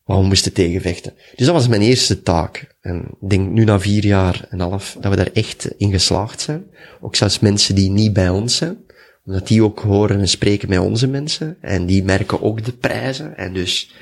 Waar 0.04 0.20
we 0.20 0.26
moesten 0.26 0.54
tegenvechten. 0.54 1.14
Dus 1.36 1.45
dat 1.45 1.56
was 1.56 1.68
mijn 1.68 1.82
eerste 1.82 2.22
taak. 2.22 2.76
En 2.82 3.08
ik 3.22 3.30
denk 3.30 3.49
nu 3.49 3.64
na 3.64 3.80
vier 3.80 4.06
jaar 4.06 4.45
en 4.49 4.60
half, 4.60 4.97
dat 4.99 5.12
we 5.12 5.18
daar 5.18 5.32
echt 5.34 5.68
in 5.78 5.91
geslaagd 5.91 6.41
zijn. 6.41 6.66
Ook 7.01 7.16
zelfs 7.16 7.39
mensen 7.39 7.76
die 7.76 7.89
niet 7.89 8.14
bij 8.14 8.30
ons 8.30 8.56
zijn. 8.56 8.78
Omdat 9.26 9.47
die 9.47 9.64
ook 9.64 9.80
horen 9.80 10.20
en 10.20 10.28
spreken 10.28 10.70
met 10.70 10.80
onze 10.80 11.08
mensen. 11.08 11.58
En 11.62 11.86
die 11.86 12.04
merken 12.04 12.41
ook 12.41 12.66
de 12.66 12.72
prijzen. 12.72 13.38
En 13.38 13.54
dus, 13.54 13.93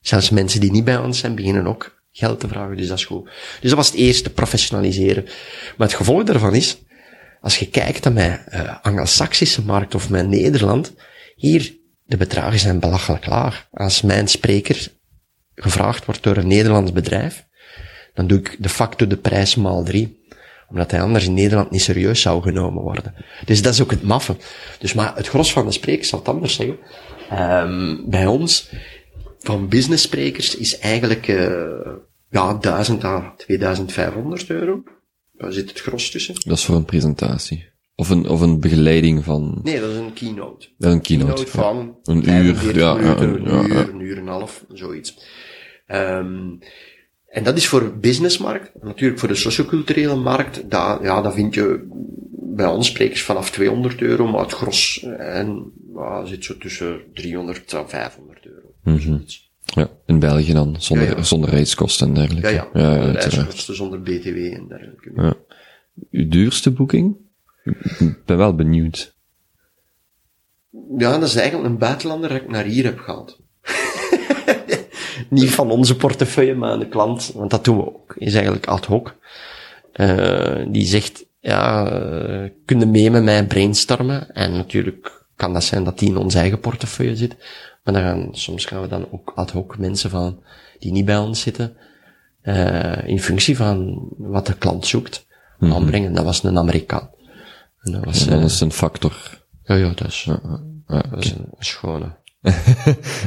zelfs 0.00 0.30
mensen 0.30 0.60
die 0.60 0.70
niet 0.70 0.84
bij 0.84 0.98
ons 0.98 1.18
zijn, 1.18 1.34
beginnen 1.34 1.66
ook 1.66 2.02
geld 2.12 2.40
te 2.40 2.48
vragen. 2.48 2.76
Dus 2.76 2.88
dat 2.88 2.98
is 2.98 3.04
goed. 3.04 3.24
Dus 3.60 3.70
dat 3.70 3.78
was 3.78 3.86
het 3.86 3.96
eerste, 3.96 4.30
professionaliseren. 4.30 5.24
Maar 5.76 5.86
het 5.86 5.96
gevolg 5.96 6.22
daarvan 6.22 6.54
is, 6.54 6.78
als 7.40 7.58
je 7.58 7.68
kijkt 7.68 8.04
naar 8.04 8.12
mijn 8.12 8.44
uh, 8.52 8.76
Anglo-Saxische 8.82 9.62
markt 9.62 9.94
of 9.94 10.10
mijn 10.10 10.28
Nederland, 10.28 10.94
hier, 11.36 11.76
de 12.04 12.16
bedragen 12.16 12.58
zijn 12.58 12.80
belachelijk 12.80 13.26
laag. 13.26 13.68
Als 13.70 14.02
mijn 14.02 14.28
spreker 14.28 14.88
gevraagd 15.56 16.04
wordt 16.04 16.22
door 16.22 16.36
een 16.36 16.46
Nederlands 16.46 16.92
bedrijf, 16.92 17.46
dan 18.14 18.26
doe 18.26 18.38
ik 18.38 18.56
de 18.58 18.68
facto 18.68 19.06
de 19.06 19.16
prijs 19.16 19.54
maal 19.54 19.84
drie. 19.84 20.24
Omdat 20.68 20.90
hij 20.90 21.00
anders 21.00 21.26
in 21.26 21.34
Nederland 21.34 21.70
niet 21.70 21.82
serieus 21.82 22.20
zou 22.20 22.42
genomen 22.42 22.82
worden. 22.82 23.14
Dus 23.44 23.62
dat 23.62 23.72
is 23.72 23.82
ook 23.82 23.90
het 23.90 24.02
maffe. 24.02 24.36
Dus 24.78 24.94
maar 24.94 25.16
het 25.16 25.28
gros 25.28 25.52
van 25.52 25.66
de 25.66 25.72
sprekers 25.72 26.08
zal 26.08 26.18
het 26.18 26.28
anders 26.28 26.54
zeggen. 26.54 26.78
Um, 27.32 28.10
bij 28.10 28.26
ons, 28.26 28.70
van 29.38 29.68
business 29.68 30.04
sprekers, 30.04 30.56
is 30.56 30.78
eigenlijk, 30.78 31.28
uh, 31.28 31.62
ja, 32.30 32.54
1000 32.54 33.04
à 33.04 33.34
2500 33.36 34.50
euro. 34.50 34.82
Daar 35.32 35.52
zit 35.52 35.68
het 35.68 35.80
gros 35.80 36.10
tussen. 36.10 36.34
Dat 36.34 36.58
is 36.58 36.64
voor 36.64 36.76
een 36.76 36.84
presentatie. 36.84 37.68
Of 37.94 38.10
een, 38.10 38.28
of 38.28 38.40
een 38.40 38.60
begeleiding 38.60 39.24
van... 39.24 39.60
Nee, 39.62 39.80
dat 39.80 39.90
is 39.90 39.96
een 39.96 40.12
keynote. 40.12 40.68
Ja, 40.78 40.88
een 40.88 41.00
keynote. 41.00 41.32
keynote 41.32 41.50
van 41.50 41.96
een 42.02 42.28
uur, 42.28 42.78
ja, 42.78 43.00
ja, 43.00 43.16
een 43.16 43.42
ja, 43.42 43.62
uur, 43.62 43.88
een 43.88 44.00
uur 44.00 44.16
en 44.16 44.22
een 44.22 44.28
half, 44.28 44.64
zoiets. 44.72 45.18
Um, 45.86 46.58
en 47.26 47.44
dat 47.44 47.56
is 47.56 47.66
voor 47.68 47.98
businessmarkt. 47.98 48.70
Natuurlijk 48.82 49.20
voor 49.20 49.28
de 49.28 49.34
socioculturele 49.34 50.14
markt, 50.14 50.70
daar, 50.70 51.02
ja, 51.02 51.22
dat 51.22 51.34
vind 51.34 51.54
je 51.54 51.88
bij 52.56 52.66
ons 52.66 52.88
sprekers 52.88 53.22
vanaf 53.22 53.50
200 53.50 54.00
euro, 54.00 54.26
maar 54.26 54.40
het 54.40 54.52
gros 54.52 55.02
en, 55.18 55.72
ja, 55.94 56.24
zit 56.24 56.44
zo 56.44 56.58
tussen 56.58 57.00
300 57.12 57.72
en 57.74 57.88
500 57.88 58.46
euro. 58.46 58.74
Mhm. 58.82 59.18
Ja, 59.64 59.88
in 60.06 60.18
België 60.18 60.52
dan, 60.52 60.76
zonder, 60.78 61.08
Ja, 61.08 61.16
ja. 61.16 61.22
zonder 61.22 61.50
reiskosten 61.50 62.06
en 62.08 62.14
dergelijke. 62.14 62.48
Ja, 62.48 62.68
ja. 62.72 62.94
ja, 62.94 63.10
reiskosten 63.10 63.76
zonder 63.76 64.02
BTW 64.02 64.36
en 64.36 64.66
dergelijke. 64.68 65.12
Ja. 65.14 65.34
Uw 66.10 66.28
duurste 66.28 66.70
boeking? 66.70 67.16
Ik 67.98 68.24
ben 68.24 68.36
wel 68.36 68.54
benieuwd. 68.54 69.14
Ja, 70.98 71.18
dat 71.18 71.28
is 71.28 71.36
eigenlijk 71.36 71.68
een 71.68 71.78
buitenlander 71.78 72.28
dat 72.28 72.40
ik 72.40 72.50
naar 72.50 72.64
hier 72.64 72.84
heb 72.84 72.98
gehaald. 72.98 73.40
Niet 75.28 75.50
van 75.50 75.70
onze 75.70 75.96
portefeuille, 75.96 76.54
maar 76.54 76.70
aan 76.70 76.78
de 76.78 76.88
klant, 76.88 77.32
want 77.34 77.50
dat 77.50 77.64
doen 77.64 77.76
we 77.76 77.86
ook. 77.86 78.14
Is 78.18 78.34
eigenlijk 78.34 78.66
ad 78.66 78.84
hoc. 78.84 79.16
Eh, 79.92 80.64
die 80.68 80.86
zegt, 80.86 81.24
ja, 81.40 81.92
uh, 81.92 82.50
kun 82.64 82.80
je 82.80 82.86
mee 82.86 83.10
met 83.10 83.22
mij 83.22 83.46
brainstormen? 83.46 84.34
En 84.34 84.52
natuurlijk 84.52 85.24
kan 85.36 85.52
dat 85.52 85.64
zijn 85.64 85.84
dat 85.84 85.98
die 85.98 86.08
in 86.08 86.16
onze 86.16 86.38
eigen 86.38 86.60
portefeuille 86.60 87.16
zit. 87.16 87.36
Maar 87.84 87.94
dan 87.94 88.02
gaan, 88.02 88.28
soms 88.32 88.64
gaan 88.64 88.80
we 88.82 88.88
dan 88.88 89.06
ook 89.10 89.32
ad 89.34 89.50
hoc 89.50 89.78
mensen 89.78 90.10
van, 90.10 90.42
die 90.78 90.92
niet 90.92 91.04
bij 91.04 91.18
ons 91.18 91.40
zitten, 91.40 91.76
eh, 92.42 93.08
in 93.08 93.20
functie 93.20 93.56
van 93.56 94.08
wat 94.18 94.46
de 94.46 94.56
klant 94.56 94.86
zoekt, 94.86 95.26
aanbrengen. 95.58 96.14
Dat 96.14 96.24
was 96.24 96.42
een 96.42 96.58
Amerikaan. 96.58 97.10
En 97.80 97.92
dat 97.92 98.04
was, 98.04 98.26
En 98.26 98.38
eh, 98.38 98.44
is 98.44 98.60
een 98.60 98.72
factor. 98.72 99.44
ja, 99.64 99.74
ja, 99.74 99.92
dat 99.94 100.08
is, 100.08 100.24
Ja, 100.88 101.02
dat 101.10 101.24
is 101.24 101.30
een 101.30 101.46
schone. 101.58 102.14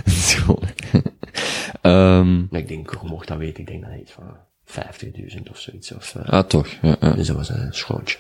Dat 0.04 1.69
Maar 1.82 2.60
ik 2.60 2.68
denk, 2.68 2.92
je 2.92 3.08
mocht 3.08 3.28
dat 3.28 3.38
weten, 3.38 3.60
ik 3.60 3.68
denk 3.68 3.82
dat 3.82 3.90
hij 3.90 4.00
iets 4.00 4.12
van 4.12 4.38
50.000 4.66 5.50
of 5.50 5.60
zoiets. 5.60 5.92
Of, 5.92 6.16
eh, 6.16 6.26
ah, 6.30 6.46
toch. 6.46 6.68
Ja, 6.82 6.96
ja, 7.00 7.14
Dus 7.14 7.28
dat 7.28 7.36
was 7.36 7.50
een 7.50 7.74
schoontje. 7.74 8.18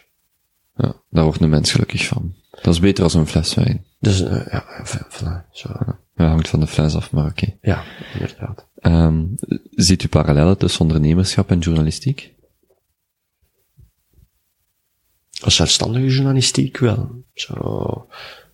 ja. 0.76 0.94
Daar 1.10 1.24
wordt 1.24 1.42
een 1.42 1.50
mens 1.50 1.72
gelukkig 1.72 2.06
van. 2.06 2.36
Dat 2.62 2.74
is 2.74 2.80
beter 2.80 3.04
als 3.04 3.14
een 3.14 3.28
fles 3.28 3.54
wijn. 3.54 3.86
Dus, 4.00 4.22
eh, 4.22 4.48
ja, 4.52 4.86
voilà, 5.10 5.52
zo. 5.52 5.70
Ja, 6.16 6.28
hangt 6.28 6.48
van 6.48 6.60
de 6.60 6.68
fles 6.68 6.96
af, 6.96 7.12
maar 7.12 7.26
oké. 7.26 7.58
Ja, 7.62 7.84
inderdaad. 8.14 8.68
Ehm, 8.76 9.26
ziet 9.72 10.04
u 10.04 10.08
parallellen 10.08 10.58
tussen 10.58 10.82
ondernemerschap 10.82 11.52
en 11.52 11.60
journalistiek? 11.60 12.34
Als 15.44 15.56
zelfstandige 15.56 16.08
journalistiek 16.14 16.78
wel. 16.78 17.24
Zo, 17.34 18.08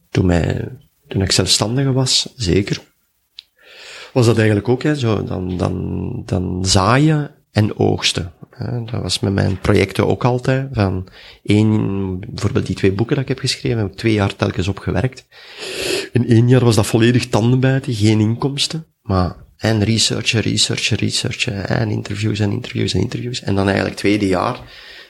toen, 0.09 0.25
mij, 0.25 0.77
toen 1.07 1.21
ik 1.21 1.31
zelfstandige 1.31 1.91
was, 1.91 2.33
zeker. 2.35 2.81
Was 4.15 4.25
dat 4.25 4.37
eigenlijk 4.37 4.69
ook, 4.69 4.83
hè, 4.83 4.95
zo, 4.95 5.23
dan, 5.23 5.57
dan, 5.57 6.23
dan 6.25 6.65
zaaien 6.65 7.31
en 7.51 7.79
oogsten. 7.79 8.33
Hè. 8.49 8.83
Dat 8.83 9.01
was 9.01 9.19
met 9.19 9.33
mijn 9.33 9.59
projecten 9.59 10.07
ook 10.07 10.23
altijd. 10.23 10.67
Van 10.71 11.07
één, 11.43 12.19
bijvoorbeeld 12.19 12.65
die 12.65 12.75
twee 12.75 12.91
boeken 12.91 13.15
dat 13.15 13.23
ik 13.23 13.29
heb 13.29 13.39
geschreven, 13.39 13.77
heb 13.77 13.87
ik 13.91 13.97
twee 13.97 14.13
jaar 14.13 14.35
telkens 14.35 14.67
op 14.67 14.79
gewerkt. 14.79 15.25
In 16.11 16.27
één 16.27 16.47
jaar 16.47 16.63
was 16.63 16.75
dat 16.75 16.85
volledig 16.85 17.27
tandenbijten, 17.27 17.93
geen 17.93 18.19
inkomsten. 18.19 18.85
Maar, 19.01 19.35
en 19.57 19.83
researchen, 19.83 20.41
researchen, 20.41 20.97
researchen, 20.97 21.67
en 21.67 21.89
interviews 21.89 22.39
en 22.39 22.51
interviews 22.51 22.93
en 22.93 23.01
interviews. 23.01 23.41
En 23.41 23.55
dan 23.55 23.67
eigenlijk 23.67 23.97
tweede 23.97 24.27
jaar 24.27 24.59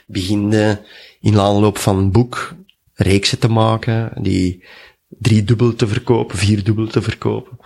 beginde 0.07 0.81
in 1.19 1.31
de 1.31 1.41
aanloop 1.41 1.77
van 1.77 1.97
een 1.97 2.11
boek 2.11 2.55
reeksen 2.93 3.39
te 3.39 3.49
maken, 3.49 4.11
die 4.21 4.63
driedubbel 5.07 5.75
te 5.75 5.87
verkopen, 5.87 6.37
vierdubbel 6.37 6.87
te 6.87 7.01
verkopen. 7.01 7.57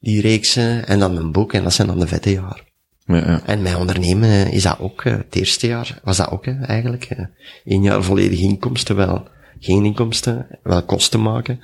Die 0.00 0.20
reeksen, 0.20 0.86
en 0.86 0.98
dan 0.98 1.16
een 1.16 1.32
boek, 1.32 1.52
en 1.52 1.62
dat 1.62 1.72
zijn 1.72 1.88
dan 1.88 1.98
de 1.98 2.06
vette 2.06 2.30
jaar. 2.32 2.64
Ja, 3.04 3.16
ja. 3.16 3.42
En 3.46 3.62
mijn 3.62 3.76
ondernemen 3.76 4.28
eh, 4.28 4.52
is 4.52 4.62
dat 4.62 4.78
ook, 4.78 5.04
eh, 5.04 5.16
het 5.16 5.34
eerste 5.36 5.66
jaar 5.66 6.00
was 6.02 6.16
dat 6.16 6.30
ook 6.30 6.46
eigenlijk. 6.46 7.04
eh, 7.04 7.24
Eén 7.64 7.82
jaar 7.82 8.02
volledig 8.02 8.38
inkomsten, 8.40 8.96
wel 8.96 9.28
geen 9.58 9.84
inkomsten, 9.84 10.46
wel 10.62 10.82
kosten 10.82 11.22
maken. 11.22 11.60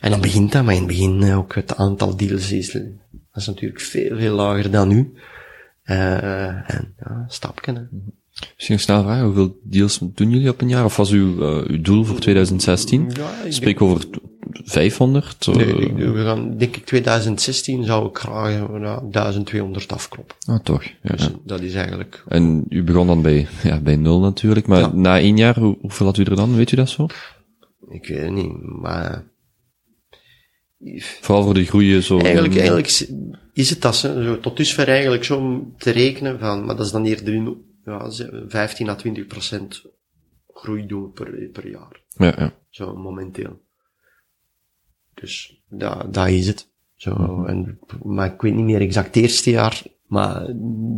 En 0.00 0.10
dan 0.10 0.20
begint 0.20 0.52
dat, 0.52 0.64
maar 0.64 0.72
in 0.74 0.78
het 0.78 0.88
begin 0.88 1.22
eh, 1.22 1.38
ook 1.38 1.54
het 1.54 1.76
aantal 1.76 2.16
deals 2.16 2.52
is, 2.52 2.70
dat 2.72 2.82
is 3.34 3.46
natuurlijk 3.46 3.80
veel, 3.80 4.18
veel 4.18 4.34
lager 4.34 4.70
dan 4.70 4.88
nu. 4.88 5.12
Eh, 5.82 6.70
en 6.70 6.94
ja, 6.98 7.24
stapje. 7.28 7.72
Hè. 7.72 7.80
Misschien 8.56 8.80
snel 8.80 9.02
vragen, 9.02 9.24
hoeveel 9.24 9.58
deals 9.62 9.98
doen 10.02 10.30
jullie 10.30 10.48
op 10.48 10.60
een 10.60 10.68
jaar? 10.68 10.84
Of 10.84 10.96
was 10.96 11.10
uw, 11.10 11.42
eh, 11.42 11.68
uw 11.70 11.80
doel 11.80 12.04
voor 12.04 12.18
2016? 12.18 13.10
Ja, 13.14 13.44
ik 13.44 13.52
Spreek 13.52 13.82
over 13.82 14.04
500? 14.64 15.46
Nee, 15.46 15.64
eh, 15.76 15.80
ik- 15.82 15.96
we 15.96 16.22
gaan, 16.24 16.56
denk 16.58 16.76
ik 16.76 16.84
2016 16.84 17.84
zou 17.84 18.08
ik 18.08 18.18
graag 18.18 18.52
ja, 18.80 19.00
1200 19.10 19.92
afkloppen. 19.92 20.36
Ah, 20.46 20.58
toch. 20.60 20.82
Ja, 20.84 20.92
Dus 21.02 21.22
ja. 21.22 21.30
dat 21.44 21.60
is 21.60 21.74
eigenlijk, 21.74 22.24
En 22.28 22.64
u 22.68 22.82
begon 22.84 23.06
dan 23.06 23.22
bij, 23.22 23.46
ja, 23.62 23.80
bij 23.80 23.96
nul 23.96 24.20
natuurlijk, 24.20 24.66
maar 24.66 24.80
Ja. 24.80 24.92
na 24.94 25.18
één 25.18 25.36
jaar, 25.36 25.58
hoe, 25.58 25.76
hoeveel 25.80 26.06
had 26.06 26.16
u 26.18 26.22
er 26.22 26.36
dan? 26.36 26.56
Weet 26.56 26.72
u 26.72 26.76
dat 26.76 26.88
zo? 26.90 27.06
ik 27.88 28.06
weet 28.06 28.20
het 28.22 28.32
niet, 28.32 28.52
maar 28.62 29.24
Vooral 31.20 31.44
voor 31.44 31.54
de 31.54 31.64
groei 31.64 32.00
zo. 32.02 32.18
Eigenlijk, 32.18 32.56
eigenlijk 32.56 32.86
is- 33.52 33.68
het 33.70 33.82
dat, 33.82 34.02
hè, 34.02 34.24
zo, 34.24 34.40
tot 34.40 34.56
dusver 34.56 34.88
eigenlijk 34.88 35.24
zo 35.24 35.36
om 35.36 35.74
te 35.78 35.90
rekenen 35.90 36.38
van, 36.38 36.64
maar 36.64 36.76
dat 36.76 36.86
is 36.86 36.92
dan 36.92 37.04
eerder 37.04 37.34
in, 37.34 37.56
ja, 37.86 38.10
ze- 38.10 38.44
15 38.48 38.88
à 38.88 38.94
20 38.94 39.26
procent 39.26 39.84
groei 40.54 40.86
doen 40.86 41.12
per, 41.12 41.48
per 41.52 41.68
jaar. 41.68 42.00
Ja, 42.16 42.34
ja. 42.38 42.52
Zo 42.70 42.96
momenteel. 42.96 43.60
Dus, 45.14 45.60
dat, 45.68 46.14
dat 46.14 46.28
is 46.28 46.46
het. 46.46 46.68
Zo, 46.96 47.44
en, 47.44 47.78
maar 48.02 48.32
ik 48.32 48.40
weet 48.40 48.54
niet 48.54 48.64
meer 48.64 48.80
exact 48.80 49.06
het 49.06 49.16
eerste 49.16 49.50
jaar, 49.50 49.82
maar 50.06 50.46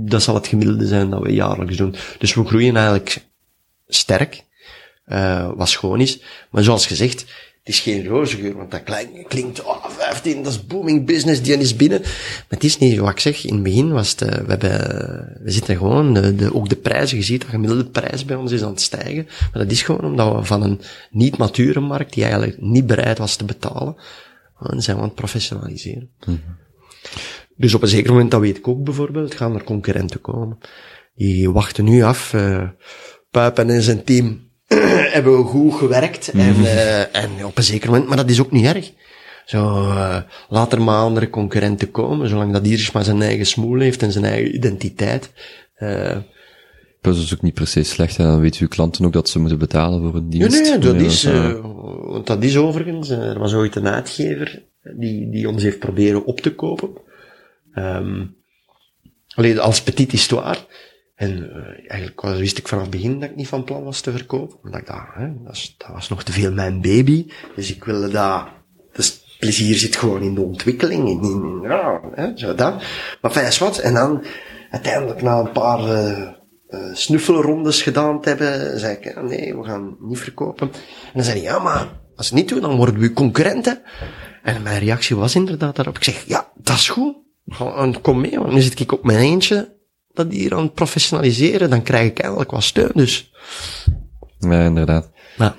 dat 0.04 0.22
zal 0.22 0.34
het 0.34 0.46
gemiddelde 0.46 0.86
zijn 0.86 1.10
dat 1.10 1.22
we 1.22 1.32
jaarlijks 1.32 1.76
doen. 1.76 1.94
Dus 2.18 2.34
we 2.34 2.44
groeien 2.44 2.76
eigenlijk 2.76 3.26
sterk, 3.86 4.44
eh, 5.04 5.52
wat 5.54 5.68
schoon 5.68 6.00
is. 6.00 6.22
Maar 6.50 6.62
zoals 6.62 6.86
gezegd, 6.86 7.34
het 7.68 7.76
is 7.76 7.82
geen 7.82 8.06
roze 8.06 8.36
geur, 8.36 8.56
want 8.56 8.70
dat 8.70 8.82
klinkt, 8.82 9.28
klinkt 9.28 9.64
oh, 9.64 9.88
15, 9.88 10.42
dat 10.42 10.52
is 10.52 10.66
booming 10.66 11.06
business, 11.06 11.42
die 11.42 11.58
is 11.58 11.76
binnen. 11.76 12.00
Maar 12.00 12.44
het 12.48 12.64
is 12.64 12.78
niet 12.78 12.98
wat 12.98 13.10
ik 13.10 13.20
zeg. 13.20 13.44
In 13.44 13.54
het 13.54 13.62
begin 13.62 13.92
was 13.92 14.10
het, 14.10 14.22
eh, 14.22 14.28
we 14.28 14.50
hebben, 14.50 15.40
we 15.42 15.50
zitten 15.50 15.76
gewoon, 15.76 16.14
de, 16.14 16.34
de, 16.34 16.54
ook 16.54 16.68
de 16.68 16.76
prijzen, 16.76 17.16
je 17.16 17.22
ziet 17.22 17.40
dat 17.40 17.50
gemiddelde 17.50 17.84
prijs 17.84 18.24
bij 18.24 18.36
ons 18.36 18.52
is 18.52 18.62
aan 18.62 18.70
het 18.70 18.80
stijgen. 18.80 19.24
Maar 19.24 19.62
dat 19.62 19.70
is 19.70 19.82
gewoon 19.82 20.04
omdat 20.04 20.34
we 20.34 20.44
van 20.44 20.62
een 20.62 20.80
niet 21.10 21.36
mature 21.36 21.80
markt, 21.80 22.12
die 22.12 22.22
eigenlijk 22.22 22.60
niet 22.60 22.86
bereid 22.86 23.18
was 23.18 23.36
te 23.36 23.44
betalen, 23.44 23.96
dan 24.60 24.82
zijn 24.82 24.96
we 24.96 25.02
aan 25.02 25.08
het 25.08 25.18
professionaliseren. 25.18 26.10
Dus 27.56 27.74
op 27.74 27.82
een 27.82 27.88
zeker 27.88 28.12
moment, 28.12 28.30
dat 28.30 28.40
weet 28.40 28.56
ik 28.56 28.68
ook 28.68 28.84
bijvoorbeeld, 28.84 29.34
gaan 29.34 29.54
er 29.54 29.64
concurrenten 29.64 30.20
komen. 30.20 30.58
Die 31.14 31.50
wachten 31.50 31.84
nu 31.84 32.02
af. 32.02 32.34
Puipen 33.30 33.70
en 33.70 33.82
zijn 33.82 34.04
team 34.04 34.47
hebben 35.14 35.36
we 35.36 35.44
goed 35.44 35.74
gewerkt. 35.74 36.28
En, 36.28 36.54
eh, 36.64 37.16
en 37.16 37.44
op 37.44 37.56
een 37.56 37.62
zeker 37.62 37.90
moment, 37.90 38.08
maar 38.08 38.16
dat 38.16 38.30
is 38.30 38.40
ook 38.40 38.50
niet 38.50 38.64
erg. 38.64 38.92
Zo, 39.44 39.66
eh, 39.90 40.16
laat 40.48 40.72
er 40.72 40.82
maar 40.82 41.02
andere 41.02 41.30
concurrenten 41.30 41.90
komen, 41.90 42.28
zolang 42.28 42.52
dat 42.52 42.66
ieder 42.66 42.90
maar 42.92 43.04
zijn 43.04 43.22
eigen 43.22 43.46
smoel 43.46 43.80
heeft 43.80 44.02
en 44.02 44.12
zijn 44.12 44.24
eigen 44.24 44.54
identiteit. 44.54 45.32
Plus 47.00 47.16
dat 47.16 47.24
is 47.24 47.34
ook 47.34 47.42
niet 47.42 47.54
per 47.54 47.66
se 47.66 47.82
slecht, 47.82 48.18
en 48.18 48.24
dan 48.24 48.40
weten 48.40 48.60
uw 48.60 48.68
klanten 48.68 49.04
ook 49.04 49.12
dat 49.12 49.28
ze 49.28 49.38
moeten 49.38 49.58
betalen 49.58 50.00
voor 50.00 50.14
een 50.14 50.28
Nee, 50.28 50.38
dienst. 50.38 50.62
nee, 50.70 50.78
dat 50.78 50.94
Ja, 50.94 51.00
is, 51.00 51.22
want 52.02 52.26
dat 52.26 52.42
is 52.42 52.56
overigens, 52.56 53.08
er 53.10 53.38
was 53.38 53.54
ooit 53.54 53.76
een 53.76 53.88
uitgever 53.88 54.62
die, 54.82 55.30
die 55.30 55.48
ons 55.48 55.62
heeft 55.62 55.78
proberen 55.78 56.24
op 56.24 56.40
te 56.40 56.54
kopen. 56.54 56.90
Ehm 57.74 58.24
alleen 59.34 59.58
als 59.60 59.82
petit 59.82 60.10
histoire. 60.10 60.56
En 61.18 61.50
eh, 61.50 61.90
eigenlijk 61.90 62.20
wist 62.20 62.58
ik 62.58 62.68
vanaf 62.68 62.82
het 62.84 62.92
begin 62.92 63.20
dat 63.20 63.30
ik 63.30 63.36
niet 63.36 63.48
van 63.48 63.64
plan 63.64 63.84
was 63.84 64.00
te 64.00 64.10
verkopen. 64.10 64.58
Omdat 64.62 64.80
ik 64.80 64.86
dacht, 64.86 65.14
hè, 65.14 65.42
dat, 65.44 65.52
is- 65.54 65.74
dat 65.78 65.88
was 65.92 66.08
nog 66.08 66.22
te 66.22 66.32
veel 66.32 66.52
mijn 66.52 66.80
baby. 66.80 67.26
Dus 67.56 67.74
ik 67.74 67.84
wilde 67.84 68.08
dat, 68.08 68.46
dus 68.92 69.36
plezier 69.38 69.74
zit 69.76 69.96
gewoon 69.96 70.22
in 70.22 70.34
de 70.34 70.40
ontwikkeling. 70.40 71.08
In, 71.08 71.22
in, 71.22 71.60
ja, 71.62 72.00
hè, 72.14 72.30
zo 72.34 72.54
dat. 72.54 72.82
Maar 73.20 73.30
fijn 73.30 73.52
wat. 73.58 73.78
En 73.78 73.94
dan, 73.94 74.24
uiteindelijk 74.70 75.22
na 75.22 75.38
een 75.38 75.52
paar 75.52 75.78
eh 75.84 76.28
eh, 76.68 76.80
snuffelrondes 76.94 77.82
gedaan 77.82 78.20
te 78.20 78.28
hebben, 78.28 78.80
zei 78.80 78.96
ik, 78.96 79.04
ja, 79.04 79.20
nee, 79.20 79.56
we 79.56 79.64
gaan 79.64 79.96
niet 80.00 80.18
verkopen. 80.18 80.68
En 80.72 81.12
dan 81.14 81.22
zei 81.24 81.36
hij, 81.36 81.44
ja, 81.46 81.58
maar 81.58 81.88
als 82.16 82.30
we 82.30 82.36
niet 82.36 82.48
doen, 82.48 82.60
dan 82.60 82.76
worden 82.76 82.98
we 82.98 83.12
concurrenten. 83.12 83.82
En 84.42 84.62
mijn 84.62 84.78
reactie 84.78 85.16
was 85.16 85.34
inderdaad 85.34 85.76
daarop. 85.76 85.96
Ik 85.96 86.04
zeg, 86.04 86.24
ja, 86.26 86.48
dat 86.56 86.76
is 86.76 86.88
goed. 86.88 87.16
Kom 88.02 88.20
mee, 88.20 88.38
want 88.38 88.52
nu 88.52 88.60
zit 88.60 88.80
ik 88.80 88.92
op 88.92 89.04
mijn 89.04 89.18
eentje 89.18 89.77
dat 90.18 90.32
hier 90.32 90.54
aan 90.54 90.62
het 90.62 90.74
professionaliseren. 90.74 91.70
Dan 91.70 91.82
krijg 91.82 92.10
ik 92.10 92.18
eigenlijk 92.18 92.50
wat 92.50 92.62
steun, 92.62 92.90
dus. 92.94 93.30
ja, 94.38 94.64
inderdaad. 94.64 95.10
Maar, 95.36 95.56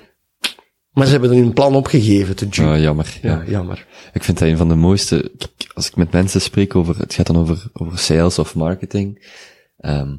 maar 0.92 1.06
ze 1.06 1.12
hebben 1.12 1.30
er 1.30 1.36
een 1.36 1.52
plan 1.52 1.74
opgegeven, 1.74 2.36
te 2.36 2.46
Ja, 2.50 2.78
jammer. 2.78 3.18
Ja. 3.22 3.30
Ja, 3.32 3.50
jammer. 3.50 3.86
Ik 4.12 4.24
vind 4.24 4.38
dat 4.38 4.48
een 4.48 4.56
van 4.56 4.68
de 4.68 4.74
mooiste, 4.74 5.32
als 5.74 5.86
ik 5.88 5.96
met 5.96 6.12
mensen 6.12 6.40
spreek 6.40 6.76
over, 6.76 6.98
het 6.98 7.14
gaat 7.14 7.26
dan 7.26 7.36
over, 7.36 7.70
over 7.72 7.98
sales 7.98 8.38
of 8.38 8.54
marketing. 8.54 9.38
Ehm 9.76 10.12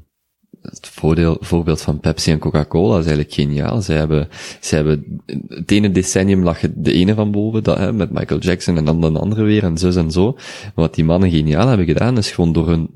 het 0.62 0.88
voordeel, 0.88 1.38
voorbeeld 1.40 1.82
van 1.82 2.00
Pepsi 2.00 2.32
en 2.32 2.40
Coca-Cola 2.40 2.92
is 2.92 3.06
eigenlijk 3.06 3.34
geniaal. 3.34 3.82
Zij 3.82 3.98
hebben, 3.98 4.28
zij 4.60 4.78
hebben, 4.78 5.22
het 5.48 5.72
ene 5.72 5.92
decennium 5.92 6.44
lag 6.44 6.60
de 6.76 6.94
ene 6.94 7.14
van 7.14 7.32
boven, 7.32 7.64
dat, 7.64 7.78
hè, 7.78 7.94
met 7.94 8.12
Michael 8.12 8.40
Jackson 8.40 8.78
en 8.78 8.86
dan 8.86 9.02
de 9.02 9.20
andere 9.20 9.44
weer 9.44 9.64
en 9.64 9.78
zus 9.78 9.96
en 9.96 10.12
zo. 10.12 10.32
Maar 10.62 10.72
wat 10.74 10.96
die 10.96 11.04
mannen 11.04 11.30
geniaal 11.30 11.68
hebben 11.68 11.86
gedaan, 11.86 12.18
is 12.18 12.32
gewoon 12.32 12.54
door 12.54 12.68
hun, 12.68 12.90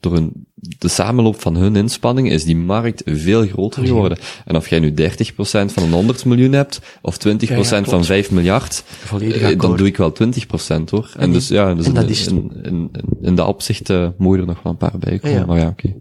door 0.00 0.12
hun, 0.12 0.46
de 0.78 0.88
samenloop 0.88 1.40
van 1.40 1.56
hun 1.56 1.76
inspanningen 1.76 2.32
is 2.32 2.44
die 2.44 2.56
markt 2.56 3.02
veel 3.06 3.46
groter 3.46 3.86
geworden. 3.86 4.18
En 4.44 4.56
of 4.56 4.68
jij 4.68 4.78
nu 4.78 4.94
30% 4.94 5.72
van 5.72 5.82
een 5.82 5.92
100 5.92 6.24
miljoen 6.24 6.52
hebt, 6.52 6.80
of 7.00 7.16
20% 7.18 7.20
Ja, 7.48 7.56
ja, 7.56 7.64
van 7.64 7.82
klopt. 7.82 8.06
5 8.06 8.30
miljard, 8.30 8.84
eh, 9.20 9.58
dan 9.58 9.76
doe 9.76 9.86
ik 9.86 9.96
wel 9.96 10.12
20% 10.12 10.90
hoor. 10.90 11.10
En, 11.14 11.20
En 11.20 11.32
dus 11.32 11.48
ja, 11.48 11.74
dus 11.74 11.86
in, 11.86 11.94
dat 11.94 12.08
is- 12.08 12.26
in, 12.26 12.52
in, 12.62 12.90
in, 13.22 13.34
dat 13.34 13.46
opzicht 13.46 13.90
uh, 13.90 14.08
mogen 14.18 14.40
er 14.40 14.46
nog 14.46 14.62
wel 14.62 14.72
een 14.72 14.78
paar 14.78 14.98
bij 14.98 15.18
komen. 15.18 15.38
Ja. 15.38 15.46
Maar 15.46 15.58
ja, 15.58 15.66
oké. 15.68 15.94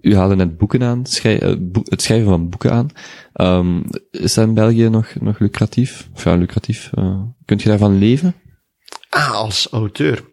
U 0.00 0.16
haalde 0.16 0.36
net 0.36 0.58
boeken 0.58 0.82
aan, 0.82 1.02
eh, 1.22 1.54
boek- 1.60 1.90
het 1.90 2.02
schrijven 2.02 2.28
van 2.28 2.48
boeken 2.48 2.72
aan. 2.72 2.88
Ehm, 3.32 3.80
is 4.10 4.34
dat 4.34 4.46
in 4.46 4.54
België 4.54 4.88
nog, 4.88 5.06
nog 5.20 5.38
lucratief? 5.38 6.08
Of 6.14 6.24
ja, 6.24 6.34
lucratief. 6.36 6.90
kunt 7.44 7.62
je 7.62 7.68
daarvan 7.68 7.98
leven? 7.98 8.34
Ah, 9.14 9.30
als 9.32 9.68
auteur. 9.70 10.24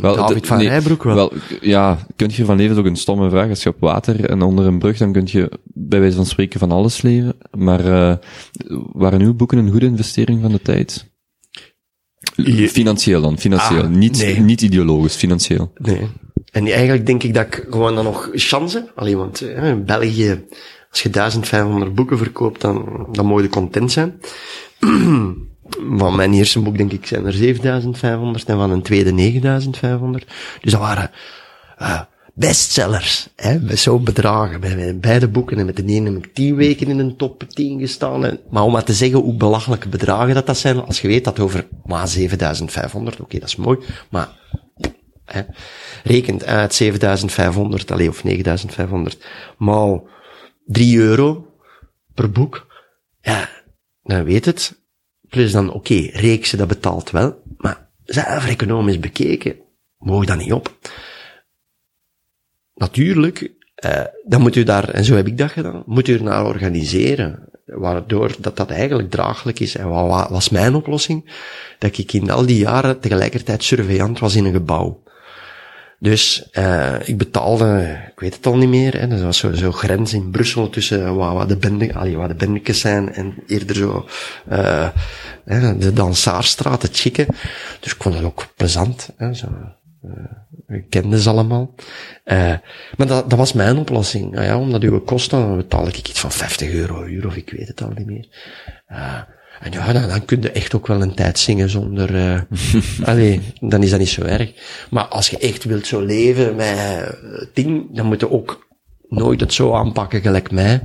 Wel, 0.00 0.16
David 0.16 0.40
de- 0.42 0.46
van 0.46 0.56
nee, 0.56 0.68
Rijbroek 0.68 1.02
wel. 1.02 1.14
Wel, 1.14 1.32
ja, 1.60 1.98
kunt 2.16 2.34
je 2.34 2.40
ervan 2.40 2.56
leven 2.56 2.72
is 2.72 2.78
ook 2.80 2.86
een 2.86 2.96
stomme 2.96 3.30
vraag. 3.30 3.48
Als 3.48 3.62
je 3.62 3.68
op 3.68 3.80
water 3.80 4.24
en 4.24 4.42
onder 4.42 4.66
een 4.66 4.78
brug, 4.78 4.98
dan 4.98 5.12
kun 5.12 5.22
je 5.26 5.50
bij 5.64 6.00
wijze 6.00 6.16
van 6.16 6.26
spreken 6.26 6.60
van 6.60 6.70
alles 6.72 7.02
leven. 7.02 7.34
Maar 7.50 7.84
uh, 7.86 8.14
waren 8.92 9.20
uw 9.20 9.34
boeken 9.34 9.58
een 9.58 9.70
goede 9.70 9.86
investering 9.86 10.40
van 10.42 10.52
de 10.52 10.62
tijd? 10.62 11.10
Je- 12.36 12.68
Financieel 12.68 13.20
dan, 13.22 13.38
financieel. 13.38 13.82
Ah, 13.82 13.88
niet, 13.88 14.18
nee. 14.18 14.40
niet 14.40 14.60
ideologisch, 14.62 15.14
financieel. 15.14 15.72
Nee. 15.74 16.06
En 16.52 16.66
eigenlijk 16.66 17.06
denk 17.06 17.22
ik 17.22 17.34
dat 17.34 17.46
ik 17.46 17.66
gewoon 17.70 17.94
dan 17.94 18.04
nog 18.04 18.30
chance. 18.32 18.90
Alleen, 18.94 19.16
want 19.16 19.40
eh, 19.40 19.68
in 19.68 19.84
België, 19.84 20.44
als 20.90 21.02
je 21.02 21.10
1500 21.10 21.94
boeken 21.94 22.18
verkoopt, 22.18 22.60
dan, 22.60 23.06
dan 23.12 23.26
moet 23.26 23.42
je 23.42 23.48
content 23.48 23.92
zijn. 23.92 24.20
Van 25.96 26.16
mijn 26.16 26.32
eerste 26.32 26.60
boek, 26.60 26.76
denk 26.76 26.92
ik, 26.92 27.06
zijn 27.06 27.26
er 27.26 27.32
7500 27.32 28.44
en 28.44 28.56
van 28.56 28.70
een 28.70 28.82
tweede 28.82 29.12
9500. 29.12 30.26
Dus 30.60 30.72
dat 30.72 30.80
waren 30.80 31.10
eh, 31.76 32.00
bestsellers, 32.34 33.28
hè, 33.36 33.76
zo'n 33.76 34.04
bedragen. 34.04 34.60
Bij, 34.60 34.76
bij 34.76 34.98
beide 34.98 35.28
boeken 35.28 35.58
en 35.58 35.66
met 35.66 35.76
de 35.76 35.84
ene 35.84 36.12
heb 36.12 36.24
ik 36.26 36.34
10 36.34 36.56
weken 36.56 36.86
in 36.86 36.98
een 36.98 37.16
top 37.16 37.44
10 37.48 37.80
gestaan. 37.80 38.24
En, 38.24 38.40
maar 38.50 38.62
om 38.62 38.72
maar 38.72 38.84
te 38.84 38.94
zeggen 38.94 39.18
hoe 39.18 39.34
belachelijke 39.34 39.88
bedragen 39.88 40.34
dat, 40.34 40.46
dat 40.46 40.58
zijn, 40.58 40.84
als 40.84 41.00
je 41.00 41.08
weet 41.08 41.24
dat 41.24 41.40
over 41.40 41.68
maar 41.84 42.08
7500, 42.08 43.20
oké, 43.20 43.38
dat 43.38 43.48
is 43.48 43.56
mooi, 43.56 43.78
maar 44.10 44.28
hè, 45.24 45.42
rekent 46.04 46.44
uit 46.44 46.74
7500, 46.74 47.90
alleen 47.90 48.08
of 48.08 48.24
9500, 48.24 49.24
maal 49.58 50.08
3 50.64 50.98
euro 50.98 51.46
per 52.14 52.30
boek, 52.30 52.66
ja, 53.20 53.48
dan 54.02 54.24
weet 54.24 54.44
het. 54.44 54.80
Plus 55.32 55.52
dan, 55.52 55.72
oké, 55.72 56.08
reeksen, 56.12 56.58
dat 56.58 56.68
betaalt 56.68 57.10
wel, 57.10 57.42
maar 57.56 57.88
zelf 58.04 58.48
economisch 58.48 58.98
bekeken, 58.98 59.56
mogen 59.98 60.26
dat 60.26 60.36
niet 60.36 60.52
op. 60.52 60.78
Natuurlijk, 62.74 63.52
eh, 63.74 64.04
dan 64.24 64.40
moet 64.40 64.56
u 64.56 64.62
daar, 64.62 64.88
en 64.88 65.04
zo 65.04 65.14
heb 65.14 65.26
ik 65.26 65.38
dat 65.38 65.50
gedaan, 65.50 65.82
moet 65.86 66.08
u 66.08 66.14
er 66.14 66.22
naar 66.22 66.46
organiseren, 66.46 67.48
waardoor 67.64 68.34
dat 68.38 68.56
dat 68.56 68.70
eigenlijk 68.70 69.10
draaglijk 69.10 69.60
is. 69.60 69.76
En 69.76 69.88
wat 69.88 70.08
wat 70.08 70.28
was 70.28 70.48
mijn 70.48 70.74
oplossing? 70.74 71.32
Dat 71.78 71.98
ik 71.98 72.12
in 72.12 72.30
al 72.30 72.46
die 72.46 72.58
jaren 72.58 73.00
tegelijkertijd 73.00 73.62
surveillant 73.62 74.18
was 74.18 74.36
in 74.36 74.44
een 74.44 74.52
gebouw. 74.52 75.01
Dus 76.02 76.48
uh, 76.52 76.94
ik 77.04 77.18
betaalde, 77.18 77.98
ik 78.12 78.20
weet 78.20 78.34
het 78.34 78.46
al 78.46 78.56
niet 78.56 78.68
meer, 78.68 79.00
hè, 79.00 79.08
dat 79.08 79.20
was 79.20 79.38
zo'n 79.38 79.54
zo 79.54 79.72
grens 79.72 80.12
in 80.12 80.30
Brussel 80.30 80.70
tussen 80.70 81.16
wat 81.16 81.48
de 81.48 81.56
bende, 81.56 81.94
allee, 81.94 82.16
wat 82.16 82.28
de 82.28 82.34
bendekes 82.34 82.80
zijn 82.80 83.12
en 83.12 83.34
eerder 83.46 83.76
zo 83.76 84.06
uh, 84.50 84.88
hè, 85.44 85.78
de 85.78 85.92
Dansaarstraat, 85.92 86.82
het 86.82 86.96
chique. 86.96 87.26
Dus 87.80 87.94
ik 87.94 88.02
vond 88.02 88.14
het 88.14 88.24
ook 88.24 88.46
plezant. 88.56 89.08
Hè, 89.16 89.34
zo, 89.34 89.46
uh, 90.04 90.76
ik 90.76 90.90
kende 90.90 91.20
ze 91.20 91.30
allemaal. 91.30 91.74
Maar 92.96 93.06
dat, 93.06 93.30
dat 93.30 93.38
was 93.38 93.52
mijn 93.52 93.76
oplossing. 93.76 94.30
Nou 94.30 94.44
ja, 94.44 94.58
omdat 94.58 94.82
uw 94.82 95.00
kosten, 95.00 95.56
betaal 95.56 95.86
ik 95.86 96.08
iets 96.08 96.20
van 96.20 96.32
50 96.32 96.70
euro 96.72 97.04
uur, 97.04 97.26
of 97.26 97.36
ik 97.36 97.50
weet 97.50 97.68
het 97.68 97.82
al 97.82 97.92
niet 97.94 98.06
meer. 98.06 98.28
En 99.62 99.72
ja, 99.72 99.92
dan, 99.92 100.08
dan 100.08 100.24
kun 100.24 100.40
je 100.40 100.50
echt 100.50 100.74
ook 100.74 100.86
wel 100.86 101.02
een 101.02 101.14
tijd 101.14 101.38
zingen 101.38 101.70
zonder, 101.70 102.14
uh, 102.14 102.40
allee, 103.08 103.40
dan 103.60 103.82
is 103.82 103.90
dat 103.90 103.98
niet 103.98 104.08
zo 104.08 104.22
erg. 104.22 104.52
Maar 104.90 105.04
als 105.04 105.28
je 105.28 105.38
echt 105.38 105.64
wilt 105.64 105.86
zo 105.86 106.00
leven 106.00 106.56
met 106.56 107.16
ding, 107.54 107.96
dan 107.96 108.06
moet 108.06 108.20
je 108.20 108.30
ook 108.30 108.66
nooit 109.08 109.40
het 109.40 109.52
zo 109.52 109.72
aanpakken 109.72 110.20
gelijk 110.20 110.50
mij. 110.50 110.82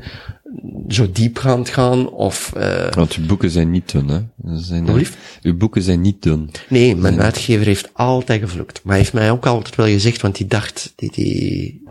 Zo 0.87 1.11
diepgaand 1.11 1.69
gaan, 1.69 2.09
of... 2.09 2.53
Uh, 2.57 2.91
Want 2.91 3.15
uw 3.15 3.25
boeken 3.25 3.49
zijn 3.49 3.71
niet 3.71 3.91
dun, 3.91 4.07
hè? 4.07 4.19
Ze 4.57 4.63
Zijn? 4.63 5.05
Uw 5.41 5.57
boeken 5.57 5.81
zijn 5.81 6.01
niet 6.01 6.21
dun. 6.21 6.49
Nee, 6.69 6.95
mijn 6.95 7.15
nee. 7.15 7.23
uitgever 7.23 7.65
heeft 7.65 7.89
altijd 7.93 8.41
gevloekt. 8.41 8.79
Maar 8.83 8.93
hij 8.93 9.01
heeft 9.01 9.13
mij 9.13 9.31
ook 9.31 9.45
altijd 9.45 9.75
wel 9.75 9.85
gezegd, 9.85 10.21
want 10.21 10.35
die 10.35 10.47
dacht, 10.47 10.93
die, 10.95 11.11
die, 11.11 11.81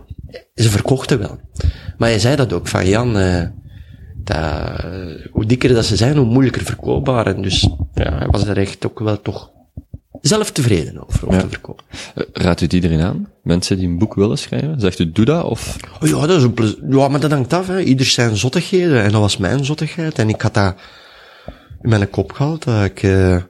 ze 0.54 0.70
verkochten 0.70 1.18
wel. 1.18 1.40
Maar 1.98 2.08
hij 2.08 2.18
zei 2.18 2.36
dat 2.36 2.52
ook, 2.52 2.68
van 2.68 2.88
Jan, 2.88 3.16
uh, 3.16 3.42
dat, 4.26 4.84
hoe 5.30 5.46
dikker 5.46 5.74
dat 5.74 5.84
ze 5.84 5.96
zijn, 5.96 6.16
hoe 6.16 6.26
moeilijker 6.26 6.62
verkoopbaar. 6.62 7.26
En 7.26 7.42
dus, 7.42 7.68
ja, 7.94 8.18
hij 8.18 8.26
was 8.26 8.46
er 8.46 8.58
echt 8.58 8.86
ook 8.86 8.98
wel 8.98 9.20
toch 9.20 9.50
zelf 10.20 10.50
tevreden 10.50 11.06
over, 11.06 11.26
om 11.26 11.34
ja. 11.34 11.40
te 11.40 11.48
verkopen. 11.48 11.84
Raadt 12.32 12.60
u 12.60 12.64
het 12.64 12.72
iedereen 12.72 13.00
aan? 13.00 13.28
Mensen 13.42 13.78
die 13.78 13.88
een 13.88 13.98
boek 13.98 14.14
willen 14.14 14.38
schrijven? 14.38 14.80
Zegt 14.80 14.98
u, 14.98 15.12
doe 15.12 15.24
dat, 15.24 15.44
of? 15.44 15.76
Oh 16.00 16.08
ja, 16.08 16.26
dat 16.26 16.36
is 16.36 16.42
een 16.42 16.54
plezier. 16.54 16.78
Ja, 16.88 17.08
maar 17.08 17.20
dat 17.20 17.30
hangt 17.30 17.52
af, 17.52 17.66
hè. 17.66 17.80
Ieder 17.80 18.06
zijn 18.06 18.36
zottigheden. 18.36 19.02
En 19.02 19.12
dat 19.12 19.20
was 19.20 19.36
mijn 19.36 19.64
zottigheid. 19.64 20.18
En 20.18 20.28
ik 20.28 20.40
had 20.40 20.54
dat 20.54 20.74
in 21.82 21.88
mijn 21.88 22.10
kop 22.10 22.32
gehad, 22.32 22.62
dat 22.62 22.84
ik 22.84 23.02
uh, 23.02 23.42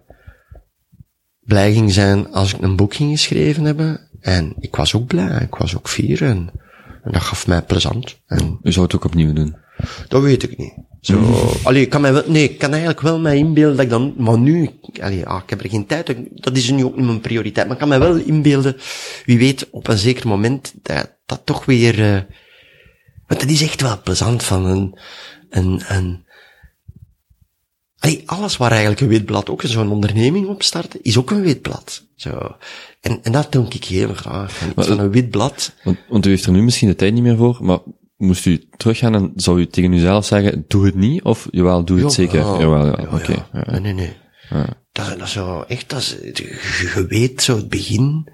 blij 1.40 1.72
ging 1.72 1.92
zijn 1.92 2.32
als 2.32 2.54
ik 2.54 2.62
een 2.62 2.76
boek 2.76 2.94
ging 2.94 3.10
geschreven 3.10 3.64
hebben. 3.64 4.08
En 4.20 4.54
ik 4.58 4.76
was 4.76 4.94
ook 4.94 5.06
blij, 5.06 5.40
ik 5.42 5.54
was 5.54 5.76
ook 5.76 5.88
fier. 5.88 6.22
En, 6.22 6.50
en 7.02 7.12
dat 7.12 7.22
gaf 7.22 7.46
mij 7.46 7.62
plezant. 7.62 8.20
En, 8.26 8.58
u 8.62 8.72
zou 8.72 8.84
het 8.84 8.94
ook 8.94 9.04
opnieuw 9.04 9.32
doen? 9.32 9.56
Dat 10.08 10.22
weet 10.22 10.42
ik 10.42 10.56
niet. 10.56 10.74
Zo, 11.00 11.20
allee, 11.64 11.82
ik 11.82 11.88
kan 11.88 12.00
mij 12.00 12.12
wel, 12.12 12.22
nee, 12.26 12.44
ik 12.44 12.58
kan 12.58 12.70
eigenlijk 12.70 13.00
wel 13.00 13.18
mij 13.18 13.36
inbeelden 13.36 13.76
dat 13.76 13.84
ik 13.84 13.90
dan, 13.90 14.14
maar 14.16 14.38
nu, 14.38 14.70
allee, 15.00 15.26
ah, 15.26 15.42
ik 15.42 15.50
heb 15.50 15.62
er 15.62 15.70
geen 15.70 15.86
tijd, 15.86 16.14
dat 16.30 16.56
is 16.56 16.70
nu 16.70 16.84
ook 16.84 16.96
niet 16.96 17.06
mijn 17.06 17.20
prioriteit, 17.20 17.66
maar 17.66 17.74
ik 17.74 17.80
kan 17.80 17.88
mij 17.88 17.98
wel 17.98 18.16
inbeelden, 18.16 18.76
wie 19.24 19.38
weet, 19.38 19.70
op 19.70 19.88
een 19.88 19.98
zeker 19.98 20.28
moment, 20.28 20.74
dat, 20.82 21.16
dat 21.26 21.40
toch 21.44 21.64
weer, 21.64 21.98
uh, 21.98 22.20
want 23.26 23.40
dat 23.40 23.50
is 23.50 23.62
echt 23.62 23.80
wel 23.80 24.00
plezant 24.02 24.42
van 24.42 24.66
een, 24.66 24.98
een, 25.50 25.82
een, 25.88 26.24
allee, 27.98 28.22
alles 28.26 28.56
waar 28.56 28.70
eigenlijk 28.70 29.00
een 29.00 29.08
witblad 29.08 29.50
ook 29.50 29.62
zo'n 29.62 29.90
onderneming 29.90 30.46
op 30.46 30.62
start, 30.62 30.96
is 31.02 31.18
ook 31.18 31.30
een 31.30 31.42
witblad. 31.42 32.04
Zo. 32.16 32.56
En, 33.00 33.22
en 33.22 33.32
dat 33.32 33.52
doe 33.52 33.66
ik 33.68 33.84
heel 33.84 34.14
graag. 34.14 34.52
Van, 34.52 34.72
maar, 34.76 34.84
van 34.84 34.98
een 34.98 35.10
witblad. 35.10 35.72
Want, 35.84 35.98
want 36.08 36.26
u 36.26 36.30
heeft 36.30 36.44
er 36.44 36.52
nu 36.52 36.62
misschien 36.62 36.88
de 36.88 36.94
tijd 36.94 37.12
niet 37.12 37.22
meer 37.22 37.36
voor, 37.36 37.58
maar 37.60 37.78
moest 38.16 38.46
u 38.46 38.68
teruggaan 38.76 39.14
en 39.14 39.32
zou 39.34 39.60
u 39.60 39.66
tegen 39.66 39.92
uzelf 39.92 40.26
zeggen, 40.26 40.64
doe 40.68 40.86
het 40.86 40.94
niet, 40.94 41.22
of 41.22 41.48
jawel, 41.50 41.84
doe 41.84 42.00
het 42.00 42.12
zeker? 42.12 42.38
Ja, 42.38 42.58
jawel, 42.58 42.86
ja, 42.86 42.92
oké. 42.92 43.14
Okay, 43.14 43.44
ja. 43.52 43.70
Nee, 43.70 43.80
nee, 43.80 43.92
nee. 43.92 44.16
Dat, 44.92 45.18
dat 45.18 45.28
is 45.28 45.38
echt, 45.66 45.88
dat 45.88 45.98
is, 45.98 46.16
je, 46.94 47.06
weet 47.08 47.42
zo 47.42 47.56
het 47.56 47.68
begin, 47.68 48.28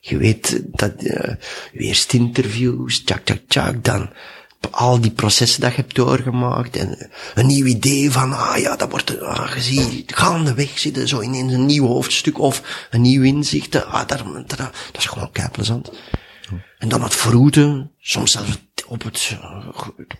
je 0.00 0.16
weet 0.16 0.62
dat, 0.66 0.92
uh, 0.98 1.34
eerst 1.72 2.12
interviews, 2.12 3.04
tjak, 3.04 3.24
tjak, 3.24 3.40
tjak, 3.48 3.84
dan, 3.84 4.10
al 4.70 5.00
die 5.00 5.10
processen 5.10 5.60
dat 5.60 5.70
je 5.70 5.76
hebt 5.76 5.94
doorgemaakt 5.94 6.76
en 6.76 7.10
een 7.34 7.46
nieuw 7.46 7.66
idee 7.66 8.10
van, 8.10 8.32
ah 8.32 8.58
ja, 8.58 8.76
dat 8.76 8.90
wordt, 8.90 9.20
ah, 9.20 9.50
gezien, 9.50 10.02
gaandeweg 10.06 10.78
zitten 10.78 11.08
zo 11.08 11.18
in 11.18 11.34
een 11.34 11.66
nieuw 11.66 11.86
hoofdstuk 11.86 12.38
of 12.38 12.86
een 12.90 13.00
nieuw 13.00 13.22
inzicht, 13.22 13.84
ah, 13.84 14.08
dat, 14.08 14.24
dat, 14.46 14.58
dat 14.58 14.72
is 14.98 15.06
gewoon 15.06 15.32
kei 15.32 15.48
plezant. 15.48 15.90
En 16.78 16.88
dan 16.88 17.02
het 17.02 17.14
vroeten, 17.14 17.90
soms 17.98 18.32
zelfs 18.32 18.58
op 18.90 19.02
het, 19.02 19.38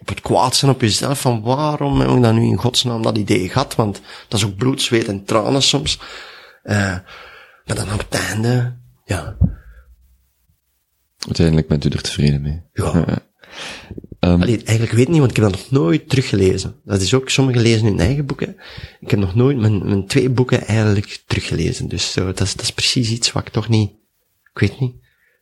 op 0.01 0.09
het 0.09 0.21
kwaad 0.21 0.57
zijn 0.57 0.71
op 0.71 0.81
jezelf, 0.81 1.21
van 1.21 1.43
waarom 1.43 2.01
heb 2.01 2.11
ik 2.11 2.23
dan 2.23 2.35
nu 2.35 2.43
in 2.43 2.57
godsnaam 2.57 3.03
dat 3.03 3.19
idee 3.19 3.49
gehad, 3.49 3.75
want 3.75 4.01
dat 4.29 4.39
is 4.39 4.47
ook 4.47 4.57
bloed, 4.57 4.83
zweet 4.83 5.09
en 5.09 5.25
tranen 5.25 5.63
soms. 5.63 6.01
Uh, 6.65 6.99
maar 7.65 7.77
dan 7.77 7.93
op 7.93 7.99
het 7.99 8.21
einde, 8.29 8.77
ja. 9.05 9.37
Uiteindelijk 11.19 11.69
bent 11.69 11.85
u 11.85 11.89
er 11.89 12.03
tevreden 12.03 12.43
mee. 12.43 12.63
Ja. 12.73 12.95
Um, 14.21 14.43
Allee, 14.43 14.65
eigenlijk 14.65 14.93
weet 14.93 15.07
ik 15.07 15.09
niet, 15.09 15.19
want 15.19 15.31
ik 15.31 15.37
heb 15.37 15.51
dat 15.51 15.61
nog 15.61 15.71
nooit 15.71 16.09
teruggelezen. 16.09 16.81
Dat 16.85 17.01
is 17.01 17.15
ook, 17.15 17.29
sommigen 17.29 17.63
lezen 17.63 17.87
hun 17.87 18.01
eigen 18.01 18.27
boeken. 18.27 18.57
Ik 19.01 19.11
heb 19.11 19.21
nog 19.21 19.35
nooit 19.35 19.57
mijn, 19.57 19.89
mijn 19.89 20.07
twee 20.07 20.31
boeken 20.31 20.67
eigenlijk 20.67 21.23
teruggelezen. 21.27 21.89
Dus 21.89 22.13
zo, 22.13 22.27
dat, 22.27 22.41
is, 22.41 22.55
dat 22.55 22.65
is 22.65 22.73
precies 22.73 23.11
iets 23.11 23.33
wat 23.33 23.47
ik 23.47 23.53
toch 23.53 23.69
niet, 23.69 23.91
ik 24.53 24.59
weet 24.61 24.81
niet, 24.81 24.95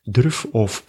durf 0.03 0.47
of, 0.51 0.85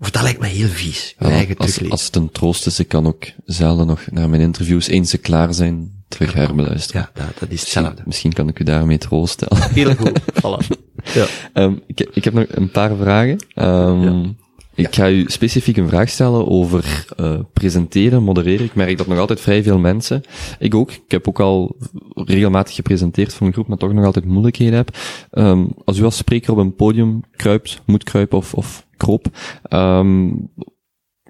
of 0.00 0.10
dat 0.10 0.22
lijkt 0.22 0.40
me 0.40 0.46
heel 0.46 0.68
vies. 0.68 1.14
Ja, 1.18 1.30
eigen 1.30 1.56
als, 1.56 1.90
als 1.90 2.04
het 2.04 2.16
een 2.16 2.30
troost 2.30 2.66
is, 2.66 2.78
ik 2.78 2.88
kan 2.88 3.06
ook 3.06 3.24
zelden 3.44 3.86
nog 3.86 4.00
naar 4.10 4.28
mijn 4.28 4.42
interviews 4.42 4.86
eens 4.86 5.10
ze 5.10 5.18
klaar 5.18 5.54
zijn, 5.54 6.04
terug 6.08 6.32
herbeluisteren. 6.32 7.08
Ja, 7.14 7.24
dat, 7.24 7.38
dat 7.38 7.50
is 7.50 7.60
hetzelfde. 7.60 8.02
Misschien, 8.04 8.32
kan 8.32 8.48
ik 8.48 8.58
u 8.58 8.64
daarmee 8.64 8.98
troosten. 8.98 9.48
Heel 9.74 9.94
goed, 9.94 10.20
voilà. 10.42 10.66
Ja. 11.14 11.26
Um, 11.54 11.82
ik, 11.86 12.00
ik 12.12 12.24
heb 12.24 12.34
nog 12.34 12.44
een 12.48 12.70
paar 12.70 12.96
vragen. 12.96 13.36
Um, 13.54 14.02
ja. 14.02 14.34
Ik 14.78 14.94
ga 14.94 15.08
u 15.08 15.24
specifiek 15.26 15.76
een 15.76 15.88
vraag 15.88 16.08
stellen 16.08 16.48
over 16.48 17.06
uh, 17.20 17.38
presenteren, 17.52 18.22
modereren. 18.22 18.64
Ik 18.64 18.74
merk 18.74 18.98
dat 18.98 19.06
nog 19.06 19.18
altijd 19.18 19.40
vrij 19.40 19.62
veel 19.62 19.78
mensen, 19.78 20.22
ik 20.58 20.74
ook, 20.74 20.90
ik 20.90 21.10
heb 21.10 21.28
ook 21.28 21.40
al 21.40 21.76
regelmatig 22.14 22.74
gepresenteerd 22.74 23.34
voor 23.34 23.46
een 23.46 23.52
groep, 23.52 23.68
maar 23.68 23.78
toch 23.78 23.92
nog 23.92 24.04
altijd 24.04 24.24
moeilijkheden 24.24 24.74
heb. 24.74 24.96
Um, 25.32 25.72
als 25.84 25.98
u 25.98 26.04
als 26.04 26.16
spreker 26.16 26.52
op 26.52 26.58
een 26.58 26.74
podium 26.74 27.20
kruipt, 27.36 27.80
moet 27.86 28.04
kruipen 28.04 28.38
of, 28.38 28.54
of 28.54 28.86
kroop, 28.98 29.26
um, 29.70 30.50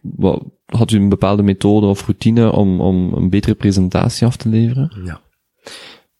wat, 0.00 0.42
had 0.66 0.90
u 0.90 0.96
een 0.96 1.08
bepaalde 1.08 1.42
methode 1.42 1.86
of 1.86 2.06
routine 2.06 2.52
om, 2.52 2.80
om 2.80 3.12
een 3.12 3.30
betere 3.30 3.54
presentatie 3.54 4.26
af 4.26 4.36
te 4.36 4.48
leveren? 4.48 5.02
Ja. 5.04 5.20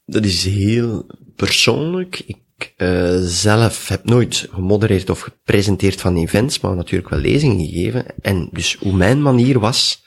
Dat 0.04 0.24
is 0.24 0.44
heel 0.44 1.06
persoonlijk. 1.36 2.22
Ik 2.26 2.74
uh, 2.76 3.16
zelf 3.20 3.88
heb 3.88 4.04
nooit 4.04 4.48
gemodereerd 4.52 5.10
of 5.10 5.20
gepresenteerd 5.20 6.00
van 6.00 6.16
events, 6.16 6.60
maar 6.60 6.76
natuurlijk 6.76 7.10
wel 7.10 7.18
lezingen 7.18 7.66
gegeven. 7.66 8.04
En 8.20 8.48
dus 8.52 8.74
hoe 8.74 8.92
mijn 8.92 9.22
manier 9.22 9.58
was, 9.58 10.02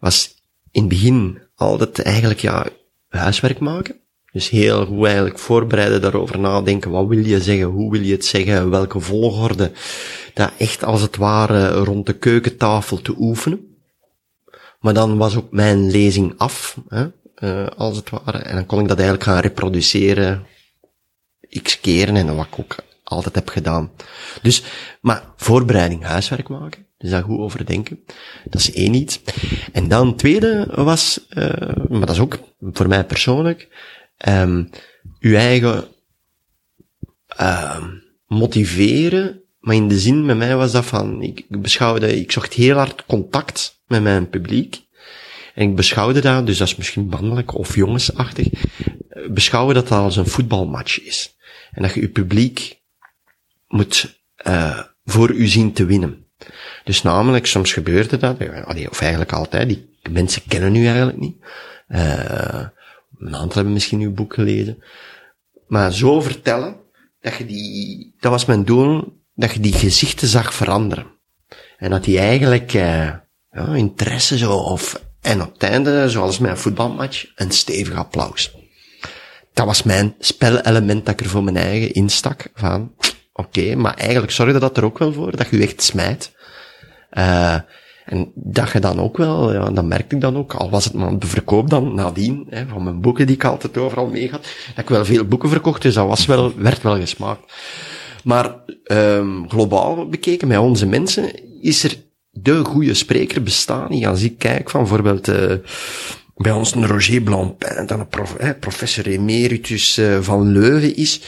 was 0.00 0.34
in 0.70 0.80
het 0.80 0.88
begin 0.88 1.38
altijd 1.54 2.02
eigenlijk 2.02 2.40
ja, 2.40 2.66
huiswerk 3.08 3.58
maken. 3.58 3.96
Dus 4.32 4.48
heel 4.48 4.86
goed 4.86 5.04
eigenlijk 5.04 5.38
voorbereiden, 5.38 6.00
daarover 6.00 6.38
nadenken. 6.38 6.90
Wat 6.90 7.06
wil 7.06 7.26
je 7.26 7.40
zeggen? 7.40 7.66
Hoe 7.66 7.90
wil 7.90 8.00
je 8.00 8.12
het 8.12 8.24
zeggen? 8.24 8.70
Welke 8.70 9.00
volgorde? 9.00 9.72
Dat 10.34 10.52
echt 10.58 10.84
als 10.84 11.00
het 11.00 11.16
ware 11.16 11.70
rond 11.70 12.06
de 12.06 12.18
keukentafel 12.18 13.02
te 13.02 13.14
oefenen. 13.18 13.76
Maar 14.80 14.94
dan 14.94 15.16
was 15.16 15.36
ook 15.36 15.50
mijn 15.50 15.90
lezing 15.90 16.34
af, 16.36 16.78
hè, 16.88 17.06
uh, 17.38 17.66
als 17.66 17.96
het 17.96 18.10
ware. 18.10 18.38
En 18.38 18.54
dan 18.54 18.66
kon 18.66 18.80
ik 18.80 18.88
dat 18.88 18.98
eigenlijk 18.98 19.28
gaan 19.28 19.40
reproduceren 19.40 20.46
x 21.62 21.80
keren 21.80 22.16
en 22.16 22.36
wat 22.36 22.46
ik 22.46 22.58
ook 22.58 22.76
altijd 23.04 23.34
heb 23.34 23.48
gedaan. 23.48 23.90
Dus, 24.42 24.62
maar 25.00 25.22
voorbereiding, 25.36 26.04
huiswerk 26.04 26.48
maken. 26.48 26.86
Dus 26.98 27.10
daar 27.10 27.22
goed 27.22 27.38
over 27.38 27.66
denken. 27.66 28.04
Dat 28.44 28.60
is 28.60 28.72
één 28.72 28.94
iets. 28.94 29.20
En 29.72 29.88
dan 29.88 30.16
tweede 30.16 30.68
was, 30.74 31.26
uh, 31.30 31.86
maar 31.88 32.00
dat 32.00 32.10
is 32.10 32.18
ook 32.18 32.38
voor 32.60 32.88
mij 32.88 33.04
persoonlijk, 33.04 33.68
um, 34.28 34.70
uw 35.20 35.34
eigen 35.34 35.84
uh, 37.40 37.84
motiveren. 38.26 39.43
Maar 39.64 39.74
in 39.74 39.88
de 39.88 39.98
zin 39.98 40.24
met 40.24 40.36
mij 40.36 40.56
was 40.56 40.72
dat 40.72 40.84
van, 40.84 41.22
ik 41.22 41.44
beschouwde, 41.48 42.20
ik 42.20 42.32
zocht 42.32 42.52
heel 42.52 42.76
hard 42.76 43.04
contact 43.06 43.82
met 43.86 44.02
mijn 44.02 44.28
publiek. 44.28 44.82
En 45.54 45.68
ik 45.68 45.76
beschouwde 45.76 46.20
dat, 46.20 46.46
dus 46.46 46.58
dat 46.58 46.68
is 46.68 46.76
misschien 46.76 47.06
mannelijk 47.06 47.54
of 47.54 47.74
jongensachtig, 47.74 48.48
beschouwen 49.30 49.74
dat 49.74 49.88
dat 49.88 49.98
als 49.98 50.16
een 50.16 50.26
voetbalmatch 50.26 51.00
is. 51.00 51.36
En 51.70 51.82
dat 51.82 51.94
je 51.94 52.00
je 52.00 52.08
publiek 52.08 52.80
moet 53.66 54.22
uh, 54.46 54.80
voor 55.04 55.30
u 55.30 55.46
zien 55.46 55.72
te 55.72 55.84
winnen. 55.84 56.26
Dus 56.84 57.02
namelijk, 57.02 57.46
soms 57.46 57.72
gebeurde 57.72 58.16
dat, 58.16 58.36
of 58.90 59.00
eigenlijk 59.00 59.32
altijd, 59.32 59.68
die 59.68 59.88
mensen 60.10 60.42
kennen 60.48 60.76
u 60.76 60.86
eigenlijk 60.86 61.18
niet. 61.18 61.36
Uh, 61.88 62.66
een 63.18 63.34
aantal 63.34 63.54
hebben 63.54 63.72
misschien 63.72 64.00
uw 64.00 64.12
boek 64.12 64.34
gelezen. 64.34 64.82
Maar 65.66 65.92
zo 65.92 66.20
vertellen, 66.20 66.76
dat 67.20 67.34
je 67.34 67.46
die, 67.46 68.14
dat 68.18 68.30
was 68.30 68.44
mijn 68.44 68.64
doel, 68.64 69.22
dat 69.34 69.52
je 69.52 69.60
die 69.60 69.72
gezichten 69.72 70.28
zag 70.28 70.54
veranderen. 70.54 71.06
En 71.76 71.90
dat 71.90 72.04
die 72.04 72.18
eigenlijk, 72.18 72.74
uh, 72.74 73.10
ja, 73.50 73.74
interesse 73.74 74.38
zo, 74.38 74.52
of, 74.52 75.02
en 75.20 75.42
op 75.42 75.52
het 75.52 75.62
einde, 75.62 76.10
zoals 76.10 76.38
mijn 76.38 76.58
voetbalmatch, 76.58 77.26
een 77.34 77.50
stevig 77.50 77.94
applaus 77.94 78.52
dat 79.54 79.66
was 79.66 79.82
mijn 79.82 80.14
spelelement 80.18 81.06
dat 81.06 81.14
ik 81.14 81.20
er 81.20 81.30
voor 81.30 81.44
mijn 81.44 81.56
eigen 81.56 81.92
instak. 81.92 82.50
Van, 82.54 82.94
oké, 83.32 83.74
maar 83.74 83.94
eigenlijk 83.94 84.32
zorgde 84.32 84.58
dat 84.58 84.76
er 84.76 84.84
ook 84.84 84.98
wel 84.98 85.12
voor 85.12 85.36
dat 85.36 85.48
je 85.50 85.62
echt 85.62 85.82
smijt. 85.82 86.32
Uh, 87.12 87.58
en 88.04 88.32
dat 88.34 88.70
je 88.70 88.78
dan 88.78 89.00
ook 89.00 89.16
wel, 89.16 89.52
ja, 89.52 89.70
dat 89.70 89.84
merkte 89.84 90.14
ik 90.14 90.20
dan 90.20 90.36
ook, 90.36 90.54
al 90.54 90.70
was 90.70 90.84
het 90.84 90.92
maar 90.92 91.18
de 91.18 91.26
verkoop 91.26 91.70
dan 91.70 91.94
nadien, 91.94 92.46
hè, 92.50 92.66
van 92.66 92.82
mijn 92.84 93.00
boeken 93.00 93.26
die 93.26 93.34
ik 93.34 93.44
altijd 93.44 93.76
overal 93.76 94.06
mee 94.06 94.30
had, 94.30 94.42
dat 94.74 94.84
ik 94.84 94.88
wel 94.88 95.04
veel 95.04 95.24
boeken 95.24 95.48
verkocht, 95.48 95.82
dus 95.82 95.94
dat 95.94 96.06
was 96.06 96.26
wel, 96.26 96.54
werd 96.56 96.82
wel 96.82 96.96
gesmaakt. 96.96 97.52
Maar 98.24 98.54
um, 98.86 99.50
globaal 99.50 100.08
bekeken, 100.08 100.48
met 100.48 100.58
onze 100.58 100.86
mensen, 100.86 101.32
is 101.60 101.84
er 101.84 101.96
de 102.30 102.64
goede 102.64 102.94
spreker 102.94 103.42
bestaan 103.42 103.90
niet. 103.90 104.06
Als 104.06 104.22
ik 104.22 104.38
kijk 104.38 104.70
van 104.70 104.80
bijvoorbeeld, 104.80 105.28
uh, 105.28 105.54
bij 106.36 106.52
ons 106.52 106.74
een 106.74 106.86
Roger 106.86 107.20
Blancpain, 107.20 107.86
dan 107.86 108.00
een 108.00 108.08
prof, 108.08 108.36
professor 108.60 109.06
emeritus 109.06 109.98
uh, 109.98 110.20
van 110.20 110.52
Leuven 110.52 110.96
is, 110.96 111.20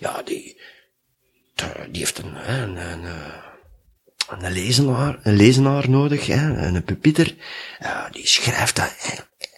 ja, 0.00 0.22
die, 0.24 0.60
die 1.90 2.00
heeft 2.00 2.18
een, 2.18 2.52
een, 2.52 2.76
een, 2.76 3.04
een 4.28 4.52
lezenaar, 4.52 5.18
een 5.22 5.36
lezenaar 5.36 5.90
nodig, 5.90 6.26
hè, 6.26 6.66
een 6.66 6.84
pupiter, 6.84 7.34
uh, 7.82 8.04
die 8.10 8.26
schrijft 8.26 8.76
dat 8.76 8.94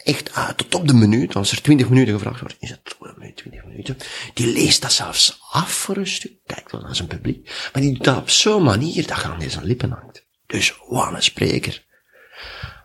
echt 0.06 0.34
uit 0.34 0.56
tot 0.56 0.74
op 0.74 0.88
de 0.88 0.94
minuut, 0.94 1.36
als 1.36 1.52
er 1.52 1.62
twintig 1.62 1.88
minuten 1.88 2.14
gevraagd 2.14 2.40
wordt, 2.40 2.56
is 2.58 2.70
het 2.70 2.84
tot 2.84 2.96
op 3.00 3.06
de 3.06 3.14
minuut, 3.18 3.36
twintig 3.36 3.64
minuten, 3.64 3.96
die 4.34 4.52
leest 4.52 4.82
dat 4.82 4.92
zelfs 4.92 5.38
af 5.50 5.72
voor 5.72 5.96
een 5.96 6.06
stuk, 6.06 6.32
kijkt 6.46 6.72
wel 6.72 6.80
naar 6.80 6.96
zijn 6.96 7.08
publiek, 7.08 7.68
maar 7.72 7.82
die 7.82 7.92
doet 7.92 8.04
dat 8.04 8.16
op 8.16 8.30
zo'n 8.30 8.62
manier 8.62 9.06
dat 9.06 9.22
aan 9.22 9.38
deze 9.38 9.62
lippen 9.62 9.90
hangt. 9.90 10.24
Dus, 10.46 10.78
wat 10.88 11.12
een 11.12 11.22
spreker. 11.22 11.84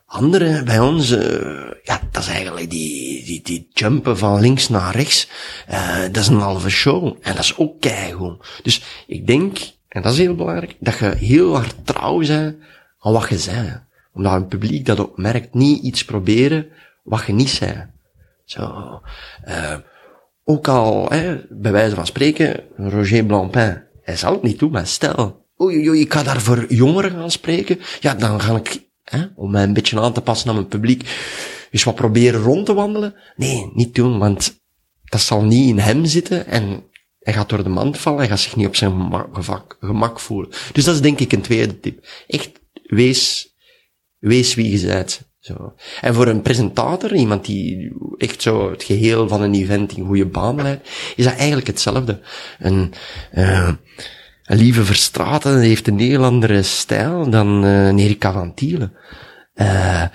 Andere 0.06 0.64
bij 0.64 0.80
ons, 0.80 1.12
uh, 1.12 1.72
ja, 1.84 2.02
dat 2.12 2.24
is 2.24 2.30
eigenlijk 2.30 2.70
die, 2.70 3.26
die, 3.26 3.42
die 3.42 3.70
jumpen 3.74 4.18
van 4.18 4.40
links 4.40 4.70
naar 4.70 4.96
rechts. 4.96 5.28
Uh, 5.70 6.02
dat 6.02 6.18
is 6.18 6.28
een 6.28 6.40
halve 6.40 6.70
show. 6.70 7.18
En 7.22 7.36
dat 7.36 7.44
is 7.44 7.58
ook 7.58 7.82
keigoed. 7.82 8.46
Dus 8.64 8.82
ik 9.08 9.28
denk, 9.28 9.58
en 9.88 10.02
dat 10.02 10.12
is 10.14 10.18
heel 10.18 10.36
belangrijk, 10.36 10.76
dat 10.80 10.98
je 10.98 11.16
heel 11.16 11.56
hard 11.56 11.76
trouw 11.84 12.18
bent 12.18 12.56
aan 13.00 13.14
wat 13.14 13.30
je 13.30 13.38
zei. 13.38 13.84
Omdat 14.14 14.34
een 14.34 14.48
publiek 14.48 14.86
dat 14.86 15.00
ook 15.00 15.18
merkt, 15.18 15.54
niet 15.54 15.84
iets 15.84 16.06
proberen 16.06 16.68
wat 17.02 17.26
je 17.26 17.34
niet 17.34 17.50
zei. 17.50 17.90
Zo, 18.46 19.02
uh, 19.48 19.76
ook 20.44 20.68
al, 20.68 21.10
hè, 21.10 21.42
bij 21.50 21.72
wijze 21.72 21.96
van 21.96 22.06
spreken, 22.06 22.64
Roger 22.76 23.26
Blancpain, 23.26 23.84
hij 24.02 24.16
zal 24.16 24.32
het 24.32 24.44
niet 24.44 24.60
doen, 24.60 24.72
maar 24.72 24.88
stel, 24.88 25.46
oei, 25.62 25.90
oei, 25.90 26.02
ik 26.02 26.14
ga 26.14 26.24
daar 26.24 26.42
voor 26.42 26.74
jongeren 26.74 27.12
gaan 27.12 27.32
spreken, 27.32 27.80
ja, 28.00 28.14
dan 28.14 28.42
ga 28.42 28.56
ik 28.56 28.90
hè, 29.04 29.26
om 29.36 29.52
mij 29.52 29.64
een 29.64 29.74
beetje 29.74 30.00
aan 30.00 30.14
te 30.14 30.22
passen 30.22 30.50
aan 30.50 30.56
mijn 30.56 30.68
publiek, 30.68 31.04
dus 31.72 31.84
wat 31.84 31.96
proberen 31.96 32.42
rond 32.42 32.66
te 32.66 32.74
wandelen. 32.74 33.16
Nee, 33.36 33.72
niet 33.74 33.96
doen, 33.96 34.20
want 34.20 34.62
dat 35.04 35.22
zal 35.22 35.44
niet 35.44 35.70
in 35.70 35.80
hem 35.80 36.06
zitten 36.06 36.46
en 36.48 36.84
hij 37.20 37.34
gaat 37.34 37.50
door 37.50 37.64
de 37.64 37.70
mand 37.70 37.98
vallen, 37.98 38.20
hij 38.20 38.28
gaat 38.28 38.40
zich 38.40 38.56
niet 38.56 38.68
op 38.68 38.76
zijn 38.76 38.92
gemak, 38.92 39.78
gemak 39.80 40.20
voelen. 40.20 40.50
Dus 40.72 40.84
dat 40.84 40.96
is 40.96 41.02
denk 41.02 41.20
ik 41.20 41.32
een 41.32 41.42
tweede 41.42 41.80
tip. 41.80 42.06
Echt, 42.28 42.52
wees, 42.84 43.54
wees 44.20 44.54
wie 44.54 44.80
je 44.80 44.88
bent. 44.88 45.31
Zo. 45.42 45.74
En 46.02 46.14
voor 46.14 46.28
een 46.28 46.42
presentator, 46.42 47.16
iemand 47.16 47.46
die 47.46 47.94
echt 48.18 48.42
zo 48.42 48.72
het 48.72 48.84
geheel 48.84 49.28
van 49.28 49.42
een 49.42 49.54
event 49.54 49.98
in 49.98 50.06
goede 50.06 50.26
baan 50.26 50.62
leidt, 50.62 50.90
is 51.16 51.24
dat 51.24 51.36
eigenlijk 51.36 51.68
hetzelfde. 51.68 52.20
Een, 52.60 52.94
uh, 53.34 53.70
een 54.44 54.58
lieve 54.58 54.86
Verstraten 54.86 55.60
heeft 55.60 55.88
een 55.88 56.00
heel 56.00 56.24
andere 56.24 56.64
stijl 56.64 57.30
dan 57.30 57.66
uh, 57.66 57.88
Erika 57.88 58.32
van. 58.32 58.54
Uh, 58.62 60.06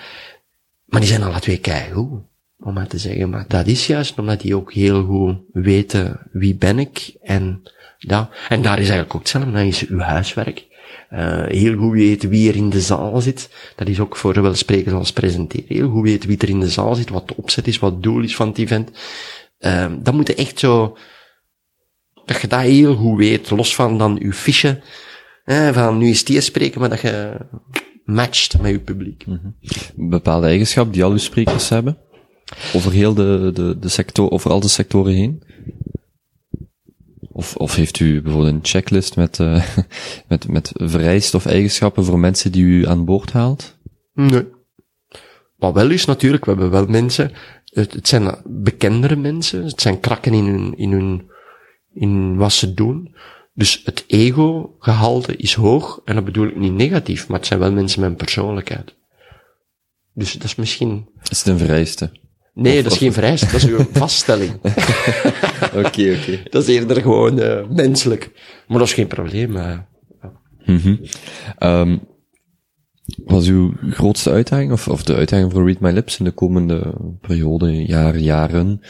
maar 0.85 0.99
die 0.99 1.09
zijn 1.09 1.23
alle 1.23 1.39
twee 1.39 1.59
keigoed, 1.59 2.21
om 2.59 2.73
maar 2.73 2.87
te 2.87 2.97
zeggen. 2.97 3.29
Maar 3.29 3.45
dat 3.47 3.67
is 3.67 3.87
juist 3.87 4.19
omdat 4.19 4.41
die 4.41 4.55
ook 4.55 4.73
heel 4.73 5.03
goed 5.03 5.37
weten 5.51 6.27
wie 6.31 6.55
ben 6.55 6.79
ik 6.79 7.15
en 7.21 7.61
dat. 7.97 8.29
En 8.49 8.61
daar 8.61 8.79
is 8.79 8.89
eigenlijk 8.89 9.13
ook 9.13 9.21
hetzelfde. 9.21 9.51
Dan 9.51 9.61
is 9.61 9.87
uw 9.87 9.99
huiswerk. 9.99 10.66
Uh, 11.13 11.45
heel 11.45 11.77
goed 11.77 11.91
weten 11.91 12.29
wie 12.29 12.49
er 12.49 12.55
in 12.55 12.69
de 12.69 12.81
zaal 12.81 13.21
zit. 13.21 13.49
Dat 13.75 13.87
is 13.87 13.99
ook 13.99 14.15
voor 14.15 14.33
zowel 14.33 14.53
sprekers 14.53 14.95
als 14.95 15.13
presenteren. 15.13 15.65
Heel 15.67 15.89
goed 15.89 16.03
weten 16.03 16.29
wie 16.29 16.37
er 16.37 16.49
in 16.49 16.59
de 16.59 16.69
zaal 16.69 16.95
zit, 16.95 17.09
wat 17.09 17.27
de 17.27 17.37
opzet 17.37 17.67
is, 17.67 17.79
wat 17.79 17.91
het 17.91 18.03
doel 18.03 18.21
is 18.21 18.35
van 18.35 18.47
het 18.47 18.57
event. 18.57 18.91
Uh, 19.59 19.91
dat 19.99 20.13
moet 20.13 20.35
echt 20.35 20.59
zo, 20.59 20.97
dat 22.25 22.41
je 22.41 22.47
dat 22.47 22.59
heel 22.59 22.95
goed 22.95 23.17
weet, 23.17 23.49
los 23.49 23.75
van 23.75 23.97
dan 23.97 24.17
uw 24.21 24.31
fiche, 24.31 24.81
eh, 25.43 25.73
van 25.73 25.97
nu 25.97 26.09
is 26.09 26.25
die 26.25 26.41
spreken, 26.41 26.79
maar 26.79 26.89
dat 26.89 27.01
je 27.01 27.37
matcht 28.05 28.59
met 28.59 28.71
je 28.71 28.79
publiek. 28.79 29.23
-hmm. 29.23 29.55
Bepaalde 29.95 30.47
eigenschap 30.47 30.93
die 30.93 31.03
al 31.03 31.11
uw 31.11 31.17
sprekers 31.17 31.69
hebben? 31.69 31.97
Over 32.73 32.91
heel 32.91 33.13
de, 33.13 33.51
de, 33.53 33.79
de 33.79 33.89
sector, 33.89 34.31
over 34.31 34.51
al 34.51 34.59
de 34.59 34.67
sectoren 34.67 35.13
heen? 35.13 35.43
Of, 37.37 37.55
of 37.55 37.75
heeft 37.75 37.99
u 37.99 38.21
bijvoorbeeld 38.21 38.53
een 38.53 38.59
checklist 38.61 39.15
met, 39.15 39.39
uh, 39.39 39.65
met, 40.29 40.47
met 40.47 40.71
vereisten 40.73 41.39
of 41.39 41.45
eigenschappen 41.45 42.05
voor 42.05 42.19
mensen 42.19 42.51
die 42.51 42.63
u 42.63 42.87
aan 42.87 43.05
boord 43.05 43.31
haalt? 43.31 43.77
Nee. 44.13 44.45
Wat 45.55 45.73
wel 45.73 45.89
is 45.89 46.05
natuurlijk, 46.05 46.45
we 46.45 46.51
hebben 46.51 46.69
wel 46.69 46.85
mensen, 46.85 47.31
het, 47.65 47.93
het 47.93 48.07
zijn 48.07 48.35
bekendere 48.45 49.15
mensen, 49.15 49.63
het 49.63 49.81
zijn 49.81 49.99
krakken 49.99 50.33
in 50.33 50.45
hun, 50.45 50.77
in 50.77 50.91
hun, 50.91 51.31
in 51.93 52.37
wat 52.37 52.53
ze 52.53 52.73
doen. 52.73 53.15
Dus 53.53 53.81
het 53.85 54.03
ego-gehalte 54.07 55.35
is 55.35 55.53
hoog, 55.53 56.01
en 56.05 56.15
dat 56.15 56.25
bedoel 56.25 56.47
ik 56.47 56.55
niet 56.55 56.73
negatief, 56.73 57.27
maar 57.27 57.37
het 57.37 57.47
zijn 57.47 57.59
wel 57.59 57.71
mensen 57.71 58.01
met 58.01 58.09
een 58.09 58.15
persoonlijkheid. 58.15 58.95
Dus 60.13 60.33
dat 60.33 60.43
is 60.43 60.55
misschien... 60.55 61.09
Is 61.29 61.37
het 61.37 61.47
een 61.47 61.57
vereiste? 61.57 62.11
Nee, 62.59 62.83
dat 62.83 62.91
is 62.91 62.97
geen 62.97 63.13
vereiste, 63.13 63.45
dat 63.45 63.55
is 63.55 63.63
een 63.63 63.87
vaststelling. 64.03 64.51
Oké, 64.61 65.77
oké. 65.77 65.85
Okay. 65.85 66.43
Dat 66.49 66.67
is 66.67 66.75
eerder 66.75 67.01
gewoon 67.01 67.39
uh, 67.39 67.67
menselijk. 67.69 68.31
Maar 68.67 68.77
dat 68.77 68.87
is 68.87 68.93
geen 68.93 69.07
probleem. 69.07 69.55
Uh, 69.55 69.77
mm 70.65 70.77
-hmm. 70.77 70.99
um, 71.59 71.99
was 73.25 73.47
uw 73.47 73.73
grootste 73.89 74.31
uitdaging, 74.31 74.71
of, 74.71 74.87
of 74.87 75.03
de 75.03 75.15
uitdaging 75.15 75.51
voor 75.51 75.65
Read 75.65 75.79
My 75.79 75.91
Lips 75.91 76.19
in 76.19 76.25
de 76.25 76.31
komende 76.31 76.93
periode, 77.21 77.85
jaren, 77.85 78.23
jaren? 78.23 78.81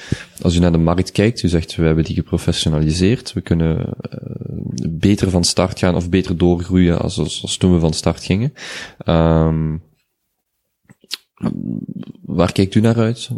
Als 0.41 0.55
u 0.55 0.59
naar 0.59 0.71
de 0.71 0.77
markt 0.77 1.11
kijkt, 1.11 1.43
u 1.43 1.47
zegt, 1.47 1.75
we 1.75 1.85
hebben 1.85 2.03
die 2.03 2.15
geprofessionaliseerd, 2.15 3.33
we 3.33 3.41
kunnen 3.41 3.77
uh, 3.77 4.87
beter 4.89 5.29
van 5.29 5.43
start 5.43 5.79
gaan 5.79 5.95
of 5.95 6.09
beter 6.09 6.37
doorgroeien 6.37 6.99
als, 6.99 7.19
als, 7.19 7.41
als 7.41 7.57
toen 7.57 7.73
we 7.73 7.79
van 7.79 7.93
start 7.93 8.23
gingen. 8.23 8.53
Um, 9.05 9.81
waar 12.25 12.51
kijkt 12.51 12.75
u 12.75 12.79
naar 12.79 12.97
uit? 12.97 13.29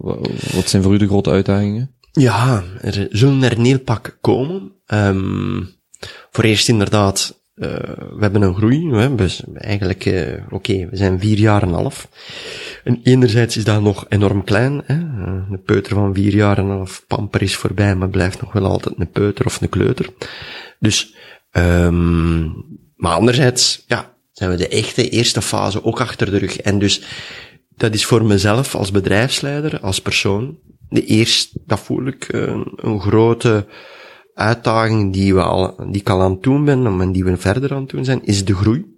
Wat 0.53 0.69
zijn 0.69 0.83
voor 0.83 0.93
u 0.93 0.97
de 0.97 1.07
grote 1.07 1.29
uitdagingen? 1.29 1.91
Ja, 2.11 2.63
er 2.81 3.07
zullen 3.09 3.43
er 3.43 3.57
een 3.57 3.65
heel 3.65 3.79
pak 3.79 4.17
komen. 4.21 4.71
Um, 4.87 5.69
voor 6.31 6.43
eerst 6.43 6.69
inderdaad 6.69 7.39
uh, 7.59 7.67
we 7.95 8.19
hebben 8.19 8.41
een 8.41 8.55
groei. 8.55 9.15
Dus 9.15 9.43
eigenlijk, 9.53 10.05
uh, 10.05 10.33
oké, 10.49 10.87
we 10.89 10.97
zijn 10.97 11.19
vier 11.19 11.37
jaar 11.37 11.61
en 11.61 11.73
half. 11.73 12.09
En 12.83 12.99
enerzijds 13.03 13.57
is 13.57 13.63
dat 13.63 13.81
nog 13.81 14.05
enorm 14.09 14.43
klein. 14.43 14.81
Hè? 14.85 14.93
Een 14.93 15.61
peuter 15.65 15.95
van 15.95 16.13
vier 16.13 16.35
jaar 16.35 16.57
en 16.57 16.69
half 16.69 17.03
pamper 17.07 17.41
is 17.41 17.55
voorbij, 17.55 17.95
maar 17.95 18.09
blijft 18.09 18.41
nog 18.41 18.53
wel 18.53 18.65
altijd 18.65 18.95
een 18.97 19.11
peuter 19.11 19.45
of 19.45 19.61
een 19.61 19.69
kleuter. 19.69 20.09
Dus, 20.79 21.15
um, 21.51 22.65
maar 22.95 23.13
anderzijds, 23.13 23.83
ja, 23.87 24.13
zijn 24.31 24.49
we 24.49 24.57
de 24.57 24.67
echte 24.67 25.09
eerste 25.09 25.41
fase 25.41 25.83
ook 25.83 26.01
achter 26.01 26.31
de 26.31 26.37
rug. 26.37 26.57
En 26.57 26.79
dus, 26.79 27.01
dat 27.79 27.93
is 27.93 28.05
voor 28.05 28.25
mezelf 28.25 28.75
als 28.75 28.91
bedrijfsleider, 28.91 29.79
als 29.79 30.01
persoon, 30.01 30.57
de 30.89 31.05
eerste, 31.05 31.59
dat 31.65 31.79
voel 31.79 32.05
ik 32.05 32.27
een, 32.27 32.73
een 32.75 33.01
grote 33.01 33.67
uitdaging 34.33 35.13
die, 35.13 35.33
we 35.33 35.41
al, 35.41 35.75
die 35.77 36.01
ik 36.01 36.09
al 36.09 36.21
aan 36.21 36.31
het 36.31 36.43
doen 36.43 36.65
ben 36.65 36.85
en 36.85 37.11
die 37.11 37.23
we 37.23 37.37
verder 37.37 37.73
aan 37.73 37.81
het 37.81 37.89
doen 37.89 38.05
zijn, 38.05 38.23
is 38.23 38.45
de 38.45 38.55
groei. 38.55 38.97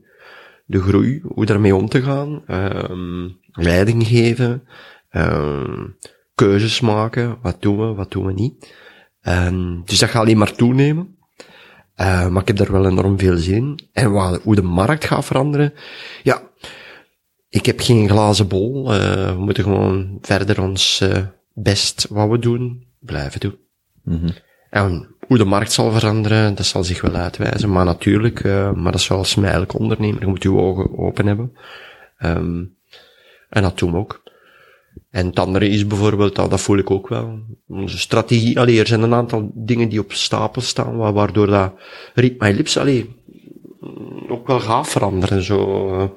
De 0.65 0.81
groei, 0.81 1.21
hoe 1.27 1.45
daarmee 1.45 1.75
om 1.75 1.89
te 1.89 2.01
gaan, 2.01 2.43
um, 2.47 3.37
leiding 3.51 4.07
geven, 4.07 4.63
um, 5.11 5.97
keuzes 6.35 6.79
maken, 6.79 7.37
wat 7.41 7.61
doen 7.61 7.77
we, 7.77 7.93
wat 7.93 8.11
doen 8.11 8.25
we 8.25 8.33
niet. 8.33 8.75
Um, 9.23 9.81
dus 9.85 9.99
dat 9.99 10.09
gaat 10.09 10.21
alleen 10.21 10.37
maar 10.37 10.55
toenemen. 10.55 11.15
Uh, 11.97 12.27
maar 12.27 12.41
ik 12.41 12.47
heb 12.47 12.57
daar 12.57 12.71
wel 12.71 12.87
enorm 12.87 13.19
veel 13.19 13.37
zin 13.37 13.55
in. 13.55 13.79
En 13.93 14.39
hoe 14.43 14.55
de 14.55 14.61
markt 14.61 15.05
gaat 15.05 15.25
veranderen, 15.25 15.73
ja, 16.23 16.50
ik 17.51 17.65
heb 17.65 17.79
geen 17.79 18.09
glazen 18.09 18.47
bol. 18.47 18.93
Uh, 18.93 19.33
we 19.33 19.39
moeten 19.39 19.63
gewoon 19.63 20.17
verder 20.21 20.61
ons 20.61 20.99
uh, 21.03 21.17
best 21.53 22.07
wat 22.09 22.29
we 22.29 22.39
doen, 22.39 22.87
blijven 22.99 23.39
doen. 23.39 23.57
Mm 24.03 24.19
-hmm. 24.19 24.33
En 24.69 25.15
hoe 25.27 25.37
de 25.37 25.45
markt 25.45 25.71
zal 25.71 25.91
veranderen, 25.91 26.55
dat 26.55 26.65
zal 26.65 26.83
zich 26.83 27.01
wel 27.01 27.15
uitwijzen. 27.15 27.71
Maar 27.71 27.85
natuurlijk, 27.85 28.43
uh, 28.43 28.71
maar 28.71 28.91
dat 28.91 29.01
is 29.01 29.05
zoals 29.05 29.35
mij 29.35 29.51
elk 29.51 29.79
ondernemer, 29.79 30.21
je 30.21 30.27
moet 30.27 30.43
je 30.43 30.51
ogen 30.51 30.97
open 30.97 31.27
hebben. 31.27 31.57
Um, 32.23 32.75
en 33.49 33.61
dat 33.61 33.79
doen 33.79 33.91
we 33.91 33.97
ook. 33.97 34.23
En 35.09 35.25
het 35.25 35.39
andere 35.39 35.67
is 35.67 35.87
bijvoorbeeld, 35.87 36.35
dat, 36.35 36.49
dat 36.49 36.61
voel 36.61 36.77
ik 36.77 36.91
ook 36.91 37.07
wel, 37.07 37.39
onze 37.67 37.99
strategie, 37.99 38.59
allee, 38.59 38.79
er 38.79 38.87
zijn 38.87 39.01
een 39.01 39.13
aantal 39.13 39.51
dingen 39.53 39.89
die 39.89 39.99
op 39.99 40.13
stapel 40.13 40.61
staan, 40.61 40.97
waardoor 40.97 41.47
dat 41.47 41.73
Read 42.13 42.37
My 42.37 42.51
Lips, 42.51 42.77
allee, 42.77 43.15
ook 44.29 44.47
wel 44.47 44.59
gaat 44.59 44.87
veranderen, 44.87 45.43
zo. 45.43 46.15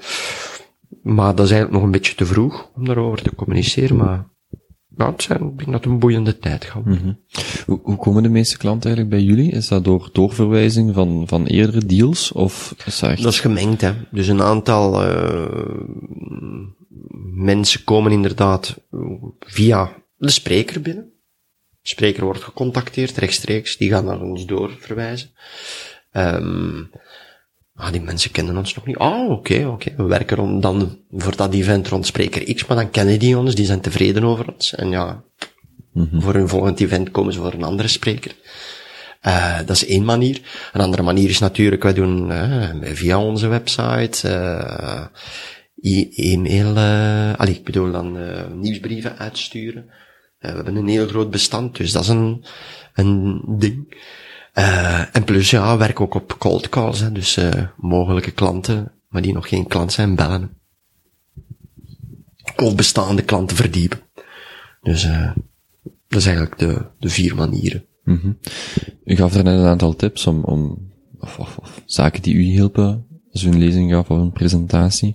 Maar 1.05 1.35
dat 1.35 1.45
is 1.45 1.51
eigenlijk 1.51 1.73
nog 1.73 1.83
een 1.83 1.91
beetje 1.91 2.15
te 2.15 2.27
vroeg 2.27 2.71
om 2.75 2.85
daarover 2.85 3.23
te 3.23 3.35
communiceren, 3.35 3.97
maar 3.97 4.27
ja, 4.97 5.11
het 5.11 5.23
zijn, 5.23 5.43
ik 5.43 5.57
denk 5.57 5.71
dat 5.71 5.85
het 5.85 5.93
een 5.93 5.99
boeiende 5.99 6.39
tijd 6.39 6.65
gaat. 6.65 6.85
Mm 6.85 6.97
-hmm. 6.97 7.21
hoe, 7.67 7.81
hoe, 7.83 7.97
komen 7.97 8.23
de 8.23 8.29
meeste 8.29 8.57
klanten 8.57 8.91
eigenlijk 8.91 9.17
bij 9.17 9.35
jullie? 9.35 9.53
Is 9.53 9.69
dat 9.69 9.85
door 9.85 10.09
doorverwijzing 10.13 10.95
van, 10.95 11.29
van 11.29 11.47
eerdere 11.47 11.87
deals? 11.87 12.33
Of 12.33 12.75
is 12.85 12.99
dat, 12.99 13.11
echt... 13.11 13.23
dat 13.23 13.33
is 13.33 13.41
gemengd, 13.41 13.81
hè. 13.81 13.93
Dus 14.11 14.27
een 14.27 14.43
aantal 14.43 15.07
uh, 15.07 15.81
mensen 17.35 17.85
komen 17.85 18.13
inderdaad 18.13 18.81
via 19.41 19.93
de 20.17 20.31
spreker 20.31 20.81
binnen. 20.81 21.13
De 21.81 21.89
spreker 21.89 22.25
wordt 22.25 22.43
gecontacteerd 22.43 23.17
rechtstreeks, 23.17 23.77
die 23.77 23.91
gaan 23.91 24.05
naar 24.05 24.21
ons 24.21 24.47
doorverwijzen. 24.47 25.31
Um, 26.13 26.91
Ah, 27.77 27.93
die 27.93 28.01
mensen 28.01 28.31
kennen 28.31 28.57
ons 28.57 28.75
nog 28.75 28.87
niet. 28.87 28.97
Ah, 28.97 29.25
oké, 29.25 29.33
okay, 29.33 29.65
oké. 29.65 29.73
Okay. 29.73 29.95
We 29.97 30.03
werken 30.03 30.61
dan 30.61 30.99
voor 31.11 31.37
dat 31.37 31.55
event 31.55 31.89
rond 31.89 32.07
Spreker 32.07 32.55
X, 32.55 32.67
maar 32.67 32.77
dan 32.77 32.91
kennen 32.91 33.19
die 33.19 33.39
ons, 33.39 33.55
die 33.55 33.67
zijn 33.67 33.81
tevreden 33.81 34.25
over 34.25 34.53
ons. 34.53 34.75
En 34.75 34.91
ja, 34.91 35.25
mm 35.93 36.09
-hmm. 36.11 36.23
voor 36.23 36.35
hun 36.35 36.49
volgend 36.49 36.81
event 36.81 37.11
komen 37.11 37.33
ze 37.33 37.39
voor 37.39 37.53
een 37.53 37.63
andere 37.63 37.89
spreker. 37.89 38.35
Uh, 39.27 39.59
dat 39.59 39.77
is 39.77 39.87
één 39.87 40.05
manier. 40.05 40.41
Een 40.73 40.81
andere 40.81 41.03
manier 41.03 41.29
is 41.29 41.39
natuurlijk, 41.39 41.83
wij 41.83 41.93
doen 41.93 42.31
uh, 42.31 42.71
via 42.83 43.21
onze 43.21 43.47
website, 43.47 44.29
uh, 44.29 45.07
e-mail, 46.33 46.77
allee, 47.37 47.55
ik 47.55 47.65
bedoel 47.65 47.93
dan 47.93 48.19
nieuwsbrieven 48.61 49.19
uitsturen. 49.19 49.91
we 50.39 50.49
hebben 50.49 50.77
een 50.77 50.89
heel 50.89 51.07
groot 51.07 51.31
bestand, 51.31 51.77
dus 51.77 51.93
dat 51.93 52.03
is 52.03 52.09
een, 52.09 52.45
een 52.95 53.43
ding. 53.59 53.97
Uh, 54.59 55.17
en 55.17 55.25
plus, 55.25 55.51
ja, 55.51 55.77
werk 55.77 56.01
ook 56.01 56.15
op 56.15 56.37
cold 56.39 56.69
calls, 56.69 57.01
hè, 57.01 57.13
dus 57.13 57.37
uh, 57.37 57.51
mogelijke 57.77 58.31
klanten, 58.31 58.93
maar 59.09 59.23
die 59.23 59.33
nog 59.33 59.49
geen 59.49 59.67
klant 59.67 59.93
zijn, 59.93 60.15
bellen. 60.15 60.51
Of 62.57 62.75
bestaande 62.75 63.23
klanten 63.23 63.57
verdiepen. 63.57 64.01
Dus 64.83 65.05
uh, 65.05 65.31
dat 66.09 66.21
is 66.21 66.27
eigenlijk 66.27 66.59
de, 66.59 66.87
de 66.99 67.09
vier 67.09 67.35
manieren. 67.35 67.85
-hmm. 68.05 68.39
U 69.05 69.17
gaf 69.17 69.35
er 69.35 69.45
net 69.45 69.59
een 69.59 69.67
aantal 69.67 69.97
tips 69.97 70.27
om, 70.27 70.45
om 70.45 70.93
of, 71.21 71.59
zaken 71.85 72.23
die 72.23 72.35
u 72.35 72.43
hielpen, 72.43 73.07
als 73.33 73.43
u 73.43 73.49
een 73.49 73.59
lezing 73.59 73.93
gaf 73.93 74.11
of 74.11 74.19
een 74.19 74.33
presentatie. 74.33 75.15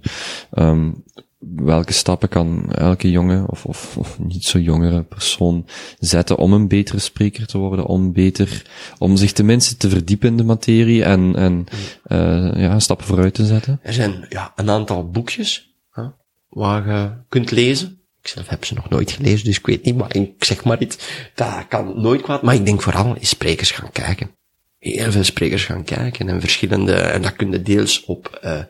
Um, 0.54 1.04
welke 1.40 1.94
stappen 1.94 2.30
kan 2.30 2.72
elke 2.72 3.12
jonge 3.12 3.48
of, 3.48 3.66
of, 3.66 3.98
of, 3.98 4.20
niet 4.20 4.44
zo 4.44 4.60
jongere 4.60 5.04
persoon 5.04 5.66
zetten 6.00 6.38
om 6.38 6.54
een 6.54 6.68
betere 6.68 7.00
spreker 7.00 7.48
te 7.48 7.58
worden, 7.58 7.86
om 7.86 8.14
beter, 8.14 8.66
om 8.98 9.18
zich 9.18 9.32
tenminste 9.32 9.78
te 9.78 9.90
verdiepen 9.90 10.30
in 10.30 10.38
de 10.38 10.44
materie 10.44 11.04
en, 11.04 11.36
en 11.36 11.66
uh, 12.08 12.62
ja, 12.62 12.80
stappen 12.80 13.08
vooruit 13.08 13.34
te 13.34 13.46
zetten? 13.46 13.80
Er 13.84 13.94
zijn 13.94 14.26
ja, 14.30 14.52
een 14.56 14.70
aantal 14.70 15.10
boekjes 15.10 15.74
hè, 15.92 16.04
waar 16.50 16.88
je 16.88 17.12
kunt 17.30 17.52
lezen. 17.52 17.98
Ik 18.22 18.28
zelf 18.28 18.48
heb 18.48 18.66
ze 18.66 18.74
nog 18.74 18.90
nooit 18.90 19.12
gelezen, 19.12 19.46
dus 19.46 19.58
ik 19.58 19.66
weet 19.66 19.84
niet, 19.84 19.96
maar 19.96 20.16
ik 20.16 20.44
zeg 20.44 20.64
maar 20.64 20.82
iets. 20.82 20.98
Dat 21.36 21.68
kan 21.68 22.02
nooit 22.02 22.22
kwaad, 22.22 22.42
maar 22.42 22.56
ik 22.56 22.66
denk 22.66 22.82
vooral 22.82 23.16
in 23.16 23.26
sprekers 23.26 23.72
gaan 23.72 23.92
kijken. 23.92 24.32
Heel 24.78 25.12
veel 25.12 25.24
sprekers 25.24 25.66
gaan 25.66 25.84
kijken 25.84 26.30
en 26.30 26.40
verschillende, 26.40 26.94
en 26.94 27.22
dat 27.22 27.36
kun 27.36 27.52
je 27.52 27.62
deels 27.62 28.06
op 28.06 28.40
uh, 28.44 28.62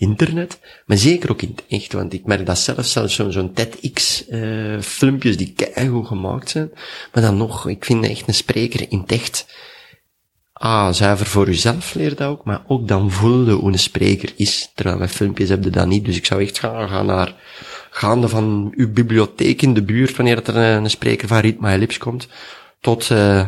internet, 0.00 0.60
maar 0.86 0.96
zeker 0.96 1.30
ook 1.30 1.42
in 1.42 1.48
het 1.56 1.64
echt, 1.68 1.92
want 1.92 2.12
ik 2.12 2.26
merk 2.26 2.46
dat 2.46 2.58
zelf, 2.58 2.86
zelfs 2.86 3.14
zo'n 3.14 3.32
zo'n 3.32 3.52
TEDx 3.52 4.28
uh, 4.28 4.80
filmpjes 4.80 5.36
die 5.36 5.52
keigoed 5.52 6.06
gemaakt 6.06 6.50
zijn, 6.50 6.70
maar 7.12 7.22
dan 7.22 7.36
nog, 7.36 7.68
ik 7.68 7.84
vind 7.84 8.04
echt 8.04 8.28
een 8.28 8.34
spreker 8.34 8.86
in 8.88 8.98
het 8.98 9.12
echt, 9.12 9.46
ah, 10.52 10.92
zuiver 10.92 11.26
voor 11.26 11.48
uzelf 11.48 11.94
leer 11.94 12.16
dat 12.16 12.28
ook, 12.28 12.44
maar 12.44 12.64
ook 12.66 12.88
dan 12.88 13.10
voelde 13.10 13.52
hoe 13.52 13.72
een 13.72 13.78
spreker 13.78 14.32
is, 14.36 14.70
terwijl 14.74 14.98
met 14.98 15.10
filmpjes 15.10 15.48
heb 15.48 15.64
je 15.64 15.70
dat 15.70 15.86
niet, 15.86 16.04
dus 16.04 16.16
ik 16.16 16.26
zou 16.26 16.42
echt 16.42 16.58
gaan, 16.58 16.88
gaan 16.88 17.06
naar, 17.06 17.34
gaande 17.90 18.28
van 18.28 18.72
uw 18.76 18.92
bibliotheek 18.92 19.62
in 19.62 19.74
de 19.74 19.82
buurt, 19.82 20.16
wanneer 20.16 20.48
er 20.48 20.56
een, 20.56 20.90
spreker 20.90 21.28
van 21.28 21.38
Read 21.38 21.60
My 21.60 21.76
Lips 21.76 21.98
komt, 21.98 22.28
tot 22.80 23.10
uh, 23.10 23.46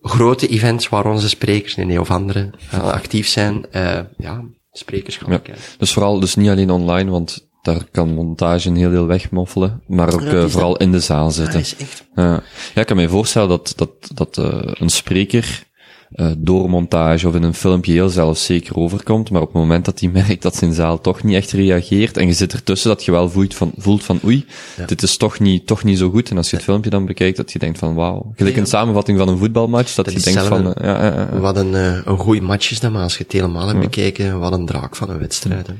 grote 0.00 0.48
events 0.48 0.88
waar 0.88 1.06
onze 1.06 1.28
sprekers, 1.28 1.76
nee, 1.76 1.86
nee 1.86 2.00
of 2.00 2.10
anderen, 2.10 2.52
uh, 2.74 2.82
actief 2.82 3.28
zijn, 3.28 3.66
uh, 3.72 4.00
ja, 4.16 4.44
sprekers 4.78 5.16
gaan 5.16 5.32
Ja. 5.32 5.38
kijken. 5.38 5.62
Dus 5.78 5.92
vooral, 5.92 6.20
dus 6.20 6.34
niet 6.34 6.48
alleen 6.48 6.70
online, 6.70 7.10
want 7.10 7.46
daar 7.62 7.84
kan 7.90 8.14
montage 8.14 8.68
een 8.68 8.76
heel 8.76 8.90
deel 8.90 9.06
wegmoffelen, 9.06 9.82
maar 9.86 10.12
ook 10.14 10.24
dat 10.24 10.34
eh, 10.44 10.44
vooral 10.50 10.76
in 10.76 10.92
de 10.92 11.00
zaal 11.00 11.24
Dat 11.24 11.34
zitten. 11.34 11.60
is 11.60 11.76
echt, 11.76 12.04
Ja. 12.14 12.42
ja, 12.74 12.80
ik 12.80 12.86
kan 12.86 12.96
me 12.96 13.08
voorstellen 13.08 13.48
dat, 13.48 13.72
dat, 13.76 13.90
dat 14.14 14.38
eh, 14.38 14.58
een 14.62 14.88
spreker 14.90 15.66
eh, 16.08 16.30
door 16.38 16.70
montage 16.70 17.28
of 17.28 17.34
in 17.34 17.42
een 17.42 17.54
filmpje 17.54 17.92
heel 17.92 18.08
zelfzeker 18.08 18.76
overkomt, 18.76 19.30
maar 19.30 19.40
op 19.40 19.46
het 19.52 19.56
moment 19.56 19.84
dat 19.84 20.00
hij 20.00 20.08
merkt 20.22 20.42
dat 20.42 20.56
zijn 20.56 20.72
zaal 20.72 21.00
toch 21.00 21.22
niet 21.22 21.34
echt 21.34 21.50
reageert 21.50 22.16
en 22.16 22.26
je 22.26 22.32
zit 22.32 22.52
ertussen, 22.52 22.88
dat 22.88 23.04
je 23.04 23.10
wel 23.10 23.30
voelt 23.30 23.54
van, 23.54 23.72
voelt 23.76 24.04
van 24.04 24.20
oei, 24.24 24.44
Ja. 24.76 24.86
dit 24.86 25.02
is 25.02 25.16
toch 25.16 25.38
niet, 25.40 25.66
toch 25.66 25.84
niet 25.84 25.98
zo 25.98 26.10
goed. 26.10 26.30
En 26.30 26.36
als 26.36 26.50
je 26.50 26.56
het 26.56 26.64
filmpje 26.64 26.90
dan 26.90 27.06
bekijkt, 27.06 27.36
dat 27.36 27.52
je 27.52 27.58
denkt 27.58 27.78
van 27.78 27.94
wauw. 27.94 28.32
Gelijk 28.36 28.56
een 28.56 28.66
samenvatting 28.66 29.18
van 29.18 29.28
een 29.28 29.38
voetbalmatch, 29.38 29.94
dat, 29.94 30.04
Dat 30.04 30.14
je 30.14 30.20
denkt 30.32 30.48
van, 30.48 30.74
eh, 30.74 30.84
ja, 30.84 31.04
ja, 31.04 31.14
ja. 31.14 31.38
wat 31.38 31.56
een, 31.56 31.72
uh, 31.72 31.98
een 32.04 32.18
goeie 32.18 32.42
match 32.42 32.70
is 32.70 32.80
dat, 32.80 32.92
maar 32.92 33.02
als 33.02 33.16
je 33.16 33.22
het 33.22 33.32
helemaal 33.32 33.68
hebt 33.68 33.80
bekeken, 33.80 34.38
wat 34.38 34.52
een 34.52 34.66
draak 34.66 34.96
van 34.96 35.10
een 35.10 35.18
wedstrijd. 35.18 35.66
Hè. 35.66 35.74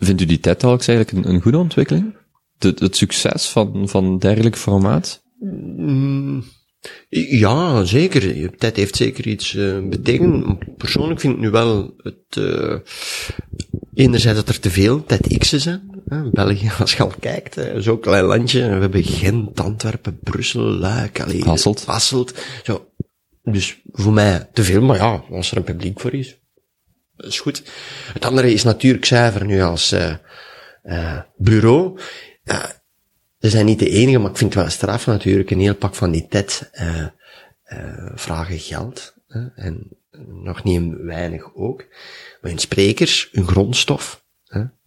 Vindt 0.00 0.20
u 0.20 0.24
die 0.24 0.40
TED 0.40 0.58
Talks 0.58 0.88
eigenlijk 0.88 1.26
een, 1.26 1.34
een 1.34 1.40
goede 1.40 1.58
ontwikkeling? 1.58 2.14
De, 2.58 2.74
het 2.78 2.96
succes 2.96 3.48
van, 3.48 3.88
van 3.88 4.18
dergelijk 4.18 4.56
formaat? 4.56 5.22
Mm, 5.76 6.44
Ja, 7.08 7.84
zeker. 7.84 8.50
Tijd 8.56 8.76
heeft 8.76 8.96
zeker 8.96 9.26
iets 9.26 9.54
uh, 9.54 9.88
betekend. 9.88 10.58
Persoonlijk 10.76 11.20
vind 11.20 11.34
ik 11.34 11.40
nu 11.40 11.50
wel 11.50 11.94
het, 11.96 12.36
uh, 12.38 12.76
enerzijds 13.94 14.38
dat 14.38 14.48
er 14.48 14.60
te 14.60 14.70
veel 14.70 15.04
TEDx'en 15.04 15.60
zijn. 15.60 16.02
Hè. 16.08 16.30
België, 16.30 16.70
als 16.78 16.92
je 16.92 17.02
al 17.02 17.12
kijkt, 17.20 17.60
zo'n 17.76 18.00
klein 18.00 18.24
landje. 18.24 18.60
We 18.60 18.80
hebben 18.80 19.04
Gent, 19.04 19.60
Antwerpen, 19.60 20.18
Brussel, 20.18 20.62
Luik, 20.62 21.20
allee, 21.20 21.42
Hasselt. 21.42 21.84
Hasselt. 21.84 22.34
Zo. 22.62 22.88
Dus 23.42 23.80
voor 23.92 24.12
mij 24.12 24.48
te 24.52 24.64
veel, 24.64 24.82
maar 24.82 24.96
ja, 24.96 25.24
als 25.30 25.50
er 25.50 25.56
een 25.56 25.64
publiek 25.64 26.00
voor 26.00 26.14
is, 26.14 26.38
dat 27.16 27.26
is 27.26 27.40
goed. 27.40 27.62
Het 28.12 28.24
andere 28.24 28.52
is 28.52 28.62
natuurlijk 28.62 29.04
cijfer 29.04 29.44
nu 29.44 29.62
als 29.62 29.92
uh, 29.92 30.14
uh, 30.84 31.20
bureau. 31.36 32.00
Ja, 32.42 32.83
ze 33.44 33.50
zijn 33.50 33.66
niet 33.66 33.78
de 33.78 33.88
enige, 33.88 34.18
maar 34.18 34.30
ik 34.30 34.36
vind 34.36 34.54
het 34.54 34.62
wel 34.62 34.72
straf 34.72 35.06
natuurlijk. 35.06 35.50
Een 35.50 35.60
heel 35.60 35.74
pak 35.74 35.94
van 35.94 36.10
die 36.10 36.26
TED 36.28 36.70
uh, 36.80 36.96
uh, 36.98 38.10
vragen 38.14 38.58
geld. 38.58 39.14
En 39.54 39.88
nog 40.26 40.64
niet 40.64 40.94
weinig 40.96 41.54
ook. 41.54 41.84
Maar 42.40 42.50
hun 42.50 42.58
sprekers, 42.58 43.28
hun 43.32 43.46
grondstof, 43.46 44.24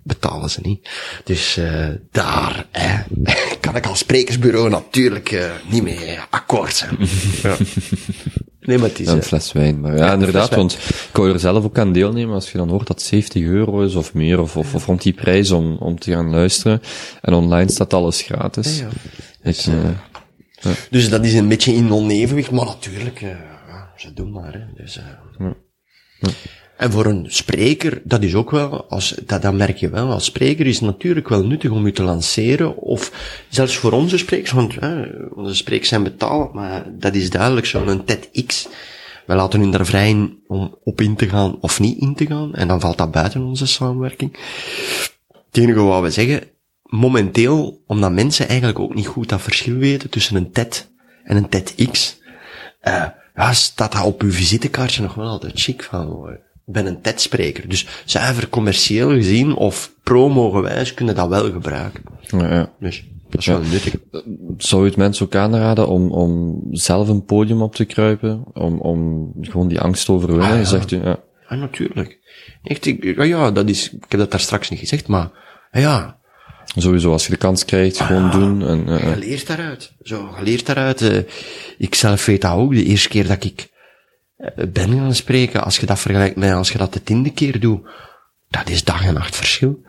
betalen 0.08 0.50
ze 0.50 0.60
niet. 0.62 0.90
Dus 1.24 1.58
uh, 1.58 1.88
daar 2.12 2.66
hè, 2.72 3.04
kan 3.62 3.76
ik 3.76 3.86
als 3.86 4.00
sprekersbureau 4.00 4.70
natuurlijk 4.70 5.32
uh, 5.32 5.52
niet 5.70 5.84
mee 5.84 6.20
akkoord 6.30 6.76
zijn. 6.76 6.98
ja. 7.44 7.56
Nee, 8.60 8.78
maar 8.78 8.90
het 8.90 9.00
is... 9.00 9.06
Ja, 9.08 9.14
een 9.14 9.24
fles 9.24 9.52
wijn. 9.52 9.80
Maar 9.80 9.98
ja, 9.98 10.06
Ja, 10.06 10.14
inderdaad, 10.14 10.56
want 10.56 10.74
ik 11.10 11.10
wou 11.16 11.34
er 11.34 11.40
zelf 11.40 11.64
ook 11.64 11.78
aan 11.78 11.94
deelnemen 11.94 12.36
als 12.36 12.52
je 12.52 12.58
dan 12.58 12.70
hoort 12.70 12.88
dat 12.88 13.02
70 13.02 13.44
euro 13.44 13.82
is 13.82 13.96
of 13.96 14.14
meer, 14.14 14.40
of, 14.40 14.58
of, 14.58 14.76
of 14.76 14.86
rond 14.86 15.02
die 15.02 15.14
prijs 15.14 15.52
om, 15.52 15.78
om 15.78 16.00
te 16.00 16.12
gaan 16.12 16.30
luisteren. 16.30 16.82
En 17.22 17.34
online 17.34 17.72
staat 17.72 17.94
alles 17.94 18.22
gratis. 18.22 18.80
Ja, 18.80 18.84
ja. 18.84 18.90
Ik, 19.50 19.56
Dus, 19.56 19.68
eh, 19.68 20.72
Dus 20.90 21.10
dat 21.10 21.26
is 21.26 21.34
een 21.34 21.48
beetje 21.48 21.74
in 21.74 21.92
onevenwicht, 21.92 22.52
maar 22.52 22.66
natuurlijk, 22.66 23.26
ze 23.96 24.14
doen 24.14 24.32
maar. 24.32 24.54
Hè. 24.54 24.84
Dus. 24.84 25.00
En 26.78 26.92
voor 26.92 27.06
een 27.06 27.26
spreker, 27.30 28.02
dat 28.04 28.24
is 28.24 28.36
ook 28.36 28.52
wel, 28.52 28.86
als, 28.90 29.16
dat, 29.26 29.42
dat 29.42 29.54
merk 29.54 29.78
je 29.78 29.90
wel, 29.90 30.12
als 30.12 30.26
spreker 30.26 30.68
is 30.68 30.76
het 30.76 30.86
natuurlijk 30.86 31.30
wel 31.30 31.46
nuttig 31.46 31.72
om 31.72 31.86
je 31.86 31.92
te 31.92 32.04
lanceren, 32.04 32.78
of 32.78 33.12
zelfs 33.50 33.78
voor 33.78 33.92
onze 33.92 34.18
sprekers, 34.18 34.52
want 34.52 34.76
hè, 34.80 35.04
onze 35.36 35.56
sprekers 35.56 35.90
zijn 35.90 36.04
betaald, 36.04 36.54
maar 36.54 36.86
dat 37.00 37.16
is 37.16 37.30
duidelijk 37.30 37.66
zo, 37.66 37.86
een 37.86 38.06
TEDx. 38.06 38.68
Wij 39.26 39.36
laten 39.36 39.60
hun 39.60 39.72
daar 39.72 39.86
vrij 39.86 40.10
in 40.10 40.40
om 40.48 40.78
op 40.84 41.02
in 41.02 41.16
te 41.16 41.30
gaan 41.30 41.58
of 41.62 41.80
niet 41.80 41.98
in 41.98 42.16
te 42.16 42.26
gaan, 42.26 42.54
en 42.54 42.68
dan 42.68 42.80
valt 42.80 42.98
dat 42.98 43.12
buiten 43.12 43.44
onze 43.44 43.68
samenwerking. 43.68 44.38
Het 45.48 45.58
enige 45.58 45.80
wat 45.80 46.02
we 46.02 46.12
zeggen, 46.12 46.44
momenteel, 46.84 47.84
omdat 47.88 48.12
mensen 48.12 48.48
eigenlijk 48.48 48.80
ook 48.80 48.96
niet 48.96 49.08
goed 49.08 49.30
dat 49.30 49.42
verschil 49.42 49.76
weten 49.76 50.10
tussen 50.10 50.36
een 50.36 50.52
TED 50.52 50.92
en 51.24 51.38
een 51.38 51.50
TEDx, 51.50 52.20
uh, 52.84 53.06
ja, 53.36 53.54
staat 53.54 53.92
dat 53.92 54.04
op 54.04 54.22
uw 54.22 54.32
visitekaartje 54.32 55.02
nog 55.02 55.14
wel 55.14 55.28
altijd 55.28 55.60
chic 55.60 55.84
van, 55.84 56.30
ik 56.30 56.40
ben 56.72 56.86
een 56.86 57.02
TED-spreker. 57.02 57.70
Dus 57.70 57.88
zuiver 58.06 58.50
commercieel 58.50 59.10
gezien 59.10 59.56
of 59.56 59.94
promo-gewijs 60.04 60.94
kunnen 60.94 61.16
dat 61.16 61.28
wel 61.28 61.52
gebruiken. 61.52 62.04
ja, 62.22 62.54
ja. 62.54 62.72
Dus 62.80 63.06
dat 63.30 63.40
is 63.40 63.46
wel 63.46 63.62
nuttig. 63.62 63.96
Zou 64.58 64.82
je 64.82 64.88
het 64.88 64.98
mensen 64.98 65.26
ook 65.26 65.36
aanraden 65.36 65.88
om, 65.88 66.12
om 66.12 66.62
zelf 66.72 67.08
een 67.08 67.26
podium 67.26 67.62
op 67.62 67.76
te 67.76 67.86
kruipen? 67.86 68.44
Om, 68.54 68.80
om 68.80 69.32
gewoon 69.42 69.68
die 69.68 69.80
angst 69.80 70.06
te 70.06 70.12
overwinnen? 70.12 70.50
Ah, 70.50 70.58
ja. 70.58 70.64
Zegt 70.64 70.92
u, 70.92 71.04
ja. 71.04 71.20
Ja, 71.50 71.56
natuurlijk. 71.56 72.20
Echt, 72.64 72.86
ik, 72.86 73.16
ja, 73.16 73.24
ja, 73.24 73.52
dat 73.52 73.70
is, 73.70 73.94
ik 73.94 74.06
heb 74.08 74.20
dat 74.20 74.32
daar 74.32 74.40
straks 74.40 74.70
niet 74.70 74.80
gezegd, 74.80 75.08
maar, 75.08 75.32
ja, 75.72 76.18
Sowieso, 76.76 77.12
als 77.12 77.26
je 77.26 77.32
de 77.32 77.38
kans 77.38 77.66
krijgt, 77.66 78.02
gewoon 78.02 78.32
doen. 78.32 78.68
En, 78.68 78.90
uh, 78.90 79.10
je 79.10 79.20
leert 79.20 79.48
daaruit. 79.48 79.94
Zo, 80.02 80.30
je 80.38 80.44
leert 80.44 80.66
daaruit. 80.66 81.02
Uh, 81.02 81.18
ik 81.78 81.96
zelf 81.96 82.26
weet 82.26 82.42
dat 82.42 82.52
ook. 82.52 82.74
De 82.74 82.84
eerste 82.84 83.10
keer 83.10 83.28
dat 83.28 83.44
ik 83.44 83.70
ben 84.56 84.94
gaan 84.94 85.16
spreken, 85.16 85.64
als 85.64 85.78
je 85.78 85.86
dat 85.86 86.00
vergelijkt 86.00 86.36
met 86.36 86.52
als 86.52 86.72
je 86.72 86.78
dat 86.78 86.94
de 86.94 87.04
tiende 87.04 87.32
keer 87.32 87.60
doet, 87.60 87.88
dat 88.50 88.70
is 88.70 88.84
dag 88.84 89.06
en 89.06 89.14
nacht 89.14 89.36
verschil. 89.36 89.86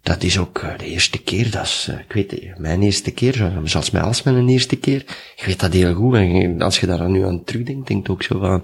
Dat 0.00 0.22
is 0.22 0.38
ook 0.38 0.62
uh, 0.62 0.78
de 0.78 0.86
eerste 0.86 1.22
keer, 1.22 1.50
dat 1.50 1.64
is, 1.64 1.86
uh, 1.90 1.98
ik 1.98 2.12
weet, 2.12 2.58
mijn 2.58 2.82
eerste 2.82 3.10
keer, 3.10 3.52
zoals 3.64 3.90
mij 3.90 4.02
als 4.02 4.22
mijn 4.22 4.48
eerste 4.48 4.76
keer, 4.76 5.00
ik 5.36 5.42
weet 5.46 5.60
dat 5.60 5.72
heel 5.72 5.94
goed. 5.94 6.14
En 6.14 6.62
als 6.62 6.80
je 6.80 6.86
daar 6.86 7.10
nu 7.10 7.24
aan 7.24 7.44
terugdenkt, 7.44 7.88
denkt 7.88 8.08
ook 8.08 8.22
zo 8.22 8.62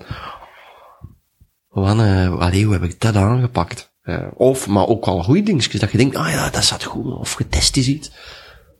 van, 1.71 2.01
uh, 2.01 2.39
allee, 2.39 2.65
hoe 2.65 2.73
heb 2.73 2.83
ik 2.83 3.01
dat 3.01 3.17
aangepakt? 3.17 3.97
Of, 4.35 4.67
maar 4.67 4.87
ook 4.87 5.05
al 5.05 5.23
goede 5.23 5.43
dingetjes, 5.43 5.81
dat 5.81 5.91
je 5.91 5.99
denkt, 5.99 6.17
ah 6.17 6.31
ja, 6.31 6.51
dat 6.51 6.65
zat 6.65 6.85
goed, 6.85 7.19
of 7.19 7.33
getest 7.33 7.77
is 7.77 7.89
iets. 7.89 8.11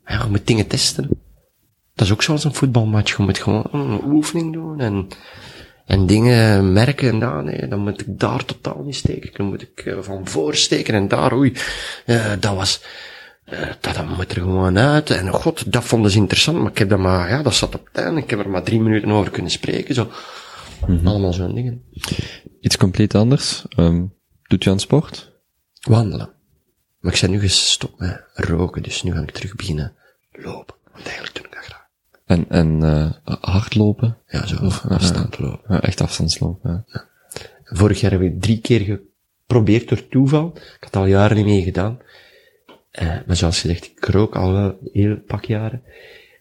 Ja, 0.05 0.23
je 0.23 0.29
moet 0.29 0.47
dingen 0.47 0.67
testen. 0.67 1.09
Dat 1.93 2.07
is 2.07 2.13
ook 2.13 2.23
zoals 2.23 2.43
een 2.43 2.53
voetbalmatch, 2.53 3.17
je 3.17 3.23
moet 3.23 3.37
gewoon 3.37 3.67
een 3.71 4.03
oefening 4.03 4.53
doen 4.53 4.79
en, 4.79 5.07
en 5.89 6.05
dingen 6.05 6.73
merken 6.73 7.09
en 7.09 7.19
daar, 7.19 7.43
nee, 7.43 7.67
dan 7.67 7.79
moet 7.79 8.01
ik 8.01 8.19
daar 8.19 8.45
totaal 8.45 8.83
niet 8.83 8.95
steken, 8.95 9.29
dan 9.33 9.45
moet 9.45 9.61
ik 9.61 9.85
uh, 9.85 9.97
van 10.01 10.27
voor 10.27 10.55
steken 10.55 10.93
en 10.93 11.07
daar, 11.07 11.33
oei, 11.33 11.53
uh, 12.05 12.31
dat 12.39 12.55
was, 12.55 12.83
dat, 13.79 13.95
dat 13.95 14.17
moet 14.17 14.31
er 14.31 14.41
gewoon 14.41 14.77
uit 14.77 15.09
en 15.09 15.27
god, 15.27 15.71
dat 15.71 15.83
vonden 15.83 16.11
ze 16.11 16.17
interessant, 16.17 16.57
maar 16.57 16.71
ik 16.71 16.77
heb 16.77 16.89
dat 16.89 16.99
maar, 16.99 17.29
ja, 17.29 17.43
dat 17.43 17.55
zat 17.55 17.75
op 17.75 17.89
het 17.91 18.03
einde, 18.03 18.21
ik 18.21 18.29
heb 18.29 18.39
er 18.39 18.49
maar 18.49 18.63
drie 18.63 18.79
minuten 18.79 19.11
over 19.11 19.31
kunnen 19.31 19.51
spreken, 19.51 19.95
zo. 19.95 20.11
Mm 20.87 20.97
-hmm. 20.97 21.07
Allemaal 21.07 21.33
zo'n 21.33 21.55
dingen. 21.55 21.83
Iets 22.61 22.77
compleet 22.77 23.15
anders. 23.15 23.65
Um, 23.77 24.13
Doet 24.47 24.65
u 24.65 24.69
aan 24.69 24.79
sport? 24.79 25.31
Wandelen. 25.81 26.29
Maar 26.99 27.13
ik 27.13 27.21
ben 27.21 27.31
nu 27.31 27.39
gestopt 27.39 27.99
met 27.99 28.23
roken, 28.33 28.83
dus 28.83 29.03
nu 29.03 29.11
ga 29.11 29.21
ik 29.21 29.31
terug 29.31 29.55
beginnen 29.55 29.95
lopen. 30.31 30.75
Want 30.91 31.05
eigenlijk 31.05 31.35
doe 31.35 31.45
ik 31.45 31.51
dat 31.53 31.63
graag. 31.63 31.87
En, 32.29 32.45
en 32.49 32.83
uh, 32.83 33.11
hardlopen? 33.41 34.17
Ja, 34.27 34.45
zo 34.45 34.65
of, 34.65 34.85
afstand 34.85 35.39
lopen. 35.39 35.75
Ja, 35.75 35.81
echt 35.81 36.01
afstandslopen, 36.01 36.85
ja. 36.87 37.07
Vorig 37.63 37.99
jaar 37.99 38.11
heb 38.11 38.21
ik 38.21 38.41
drie 38.41 38.61
keer 38.61 38.79
geprobeerd 38.79 39.89
door 39.89 40.07
toeval. 40.07 40.53
Ik 40.55 40.77
had 40.79 40.95
al 40.95 41.05
jaren 41.05 41.37
niet 41.37 41.45
mee 41.45 41.63
gedaan. 41.63 41.99
Uh, 43.01 43.17
maar 43.25 43.35
zoals 43.35 43.59
gezegd, 43.59 43.85
ik 43.85 44.05
rook 44.05 44.35
al 44.35 44.51
wel 44.51 44.77
heel 44.91 45.17
pak 45.17 45.45
jaren. 45.45 45.83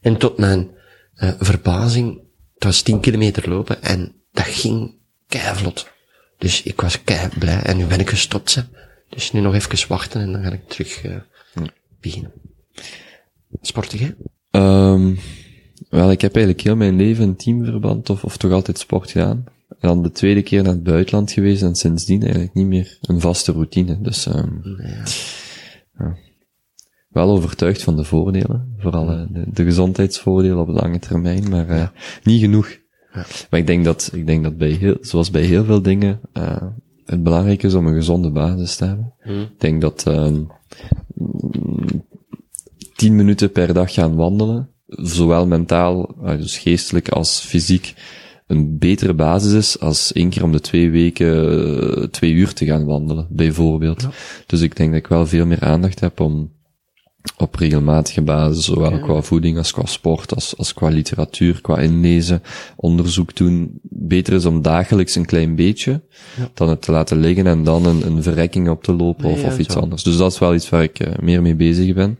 En 0.00 0.16
tot 0.16 0.38
mijn 0.38 0.70
uh, 1.16 1.32
verbazing, 1.38 2.20
het 2.54 2.64
was 2.64 2.82
tien 2.82 3.00
kilometer 3.00 3.48
lopen 3.48 3.82
en 3.82 4.14
dat 4.32 4.46
ging 4.46 4.94
keivlot. 5.26 5.88
Dus 6.38 6.62
ik 6.62 6.80
was 6.80 7.04
kei 7.04 7.28
blij 7.38 7.62
en 7.62 7.76
nu 7.76 7.86
ben 7.86 8.00
ik 8.00 8.10
gestopt. 8.10 8.54
Hè. 8.54 8.62
Dus 9.08 9.32
nu 9.32 9.40
nog 9.40 9.54
even 9.54 9.88
wachten 9.88 10.20
en 10.20 10.32
dan 10.32 10.42
ga 10.42 10.52
ik 10.52 10.68
terug 10.68 11.04
uh, 11.04 11.16
beginnen. 12.00 12.32
Sportig, 13.60 14.00
hè? 14.00 14.10
Um, 14.60 15.18
wel, 15.90 16.10
ik 16.10 16.20
heb 16.20 16.34
eigenlijk 16.34 16.64
heel 16.64 16.76
mijn 16.76 16.96
leven 16.96 17.24
in 17.24 17.36
teamverband 17.36 18.10
of, 18.10 18.24
of 18.24 18.36
toch 18.36 18.52
altijd 18.52 18.78
sport 18.78 19.10
gedaan. 19.10 19.44
En 19.68 19.88
dan 19.88 20.02
de 20.02 20.10
tweede 20.10 20.42
keer 20.42 20.62
naar 20.62 20.72
het 20.72 20.82
buitenland 20.82 21.32
geweest 21.32 21.62
en 21.62 21.74
sindsdien 21.74 22.22
eigenlijk 22.22 22.54
niet 22.54 22.66
meer 22.66 22.98
een 23.00 23.20
vaste 23.20 23.52
routine. 23.52 24.00
Dus 24.00 24.26
um, 24.26 24.60
ja. 24.64 25.02
ja. 25.98 26.16
wel 27.08 27.30
overtuigd 27.30 27.82
van 27.82 27.96
de 27.96 28.04
voordelen. 28.04 28.74
Vooral 28.78 29.12
uh, 29.12 29.26
de, 29.30 29.44
de 29.52 29.64
gezondheidsvoordelen 29.64 30.58
op 30.58 30.68
lange 30.68 30.98
termijn, 30.98 31.50
maar 31.50 31.68
uh, 31.68 31.88
niet 32.22 32.40
genoeg. 32.40 32.78
Ja. 33.12 33.24
Maar 33.50 33.60
ik 33.60 33.66
denk 33.66 33.84
dat, 33.84 34.10
ik 34.12 34.26
denk 34.26 34.42
dat 34.42 34.56
bij 34.56 34.70
heel, 34.70 34.96
zoals 35.00 35.30
bij 35.30 35.42
heel 35.42 35.64
veel 35.64 35.82
dingen, 35.82 36.20
uh, 36.34 36.62
het 37.04 37.22
belangrijk 37.22 37.62
is 37.62 37.74
om 37.74 37.86
een 37.86 37.94
gezonde 37.94 38.30
basis 38.30 38.76
te 38.76 38.84
hebben. 38.84 39.14
Hmm. 39.20 39.40
Ik 39.40 39.60
denk 39.60 39.80
dat, 39.80 40.06
um, 40.08 40.46
tien 42.96 43.16
minuten 43.16 43.52
per 43.52 43.74
dag 43.74 43.92
gaan 43.92 44.14
wandelen, 44.14 44.70
zowel 44.88 45.46
mentaal, 45.46 46.14
dus 46.22 46.58
geestelijk 46.58 47.08
als 47.08 47.40
fysiek, 47.40 47.94
een 48.46 48.78
betere 48.78 49.14
basis 49.14 49.52
is 49.52 49.80
als 49.80 50.12
één 50.12 50.30
keer 50.30 50.42
om 50.42 50.52
de 50.52 50.60
twee 50.60 50.90
weken 50.90 52.10
twee 52.10 52.32
uur 52.32 52.52
te 52.52 52.64
gaan 52.64 52.84
wandelen, 52.84 53.26
bijvoorbeeld. 53.30 54.02
Ja. 54.02 54.10
Dus 54.46 54.60
ik 54.60 54.76
denk 54.76 54.90
dat 54.90 54.98
ik 54.98 55.06
wel 55.06 55.26
veel 55.26 55.46
meer 55.46 55.60
aandacht 55.60 56.00
heb 56.00 56.20
om 56.20 56.56
op 57.36 57.54
regelmatige 57.54 58.22
basis, 58.22 58.64
zowel 58.64 59.00
qua 59.00 59.20
voeding 59.22 59.56
als 59.56 59.72
qua 59.72 59.86
sport, 59.86 60.34
als, 60.34 60.56
als 60.56 60.74
qua 60.74 60.88
literatuur, 60.88 61.60
qua 61.60 61.78
inlezen, 61.78 62.42
onderzoek 62.76 63.36
doen. 63.36 63.78
Beter 63.82 64.32
is 64.32 64.44
om 64.44 64.62
dagelijks 64.62 65.14
een 65.14 65.26
klein 65.26 65.54
beetje, 65.54 66.02
dan 66.54 66.68
het 66.68 66.82
te 66.82 66.92
laten 66.92 67.20
liggen 67.20 67.46
en 67.46 67.64
dan 67.64 67.86
een, 67.86 68.06
een 68.06 68.22
verrekking 68.22 68.68
op 68.68 68.82
te 68.82 68.92
lopen 68.92 69.30
of, 69.30 69.36
Nee, 69.36 69.44
of 69.46 69.58
iets 69.58 69.74
zo. 69.74 69.80
anders. 69.80 70.02
Dus 70.02 70.16
dat 70.16 70.32
is 70.32 70.38
wel 70.38 70.54
iets 70.54 70.68
waar 70.68 70.82
ik 70.82 70.98
eh, 70.98 71.18
meer 71.18 71.42
mee 71.42 71.54
bezig 71.54 71.94
ben. 71.94 72.18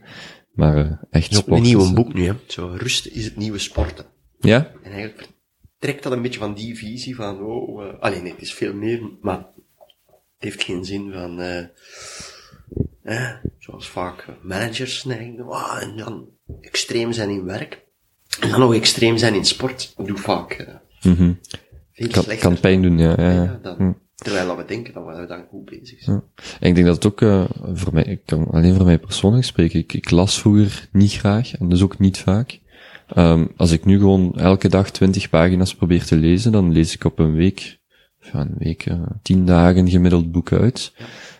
Maar 0.59 0.77
eh, 0.77 0.91
echt 1.09 1.35
ook 1.35 1.41
sport 1.43 1.57
een 1.57 1.63
nieuw 1.63 1.93
boek 1.93 2.13
nu, 2.13 2.25
hè. 2.27 2.33
Zo, 2.47 2.73
rust 2.77 3.05
is 3.05 3.25
het 3.25 3.35
nieuwe 3.37 3.57
sporten. 3.59 4.05
Ja? 4.39 4.71
En 4.83 4.91
eigenlijk 4.91 5.27
trekt 5.79 6.03
dat 6.03 6.11
een 6.11 6.21
beetje 6.21 6.39
van 6.39 6.53
die 6.53 6.75
visie 6.77 7.15
van, 7.15 7.41
oh, 7.41 7.83
eh 7.85 7.99
alleen 7.99 8.23
nee, 8.23 8.31
het 8.31 8.41
is 8.41 8.53
veel 8.53 8.73
meer, 8.73 9.01
maar 9.21 9.37
het 9.37 10.37
heeft 10.37 10.63
geen 10.63 10.85
zin 10.85 11.11
van, 11.11 11.39
eh, 11.41 11.63
eh, 13.03 13.35
zoals 13.59 13.89
vaak 13.89 14.25
managers 14.41 15.03
neigen, 15.03 15.49
ah, 15.49 15.81
en 15.81 15.97
dan 15.97 16.29
extreem 16.61 17.11
zijn 17.13 17.29
in 17.29 17.43
werk, 17.43 17.85
en 18.39 18.49
dan 18.49 18.59
nog 18.59 18.73
extreem 18.73 19.17
zijn 19.17 19.33
in 19.33 19.45
sport. 19.45 19.93
Dat 19.97 20.07
doet 20.07 20.19
vaak 20.19 20.77
Mhm. 21.01 21.33
veel 21.91 22.37
Kan, 22.39 22.59
pijn 22.59 22.81
doen, 22.81 22.97
ja. 22.97 23.09
ja, 23.17 23.31
Ja, 23.31 23.43
ja. 23.43 23.59
dan, 23.61 23.75
Hm. 23.75 23.91
Terwijl 24.19 24.47
dat 24.47 24.57
we 24.57 24.65
denken 24.65 24.93
dat 24.93 25.05
we 25.05 25.25
dan 25.25 25.45
goed 25.49 25.65
bezig 25.65 25.99
zijn. 25.99 26.15
Ja. 26.35 26.43
En 26.59 26.67
ik 26.67 26.75
denk 26.75 26.87
dat 26.87 26.95
het 26.95 27.05
ook, 27.05 27.21
eh, 27.21 27.43
voor 27.73 27.93
mij, 27.93 28.03
ik 28.03 28.21
kan 28.25 28.47
alleen 28.47 28.75
voor 28.75 28.85
mij 28.85 28.99
persoonlijk 28.99 29.45
spreken, 29.45 29.79
ik, 29.79 29.93
ik 29.93 30.09
las 30.09 30.39
vroeger 30.39 30.87
niet 30.91 31.13
graag, 31.13 31.55
en 31.55 31.69
dus 31.69 31.83
ook 31.83 31.99
niet 31.99 32.17
vaak. 32.17 32.59
Ehm, 33.07 33.45
als 33.55 33.71
ik 33.71 33.85
nu 33.85 33.97
gewoon 33.97 34.39
elke 34.39 34.69
dag 34.69 34.91
twintig 34.91 35.29
pagina's 35.29 35.75
probeer 35.75 36.05
te 36.05 36.15
lezen, 36.15 36.51
dan 36.51 36.71
lees 36.71 36.93
ik 36.93 37.03
op 37.03 37.19
een 37.19 37.33
week, 37.33 37.79
ja, 38.19 38.39
een 38.39 38.55
week, 38.57 38.85
eh, 38.85 39.01
tien 39.21 39.45
dagen 39.45 39.89
gemiddeld 39.89 40.31
boek 40.31 40.51
uit. 40.51 40.93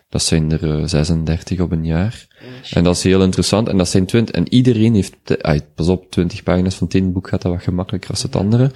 Dat 0.10 0.22
zijn 0.22 0.52
er 0.52 0.80
eh, 0.80 0.86
36 0.86 1.60
op 1.60 1.72
een 1.72 1.86
jaar. 1.86 2.28
En 2.74 2.84
dat 2.84 2.96
is 2.96 3.04
heel 3.04 3.24
interessant. 3.24 3.68
En 3.68 3.78
dat 3.78 3.90
zijn 3.90 4.06
20, 4.06 4.36
en 4.36 4.54
iedereen 4.54 4.94
heeft, 4.94 5.16
pas 5.76 5.88
op, 5.88 6.12
20 6.12 6.44
pagina's 6.44 6.76
van 6.76 6.88
het 6.88 6.96
ene 6.96 7.10
boek 7.10 7.28
gaat 7.28 7.42
dat 7.42 7.52
wat 7.52 7.64
gemakkelijker 7.64 8.10
als 8.10 8.24
het 8.24 8.36
andere. 8.36 8.72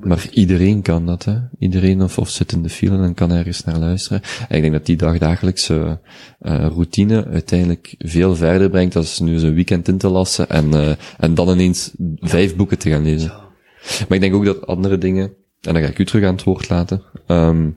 Maar 0.00 0.26
iedereen 0.30 0.82
kan 0.82 1.06
dat, 1.06 1.24
hè. 1.24 1.38
Iedereen 1.58 2.02
of, 2.02 2.18
of 2.18 2.30
zit 2.30 2.52
in 2.52 2.62
de 2.62 2.68
file 2.68 3.02
en 3.02 3.14
kan 3.14 3.32
ergens 3.32 3.64
naar 3.64 3.78
luisteren. 3.78 4.22
En 4.48 4.56
ik 4.56 4.60
denk 4.60 4.72
dat 4.72 4.86
die 4.86 4.96
dagdagelijkse 4.96 6.00
eh, 6.38 6.66
routine 6.66 7.26
uiteindelijk 7.26 7.94
veel 7.98 8.36
verder 8.36 8.70
brengt 8.70 8.96
als 8.96 9.20
nu 9.20 9.40
een 9.40 9.54
weekend 9.54 9.88
in 9.88 9.98
te 9.98 10.08
lassen 10.08 10.48
en, 10.48 10.74
eh, 10.74 10.92
en 11.18 11.34
dan 11.34 11.48
ineens 11.48 11.92
vijf 12.16 12.56
boeken 12.56 12.78
te 12.78 12.90
gaan 12.90 13.02
lezen. 13.02 13.32
Maar 14.08 14.16
ik 14.16 14.20
denk 14.20 14.34
ook 14.34 14.44
dat 14.44 14.66
andere 14.66 14.98
dingen, 14.98 15.24
en 15.60 15.72
dan 15.72 15.82
ga 15.82 15.88
ik 15.88 15.98
u 15.98 16.04
terug 16.04 16.24
aan 16.24 16.34
het 16.34 16.44
woord 16.44 16.68
laten, 16.68 17.02
ehm 17.26 17.68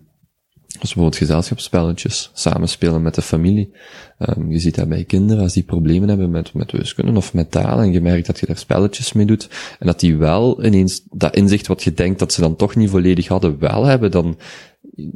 dus 0.70 0.94
bijvoorbeeld 0.94 1.16
gezelschapsspelletjes, 1.16 2.30
samenspelen 2.34 3.02
met 3.02 3.16
de 3.16 3.22
familie. 3.22 3.72
Ehm, 4.18 4.52
je 4.52 4.60
ziet 4.60 4.76
dat 4.76 4.90
bij 4.90 5.04
kinderen, 5.04 5.44
als 5.44 5.54
die 5.54 5.64
problemen 5.64 6.10
hebben 6.10 6.30
met, 6.30 6.54
met 6.54 6.72
wiskunde 6.72 7.18
of 7.18 7.34
met 7.34 7.52
taal, 7.52 7.80
en 7.80 7.92
je 7.92 8.02
merkt 8.02 8.28
dat 8.28 8.40
je 8.40 8.46
daar 8.46 8.58
spelletjes 8.58 9.14
mee 9.14 9.26
doet, 9.26 9.50
en 9.80 9.88
dat 9.88 10.00
die 10.00 10.18
wel 10.18 10.66
ineens 10.66 11.02
dat 11.12 11.36
inzicht 11.36 11.68
wat 11.68 11.84
je 11.84 11.94
denkt 11.94 12.20
dat 12.20 12.34
ze 12.34 12.42
dan 12.42 12.56
toch 12.56 12.76
niet 12.76 12.90
volledig 12.90 13.28
hadden, 13.28 13.60
wel 13.60 13.86
hebben, 13.86 14.12
dan 14.12 14.38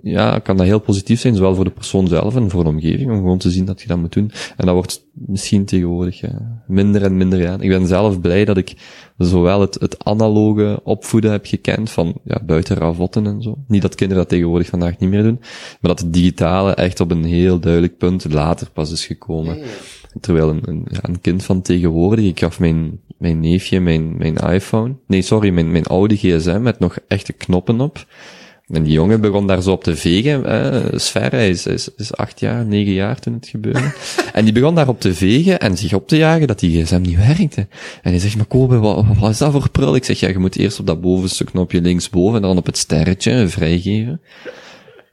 ja, 0.03 0.39
kan 0.39 0.57
dat 0.57 0.65
heel 0.65 0.80
positief 0.80 1.19
zijn, 1.19 1.35
zowel 1.35 1.55
voor 1.55 1.64
de 1.64 1.72
persoon 1.72 2.07
zelf 2.07 2.35
en 2.35 2.49
voor 2.49 2.64
de 2.64 2.69
omgeving, 2.69 3.11
om 3.11 3.18
gewoon 3.18 3.38
te 3.38 3.51
zien 3.51 3.65
dat 3.65 3.81
je 3.81 3.88
dat 3.88 3.97
moet 3.97 4.14
doen. 4.14 4.31
En 4.57 4.65
dat 4.65 4.76
wordt 4.76 5.05
misschien 5.11 5.65
tegenwoordig 5.65 6.19
ja, 6.19 6.61
minder 6.68 7.03
en 7.03 7.18
minder 7.18 7.49
aan. 7.49 7.61
Ik 7.61 7.69
ben 7.69 7.88
zelf 7.88 8.22
blij 8.22 8.45
dat 8.45 8.57
ik 8.57 8.76
zowel 9.18 9.61
het, 9.61 9.77
het 9.80 10.05
analoge 10.05 10.80
opvoeden 10.84 11.31
heb 11.31 11.45
gekend 11.45 11.89
van 11.89 12.14
ja, 12.23 12.41
buiten 12.45 12.76
ravotten 12.76 13.26
en 13.26 13.41
zo. 13.41 13.57
Niet 13.68 13.81
dat 13.81 13.95
kinderen 13.95 14.23
dat 14.23 14.31
tegenwoordig 14.31 14.68
vandaag 14.68 14.97
niet 14.97 15.10
meer 15.10 15.23
doen, 15.23 15.38
maar 15.39 15.91
dat 15.91 15.99
het 15.99 16.14
digitale 16.14 16.73
echt 16.73 16.99
op 16.99 17.11
een 17.11 17.23
heel 17.23 17.60
duidelijk 17.60 17.97
punt 17.97 18.34
later 18.34 18.69
pas 18.69 18.91
is 18.91 19.05
gekomen. 19.05 19.57
Terwijl 20.19 20.49
een, 20.49 20.61
een, 20.65 20.85
ja, 20.89 20.99
een 21.01 21.22
kind 21.22 21.43
van 21.43 21.61
tegenwoordig, 21.61 22.26
ik 22.26 22.39
gaf 22.39 22.60
mijn, 22.60 22.99
mijn 23.18 23.39
neefje 23.39 23.80
mijn, 23.80 24.18
mijn 24.18 24.35
iPhone, 24.35 24.95
nee 25.07 25.22
sorry, 25.22 25.49
mijn, 25.49 25.72
mijn 25.72 25.85
oude 25.85 26.15
gsm 26.15 26.61
met 26.61 26.80
nog 26.80 26.97
echte 27.07 27.34
knoppen 27.34 27.81
op. 27.81 28.05
En 28.73 28.83
die 28.83 28.93
jongen 28.93 29.21
begon 29.21 29.47
daar 29.47 29.61
zo 29.61 29.71
op 29.71 29.83
te 29.83 29.95
vegen. 29.95 30.43
Sver, 31.01 31.31
hij 31.31 31.49
is, 31.49 31.65
is, 31.65 31.89
is 31.97 32.13
acht 32.13 32.39
jaar, 32.39 32.65
negen 32.65 32.93
jaar 32.93 33.19
toen 33.19 33.33
het 33.33 33.47
gebeurde. 33.47 33.93
en 34.33 34.43
die 34.43 34.53
begon 34.53 34.75
daar 34.75 34.87
op 34.87 34.99
te 34.99 35.13
vegen 35.13 35.59
en 35.59 35.77
zich 35.77 35.93
op 35.93 36.07
te 36.07 36.17
jagen 36.17 36.47
dat 36.47 36.59
die 36.59 36.83
gsm 36.83 37.01
niet 37.01 37.17
werkte. 37.17 37.67
En 38.01 38.11
hij 38.11 38.19
zegt, 38.19 38.35
maar 38.35 38.45
Kobe, 38.45 38.77
wat, 38.77 39.05
wat 39.19 39.29
is 39.29 39.37
dat 39.37 39.51
voor 39.51 39.69
prul? 39.69 39.95
Ik 39.95 40.03
zeg, 40.03 40.19
ja, 40.19 40.27
je 40.27 40.37
moet 40.37 40.57
eerst 40.57 40.79
op 40.79 40.87
dat 40.87 41.01
bovenste 41.01 41.43
knopje 41.43 41.81
linksboven 41.81 42.35
en 42.35 42.41
dan 42.41 42.57
op 42.57 42.65
het 42.65 42.77
sterretje 42.77 43.47
vrijgeven. 43.47 44.21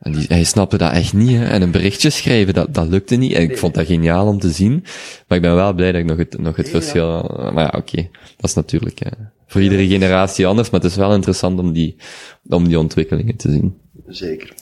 En 0.00 0.12
die, 0.12 0.24
hij 0.28 0.44
snapte 0.44 0.76
dat 0.76 0.92
echt 0.92 1.12
niet, 1.12 1.30
hè. 1.30 1.44
En 1.44 1.62
een 1.62 1.70
berichtje 1.70 2.10
schrijven, 2.10 2.54
dat, 2.54 2.74
dat 2.74 2.88
lukte 2.88 3.16
niet. 3.16 3.32
En 3.32 3.42
ik 3.42 3.58
vond 3.58 3.74
dat 3.74 3.86
geniaal 3.86 4.26
om 4.26 4.38
te 4.38 4.50
zien. 4.50 4.84
Maar 5.28 5.36
ik 5.36 5.42
ben 5.42 5.54
wel 5.54 5.72
blij 5.72 5.92
dat 5.92 6.00
ik 6.00 6.06
nog 6.06 6.18
het, 6.18 6.38
nog 6.38 6.56
het 6.56 6.68
verschil... 6.68 7.22
Maar 7.54 7.64
ja, 7.64 7.78
oké. 7.78 8.08
Dat 8.36 8.50
is 8.50 8.54
natuurlijk 8.54 8.98
hè, 8.98 9.10
voor 9.50 9.60
iedere 9.60 9.86
generatie 9.86 10.46
anders. 10.46 10.70
Maar 10.70 10.80
het 10.80 10.90
is 10.90 10.96
wel 10.96 11.14
interessant 11.14 11.58
om 11.58 11.72
die, 11.72 11.96
om 12.48 12.68
die 12.68 12.78
ontwikkelingen 12.78 13.36
te 13.36 13.50
zien. 13.50 13.80
Zeker. 14.06 14.54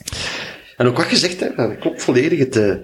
En 0.77 0.87
ook 0.87 0.97
wat 0.97 1.05
gezegd, 1.05 1.39
dat 1.39 1.77
klopt 1.77 2.03
volledig. 2.03 2.39
Het, 2.39 2.55
eh, 2.55 2.75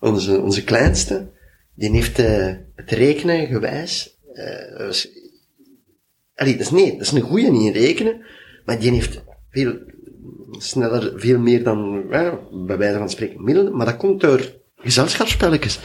onze, 0.00 0.40
onze 0.40 0.64
kleinste, 0.64 1.30
die 1.74 1.90
heeft 1.90 2.18
eh, 2.18 2.54
het 2.74 2.90
rekenen 2.90 3.46
gewijs. 3.46 4.18
eh, 4.32 4.78
dat 4.78 6.60
is, 6.60 6.70
nee, 6.70 6.92
dat 6.92 7.00
is 7.00 7.12
een 7.12 7.20
goeie 7.20 7.50
niet 7.50 7.74
in 7.74 7.82
rekenen, 7.82 8.24
maar 8.64 8.80
die 8.80 8.90
heeft 8.90 9.22
veel 9.50 9.78
sneller, 10.50 11.12
veel 11.20 11.38
meer 11.38 11.62
dan, 11.62 12.08
bij 12.66 12.78
wijze 12.78 12.98
van 12.98 13.10
spreken, 13.10 13.44
middelen. 13.44 13.76
Maar 13.76 13.86
dat 13.86 13.96
komt 13.96 14.20
door 14.20 14.61
gezelschapsspelletjes. 14.82 15.78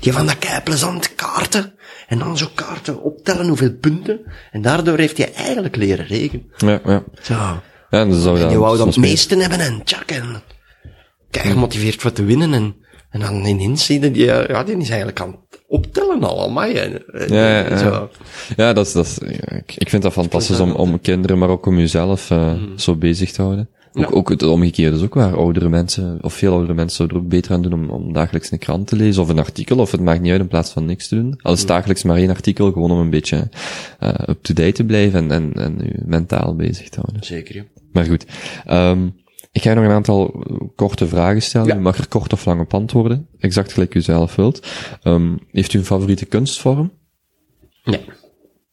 Die 0.00 0.12
van 0.12 0.26
dat 0.26 0.38
kei 0.38 0.60
plezant 0.60 1.14
kaarten. 1.14 1.74
En 2.06 2.18
dan 2.18 2.38
zo 2.38 2.46
kaarten 2.54 3.02
optellen 3.02 3.48
hoeveel 3.48 3.74
punten. 3.80 4.20
En 4.50 4.62
daardoor 4.62 4.98
heeft 4.98 5.16
hij 5.16 5.32
eigenlijk 5.32 5.76
leren 5.76 6.06
rekenen. 6.06 6.52
Ja, 6.56 6.80
ja. 6.84 7.04
Zo. 7.22 7.34
Ja, 7.34 8.00
en 8.00 8.10
dan 8.10 8.20
zou 8.20 8.34
En 8.34 8.40
dat 8.40 8.50
die 8.50 8.58
wou 8.58 8.76
dan 8.76 8.86
het 8.86 8.96
meeste 8.96 9.36
hebben 9.36 9.60
en 9.60 9.84
tjak, 9.84 10.10
en 10.10 10.42
kijk, 11.30 11.46
gemotiveerd 11.46 12.02
wat 12.02 12.14
te 12.14 12.24
winnen 12.24 12.54
en, 12.54 12.76
en 13.10 13.20
dan 13.20 13.44
ineens 13.44 13.84
zie 13.84 14.00
je, 14.00 14.10
die, 14.10 14.24
ja, 14.24 14.64
die 14.64 14.76
is 14.76 14.88
eigenlijk 14.88 15.20
aan 15.20 15.30
het 15.30 15.62
optellen 15.66 16.22
allemaal, 16.22 16.64
en, 16.64 17.12
en, 17.12 17.32
Ja, 17.34 17.48
ja, 17.48 17.68
ja. 17.68 17.78
Zo. 17.78 18.10
Ja, 18.56 18.72
dat 18.72 18.86
is, 18.86 18.92
dat 18.92 19.06
is, 19.06 19.18
ik 19.76 19.88
vind 19.88 20.02
dat 20.02 20.12
fantastisch 20.12 20.60
om, 20.60 20.72
om 20.72 21.00
kinderen, 21.00 21.38
maar 21.38 21.48
ook 21.48 21.66
om 21.66 21.78
jezelf 21.78 22.30
uh, 22.30 22.52
zo 22.76 22.96
bezig 22.96 23.32
te 23.32 23.42
houden. 23.42 23.70
Ook, 23.96 24.10
Ja. 24.10 24.10
ook 24.10 24.28
het 24.28 24.42
omgekeerde 24.42 24.96
is 24.96 25.02
ook 25.02 25.14
waar. 25.14 25.36
Oudere 25.36 25.68
mensen, 25.68 26.18
of 26.20 26.34
veel 26.34 26.52
oudere 26.52 26.74
mensen 26.74 26.96
zouden 26.96 27.16
er 27.16 27.22
ook 27.22 27.28
beter 27.30 27.52
aan 27.52 27.62
doen 27.62 27.72
om, 27.72 27.90
om 27.90 28.12
dagelijks 28.12 28.50
een 28.50 28.58
krant 28.58 28.86
te 28.86 28.96
lezen, 28.96 29.22
of 29.22 29.28
een 29.28 29.38
artikel, 29.38 29.78
of 29.78 29.90
het 29.90 30.00
maakt 30.00 30.20
niet 30.20 30.32
uit 30.32 30.40
in 30.40 30.48
plaats 30.48 30.70
van 30.70 30.84
niks 30.84 31.08
te 31.08 31.14
doen. 31.14 31.38
Al 31.42 31.52
is 31.52 31.66
dagelijks 31.66 32.02
maar 32.02 32.16
één 32.16 32.30
artikel, 32.30 32.72
gewoon 32.72 32.90
om 32.90 32.98
een 32.98 33.10
beetje 33.10 33.48
uh, 34.00 34.08
up-to-date 34.28 34.72
te 34.72 34.84
blijven 34.84 35.18
en, 35.18 35.30
en, 35.30 35.52
en 35.52 35.86
u 35.86 36.02
mentaal 36.06 36.56
bezig 36.56 36.88
te 36.88 37.00
houden. 37.00 37.24
Zeker, 37.24 37.54
ja. 37.54 37.64
Maar 37.92 38.04
goed. 38.04 38.26
Um, 38.70 39.14
ik 39.52 39.62
ga 39.62 39.70
je 39.70 39.76
nog 39.76 39.84
een 39.84 39.90
aantal 39.90 40.44
korte 40.74 41.06
vragen 41.06 41.42
stellen. 41.42 41.68
Ja. 41.68 41.76
U 41.76 41.80
mag 41.80 41.98
er 41.98 42.08
kort 42.08 42.32
of 42.32 42.44
lang 42.44 42.60
op 42.60 42.74
antwoorden. 42.74 43.28
Exact 43.38 43.72
gelijk 43.72 43.94
u 43.94 44.00
zelf 44.00 44.36
wilt. 44.36 44.66
Um, 45.04 45.38
heeft 45.50 45.72
u 45.72 45.78
een 45.78 45.84
favoriete 45.84 46.24
kunstvorm? 46.24 46.92
Nee. 47.84 48.00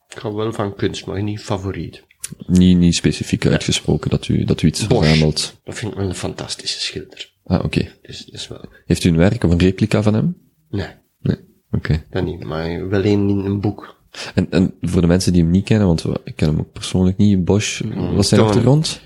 Ik 0.10 0.20
ga 0.20 0.34
wel 0.34 0.54
van 0.54 0.76
kunst, 0.76 1.06
maar 1.06 1.24
niet 1.24 1.40
favoriet. 1.42 2.04
Niet, 2.48 2.78
niet 2.78 2.96
specifiek 2.96 3.46
uitgesproken 3.46 4.10
dat 4.10 4.28
u, 4.28 4.44
dat 4.44 4.62
u 4.62 4.68
iets 4.68 4.88
Bosch. 4.88 5.06
verzamelt. 5.08 5.60
Dat 5.64 5.76
vind 5.76 5.92
ik 5.92 5.98
wel 5.98 6.08
een 6.08 6.16
fantastische 6.16 6.80
schilder. 6.80 7.32
Ah, 7.44 7.64
oké. 7.66 7.92
Dus 8.02 8.26
is 8.26 8.48
wel, 8.48 8.66
Heeft 8.86 9.04
u 9.04 9.10
een 9.10 9.18
werk 9.18 9.44
of 9.44 9.52
een 9.52 9.60
replica 9.60 10.02
van 10.04 10.14
hem? 10.14 10.38
nee, 10.70 10.88
Nee. 11.22 11.38
Oké. 11.72 12.04
dat 12.10 12.24
niet, 12.24 12.44
maar 12.44 12.90
wel 12.90 13.06
een 13.06 13.30
in 13.30 13.40
een 13.40 13.60
boek. 13.62 14.02
En, 14.36 14.48
en 14.52 14.74
voor 14.82 15.02
de 15.02 15.08
mensen 15.08 15.34
die 15.34 15.42
hem 15.42 15.52
niet 15.52 15.66
kennen, 15.66 15.88
want 15.88 16.06
ik 16.24 16.36
ken 16.36 16.48
hem 16.48 16.60
ook 16.60 16.72
persoonlijk 16.72 17.18
niet, 17.18 17.46
Bosch, 17.46 17.82
wat 17.96 18.20
is 18.20 18.28
zijn 18.28 18.42
achtergrond? 18.42 19.02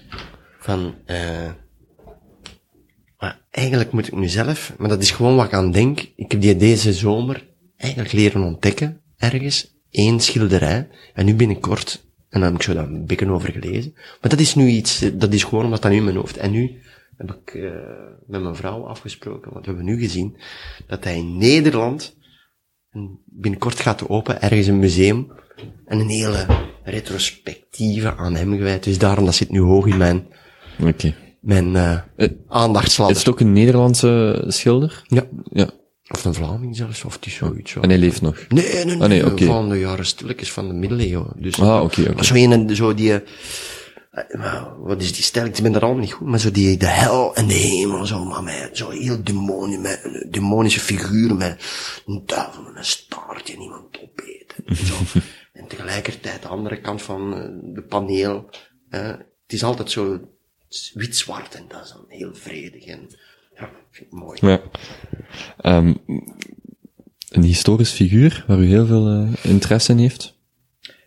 Van, 0.60 0.96
eh, 1.06 1.52
maar 3.18 3.42
eigenlijk 3.50 3.92
moet 3.92 4.08
ik 4.08 4.16
nu 4.16 4.28
zelf, 4.28 4.74
maar 4.78 4.90
dat 4.90 5.02
is 5.02 5.12
gewoon 5.12 5.36
wat 5.36 5.46
ik 5.46 5.54
aan 5.54 5.72
denk. 5.72 6.00
Ik 6.16 6.32
heb 6.32 6.42
die 6.42 6.56
deze 6.56 6.94
zomer 6.94 7.48
eigenlijk 7.78 8.12
leren 8.14 8.44
ontdekken, 8.44 9.02
ergens, 9.18 9.76
één 9.90 10.20
schilderij. 10.20 10.88
En 11.14 11.26
nu 11.26 11.36
binnenkort, 11.36 12.06
en 12.30 12.40
daar 12.40 12.50
heb 12.50 12.60
ik 12.60 12.62
zo 12.66 12.74
daar 12.74 12.88
een 12.88 13.06
beetje 13.06 13.30
over 13.32 13.52
gelezen. 13.52 13.92
Maar 13.96 14.30
dat 14.30 14.40
is 14.40 14.56
nu 14.56 14.68
iets, 14.68 15.02
eh, 15.02 15.12
dat 15.14 15.34
is 15.34 15.44
gewoon 15.44 15.64
omdat 15.64 15.82
dat 15.82 15.92
nu 15.92 15.98
in 15.98 16.04
mijn 16.04 16.16
hoofd. 16.16 16.38
En 16.38 16.52
nu 16.52 16.80
heb 17.18 17.32
ik 17.32 17.54
eh, 17.54 17.72
met 18.28 18.42
mijn 18.42 18.56
vrouw 18.56 18.84
afgesproken, 18.86 19.52
want 19.54 19.66
we 19.66 19.72
hebben 19.72 19.86
nu 19.94 20.00
gezien 20.00 20.38
dat 20.88 21.04
hij 21.04 21.18
in 21.18 21.38
Nederland, 21.38 22.16
en 22.92 23.20
binnenkort 23.26 23.80
gaat 23.80 24.10
open, 24.10 24.42
ergens 24.42 24.68
een 24.68 24.80
museum, 24.80 25.32
en 25.86 26.00
een 26.00 26.10
hele 26.10 26.46
retrospectieve 26.84 28.16
aan 28.16 28.36
hem 28.36 28.52
gewijd. 28.58 28.84
Dus 28.84 28.98
daarom, 28.98 29.26
dat 29.26 29.36
zit 29.36 29.50
nu 29.50 29.60
hoog 29.60 29.86
in 29.86 29.98
mijn, 29.98 30.28
Oké. 30.84 31.16
mijn 31.42 31.74
uh, 31.74 32.00
Eh, 32.16 32.30
aandachtsladder. 32.48 33.16
Is 33.16 33.24
het 33.24 33.34
ook 33.34 33.40
een 33.40 33.54
Nederlandse 33.54 34.44
schilder? 34.48 35.04
Ja. 35.08 35.24
Ja. 35.52 35.70
Of 36.10 36.26
een 36.26 36.34
Vlaming 36.34 36.76
zelfs, 36.76 37.04
of 37.04 37.20
is 37.22 37.34
zoiets. 37.34 37.72
Zo. 37.72 37.82
En 37.82 37.90
hij 37.90 37.98
leeft 37.98 38.22
nog? 38.22 38.46
Nee, 38.50 38.74
nee, 38.74 38.86
nee, 38.86 39.02
Ah, 39.02 39.08
nee, 39.08 39.26
oké. 39.26 39.46
van 39.46 39.70
de 39.70 39.80
jaren 39.80 40.06
stilletjes 40.06 40.52
van 40.52 40.68
de 40.68 40.74
middeleeuwen. 40.74 41.34
Dus, 41.36 41.60
Ah, 41.60 41.84
oké, 41.84 42.02
oké. 42.02 42.14
Maar 42.14 42.26
zo 42.26 42.34
een, 42.36 42.76
zo 42.76 42.94
die, 42.94 43.14
eh, 43.14 44.38
maar 44.38 44.80
wat 44.80 45.02
is 45.02 45.14
die 45.14 45.24
stijl? 45.24 45.46
Ik 45.46 45.62
ben 45.62 45.76
er 45.76 45.82
allemaal 45.82 46.02
niet 46.02 46.12
goed, 46.12 46.28
maar 46.28 46.40
zo 46.40 46.52
die, 46.52 46.78
de 46.78 46.86
hel 46.86 47.36
en 47.36 47.48
de 47.48 47.54
hemel, 47.54 48.06
zo, 48.06 48.26
maar 48.26 48.44
met, 48.44 48.70
zo 48.74 48.90
heel 48.90 49.24
demonie, 49.24 49.78
met, 49.78 50.26
demonische 50.30 50.80
figuren, 50.80 51.38
met 51.38 51.64
een 52.06 52.24
duivel 52.26 52.62
met 52.64 52.76
een 52.76 52.86
staartje 52.86 53.54
en 53.54 53.62
iemand 53.62 54.00
op. 54.02 54.22
andere 56.58 56.82
kant 56.82 57.02
van 57.02 57.34
eh, 57.34 57.74
de 57.74 57.82
paneel. 57.82 58.50
Eh, 58.90 59.08
het 59.08 59.54
is 59.54 59.64
altijd 59.64 59.92
zo 59.92 60.20
wit-zwart 60.94 61.56
en 61.56 61.66
dat 61.68 61.84
is 61.84 61.92
dan 61.92 62.06
heel 62.08 62.36
vredig 62.36 62.86
en 62.86 63.08
ja, 63.60 63.70
vind 63.92 64.12
ik 64.12 64.20
mooi. 64.20 64.38
Ja. 64.42 64.62
Ehm, 65.58 65.94
een 67.30 67.44
historisch 67.44 67.92
figuur 67.92 68.44
waar 68.48 68.60
u 68.60 68.66
heel 68.66 68.86
veel 68.86 69.08
eh, 69.08 69.52
interesse 69.52 69.92
in 69.92 69.98
heeft? 69.98 70.36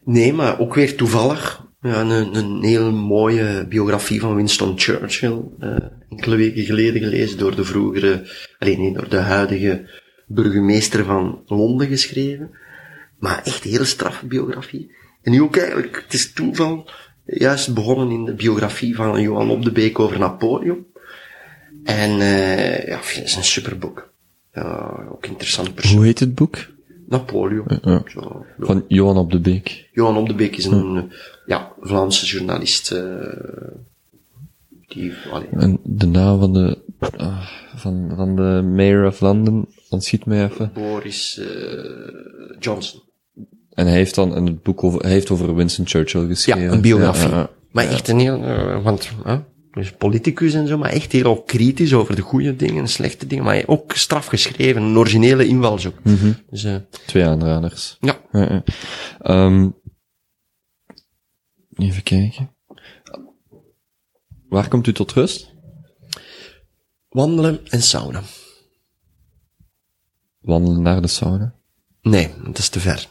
Nee, 0.04 0.32
maar 0.32 0.58
ook 0.58 0.74
weer 0.74 0.96
toevallig. 0.96 1.68
Ja, 1.80 2.00
een, 2.00 2.36
een 2.36 2.62
heel 2.62 2.92
mooie 2.92 3.66
biografie 3.68 4.20
van 4.20 4.34
Winston 4.34 4.78
Churchill, 4.78 5.40
eh, 5.58 5.76
enkele 6.08 6.36
weken 6.36 6.64
geleden 6.64 7.02
gelezen 7.02 7.38
door 7.38 7.56
de 7.56 7.64
vroegere, 7.64 8.30
alleen 8.58 8.80
nee, 8.80 8.92
door 8.92 9.08
de 9.08 9.16
huidige 9.16 9.90
burgemeester 10.26 11.04
van 11.04 11.42
Londen 11.46 11.86
geschreven. 11.86 12.50
Maar 13.18 13.42
echt 13.44 13.64
een 13.64 13.70
heel 13.70 13.84
straffe 13.84 14.26
biografie. 14.26 14.94
En 15.22 15.32
nu 15.32 15.42
ook 15.42 15.56
eigenlijk, 15.56 16.02
het 16.04 16.12
is 16.12 16.32
toeval, 16.32 16.90
juist 17.24 17.74
begonnen 17.74 18.10
in 18.10 18.24
de 18.24 18.34
biografie 18.34 18.94
van 18.94 19.20
Johan 19.20 19.50
Op 19.50 19.64
de 19.64 19.72
Beek 19.72 19.98
over 19.98 20.18
Napoleon. 20.18 20.86
En 21.84 22.10
eh 22.20 22.86
ja, 22.86 22.96
het 22.96 23.20
is 23.24 23.36
een 23.36 23.44
superboek. 23.44 24.12
Ja, 24.54 24.94
ook 25.12 25.26
interessant 25.26 25.74
persoon. 25.74 25.96
Hoe 25.96 26.06
heet 26.06 26.18
het 26.18 26.34
boek? 26.34 26.56
Napoleon. 27.08 27.64
Ja. 27.82 28.02
Zo, 28.06 28.46
Van 28.58 28.84
Johan 28.88 29.16
op 29.16 29.30
de 29.32 29.40
Beek. 29.40 29.88
Johan 29.92 30.16
Op 30.16 30.28
de 30.28 30.34
Beek 30.34 30.56
is 30.56 30.64
een 30.64 30.96
eh, 30.96 31.02
ja, 31.46 31.72
Vlaamse 31.80 32.26
journalist. 32.26 32.90
eh 32.90 33.02
die, 34.86 35.12
allee, 35.32 35.48
En 35.50 35.78
de 35.82 36.06
naam 36.06 36.38
van 36.38 36.52
de, 36.52 36.78
ah, 37.16 37.46
van, 37.76 38.12
van 38.16 38.36
de 38.36 38.62
mayor 38.74 39.06
of 39.06 39.20
London, 39.20 39.68
ontschiet 39.88 40.24
mij 40.26 40.44
even. 40.44 40.70
Boris 40.74 41.38
eh 41.38 42.58
Johnson. 42.60 43.00
En 43.74 43.86
hij 43.86 43.94
heeft 43.96 44.14
dan 44.14 44.44
het 44.44 44.62
boek 44.62 44.84
over, 44.84 45.00
hij 45.00 45.10
heeft 45.10 45.30
over 45.30 45.54
Winston 45.54 45.86
Churchill 45.86 46.20
Ja, 46.20 46.26
geschreven. 46.26 46.72
een 46.72 46.80
biografie. 46.80 47.28
Ja, 47.30 47.36
ja, 47.36 47.50
Maar 47.70 47.86
echt 47.86 48.08
een 48.08 48.18
heel, 48.18 48.42
eh, 48.42 48.82
want, 48.82 49.10
hè, 49.24 49.38
dus 49.80 49.92
politicus 49.92 50.54
en 50.54 50.66
zo, 50.66 50.78
maar 50.78 50.90
echt 50.90 51.12
heel 51.12 51.42
kritisch 51.42 51.94
over 51.94 52.16
de 52.16 52.22
goede 52.22 52.56
dingen 52.56 52.82
en 52.82 52.88
slechte 52.88 53.26
dingen, 53.26 53.44
maar 53.44 53.62
ook 53.66 53.92
straf 53.92 54.26
geschreven, 54.26 54.82
een 54.82 54.96
originele 54.96 55.46
invalshoek. 55.46 55.94
Dus, 56.50 56.64
eh 56.64 56.76
Twee 57.06 57.24
aanraders. 57.24 57.96
ja. 58.00 58.20
Ehm, 59.20 59.68
even 61.76 62.02
kijken. 62.02 62.54
Waar 64.48 64.68
komt 64.68 64.86
u 64.86 64.92
tot 64.92 65.12
rust? 65.12 65.54
Wandelen 67.08 67.60
en 67.68 67.82
sauna. 67.82 68.22
Wandelen 70.40 70.82
naar 70.82 71.02
de 71.02 71.08
sauna. 71.08 71.54
Nee, 72.02 72.30
dat 72.44 72.58
is 72.58 72.68
te 72.68 72.80
ver. 72.80 73.08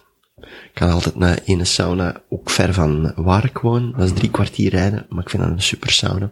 Ik 0.72 0.80
ga 0.80 0.90
altijd 0.90 1.16
naar 1.16 1.40
ene 1.46 1.66
sauna, 1.66 2.22
ook 2.30 2.50
ver 2.50 2.74
van 2.74 3.14
waar 3.16 3.46
ik 3.46 3.58
woon. 3.58 3.94
Dat 3.98 4.06
is 4.06 4.14
drie 4.14 4.30
kwartier 4.30 4.70
rijden, 4.70 5.06
maar 5.10 5.24
ik 5.24 5.30
vind 5.30 5.44
dat 5.44 5.52
een 5.52 5.62
super 5.62 5.92
sauna. 5.92 6.32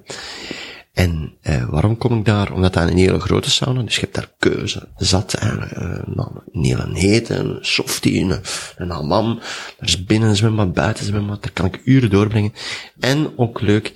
En 0.94 1.34
eh, 1.42 1.70
waarom 1.70 1.98
kom 1.98 2.20
ik 2.20 2.26
daar? 2.26 2.52
Omdat 2.52 2.74
dat 2.74 2.90
een 2.90 2.98
hele 2.98 3.20
grote 3.20 3.50
sauna, 3.50 3.82
dus 3.82 3.96
je 3.96 4.02
hebt 4.02 4.16
daar 4.16 4.32
keuze. 4.40 4.88
Zat, 4.96 5.34
eigenlijk, 5.34 5.72
eh, 5.72 6.16
nou, 6.16 6.30
een 6.52 6.64
hele 6.64 7.00
hete, 7.00 7.36
een 7.36 7.58
softie, 7.62 8.22
een, 8.22 8.42
een 8.78 8.90
hammam. 8.90 9.36
Daar 9.78 9.88
is 9.88 10.04
binnen 10.04 10.30
een 10.30 10.36
zwembad, 10.36 10.74
buiten 10.74 11.04
een 11.04 11.10
zwembad, 11.10 11.44
daar 11.44 11.52
kan 11.52 11.66
ik 11.66 11.82
uren 11.84 12.10
doorbrengen. 12.10 12.54
En 13.00 13.38
ook 13.38 13.62
leuk, 13.62 13.94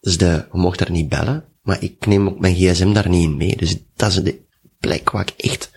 dus 0.00 0.18
de, 0.18 0.46
we 0.52 0.58
mogen 0.58 0.78
daar 0.78 0.90
niet 0.90 1.08
bellen, 1.08 1.44
maar 1.62 1.82
ik 1.82 2.06
neem 2.06 2.28
ook 2.28 2.40
mijn 2.40 2.54
gsm 2.54 2.92
daar 2.92 3.08
niet 3.08 3.24
in 3.24 3.36
mee. 3.36 3.56
Dus 3.56 3.76
dat 3.96 4.10
is 4.10 4.22
de 4.22 4.40
plek 4.80 5.10
waar 5.10 5.32
ik 5.36 5.44
echt 5.44 5.70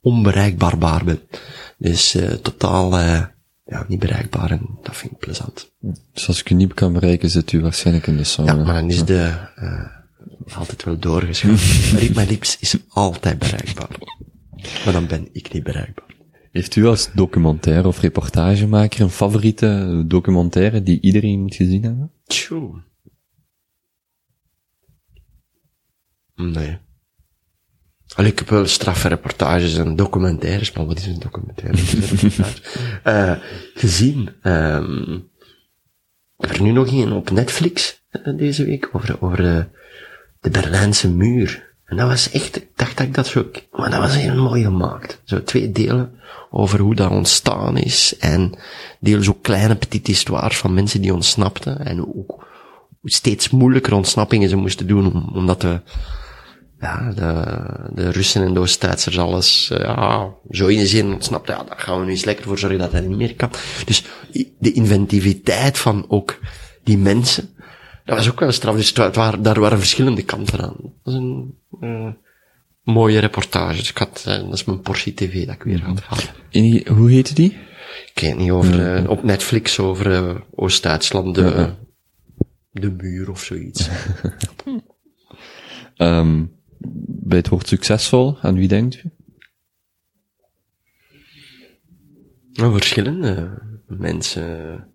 onbereikbaar 0.00 0.78
baar 0.78 1.04
ben. 1.04 1.20
Dus 1.78 2.14
eh, 2.14 2.30
totaal 2.30 2.98
eh, 2.98 3.22
ja, 3.72 3.84
niet 3.88 3.98
bereikbaar 3.98 4.50
en 4.50 4.78
dat 4.82 4.96
vind 4.96 5.12
ik 5.12 5.18
plezant. 5.18 5.72
Dus 6.12 6.26
als 6.28 6.40
ik 6.40 6.50
u 6.50 6.54
niet 6.54 6.74
kan 6.74 6.92
bereiken, 6.92 7.30
zit 7.30 7.52
u 7.52 7.60
waarschijnlijk 7.60 8.06
in 8.06 8.12
de 8.12 8.18
Ja, 8.18 8.24
sauna. 8.24 8.54
maar 8.54 8.74
dan 8.74 8.90
is 8.90 9.04
de 9.04 9.48
eh 9.56 10.00
altijd 10.58 10.84
wel 10.84 10.98
ik- 12.02 12.14
Mijn 12.14 12.28
lips 12.28 12.58
is 12.58 12.76
altijd 12.88 13.38
bereikbaar. 13.38 13.88
Maar 14.84 14.92
dan 14.92 15.06
ben 15.06 15.28
ik 15.32 15.52
niet 15.52 15.62
bereikbaar. 15.62 16.10
Heeft 16.52 16.76
u 16.76 16.86
als 16.86 17.10
documentaire 17.14 17.88
of 17.88 18.00
reportagemaker 18.00 19.00
een 19.00 19.10
favoriete 19.10 20.04
documentaire 20.06 20.82
die 20.82 21.00
iedereen 21.00 21.40
moet 21.40 21.54
gezien 21.54 21.82
hebben? 21.82 22.10
Tjoe. 22.26 22.82
Nee. 26.34 26.78
Allee, 28.16 28.30
ik 28.30 28.38
heb 28.38 28.48
wel 28.48 28.66
straffe 28.66 29.08
reportages 29.08 29.76
en 29.76 29.96
documentaires, 29.96 30.72
maar 30.72 30.86
wat 30.86 30.98
is 30.98 31.06
een 31.06 31.18
documentaire? 31.20 31.78
Eh, 33.02 33.32
gezien. 33.74 34.30
ehm 34.42 35.14
ik 36.38 36.48
heb 36.48 36.56
er 36.56 36.62
nu 36.62 36.70
nog 36.72 36.92
een 36.92 37.12
op 37.12 37.30
Netflix 37.30 38.02
eh, 38.10 38.36
deze 38.36 38.64
week 38.64 38.88
over, 38.92 39.16
over 39.22 39.36
de, 39.36 39.64
de 40.40 40.50
Berlijnse 40.50 41.10
muur. 41.10 41.70
En 41.84 41.96
dat 41.96 42.08
was 42.08 42.30
echt, 42.30 42.56
ik 42.56 42.68
dacht 42.76 42.96
dat 42.96 43.06
ik 43.06 43.14
dat 43.14 43.26
zo, 43.26 43.46
maar 43.70 43.90
dat 43.90 43.98
was 44.00 44.16
heel 44.16 44.34
mooi 44.42 44.62
gemaakt. 44.62 45.20
Zo 45.24 45.42
twee 45.42 45.72
delen 45.72 46.12
over 46.50 46.80
hoe 46.80 46.94
dat 46.94 47.10
ontstaan 47.10 47.76
is 47.76 48.16
en 48.18 48.58
deels 49.00 49.28
ook 49.28 49.42
kleine 49.42 49.74
petite 49.74 50.10
histoires 50.10 50.56
van 50.58 50.74
mensen 50.74 51.00
die 51.00 51.14
ontsnapten 51.14 51.84
en 51.84 52.00
ook 52.06 52.46
hoe 53.00 53.10
steeds 53.10 53.50
moeilijker 53.50 53.92
ontsnappingen 53.92 54.48
ze 54.48 54.56
moesten 54.56 54.86
doen 54.86 55.12
om- 55.12 55.30
omdat 55.34 55.60
de, 55.60 55.80
ja, 56.82 57.12
de, 57.14 57.94
de 57.94 58.10
Russen 58.10 58.42
en 58.42 58.54
de 58.54 58.60
Oost-Duitsers 58.60 59.18
alles, 59.18 59.70
eh, 59.70 59.78
ja, 59.78 60.34
zo 60.50 60.66
in 60.66 60.78
de 60.78 60.86
zin 60.86 61.12
ontsnapt, 61.12 61.48
ja, 61.48 61.64
daar 61.64 61.78
gaan 61.78 61.98
we 61.98 62.04
nu 62.04 62.10
eens 62.10 62.24
lekker 62.24 62.44
voor 62.44 62.58
zorgen 62.58 62.78
dat 62.78 62.92
dat 62.92 63.06
niet 63.06 63.16
meer 63.16 63.34
kan. 63.34 63.50
Dus 63.84 64.04
de 64.58 64.72
inventiviteit 64.72 65.78
van 65.78 66.04
ook 66.08 66.38
die 66.84 66.98
mensen, 66.98 67.54
dat 68.04 68.16
was 68.16 68.30
ook 68.30 68.40
wel 68.40 68.52
straf. 68.52 68.76
Dus 68.76 68.92
het 68.94 69.16
waren, 69.16 69.42
daar 69.42 69.60
waren 69.60 69.78
verschillende 69.78 70.22
kanten 70.22 70.60
aan. 70.60 70.76
Dat 70.80 70.92
was 71.02 71.14
een 71.14 71.54
eh, 71.80 72.08
mooie 72.82 73.18
reportage. 73.18 73.78
Dus 73.78 73.90
ik 73.90 73.98
had, 73.98 74.24
eh, 74.26 74.38
dat 74.38 74.52
is 74.52 74.64
mijn 74.64 74.80
portie 74.80 75.14
tv 75.14 75.46
dat 75.46 75.54
ik 75.54 75.62
weer 75.62 75.82
had 75.82 76.00
gehad. 76.00 76.32
En 76.50 76.88
hoe 76.94 77.10
heette 77.10 77.34
die? 77.34 77.56
Ik 78.14 78.20
weet 78.20 78.36
niet 78.36 78.50
over, 78.50 79.08
op 79.08 79.22
Netflix 79.22 79.78
over 79.78 80.36
Oost-Duitsland, 80.54 81.34
de, 81.34 81.74
de 82.70 82.90
muur 82.90 83.30
of 83.30 83.42
zoiets. 83.42 83.88
Ehm, 85.96 86.44
bij 87.06 87.38
het 87.38 87.48
woord 87.48 87.68
succesvol, 87.68 88.38
aan 88.40 88.54
wie 88.54 88.68
denkt 88.68 89.04
u? 89.04 89.10
Nou, 92.52 92.72
verschillende 92.72 93.62
mensen. 93.86 94.86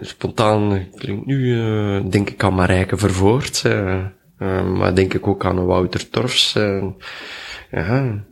Spontaan 0.00 0.88
klinkt 0.96 1.26
nu, 1.26 1.60
eh, 1.60 2.10
denk 2.10 2.30
ik 2.30 2.44
aan 2.44 2.54
Marijke 2.54 2.96
Vervoort, 2.96 3.64
eh, 3.64 4.04
eh, 4.38 4.72
maar 4.72 4.94
denk 4.94 5.14
ik 5.14 5.26
ook 5.26 5.44
aan 5.44 5.66
Wouter 5.66 6.10
Torfs. 6.10 6.52
ja, 7.70 8.24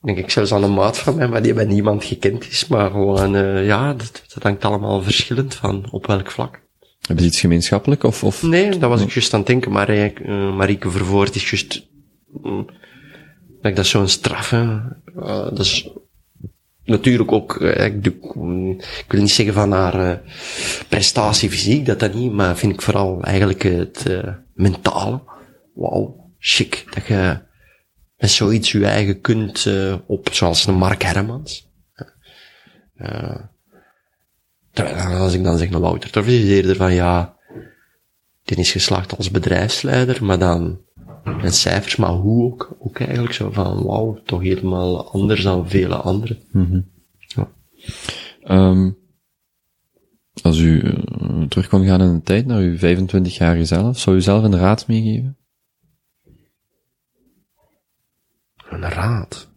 denk 0.00 0.18
ik 0.18 0.30
zelfs 0.30 0.52
aan 0.52 0.62
een 0.62 0.74
maat 0.74 0.98
van 0.98 1.16
mij, 1.16 1.28
maar 1.28 1.42
die 1.42 1.54
bij 1.54 1.64
niemand 1.64 2.04
gekend 2.04 2.48
is, 2.50 2.66
maar 2.66 2.90
gewoon, 2.90 3.32
ja, 3.64 3.94
dat, 3.94 4.24
dat 4.34 4.42
hangt 4.42 4.64
allemaal 4.64 5.02
verschillend 5.02 5.54
van 5.54 5.90
op 5.90 6.06
welk 6.06 6.30
vlak. 6.30 6.68
Hebben 7.06 7.24
ze 7.24 7.30
iets 7.30 7.40
gemeenschappelijk 7.40 8.02
of, 8.04 8.24
of 8.24 8.42
Nee, 8.42 8.78
dat 8.78 8.90
was 8.90 9.02
ik 9.02 9.10
juist 9.10 9.32
aan 9.32 9.38
het 9.38 9.48
denken. 9.48 9.72
Marijke, 9.72 10.22
eh, 10.22 10.56
Marieke 10.56 10.90
Vervoort 10.90 11.34
is 11.34 11.50
juist... 11.50 11.88
mm, 12.42 12.66
dat 13.62 13.76
dat 13.76 13.86
zo'n 13.86 14.08
straf, 14.08 14.50
hè. 14.50 14.62
Eh, 15.16 15.44
dat 15.44 15.58
is 15.58 15.90
natuurlijk 16.84 17.32
ook... 17.32 17.56
eh, 17.56 17.84
ik, 17.84 18.34
mm, 18.34 18.70
ik 18.80 19.04
wil 19.08 19.20
niet 19.20 19.30
zeggen 19.30 19.54
van 19.54 19.72
haar 19.72 20.20
prestatie 20.88 21.50
fysiek, 21.50 21.86
dat 21.86 22.00
dat 22.00 22.14
niet, 22.14 22.32
maar 22.32 22.56
vind 22.56 22.72
ik 22.72 22.82
vooral 22.82 23.22
eigenlijk 23.22 23.62
het 23.62 24.04
mentale. 24.54 25.22
Wauw, 25.74 26.32
chic. 26.38 26.84
Dat 26.94 27.06
je 27.06 27.38
met 28.16 28.30
zoiets 28.30 28.72
je 28.72 28.86
eigen 28.86 29.20
kunt 29.20 29.66
op, 30.06 30.28
zoals 30.32 30.66
een 30.66 30.74
Mark 30.74 31.02
Hermans. 31.02 31.68
Eh, 33.00 33.40
Terwijl, 34.72 35.18
als 35.18 35.34
ik 35.34 35.44
dan 35.44 35.58
zeg 35.58 35.70
naar 35.70 35.80
Wouter 35.80 36.10
Torf, 36.10 36.26
is 36.26 36.48
eerder 36.48 36.76
van, 36.76 36.94
ja, 36.94 37.36
die 38.44 38.56
is 38.56 38.72
geslaagd 38.72 39.16
als 39.16 39.30
bedrijfsleider, 39.30 40.24
maar 40.24 40.38
dan 40.38 40.80
met 41.24 41.54
cijfers, 41.54 41.96
maar 41.96 42.10
hoe 42.10 42.44
ook, 42.44 42.76
ook 42.78 43.00
eigenlijk 43.00 43.34
zo 43.34 43.50
van, 43.50 43.82
wauw, 43.82 44.20
toch 44.24 44.42
helemaal 44.42 45.12
anders 45.12 45.42
dan 45.42 45.68
vele 45.68 45.94
anderen. 45.94 46.38
Ja. 47.18 47.50
Ehm, 48.42 48.90
als 50.42 50.58
u 50.58 50.80
eh, 50.80 51.42
terug 51.48 51.68
kon 51.68 51.84
gaan 51.84 52.02
in 52.02 52.14
de 52.14 52.22
tijd 52.22 52.46
naar 52.46 52.60
uw 52.60 52.76
25-jarige 52.76 53.64
zelf, 53.64 53.98
zou 53.98 54.16
u 54.16 54.20
zelf 54.20 54.42
een 54.44 54.56
raad 54.56 54.86
meegeven? 54.86 55.36
Een 58.68 58.82
raad. 58.82 59.49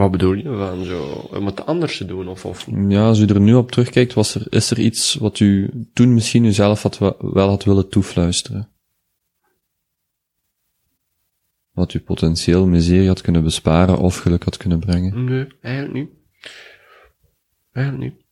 Wat 0.00 0.10
bedoel 0.10 0.34
je 0.34 0.56
van 0.56 0.84
zo, 0.84 1.02
om 1.36 1.46
het 1.46 1.66
anders 1.66 1.96
te 1.96 2.04
doen, 2.04 2.28
of, 2.28 2.44
of 2.44 2.66
Ja, 2.88 3.06
als 3.06 3.18
u 3.18 3.26
er 3.26 3.40
nu 3.40 3.54
op 3.54 3.70
terugkijkt, 3.70 4.14
was 4.14 4.34
er, 4.34 4.46
is 4.50 4.70
er 4.70 4.78
iets 4.78 5.14
wat 5.14 5.40
u 5.40 5.70
toen 5.92 6.14
misschien 6.14 6.44
uzelf 6.44 6.82
had, 6.82 6.98
wel 7.18 7.48
had 7.48 7.64
willen 7.64 7.88
toefluisteren? 7.88 8.68
Wat 11.70 11.94
u 11.94 12.00
potentieel 12.00 12.66
miserie 12.66 13.08
had 13.08 13.20
kunnen 13.20 13.42
besparen 13.42 13.98
of 13.98 14.16
geluk 14.16 14.44
had 14.44 14.56
kunnen 14.56 14.78
brengen? 14.78 15.24
Nee, 15.24 15.46
eigenlijk 15.60 15.94
niet. 15.94 16.10
Eigenlijk 17.72 18.04
niet. 18.04 18.24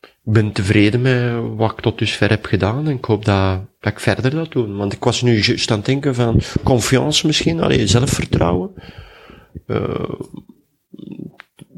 ik 0.00 0.32
ben 0.32 0.52
tevreden 0.52 1.02
met 1.02 1.56
wat 1.56 1.72
ik 1.72 1.80
tot 1.80 1.98
dusver 1.98 2.30
heb 2.30 2.44
gedaan 2.44 2.86
en 2.86 2.96
ik 2.96 3.04
hoop 3.04 3.24
dat, 3.24 3.60
dat 3.80 3.92
ik 3.92 4.00
verder 4.00 4.30
dat 4.30 4.52
doe. 4.52 4.72
Want 4.72 4.92
ik 4.92 5.04
was 5.04 5.22
nu 5.22 5.42
juist 5.42 5.70
aan 5.70 5.76
het 5.76 5.86
denken 5.86 6.14
van 6.14 6.40
confiance 6.62 7.26
misschien, 7.26 7.60
allee, 7.60 7.86
zelfvertrouwen. 7.86 8.70
Uh, 9.66 10.20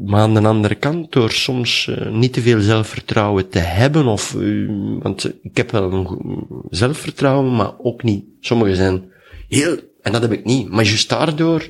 maar 0.06 0.20
aan 0.20 0.34
de 0.34 0.40
andere 0.40 0.74
kant, 0.74 1.12
door 1.12 1.30
soms 1.30 1.86
uh, 1.86 2.10
niet 2.10 2.32
te 2.32 2.40
veel 2.40 2.60
zelfvertrouwen 2.60 3.48
te 3.48 3.58
hebben, 3.58 4.06
of, 4.06 4.34
uh, 4.34 5.00
want 5.02 5.32
ik 5.42 5.56
heb 5.56 5.70
wel 5.70 5.92
een 5.92 6.46
zelfvertrouwen, 6.70 7.54
maar 7.54 7.78
ook 7.78 8.02
niet. 8.02 8.24
Sommigen 8.40 8.76
zijn 8.76 9.12
heel, 9.48 9.78
en 10.02 10.12
dat 10.12 10.22
heb 10.22 10.32
ik 10.32 10.44
niet, 10.44 10.68
maar 10.68 10.84
juist 10.84 11.08
daardoor 11.08 11.68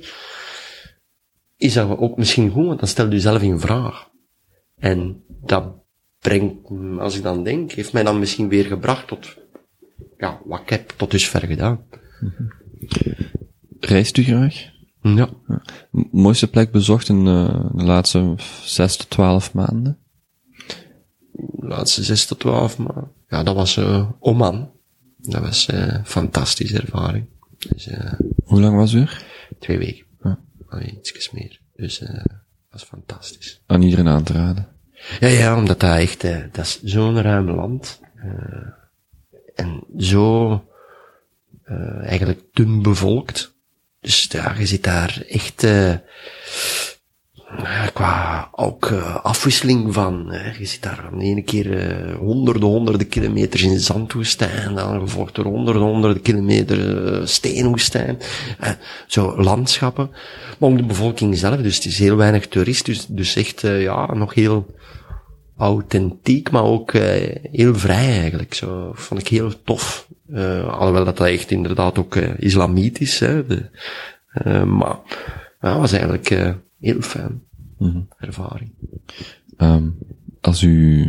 is 1.56 1.72
dat 1.72 1.98
ook 1.98 2.16
misschien 2.16 2.50
goed, 2.50 2.66
want 2.66 2.78
dan 2.78 2.88
stel 2.88 3.06
je 3.06 3.12
jezelf 3.12 3.42
in 3.42 3.60
vraag. 3.60 4.08
En 4.76 5.24
dat 5.28 5.64
brengt, 6.18 6.68
als 6.98 7.16
ik 7.16 7.22
dan 7.22 7.44
denk, 7.44 7.72
heeft 7.72 7.92
mij 7.92 8.02
dan 8.02 8.18
misschien 8.18 8.48
weer 8.48 8.64
gebracht 8.64 9.06
tot, 9.06 9.36
ja, 10.16 10.40
wat 10.44 10.60
ik 10.60 10.68
heb 10.68 10.92
tot 10.96 11.10
dusver 11.10 11.46
gedaan. 11.46 11.84
Reist 13.80 14.16
u 14.16 14.22
graag? 14.22 14.73
Ja. 15.04 15.28
ja. 15.48 15.62
Mooiste 16.10 16.50
plek 16.50 16.70
bezocht 16.70 17.08
in 17.08 17.26
uh, 17.26 17.70
de 17.72 17.84
laatste 17.84 18.34
zes 18.64 18.96
tot 18.96 19.10
twaalf 19.10 19.52
maanden? 19.52 19.98
De 21.32 21.66
laatste 21.66 22.02
zes 22.02 22.26
tot 22.26 22.38
twaalf 22.38 22.78
maanden? 22.78 23.10
Ja, 23.28 23.42
dat 23.42 23.54
was 23.54 23.76
uh, 23.76 24.10
Oman. 24.20 24.70
Dat 25.16 25.40
was 25.40 25.68
uh, 25.68 25.86
een 25.86 26.06
fantastische 26.06 26.80
ervaring. 26.80 27.26
Dus, 27.68 27.88
Hoe 28.44 28.60
lang 28.60 28.76
was 28.76 28.92
u 28.92 29.00
er? 29.00 29.24
Twee 29.58 29.78
weken. 29.78 30.04
Ja. 30.22 30.38
Allee, 30.68 30.98
iets 30.98 31.30
meer. 31.30 31.60
Dus 31.76 31.98
dat 31.98 32.22
was 32.70 32.82
fantastisch. 32.82 33.62
Aan 33.66 33.82
iedereen 33.82 34.08
aan 34.08 34.22
te 34.22 34.32
raden? 34.32 34.68
Ja, 35.20 35.28
ja, 35.28 35.56
omdat 35.56 35.80
dat 35.80 35.98
echt, 35.98 36.24
uh, 36.24 36.44
dat 36.52 36.64
is 36.64 36.82
zo'n 36.82 37.22
ruim 37.22 37.50
land. 37.50 38.00
Uh, 38.16 38.68
en 39.54 39.84
zo, 39.96 40.52
uh, 41.64 42.06
eigenlijk 42.06 42.40
dun 42.52 42.82
bevolkt. 42.82 43.53
Dus 44.04 44.26
ja, 44.28 44.54
je 44.58 44.66
zit 44.66 44.82
daar 44.82 45.22
echt, 45.28 45.66
qua 47.92 48.48
ook 48.52 48.92
afwisseling 49.22 49.94
van, 49.94 50.26
je 50.58 50.64
zit 50.64 50.82
daar 50.82 51.08
de 51.18 51.24
ene 51.24 51.42
keer 51.42 52.16
honderden, 52.16 52.68
honderden 52.68 53.08
kilometers 53.08 53.62
in 53.62 53.78
zandwoestijn, 53.78 54.74
dan 54.74 55.00
gevolgd 55.00 55.34
door 55.34 55.44
honderden, 55.44 55.82
honderden 55.82 56.22
kilometer 56.22 57.28
steenwoestijn. 57.28 58.18
zo 59.06 59.42
landschappen. 59.42 60.10
Maar 60.58 60.70
ook 60.70 60.76
de 60.76 60.84
bevolking 60.84 61.38
zelf, 61.38 61.56
dus 61.56 61.76
het 61.76 61.84
is 61.84 61.98
heel 61.98 62.16
weinig 62.16 62.48
toerist, 62.48 62.86
dus, 62.86 63.06
dus 63.06 63.36
echt, 63.36 63.60
ja, 63.60 64.14
nog 64.14 64.34
heel, 64.34 64.66
authentiek, 65.56 66.50
maar 66.50 66.62
ook 66.64 66.92
uh, 66.92 67.02
heel 67.52 67.74
vrij 67.74 68.20
eigenlijk. 68.20 68.54
Zo 68.54 68.92
vond 68.94 69.20
ik 69.20 69.28
heel 69.28 69.62
tof. 69.62 70.08
Uh, 70.28 70.78
alhoewel 70.78 71.04
dat, 71.04 71.16
dat 71.16 71.26
echt 71.26 71.50
inderdaad 71.50 71.98
ook 71.98 72.14
uh, 72.14 72.38
islamitisch, 72.38 73.18
hè. 73.18 73.46
De, 73.46 73.70
maar 74.64 74.98
ja, 75.60 75.78
was 75.78 75.92
eigenlijk 75.92 76.54
heel 76.80 77.00
fijn. 77.00 77.42
Mm 77.78 77.90
-hmm. 77.90 78.08
Ervaring. 78.18 78.72
Um, 79.58 79.98
als 80.40 80.62
u 80.62 81.04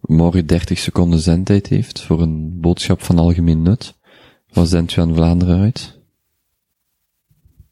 morgen 0.00 0.46
30 0.46 0.78
seconden 0.78 1.18
zendtijd 1.18 1.66
heeft 1.66 2.00
voor 2.00 2.20
een 2.20 2.60
boodschap 2.60 3.02
van 3.02 3.18
algemeen 3.18 3.62
nut, 3.62 3.98
wat 4.52 4.68
zendt 4.68 4.96
u 4.96 5.00
aan 5.00 5.14
Vlaanderen 5.14 5.60
uit? 5.60 5.98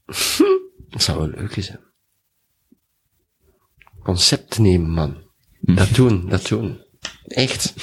dat 0.91 1.03
zou 1.03 1.19
wel 1.19 1.29
leuk 1.29 1.63
zijn. 1.63 1.81
Concept 4.03 4.59
nemen, 4.59 4.91
man. 4.91 5.28
Dat 5.75 5.95
doen, 5.95 6.29
dat 6.29 6.47
doen. 6.47 6.81
Echt. 7.27 7.75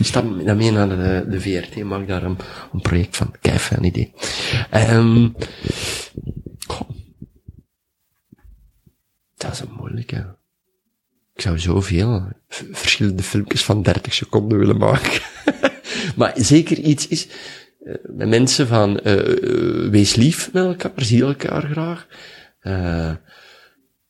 Stap 0.00 0.44
daarmee 0.44 0.70
naar 0.70 0.88
de, 0.88 1.26
de 1.28 1.40
VRT, 1.40 1.84
maak 1.84 2.08
daar 2.08 2.22
een, 2.22 2.36
een 2.72 2.80
project 2.80 3.16
van. 3.16 3.34
Kijk, 3.40 3.58
fijn 3.58 3.84
idee. 3.84 4.12
Um. 4.90 5.34
Dat 9.36 9.52
is 9.52 9.60
een 9.60 9.74
moeilijke. 9.76 10.36
Ik 11.34 11.40
zou 11.40 11.58
zoveel 11.58 12.28
verschillende 12.48 13.22
filmpjes 13.22 13.64
van 13.64 13.82
30 13.82 14.14
seconden 14.14 14.58
willen 14.58 14.78
maken. 14.78 15.20
maar 16.16 16.32
zeker 16.36 16.78
iets 16.78 17.08
is, 17.08 17.28
uh, 17.84 17.94
met 18.02 18.28
mensen 18.28 18.66
van, 18.66 19.00
uh, 19.04 19.90
wees 19.90 20.14
lief 20.14 20.52
met 20.52 20.64
elkaar, 20.64 20.92
zie 20.96 21.22
elkaar 21.22 21.62
graag. 21.62 22.06
Uh, 22.62 23.12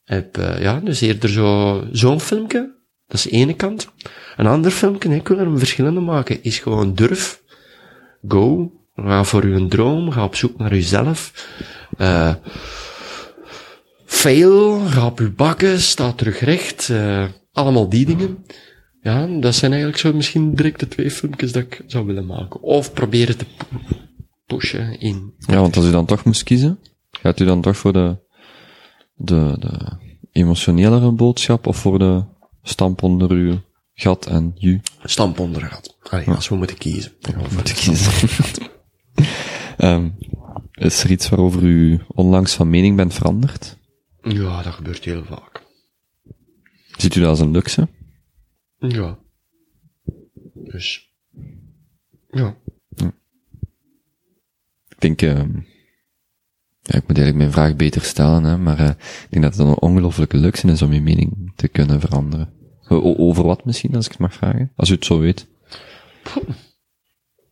heb, 0.05 0.37
ja, 0.37 0.81
dus 0.81 1.01
eerder 1.01 1.31
zo, 1.31 1.85
zo'n 1.93 2.21
filmpje. 2.21 2.84
Dat 3.15 3.25
is 3.25 3.31
de 3.31 3.37
ene 3.39 3.55
kant. 3.55 3.89
Een 4.37 4.47
ander 4.47 4.71
filmpje, 4.71 5.15
ik 5.15 5.29
wil 5.29 5.39
er 5.39 5.47
een 5.47 5.59
verschillende 5.59 6.01
maken, 6.01 6.43
is 6.43 6.59
gewoon 6.59 6.95
durf. 6.95 7.43
Go. 8.29 8.73
Ga 8.95 9.25
voor 9.25 9.43
uw 9.43 9.69
droom. 9.69 10.11
Ga 10.11 10.25
op 10.25 10.35
zoek 10.35 10.59
naar 10.59 10.73
uzelf. 10.73 11.49
Uh, 11.99 12.35
fail. 14.05 14.79
Ga 14.79 15.07
op 15.07 15.19
uw 15.19 15.35
bakken. 15.35 15.81
Sta 15.81 16.13
terug 16.13 16.41
recht. 16.41 16.89
Uh, 16.89 17.25
allemaal 17.53 17.89
die 17.89 18.07
dingen. 18.07 18.45
Ja, 19.01 19.27
dat 19.27 19.55
zijn 19.55 19.73
eigenlijk 19.73 20.01
zo 20.01 20.13
misschien 20.13 20.55
direct 20.55 20.81
de 20.81 20.89
twee 20.89 21.11
filmpjes 21.11 21.53
dat 21.53 21.63
ik 21.63 21.83
zou 21.87 22.07
willen 22.07 22.27
maken. 22.27 22.63
Of 22.63 22.93
proberen 22.93 23.37
te 23.37 23.47
pushen 24.47 25.01
in. 25.01 25.35
Ja, 25.39 25.61
want 25.61 25.77
als 25.77 25.87
u 25.87 25.91
dan 25.91 26.07
toch 26.07 26.25
moest 26.25 26.43
kiezen, 26.43 26.79
gaat 27.11 27.41
u 27.41 27.45
dan 27.45 27.61
toch 27.61 27.77
voor 27.77 27.93
de, 27.93 28.17
de, 29.15 29.57
de 29.59 30.03
emotionelere 30.33 31.11
boodschap 31.11 31.67
of 31.67 31.77
voor 31.77 31.99
de 31.99 32.33
stamp 32.65 33.03
onder 33.03 33.31
uw 33.31 33.61
gat 33.95 34.27
en 34.27 34.53
ju? 34.55 34.81
Stamp 35.03 35.39
onder 35.39 35.63
een 35.63 35.71
gat. 35.71 35.97
Allee, 36.03 36.29
als 36.29 36.49
we 36.49 36.57
moeten 36.57 36.79
kiezen. 36.79 37.13
Ja, 37.21 37.37
we 37.37 37.55
moeten 37.55 37.75
kiezen. 37.75 38.71
um, 39.79 40.15
is 40.73 41.05
er 41.05 41.11
iets 41.11 41.29
waarover 41.29 41.63
u 41.63 42.01
onlangs 42.09 42.55
van 42.55 42.71
mening 42.71 42.97
bent 42.97 43.15
veranderd? 43.15 43.79
Ja, 44.23 44.63
dat 44.63 44.73
gebeurt 44.73 45.05
heel 45.05 45.25
vaak. 45.25 45.63
Ziet 46.97 47.15
u 47.15 47.21
dat 47.21 47.29
als 47.29 47.41
een 47.41 47.51
luxe? 47.51 47.89
Ja. 48.79 49.19
Dus. 50.55 51.15
Ja. 52.31 52.57
ja. 52.89 53.13
Ik 54.89 55.01
denk, 55.01 55.23
uh, 55.23 55.39
ja, 56.81 56.95
ik 56.95 57.09
moet 57.09 57.19
eigenlijk 57.19 57.37
mijn 57.37 57.53
vraag 57.53 57.77
beter 57.77 58.03
stellen, 58.03 58.45
hè, 58.45 58.59
maar 58.59 58.81
uh, 58.81 58.89
ik 58.89 59.27
denk 59.31 59.43
dat 59.43 59.57
het 59.57 59.67
een 59.67 59.79
ongelofelijke 59.79 60.37
luxe 60.37 60.69
is 60.69 60.83
om 60.83 60.93
je 60.93 61.01
mening 61.01 61.53
te 61.57 61.69
kunnen 61.69 62.01
veranderen. 62.01 62.53
Over 62.89 63.45
wat 63.45 63.65
misschien, 63.65 63.95
als 63.95 64.05
ik 64.05 64.11
het 64.11 64.21
mag 64.21 64.35
vragen? 64.35 64.73
Als 64.77 64.91
u 64.91 64.95
het 64.95 65.05
zo 65.05 65.19
weet. 65.19 65.47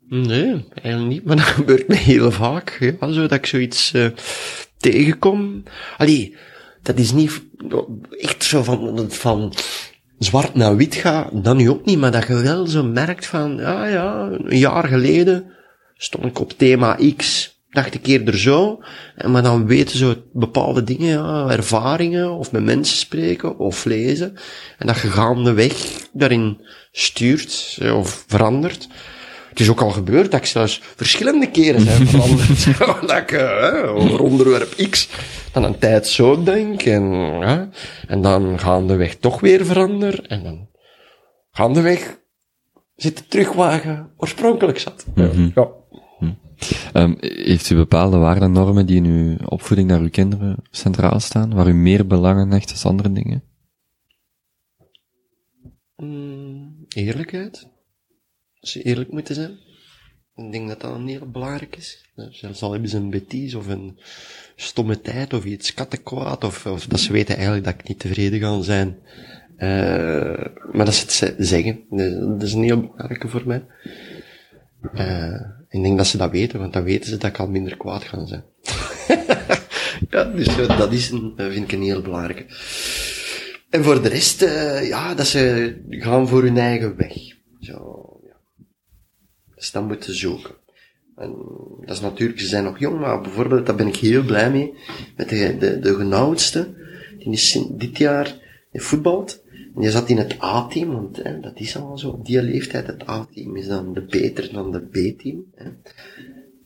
Nee, 0.09 0.65
eigenlijk 0.75 1.13
niet, 1.13 1.25
maar 1.25 1.37
dat 1.37 1.45
gebeurt 1.59 1.89
me 1.89 1.95
heel 1.95 2.31
vaak. 2.31 2.77
Ja, 3.01 3.13
zo 3.13 3.21
dat 3.21 3.33
ik 3.33 3.47
zoiets 3.47 3.93
uh, 3.93 4.07
tegenkom. 4.77 5.63
Allee, 5.97 6.37
dat 6.83 6.99
is 6.99 7.13
niet 7.13 7.43
echt 8.11 8.45
zo 8.45 8.63
van, 8.63 9.11
van 9.11 9.53
zwart 10.19 10.55
naar 10.55 10.77
wit 10.77 10.95
gaat, 10.95 11.45
dan 11.45 11.57
nu 11.57 11.71
ook 11.71 11.85
niet, 11.85 11.99
maar 11.99 12.11
dat 12.11 12.27
je 12.27 12.43
wel 12.43 12.67
zo 12.67 12.85
merkt 12.85 13.27
van, 13.27 13.57
ja, 13.57 13.87
ja, 13.87 14.29
een 14.31 14.59
jaar 14.59 14.89
geleden 14.89 15.53
stond 15.95 16.25
ik 16.25 16.39
op 16.39 16.53
thema 16.53 16.99
X, 17.17 17.52
dacht 17.73 17.94
ik 17.94 18.07
eerder 18.07 18.39
zo, 18.39 18.82
maar 19.27 19.43
dan 19.43 19.66
weten 19.66 19.99
ze 19.99 20.23
bepaalde 20.32 20.85
dingen, 20.85 21.09
ja, 21.09 21.49
ervaringen, 21.49 22.31
of 22.31 22.53
met 22.53 22.65
mensen 22.65 22.97
spreken, 22.97 23.59
of 23.59 23.85
lezen, 23.85 24.36
en 24.78 24.86
dat 24.86 25.01
je 25.01 25.09
gaandeweg 25.09 25.74
daarin 26.12 26.61
stuurt, 26.90 27.78
of 27.94 28.24
verandert. 28.27 28.89
Het 29.49 29.61
is 29.61 29.70
ook 29.70 29.81
al 29.81 29.90
gebeurd 29.90 30.31
dat 30.31 30.40
ik 30.40 30.47
zelfs 30.47 30.81
verschillende 30.97 31.51
keren 31.51 31.86
heb 31.86 32.09
veranderd. 32.09 32.78
dat 33.09 33.19
ik 33.19 33.32
uh, 33.32 33.94
over 33.94 34.20
onderwerp 34.20 34.74
X 34.90 35.09
dan 35.53 35.65
een 35.65 35.78
tijd 35.78 36.07
zo 36.07 36.43
denk, 36.43 36.82
en, 36.82 37.12
uh, 37.43 37.61
en 38.07 38.23
dan 38.23 38.59
gaandeweg 38.59 39.16
toch 39.16 39.40
weer 39.40 39.66
verander, 39.66 40.24
en 40.27 40.43
dan 40.43 40.69
gaandeweg 41.51 42.19
zit 42.97 43.19
het 43.19 43.31
terug 43.31 43.53
waar 43.53 43.86
je 43.86 44.05
oorspronkelijk 44.16 44.78
zat. 44.78 45.05
Mm 45.15 45.31
-hmm. 45.31 45.53
Ja. 45.55 45.69
Um, 46.95 47.17
heeft 47.21 47.71
u 47.71 47.75
bepaalde 47.75 48.17
waarden 48.17 48.43
en 48.43 48.53
normen 48.53 48.87
die 48.87 48.97
in 48.97 49.05
uw 49.05 49.37
opvoeding 49.47 49.89
naar 49.89 50.01
uw 50.01 50.11
kinderen 50.11 50.57
centraal 50.71 51.21
staan, 51.21 51.55
waar 51.55 51.69
u 51.69 51.73
meer 51.73 52.07
belangen 52.07 52.51
hecht 52.51 52.83
dan 52.83 52.91
andere 52.91 53.13
dingen? 53.13 53.43
Mm, 55.97 56.85
eerlijkheid. 56.89 57.69
Als 58.61 58.73
je 58.73 58.83
eerlijk 58.83 59.13
moeten 59.13 59.35
zijn. 59.35 59.59
Ik 60.35 60.53
denk 60.53 60.69
dat 60.69 60.81
dat 60.81 60.95
een 60.95 61.09
heel 61.09 61.31
belangrijk 61.31 61.77
is. 61.77 62.13
Zelfs 62.31 62.63
al 62.63 62.73
hebben 62.73 62.89
ze 62.89 62.97
een 62.97 63.15
bêtise 63.15 63.57
of 63.57 63.67
een 63.67 63.99
stomme 64.57 65.01
tijd 65.01 65.33
of 65.33 65.45
iets 65.45 65.75
kattenkwaad 65.75 66.45
of, 66.45 66.63
dat 66.89 67.01
ze 67.01 67.13
weten 67.13 67.35
eigenlijk 67.35 67.65
dat 67.65 67.75
ik 67.75 67.89
niet 67.89 67.99
tevreden 67.99 68.41
ga 68.41 68.63
zijn. 68.63 68.99
Uh, 69.59 70.47
maar 70.73 70.85
dat 70.85 70.95
ze 70.95 71.25
het 71.25 71.47
zeggen. 71.47 71.85
Dat 72.39 72.43
is 72.43 72.53
een 72.53 72.63
heel 72.63 72.81
belangrijke 72.81 73.29
voor 73.29 73.43
mij. 73.47 73.65
Uh, 74.95 75.41
ik 75.69 75.83
denk 75.83 75.97
dat 75.97 76.07
ze 76.07 76.17
dat 76.17 76.31
weten, 76.31 76.59
want 76.59 76.73
dan 76.73 76.83
weten 76.83 77.11
ze 77.11 77.17
dat 77.17 77.31
ik 77.31 77.39
al 77.39 77.49
minder 77.49 77.77
kwaad 77.77 78.05
ga 78.05 78.27
zijn. 78.27 78.45
ja, 80.11 80.25
dus 80.25 80.57
dat 80.57 80.93
is 80.93 81.11
een, 81.11 81.33
vind 81.37 81.65
ik 81.65 81.73
een 81.73 81.83
heel 81.83 82.03
belangrijke. 82.03 82.47
En 83.71 83.85
voor 83.85 84.03
de 84.03 84.09
rest, 84.09 84.43
uh, 84.43 84.89
ja, 84.89 85.15
dat 85.15 85.27
ze 85.27 85.77
gaan 85.89 86.29
voor 86.29 86.43
hun 86.43 86.59
eigen 86.59 86.97
weg. 86.97 87.15
Zo, 87.61 88.07
ja. 88.27 88.37
Dus 89.55 89.71
dat 89.71 89.87
moeten 89.87 90.17
zoeken. 90.17 90.55
En 91.17 91.37
dat 91.81 91.97
is 91.97 92.01
natuurlijk, 92.01 92.41
ze 92.41 92.47
zijn 92.47 92.65
nog 92.65 92.79
jong, 92.79 93.01
maar 93.01 93.21
bijvoorbeeld, 93.21 93.67
daar 93.67 93.75
ben 93.75 93.87
ik 93.87 93.97
heel 93.97 94.23
blij 94.23 94.51
mee, 94.51 94.75
met 95.17 95.29
de, 95.29 95.57
de, 95.59 95.79
de 95.79 95.95
genoudste, 95.95 96.75
die 97.19 97.33
is 97.33 97.59
dit 97.71 97.99
jaar 97.99 98.37
voetbalt. 98.73 99.41
Die 99.74 99.90
zat 99.90 100.09
in 100.09 100.16
het 100.19 100.43
A-team, 100.43 100.93
want 100.93 101.16
hè, 101.16 101.40
dat 101.40 101.61
is 101.61 101.77
al 101.77 101.99
zo, 101.99 102.09
op 102.09 102.27
die 102.27 102.43
leeftijd, 102.43 102.86
het 102.86 103.09
A-team 103.09 103.57
is 103.57 103.66
dan 103.66 103.93
de 103.93 104.01
beter 104.01 104.53
dan 104.53 104.73
de 104.73 104.81
B-team. 104.81 105.44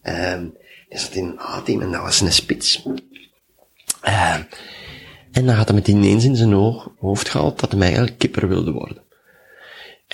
Um, 0.03 0.55
die 0.89 0.99
zat 0.99 1.15
in 1.15 1.25
een 1.25 1.41
A-team 1.41 1.83
en 1.83 1.91
dat 1.91 2.03
was 2.03 2.21
een 2.21 2.33
spits. 2.33 2.87
Uh, 4.05 4.35
en 5.33 5.47
dan 5.47 5.55
had 5.55 5.67
hij 5.67 5.75
met 5.75 5.89
ineens 5.89 6.25
in 6.25 6.37
zijn 6.37 6.55
oog, 6.55 6.91
hoofd 6.99 7.29
gehaald 7.29 7.61
dat 7.61 7.73
hij 7.73 7.81
eigenlijk 7.81 8.19
kipper 8.19 8.49
wilde 8.49 8.73
worden. 8.73 9.03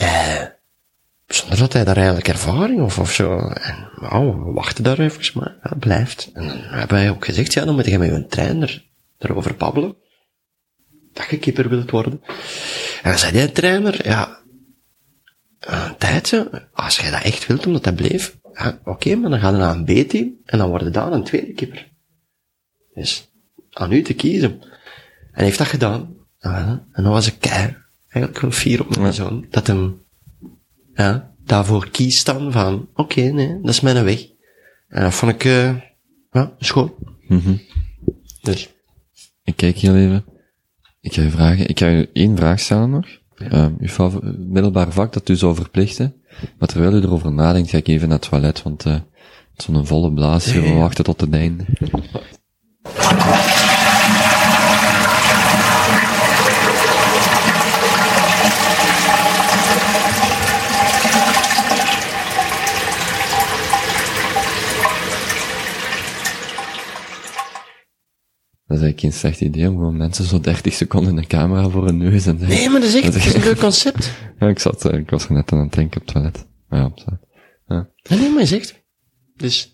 Uh, 0.03 0.43
zonder 1.27 1.59
dat 1.59 1.73
hij 1.73 1.85
daar 1.85 1.97
eigenlijk 1.97 2.29
ervaring 2.29 2.83
of, 2.83 2.99
of 2.99 3.13
zo. 3.13 3.39
En 3.39 3.89
nou, 3.97 4.45
we 4.45 4.53
wachten 4.53 4.85
daar 4.85 4.99
even, 4.99 5.41
maar 5.41 5.77
blijft. 5.79 6.31
En 6.33 6.49
dan 6.49 6.59
hebben 6.59 6.97
wij 6.97 7.11
ook 7.11 7.25
gezegd, 7.25 7.53
ja, 7.53 7.65
dan 7.65 7.75
moet 7.75 7.87
je 7.87 7.99
met 7.99 8.11
je 8.11 8.27
trainer 8.27 8.87
erover 9.19 9.57
babbelen. 9.57 9.97
Dat 11.13 11.27
je 11.31 11.39
kipper 11.39 11.69
wilt 11.69 11.91
worden. 11.91 12.21
En 13.03 13.11
dan 13.11 13.19
zei 13.19 13.33
die 13.33 13.53
trainer, 13.53 14.09
ja, 14.09 14.43
een 15.61 15.97
tijdje, 15.97 16.69
als 16.73 16.99
jij 16.99 17.11
dat 17.11 17.23
echt 17.23 17.47
wilt, 17.47 17.67
omdat 17.67 17.85
dat 17.85 17.95
bleef, 17.95 18.39
ja, 18.53 18.81
oké, 18.85 19.15
maar 19.15 19.31
dan 19.31 19.41
ga 19.41 19.51
je 19.51 19.57
naar 19.57 19.77
een 19.77 19.85
B-team 19.85 20.37
en 20.45 20.59
dan 20.59 20.69
word 20.69 20.83
je 20.83 20.91
daar 20.91 21.13
een 21.13 21.25
tweede 21.25 21.53
kipper. 21.53 21.91
Dus, 22.95 23.31
aan 23.71 23.93
u 23.93 24.03
te 24.03 24.15
kiezen. 24.15 24.51
En 24.51 24.69
hij 25.33 25.45
heeft 25.45 25.59
dat 25.59 25.67
gedaan. 25.67 26.17
en 26.39 27.03
dan 27.03 27.13
was 27.13 27.27
ik 27.27 27.37
kei, 27.39 27.77
eigenlijk 28.09 28.43
wel 28.43 28.51
fier 28.51 28.81
op 28.81 28.97
mijn 28.97 29.13
zoon, 29.13 29.47
dat 29.51 29.67
hem, 29.67 30.05
ja, 30.95 31.35
daarvoor 31.45 31.91
kiest 31.91 32.27
dan 32.27 32.53
van, 32.53 32.89
oké, 32.95 33.21
nee, 33.21 33.61
dat 33.61 33.71
is 33.71 33.81
mijn 33.81 34.05
weg. 34.05 34.27
En 34.89 35.03
dat 35.03 35.15
vond 35.15 35.33
ik, 35.33 35.45
uh, 35.45 35.77
ja, 36.31 36.55
schoon. 36.59 36.95
Mm 37.29 37.61
Dus. 38.43 38.69
Ik 39.45 39.57
kijk 39.57 39.77
heel 39.77 39.97
even. 39.97 40.32
Ik 41.03 41.15
ga 41.15 41.23
je 41.23 41.31
vragen, 41.31 41.69
ik 41.69 41.79
ga 41.79 41.87
je 41.87 42.09
één 42.13 42.37
vraag 42.37 42.61
stellen 42.61 42.91
nog. 42.91 43.07
Ja. 43.35 43.73
Uh, 43.81 43.99
uw 43.99 44.21
middelbaar 44.37 44.93
vak 44.93 45.13
dat 45.13 45.29
u 45.29 45.37
zou 45.37 45.55
verplichten. 45.55 46.15
Maar 46.59 46.69
terwijl 46.69 46.95
u 46.95 47.03
erover 47.03 47.33
nadenkt, 47.33 47.71
ga 47.71 47.77
ik 47.77 47.89
even 47.89 48.09
naar 48.09 48.19
het 48.19 48.29
toilet, 48.29 48.63
want 48.63 48.87
uh, 48.87 48.97
zo'n 49.57 49.87
volle 49.87 50.13
blaas 50.13 50.53
we 50.53 50.73
wachten 50.73 51.05
tot 51.05 51.21
het 51.21 51.33
einde. 51.33 51.65
Dat 68.73 68.81
is 68.81 68.87
eigenlijk 68.87 69.15
geen 69.15 69.31
slecht 69.33 69.41
idee 69.41 69.69
om 69.69 69.77
gewoon 69.77 69.97
mensen 69.97 70.25
zo 70.25 70.41
30 70.41 70.73
seconden 70.73 71.17
een 71.17 71.27
camera 71.27 71.69
voor 71.69 71.89
een 71.89 71.97
neus 71.97 72.27
en 72.27 72.39
Nee, 72.41 72.69
maar 72.69 72.81
dat 72.81 72.89
is 72.89 72.95
echt, 72.95 73.05
dat 73.05 73.15
is 73.15 73.35
een 73.35 73.43
leuk 73.43 73.59
concept. 73.59 74.13
ja, 74.39 74.49
ik 74.49 74.59
zat, 74.59 74.85
eh, 74.85 74.99
ik 74.99 75.11
was 75.11 75.25
er 75.25 75.33
net 75.33 75.53
aan 75.53 75.59
het 75.59 75.73
denken 75.73 76.01
op 76.01 76.07
het 76.07 76.15
toilet. 76.15 76.47
Ja, 76.71 76.85
op 76.85 76.95
het 76.95 77.05
ja. 77.67 77.91
Nee, 78.09 78.19
nee, 78.19 78.31
maar 78.31 78.41
je 78.41 78.47
zegt. 78.47 78.83
Dus, 79.37 79.73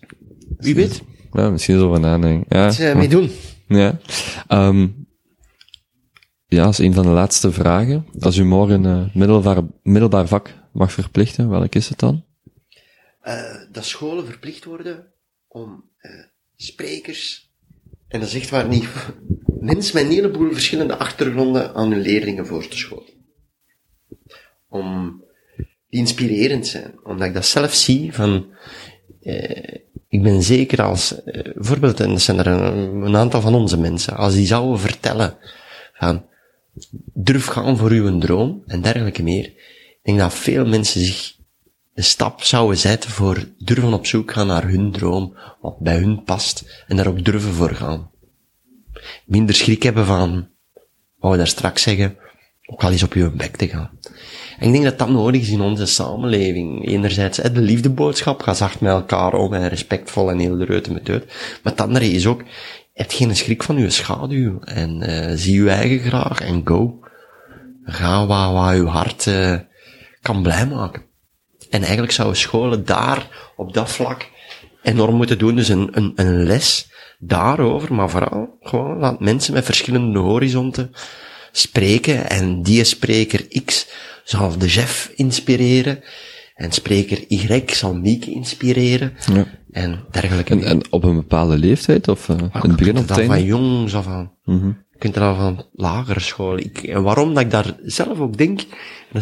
wie 0.57 0.75
weet. 0.75 1.01
Ja, 1.31 1.49
misschien 1.49 1.79
zo 1.79 1.91
van 1.91 2.01
nadenken. 2.01 2.57
Ja. 2.57 2.65
Wat 2.65 2.79
uh, 2.79 2.95
mee 2.95 3.07
doen. 3.07 3.31
Ja. 3.67 3.99
Um, 4.47 5.07
ja, 6.45 6.63
als 6.63 6.77
een 6.77 6.93
van 6.93 7.03
de 7.03 7.09
laatste 7.09 7.51
vragen. 7.51 8.05
Als 8.19 8.37
u 8.37 8.43
morgen 8.43 8.83
een 8.83 9.05
uh, 9.07 9.15
middelbaar, 9.15 9.63
middelbaar 9.83 10.27
vak 10.27 10.53
mag 10.73 10.91
verplichten, 10.91 11.49
welk 11.49 11.75
is 11.75 11.89
het 11.89 11.99
dan? 11.99 12.25
Uh, 13.23 13.55
dat 13.71 13.85
scholen 13.85 14.25
verplicht 14.25 14.65
worden 14.65 15.13
om 15.47 15.89
uh, 16.01 16.11
sprekers 16.55 17.48
en 18.09 18.19
dat 18.19 18.29
is 18.29 18.35
echt 18.35 18.49
waar 18.49 18.67
niet. 18.67 18.87
Mensen 19.59 19.95
met 19.95 20.03
een 20.03 20.11
heleboel 20.11 20.51
verschillende 20.51 20.97
achtergronden 20.97 21.73
aan 21.73 21.91
hun 21.91 22.01
leerlingen 22.01 22.45
voor 22.45 22.67
te 22.67 22.77
scholen. 22.77 23.13
Om 24.67 25.23
die 25.89 25.99
inspirerend 25.99 26.67
zijn. 26.67 26.99
Omdat 27.03 27.27
ik 27.27 27.33
dat 27.33 27.45
zelf 27.45 27.73
zie 27.73 28.13
van, 28.13 28.47
eh, 29.21 29.75
ik 30.07 30.23
ben 30.23 30.43
zeker 30.43 30.81
als, 30.81 31.23
eh, 31.23 31.53
bijvoorbeeld, 31.53 31.99
en 31.99 32.09
dat 32.09 32.21
zijn 32.21 32.37
er 32.37 32.47
een, 32.47 33.01
een, 33.01 33.15
aantal 33.15 33.41
van 33.41 33.55
onze 33.55 33.77
mensen, 33.77 34.15
als 34.15 34.33
die 34.33 34.45
zouden 34.45 34.79
vertellen 34.79 35.37
van, 35.93 36.25
durf 37.13 37.45
gaan 37.45 37.77
voor 37.77 37.89
uw 37.89 38.17
droom 38.17 38.63
en 38.65 38.81
dergelijke 38.81 39.23
meer. 39.23 39.45
Ik 39.45 39.99
denk 40.01 40.19
dat 40.19 40.33
veel 40.33 40.65
mensen 40.65 41.01
zich 41.01 41.38
een 41.99 42.05
stap 42.05 42.43
zouden 42.43 42.77
zetten 42.77 43.09
voor 43.09 43.43
durven 43.57 43.93
op 43.93 44.05
zoek 44.05 44.31
gaan 44.31 44.47
naar 44.47 44.67
hun 44.67 44.91
droom, 44.91 45.37
wat 45.61 45.79
bij 45.79 45.97
hun 45.97 46.23
past, 46.23 46.83
en 46.87 46.95
daar 46.95 47.07
ook 47.07 47.25
durven 47.25 47.53
voor 47.53 47.75
gaan. 47.75 48.11
Minder 49.25 49.55
schrik 49.55 49.83
hebben 49.83 50.05
van, 50.05 50.47
wat 51.17 51.31
we 51.31 51.37
daar 51.37 51.47
straks 51.47 51.81
zeggen, 51.81 52.17
ook 52.65 52.83
al 52.83 52.91
eens 52.91 53.03
op 53.03 53.13
je 53.13 53.31
bek 53.31 53.55
te 53.55 53.67
gaan. 53.67 53.89
En 54.59 54.67
ik 54.67 54.71
denk 54.71 54.83
dat 54.83 54.99
dat 54.99 55.09
nodig 55.09 55.41
is 55.41 55.49
in 55.49 55.61
onze 55.61 55.85
samenleving. 55.85 56.87
Enerzijds, 56.87 57.37
de 57.37 57.61
liefdeboodschap, 57.61 58.41
ga 58.41 58.53
zacht 58.53 58.81
met 58.81 58.91
elkaar 58.91 59.33
om 59.33 59.53
en 59.53 59.67
respectvol 59.67 60.31
en 60.31 60.39
heel 60.39 60.57
de 60.57 60.65
reuten 60.65 60.93
met 60.93 61.09
uit. 61.09 61.25
Maar 61.63 61.71
het 61.71 61.81
andere 61.81 62.05
is 62.05 62.27
ook, 62.27 62.43
heb 62.93 63.11
geen 63.11 63.35
schrik 63.35 63.63
van 63.63 63.77
uw 63.77 63.89
schaduw 63.89 64.59
en 64.59 65.09
uh, 65.09 65.31
zie 65.35 65.59
uw 65.59 65.67
eigen 65.67 65.99
graag 65.99 66.41
en 66.41 66.61
go. 66.63 66.99
Ga 67.83 68.25
waar, 68.25 68.53
waar 68.53 68.75
uw 68.75 68.87
hart 68.87 69.25
uh, 69.25 69.55
kan 70.21 70.41
blij 70.41 70.67
maken. 70.67 71.07
En 71.69 71.81
eigenlijk 71.81 72.11
zouden 72.11 72.37
scholen 72.37 72.85
daar, 72.85 73.51
op 73.55 73.73
dat 73.73 73.91
vlak, 73.91 74.29
enorm 74.81 75.15
moeten 75.15 75.37
doen. 75.37 75.55
Dus 75.55 75.69
een, 75.69 75.89
een, 75.91 76.11
een 76.15 76.43
les 76.43 76.91
daarover, 77.19 77.93
maar 77.93 78.09
vooral 78.09 78.57
gewoon 78.61 78.97
laat 78.97 79.19
mensen 79.19 79.53
met 79.53 79.65
verschillende 79.65 80.19
horizonten 80.19 80.91
spreken. 81.51 82.29
En 82.29 82.63
die 82.63 82.83
spreker 82.83 83.63
X 83.65 83.87
zal 84.23 84.57
de 84.57 84.67
chef 84.67 85.11
inspireren. 85.15 86.03
En 86.55 86.71
spreker 86.71 87.25
Y 87.27 87.63
zal 87.65 87.95
Mieke 87.95 88.31
inspireren. 88.31 89.13
Ja. 89.33 89.45
En 89.71 89.99
dergelijke. 90.11 90.53
En, 90.53 90.63
en, 90.63 90.81
op 90.89 91.03
een 91.03 91.15
bepaalde 91.15 91.57
leeftijd? 91.57 92.07
Of 92.07 92.27
uh, 92.27 92.37
in 92.37 92.49
het 92.51 92.75
begin 92.75 92.97
of 92.97 93.09
het 93.09 93.25
van 93.25 93.43
jongs 93.43 93.95
af 93.95 94.07
aan. 94.07 94.31
Mm 94.43 94.59
-hmm. 94.59 94.85
Je 94.99 95.05
kunt 95.05 95.15
er 95.15 95.29
al 95.29 95.35
van 95.35 95.65
lagere 95.73 96.19
school. 96.19 96.57
Ik, 96.57 96.83
en 96.83 97.03
waarom 97.03 97.33
dat 97.33 97.43
ik 97.43 97.51
daar 97.51 97.75
zelf 97.83 98.19
ook 98.19 98.37
denk, 98.37 98.57
dat 98.57 98.67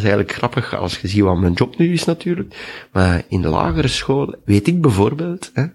eigenlijk 0.00 0.32
grappig 0.32 0.74
als 0.74 0.98
je 0.98 1.08
ziet 1.08 1.22
wat 1.22 1.38
mijn 1.38 1.52
job 1.52 1.78
nu 1.78 1.92
is 1.92 2.04
natuurlijk. 2.04 2.54
Maar 2.92 3.22
in 3.28 3.42
de 3.42 3.48
lagere 3.48 3.88
school 3.88 4.36
weet 4.44 4.66
ik 4.66 4.80
bijvoorbeeld 4.80 5.50
hè, 5.54 5.66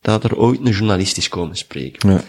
dat 0.00 0.24
er 0.24 0.36
ooit 0.36 0.60
een 0.60 0.72
journalist 0.72 1.16
is 1.16 1.28
komen 1.28 1.56
spreken. 1.56 2.10
Ja. 2.10 2.20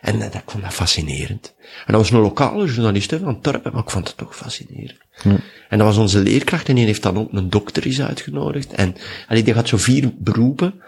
En 0.00 0.18
dat, 0.18 0.34
ik 0.34 0.42
vond 0.46 0.62
dat 0.62 0.74
fascinerend. 0.74 1.54
En 1.58 1.92
dat 1.92 1.96
was 1.96 2.10
een 2.10 2.18
lokale 2.18 2.66
journalist 2.66 3.10
hè, 3.10 3.18
van 3.18 3.40
Torpen, 3.40 3.72
maar 3.72 3.82
ik 3.82 3.90
vond 3.90 4.08
het 4.08 4.16
toch 4.16 4.36
fascinerend. 4.36 5.00
Ja. 5.22 5.36
En 5.68 5.78
dat 5.78 5.86
was 5.86 5.96
onze 5.96 6.18
leerkracht 6.18 6.68
en 6.68 6.74
die 6.74 6.84
heeft 6.84 7.02
dan 7.02 7.18
ook 7.18 7.32
een 7.32 7.50
dokter 7.50 7.86
is 7.86 8.02
uitgenodigd. 8.02 8.72
En 8.72 8.94
allee, 9.28 9.42
die 9.42 9.54
had 9.54 9.68
zo 9.68 9.76
vier 9.76 10.12
beroepen 10.18 10.82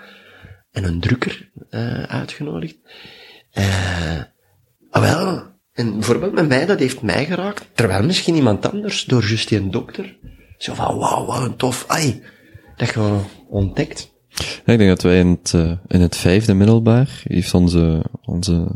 en 0.70 0.84
een 0.84 1.00
drukker 1.00 1.50
uh, 1.70 2.02
uitgenodigd. 2.02 2.76
Uh, 3.52 4.20
ah 4.90 5.02
wel, 5.02 5.54
en 5.76 5.92
bijvoorbeeld 5.92 6.32
met 6.32 6.48
mij, 6.48 6.66
dat 6.66 6.78
heeft 6.78 7.02
mij 7.02 7.24
geraakt, 7.24 7.66
terwijl 7.72 8.04
misschien 8.04 8.34
iemand 8.34 8.72
anders, 8.72 9.04
door 9.04 9.24
juist 9.26 9.48
die 9.48 9.68
dokter, 9.68 10.16
zo 10.58 10.74
van, 10.74 10.98
wauw, 10.98 11.24
wat 11.24 11.42
een 11.42 11.56
tof, 11.56 11.84
ai, 11.86 12.22
dat 12.76 12.88
je 12.88 13.18
ontdekt. 13.48 14.14
Ik 14.64 14.78
denk 14.78 14.88
dat 14.88 15.02
wij 15.02 15.18
in 15.18 15.28
het, 15.28 15.52
uh, 15.56 15.72
in 15.86 16.00
het 16.00 16.16
vijfde 16.16 16.54
middelbaar, 16.54 17.22
heeft 17.24 17.54
onze, 17.54 18.02
onze 18.24 18.66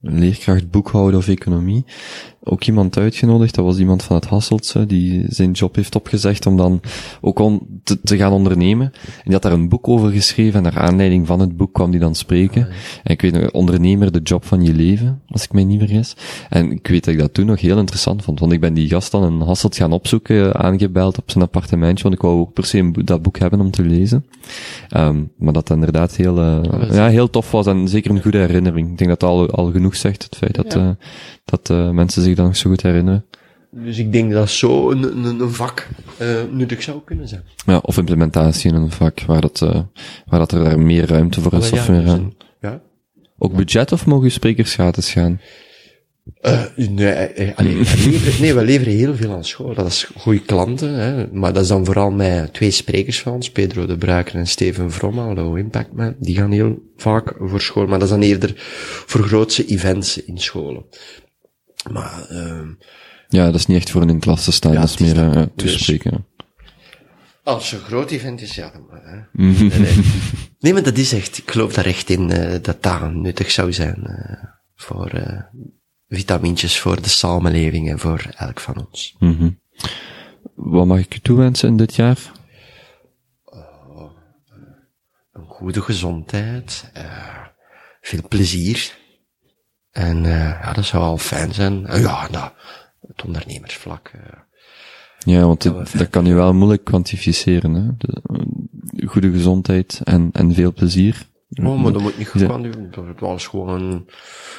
leerkracht 0.00 0.70
boekhouden 0.70 1.18
of 1.18 1.28
economie, 1.28 1.84
ook 2.44 2.64
iemand 2.64 2.98
uitgenodigd. 2.98 3.54
Dat 3.54 3.64
was 3.64 3.78
iemand 3.78 4.02
van 4.02 4.16
het 4.16 4.26
Hasseltse, 4.26 4.86
die 4.86 5.24
zijn 5.28 5.50
job 5.50 5.74
heeft 5.74 5.94
opgezegd 5.94 6.46
om 6.46 6.56
dan 6.56 6.80
ook 7.20 7.38
on, 7.38 7.80
te, 7.84 8.00
te, 8.00 8.16
gaan 8.16 8.32
ondernemen. 8.32 8.92
En 8.94 9.22
die 9.24 9.32
had 9.32 9.42
daar 9.42 9.52
een 9.52 9.68
boek 9.68 9.88
over 9.88 10.10
geschreven 10.10 10.54
en 10.54 10.62
naar 10.62 10.82
aanleiding 10.82 11.26
van 11.26 11.40
het 11.40 11.56
boek 11.56 11.72
kwam 11.72 11.90
die 11.90 12.00
dan 12.00 12.14
spreken. 12.14 12.62
Ah, 12.62 12.68
En 13.02 13.12
ik 13.12 13.20
weet, 13.20 13.50
ondernemer, 13.50 14.12
de 14.12 14.20
job 14.22 14.44
van 14.44 14.62
je 14.62 14.74
leven, 14.74 15.22
als 15.28 15.44
ik 15.44 15.52
mij 15.52 15.64
niet 15.64 15.78
vergis. 15.78 16.16
En 16.48 16.70
ik 16.70 16.88
weet 16.88 17.04
dat 17.04 17.14
ik 17.14 17.20
dat 17.20 17.34
toen 17.34 17.46
nog 17.46 17.60
heel 17.60 17.78
interessant 17.78 18.22
vond, 18.22 18.40
want 18.40 18.52
ik 18.52 18.60
ben 18.60 18.74
die 18.74 18.88
gast 18.88 19.10
dan 19.10 19.24
in 19.24 19.40
Hasselt 19.40 19.76
gaan 19.76 19.92
opzoeken, 19.92 20.54
aangebeld 20.54 21.18
op 21.18 21.30
zijn 21.30 21.44
appartementje, 21.44 22.02
want 22.02 22.14
ik 22.14 22.20
wou 22.20 22.40
ook 22.40 22.52
per 22.52 22.64
se 22.64 22.78
een, 22.78 22.96
dat 23.04 23.22
boek 23.22 23.38
hebben 23.38 23.60
om 23.60 23.70
te 23.70 23.82
lezen. 23.82 24.24
Um, 24.96 25.30
maar 25.38 25.52
dat 25.52 25.70
inderdaad 25.70 26.16
heel, 26.16 26.38
uh, 26.38 26.90
ja, 26.90 27.08
heel 27.08 27.30
tof 27.30 27.50
was 27.50 27.66
en 27.66 27.88
zeker 27.88 28.10
een 28.10 28.22
goede 28.22 28.38
herinnering. 28.38 28.90
Ik 28.90 28.98
denk 28.98 29.10
dat 29.10 29.20
dat 29.20 29.30
al, 29.30 29.50
al 29.50 29.70
genoeg 29.70 29.96
zegt, 29.96 30.22
het 30.22 30.36
feit 30.36 30.54
dat, 30.54 30.72
ja. 30.72 30.80
uh, 30.80 30.90
dat 31.44 31.70
uh, 31.70 31.90
mensen 31.90 32.22
zich 32.22 32.27
dan 32.34 32.54
zo 32.54 32.70
goed 32.70 32.82
herinneren. 32.82 33.24
Dus 33.70 33.98
ik 33.98 34.12
denk 34.12 34.32
dat 34.32 34.50
zo 34.50 34.90
een, 34.90 35.02
een, 35.02 35.40
een 35.40 35.52
vak 35.52 35.88
uh, 36.20 36.42
nuttig 36.50 36.82
zou 36.82 37.00
kunnen 37.04 37.28
zijn. 37.28 37.42
Ja, 37.66 37.78
of 37.78 37.96
implementatie 37.96 38.70
in 38.70 38.76
een 38.76 38.90
vak, 38.90 39.20
waar 39.20 39.40
dat, 39.40 39.60
uh, 39.60 39.80
waar 40.26 40.38
dat 40.38 40.52
er 40.52 40.78
meer 40.78 41.06
ruimte 41.06 41.40
voor 41.40 41.52
is. 41.52 41.70
Ja, 41.70 41.76
of 41.76 41.88
meer, 41.88 42.02
dus 42.02 42.12
een, 42.12 42.36
ja. 42.60 42.80
Ook 43.38 43.56
budget 43.56 43.92
of 43.92 44.06
mogen 44.06 44.30
sprekers 44.30 44.74
gratis 44.74 45.12
gaan? 45.12 45.40
Uh, 46.42 46.62
nee, 46.76 47.08
eh, 47.10 47.56
allee, 47.56 47.76
leveren, 47.76 48.40
nee, 48.40 48.54
we 48.54 48.64
leveren 48.64 48.92
heel 48.92 49.14
veel 49.14 49.32
aan 49.32 49.44
school. 49.44 49.74
Dat 49.74 49.86
is 49.86 50.10
goede 50.16 50.42
klanten, 50.42 50.94
hè. 50.94 51.26
maar 51.32 51.52
dat 51.52 51.62
is 51.62 51.68
dan 51.68 51.84
vooral 51.84 52.10
met 52.10 52.52
twee 52.52 52.70
sprekers 52.70 53.20
van 53.20 53.32
ons, 53.32 53.50
Pedro 53.50 53.86
de 53.86 53.96
Bruiker 53.96 54.34
en 54.34 54.46
Steven 54.46 54.92
Vromma, 54.92 55.34
Low 55.34 55.56
Impact 55.56 55.92
Man. 55.92 56.14
Die 56.18 56.36
gaan 56.36 56.50
heel 56.50 56.78
vaak 56.96 57.34
voor 57.38 57.60
school, 57.60 57.86
maar 57.86 57.98
dat 57.98 58.08
is 58.08 58.14
dan 58.14 58.22
eerder 58.22 58.52
voor 59.06 59.22
grootse 59.22 59.66
events 59.66 60.24
in 60.24 60.38
scholen. 60.38 60.84
Maar, 61.90 62.26
uh, 62.30 62.68
ja, 63.28 63.44
dat 63.44 63.54
is 63.54 63.66
niet 63.66 63.76
echt 63.76 63.90
voor 63.90 64.02
een 64.02 64.20
klas 64.20 64.44
te 64.44 64.52
staan, 64.52 64.72
Ja, 64.72 64.80
dat 64.80 64.88
is 64.88 64.96
meer 64.98 65.16
uh, 65.16 65.32
Dus- 65.54 65.72
toespreken. 65.72 66.26
als 67.42 67.70
het 67.70 67.80
een 67.80 67.86
groot 67.86 68.10
event 68.10 68.40
is, 68.40 68.54
ja, 68.54 68.70
dan 68.70 68.86
maar, 68.90 69.02
hè. 69.04 69.16
Mhm. 69.46 69.66
Nee, 69.66 69.78
nee. 69.78 70.04
nee, 70.58 70.72
maar 70.72 70.82
dat 70.82 70.96
is 70.96 71.12
echt, 71.12 71.38
ik 71.38 71.50
geloof 71.50 71.72
daar 71.72 71.86
echt 71.86 72.10
in, 72.10 72.30
eh, 72.30 72.62
dat 72.62 72.82
dat 72.82 73.12
nuttig 73.12 73.50
zou 73.50 73.72
zijn, 73.72 74.06
eh, 74.06 74.44
voor, 74.74 75.08
eh 75.10 75.40
vitamintjes 76.08 76.78
voor 76.78 77.02
de 77.02 77.08
samenleving 77.08 77.90
en 77.90 77.98
voor 77.98 78.26
elk 78.36 78.60
van 78.60 78.86
ons. 78.86 79.16
Mhm. 79.18 79.50
Wat 80.54 80.86
mag 80.86 80.98
ik 80.98 81.14
u 81.14 81.18
toewensen 81.18 81.68
in 81.68 81.76
dit 81.76 81.94
jaar? 81.94 82.18
Een 85.32 85.46
goede 85.46 85.82
gezondheid, 85.82 86.90
eh, 86.92 87.36
veel 88.00 88.20
plezier. 88.28 88.96
En, 89.98 90.24
eh, 90.24 90.60
ja, 90.62 90.72
dat 90.72 90.84
zou 90.84 91.02
al 91.02 91.18
fijn 91.18 91.54
zijn. 91.54 91.86
En 91.86 92.00
ja, 92.00 92.28
nou, 92.30 92.50
het 93.08 93.24
ondernemersvlak, 93.24 94.10
eh, 94.14 94.20
Ja, 95.18 95.40
want 95.46 95.64
wel 95.64 95.82
dat 95.96 96.10
kan 96.10 96.24
je 96.26 96.34
wel 96.34 96.54
moeilijk 96.54 96.84
kwantificeren, 96.84 97.74
hè. 97.74 97.82
De, 97.98 98.22
eh, 98.26 99.08
goede 99.08 99.30
gezondheid 99.30 100.00
en, 100.04 100.30
en 100.32 100.54
veel 100.54 100.72
plezier. 100.72 101.26
Oh, 101.62 101.82
maar 101.82 101.92
dat 101.92 102.02
moet 102.02 102.18
niet 102.18 102.28
gewoon 102.28 102.62
doen. 102.62 102.88
Dat 102.90 103.04
was 103.18 103.46
gewoon... 103.46 104.06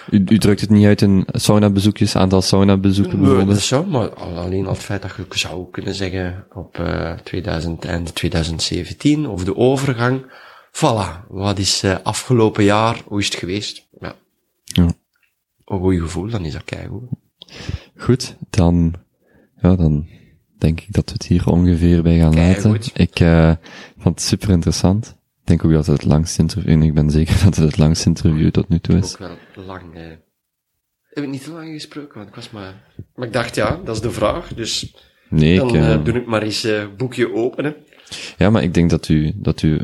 U, 0.10 0.24
u 0.28 0.38
drukt 0.38 0.62
het 0.62 0.70
niet 0.70 0.86
uit 0.86 1.02
in 1.02 1.26
saunabezoekjes, 1.32 2.16
aantal 2.16 2.42
saunabezoeken 2.42 3.22
Nee, 3.22 3.46
dat 3.46 3.60
zou, 3.60 3.88
maar 3.88 4.10
al- 4.14 4.38
alleen 4.38 4.66
al 4.66 4.74
het 4.74 4.82
feit 4.84 5.02
dat 5.02 5.12
je 5.18 5.26
zou 5.38 5.70
kunnen 5.72 5.96
zeggen 5.96 6.46
op 6.54 6.80
eh 6.80 7.12
2000 7.24 7.86
en 7.86 8.04
2017, 8.14 9.28
of 9.28 9.44
de 9.44 9.56
overgang, 9.56 10.22
voilà, 10.72 11.28
wat 11.28 11.58
is 11.60 11.84
eh 11.84 11.96
afgelopen 12.04 12.64
jaar, 12.64 13.02
hoe 13.06 13.20
is 13.20 13.26
het 13.26 13.36
geweest? 13.36 13.88
Ja. 14.00 14.16
Ja. 14.64 14.88
Een 15.70 15.80
goed 15.80 16.00
gevoel, 16.00 16.30
dan 16.30 16.46
is 16.46 16.54
dat 16.54 16.64
keigoed. 16.64 17.04
Goed, 17.96 18.36
dan, 18.50 18.94
ja, 19.62 19.76
dan 19.76 20.08
denk 20.58 20.80
ik 20.82 20.94
dat 20.94 21.06
we 21.06 21.12
het 21.14 21.26
hier 21.28 21.48
ongeveer 21.48 22.04
bij 22.04 22.18
gaan 22.18 22.32
Kei 22.34 22.48
laten. 22.48 22.72
goed. 22.72 22.92
Ik 22.94 23.20
eh, 23.20 23.54
vond 23.98 24.16
het 24.20 24.28
super 24.28 24.50
interessant. 24.50 25.18
Ik 25.42 25.48
denk 25.48 25.66
ook 25.66 25.72
dat 25.72 25.86
het 25.86 25.98
het 26.02 26.06
langste 26.12 26.42
interview, 26.42 26.72
en 26.72 26.82
ik 26.84 26.94
ben 26.94 27.10
zeker 27.12 27.34
dat 27.44 27.56
het 27.56 27.66
het 27.66 27.78
langste 27.78 28.08
interview 28.08 28.52
tot 28.52 28.70
nu 28.70 28.80
toe 28.80 28.98
is. 28.98 29.20
Ook 29.20 29.38
wel 29.56 29.66
lang, 29.66 29.96
eh. 29.96 30.04
Heb 31.10 31.24
ik 31.24 31.30
niet 31.30 31.44
te 31.44 31.52
lang 31.52 31.74
gesproken, 31.74 32.18
want 32.18 32.30
ik 32.30 32.36
was 32.36 32.52
maar... 32.52 32.74
Maar 33.16 33.28
ik 33.28 33.34
dacht, 33.34 33.56
ja, 33.56 33.80
dat 33.86 33.96
is 33.96 34.02
de 34.02 34.12
vraag, 34.12 34.54
dus 34.54 34.96
Nee, 35.30 35.58
dan 35.58 35.68
ik, 35.68 35.76
eh, 35.76 36.04
doe 36.04 36.14
ik 36.14 36.26
maar 36.26 36.42
eens 36.44 36.64
eh 36.64 36.86
boekje 36.98 37.34
openen. 37.34 37.76
ja, 38.38 38.50
maar 38.50 38.64
ik 38.64 38.74
denk 38.74 38.90
dat 38.90 39.08
u, 39.08 39.34
dat 39.36 39.62
u, 39.62 39.80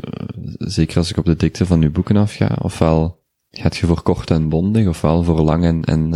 zeker 0.58 0.96
als 0.96 1.10
ik 1.10 1.16
op 1.16 1.24
de 1.24 1.36
dikte 1.36 1.66
van 1.66 1.82
uw 1.82 1.90
boeken 1.90 2.16
afga, 2.16 2.56
ofwel 2.62 3.24
gaat 3.50 3.76
je 3.76 3.86
voor 3.86 4.02
kort 4.02 4.30
en 4.30 4.48
bondig, 4.48 4.86
ofwel 4.86 5.24
voor 5.24 5.40
lang 5.40 5.64
en, 5.64 5.84
en, 5.84 6.12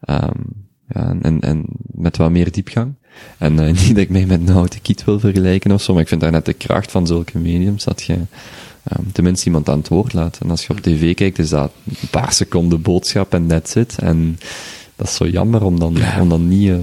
ehm, 0.00 0.40
ja, 0.88 1.16
en, 1.22 1.40
en 1.40 1.64
met 1.92 2.16
wat 2.16 2.30
meer 2.30 2.52
diepgang. 2.52 2.94
En 3.38 3.58
eh, 3.58 3.66
niet 3.86 3.88
dat 3.88 3.96
ik 4.04 4.10
mij 4.10 4.26
met 4.26 4.40
een 4.40 4.48
houten 4.54 4.82
kiet 4.82 5.04
wil 5.04 5.20
vergelijken 5.20 5.72
of 5.72 5.82
zo, 5.82 5.92
maar 5.92 6.02
ik 6.02 6.08
vind 6.08 6.20
daar 6.20 6.30
net 6.30 6.44
de 6.44 6.52
kracht 6.52 6.90
van 6.90 7.06
zulke 7.06 7.38
mediums, 7.38 7.84
dat 7.84 8.02
je 8.02 8.16
ehm, 8.82 9.02
tenminste 9.12 9.46
iemand 9.46 9.68
aan 9.68 9.78
het 9.78 9.88
woord 9.88 10.12
laat. 10.12 10.38
En 10.42 10.50
als 10.50 10.66
je 10.66 10.72
op 10.72 10.80
tv 10.80 11.14
kijkt, 11.14 11.38
is 11.38 11.48
dat 11.48 11.72
een 11.84 12.08
paar 12.10 12.32
seconden 12.32 12.82
boodschap 12.82 13.32
en 13.34 13.46
that's 13.46 13.74
it. 13.74 13.98
En 13.98 14.38
dat 14.96 15.06
is 15.06 15.14
zo 15.14 15.26
jammer 15.26 15.64
om 15.64 15.78
dan, 15.78 15.96
om 16.20 16.28
dan 16.28 16.48
niet... 16.48 16.70
eh, 16.70 16.76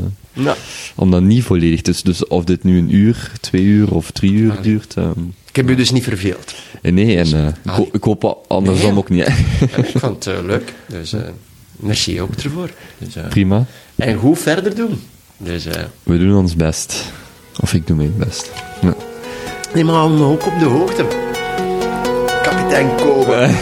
om 0.95 1.11
dan 1.11 1.27
niet 1.27 1.43
volledig, 1.43 1.81
dus, 1.81 2.01
dus 2.01 2.27
of 2.27 2.43
dit 2.43 2.63
nu 2.63 2.77
een 2.77 2.95
uur, 2.95 3.31
twee 3.41 3.63
uur 3.63 3.93
of 3.93 4.11
drie 4.11 4.31
uur 4.31 4.61
duurt. 4.61 4.93
ehm, 4.97 5.19
ik 5.53 5.59
heb 5.59 5.69
u 5.69 5.75
dus 5.75 5.91
niet 5.91 6.03
verveeld. 6.03 6.53
eh, 6.81 6.91
nee, 6.91 7.17
en 7.17 7.34
eh, 7.34 7.47
ik, 7.47 7.53
Ah. 7.65 7.75
ho- 7.75 7.89
ik 7.91 8.03
hoop 8.03 8.43
andersom 8.47 8.89
Nee. 8.89 8.97
ook 8.97 9.09
niet. 9.09 9.27
ik 9.77 9.91
vond 9.95 10.25
het 10.25 10.35
eh, 10.38 10.43
leuk, 10.45 10.73
dus 10.88 11.13
eh 11.13 11.21
merci 11.75 12.21
ook 12.21 12.34
ervoor. 12.35 12.69
Dus, 12.97 13.13
Prima. 13.30 13.65
En 13.95 14.17
goed 14.17 14.39
verder 14.39 14.75
doen. 14.75 15.01
Dus, 15.38 15.65
eh 15.65 15.84
We 16.03 16.17
doen 16.17 16.38
ons 16.38 16.55
best. 16.55 17.03
Of 17.61 17.73
ik 17.73 17.88
doe 17.88 17.95
mijn 17.95 18.13
best. 18.17 18.51
Ja. 18.81 18.95
neem 19.73 19.85
maar 19.85 20.09
me 20.09 20.23
ook 20.23 20.45
op 20.45 20.59
de 20.59 20.65
hoogte. 20.65 21.05
Kapitein 22.43 22.95
Kobe. 22.95 23.49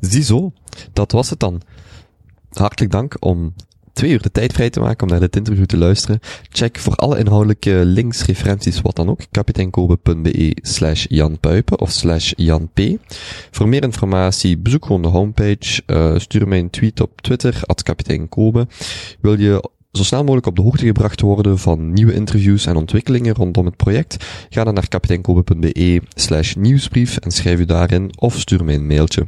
Ziezo, 0.00 0.52
dat 0.92 1.12
was 1.12 1.30
het 1.30 1.40
dan. 1.40 1.60
Hartelijk 2.52 2.92
dank 2.92 3.16
om 3.20 3.54
twee 3.98 4.10
uur 4.10 4.22
de 4.22 4.30
tijd 4.30 4.52
vrij 4.52 4.70
te 4.70 4.80
maken 4.80 5.06
om 5.06 5.12
naar 5.12 5.20
dit 5.20 5.36
interview 5.36 5.64
te 5.64 5.76
luisteren. 5.76 6.20
Check 6.48 6.78
voor 6.78 6.94
alle 6.94 7.18
inhoudelijke 7.18 7.82
links, 7.84 8.24
referenties, 8.24 8.80
wat 8.80 8.96
dan 8.96 9.08
ook, 9.08 9.20
kapiteinkobe.be 9.30 10.56
slash 10.62 11.06
of 11.76 11.90
slash 11.90 12.32
Jan 12.36 12.68
P. 12.74 12.80
Voor 13.50 13.68
meer 13.68 13.82
informatie 13.82 14.58
bezoek 14.58 14.86
gewoon 14.86 15.02
de 15.02 15.08
homepage, 15.08 15.82
eh, 15.86 16.18
stuur 16.18 16.48
mij 16.48 16.58
een 16.58 16.70
tweet 16.70 17.00
op 17.00 17.20
Twitter, 17.20 17.60
at 17.66 17.82
kapiteinkobe. 17.82 18.66
Wil 19.20 19.38
je 19.38 19.70
zo 19.92 20.02
snel 20.02 20.20
mogelijk 20.20 20.46
op 20.46 20.56
de 20.56 20.62
hoogte 20.62 20.86
gebracht 20.86 21.20
worden 21.20 21.58
van 21.58 21.92
nieuwe 21.92 22.14
interviews 22.14 22.66
en 22.66 22.76
ontwikkelingen 22.76 23.34
rondom 23.34 23.64
het 23.64 23.76
project, 23.76 24.24
ga 24.48 24.64
dan 24.64 24.74
naar 24.74 24.88
kapiteinkobe.be 24.88 26.02
slash 26.14 26.54
nieuwsbrief 26.54 27.16
en 27.16 27.30
schrijf 27.30 27.58
u 27.58 27.64
daarin 27.64 28.10
of 28.18 28.38
stuur 28.38 28.64
mij 28.64 28.74
een 28.74 28.86
mailtje 28.86 29.26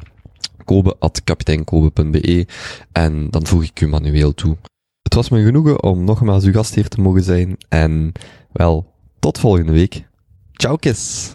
kobe.kapiteinkobe.be 0.71 2.47
en 2.93 3.31
dan 3.31 3.47
voeg 3.47 3.63
ik 3.63 3.81
u 3.81 3.89
manueel 3.89 4.35
toe. 4.35 4.57
Het 5.03 5.15
was 5.15 5.29
me 5.29 5.45
genoegen 5.45 5.83
om 5.83 6.05
nogmaals 6.05 6.45
uw 6.45 6.53
gastheer 6.53 6.89
te 6.89 7.01
mogen 7.01 7.23
zijn 7.23 7.57
en 7.69 8.13
wel, 8.53 8.93
tot 9.19 9.39
volgende 9.39 9.73
week. 9.73 10.09
Ciao, 10.53 10.77
kiss! 10.77 11.35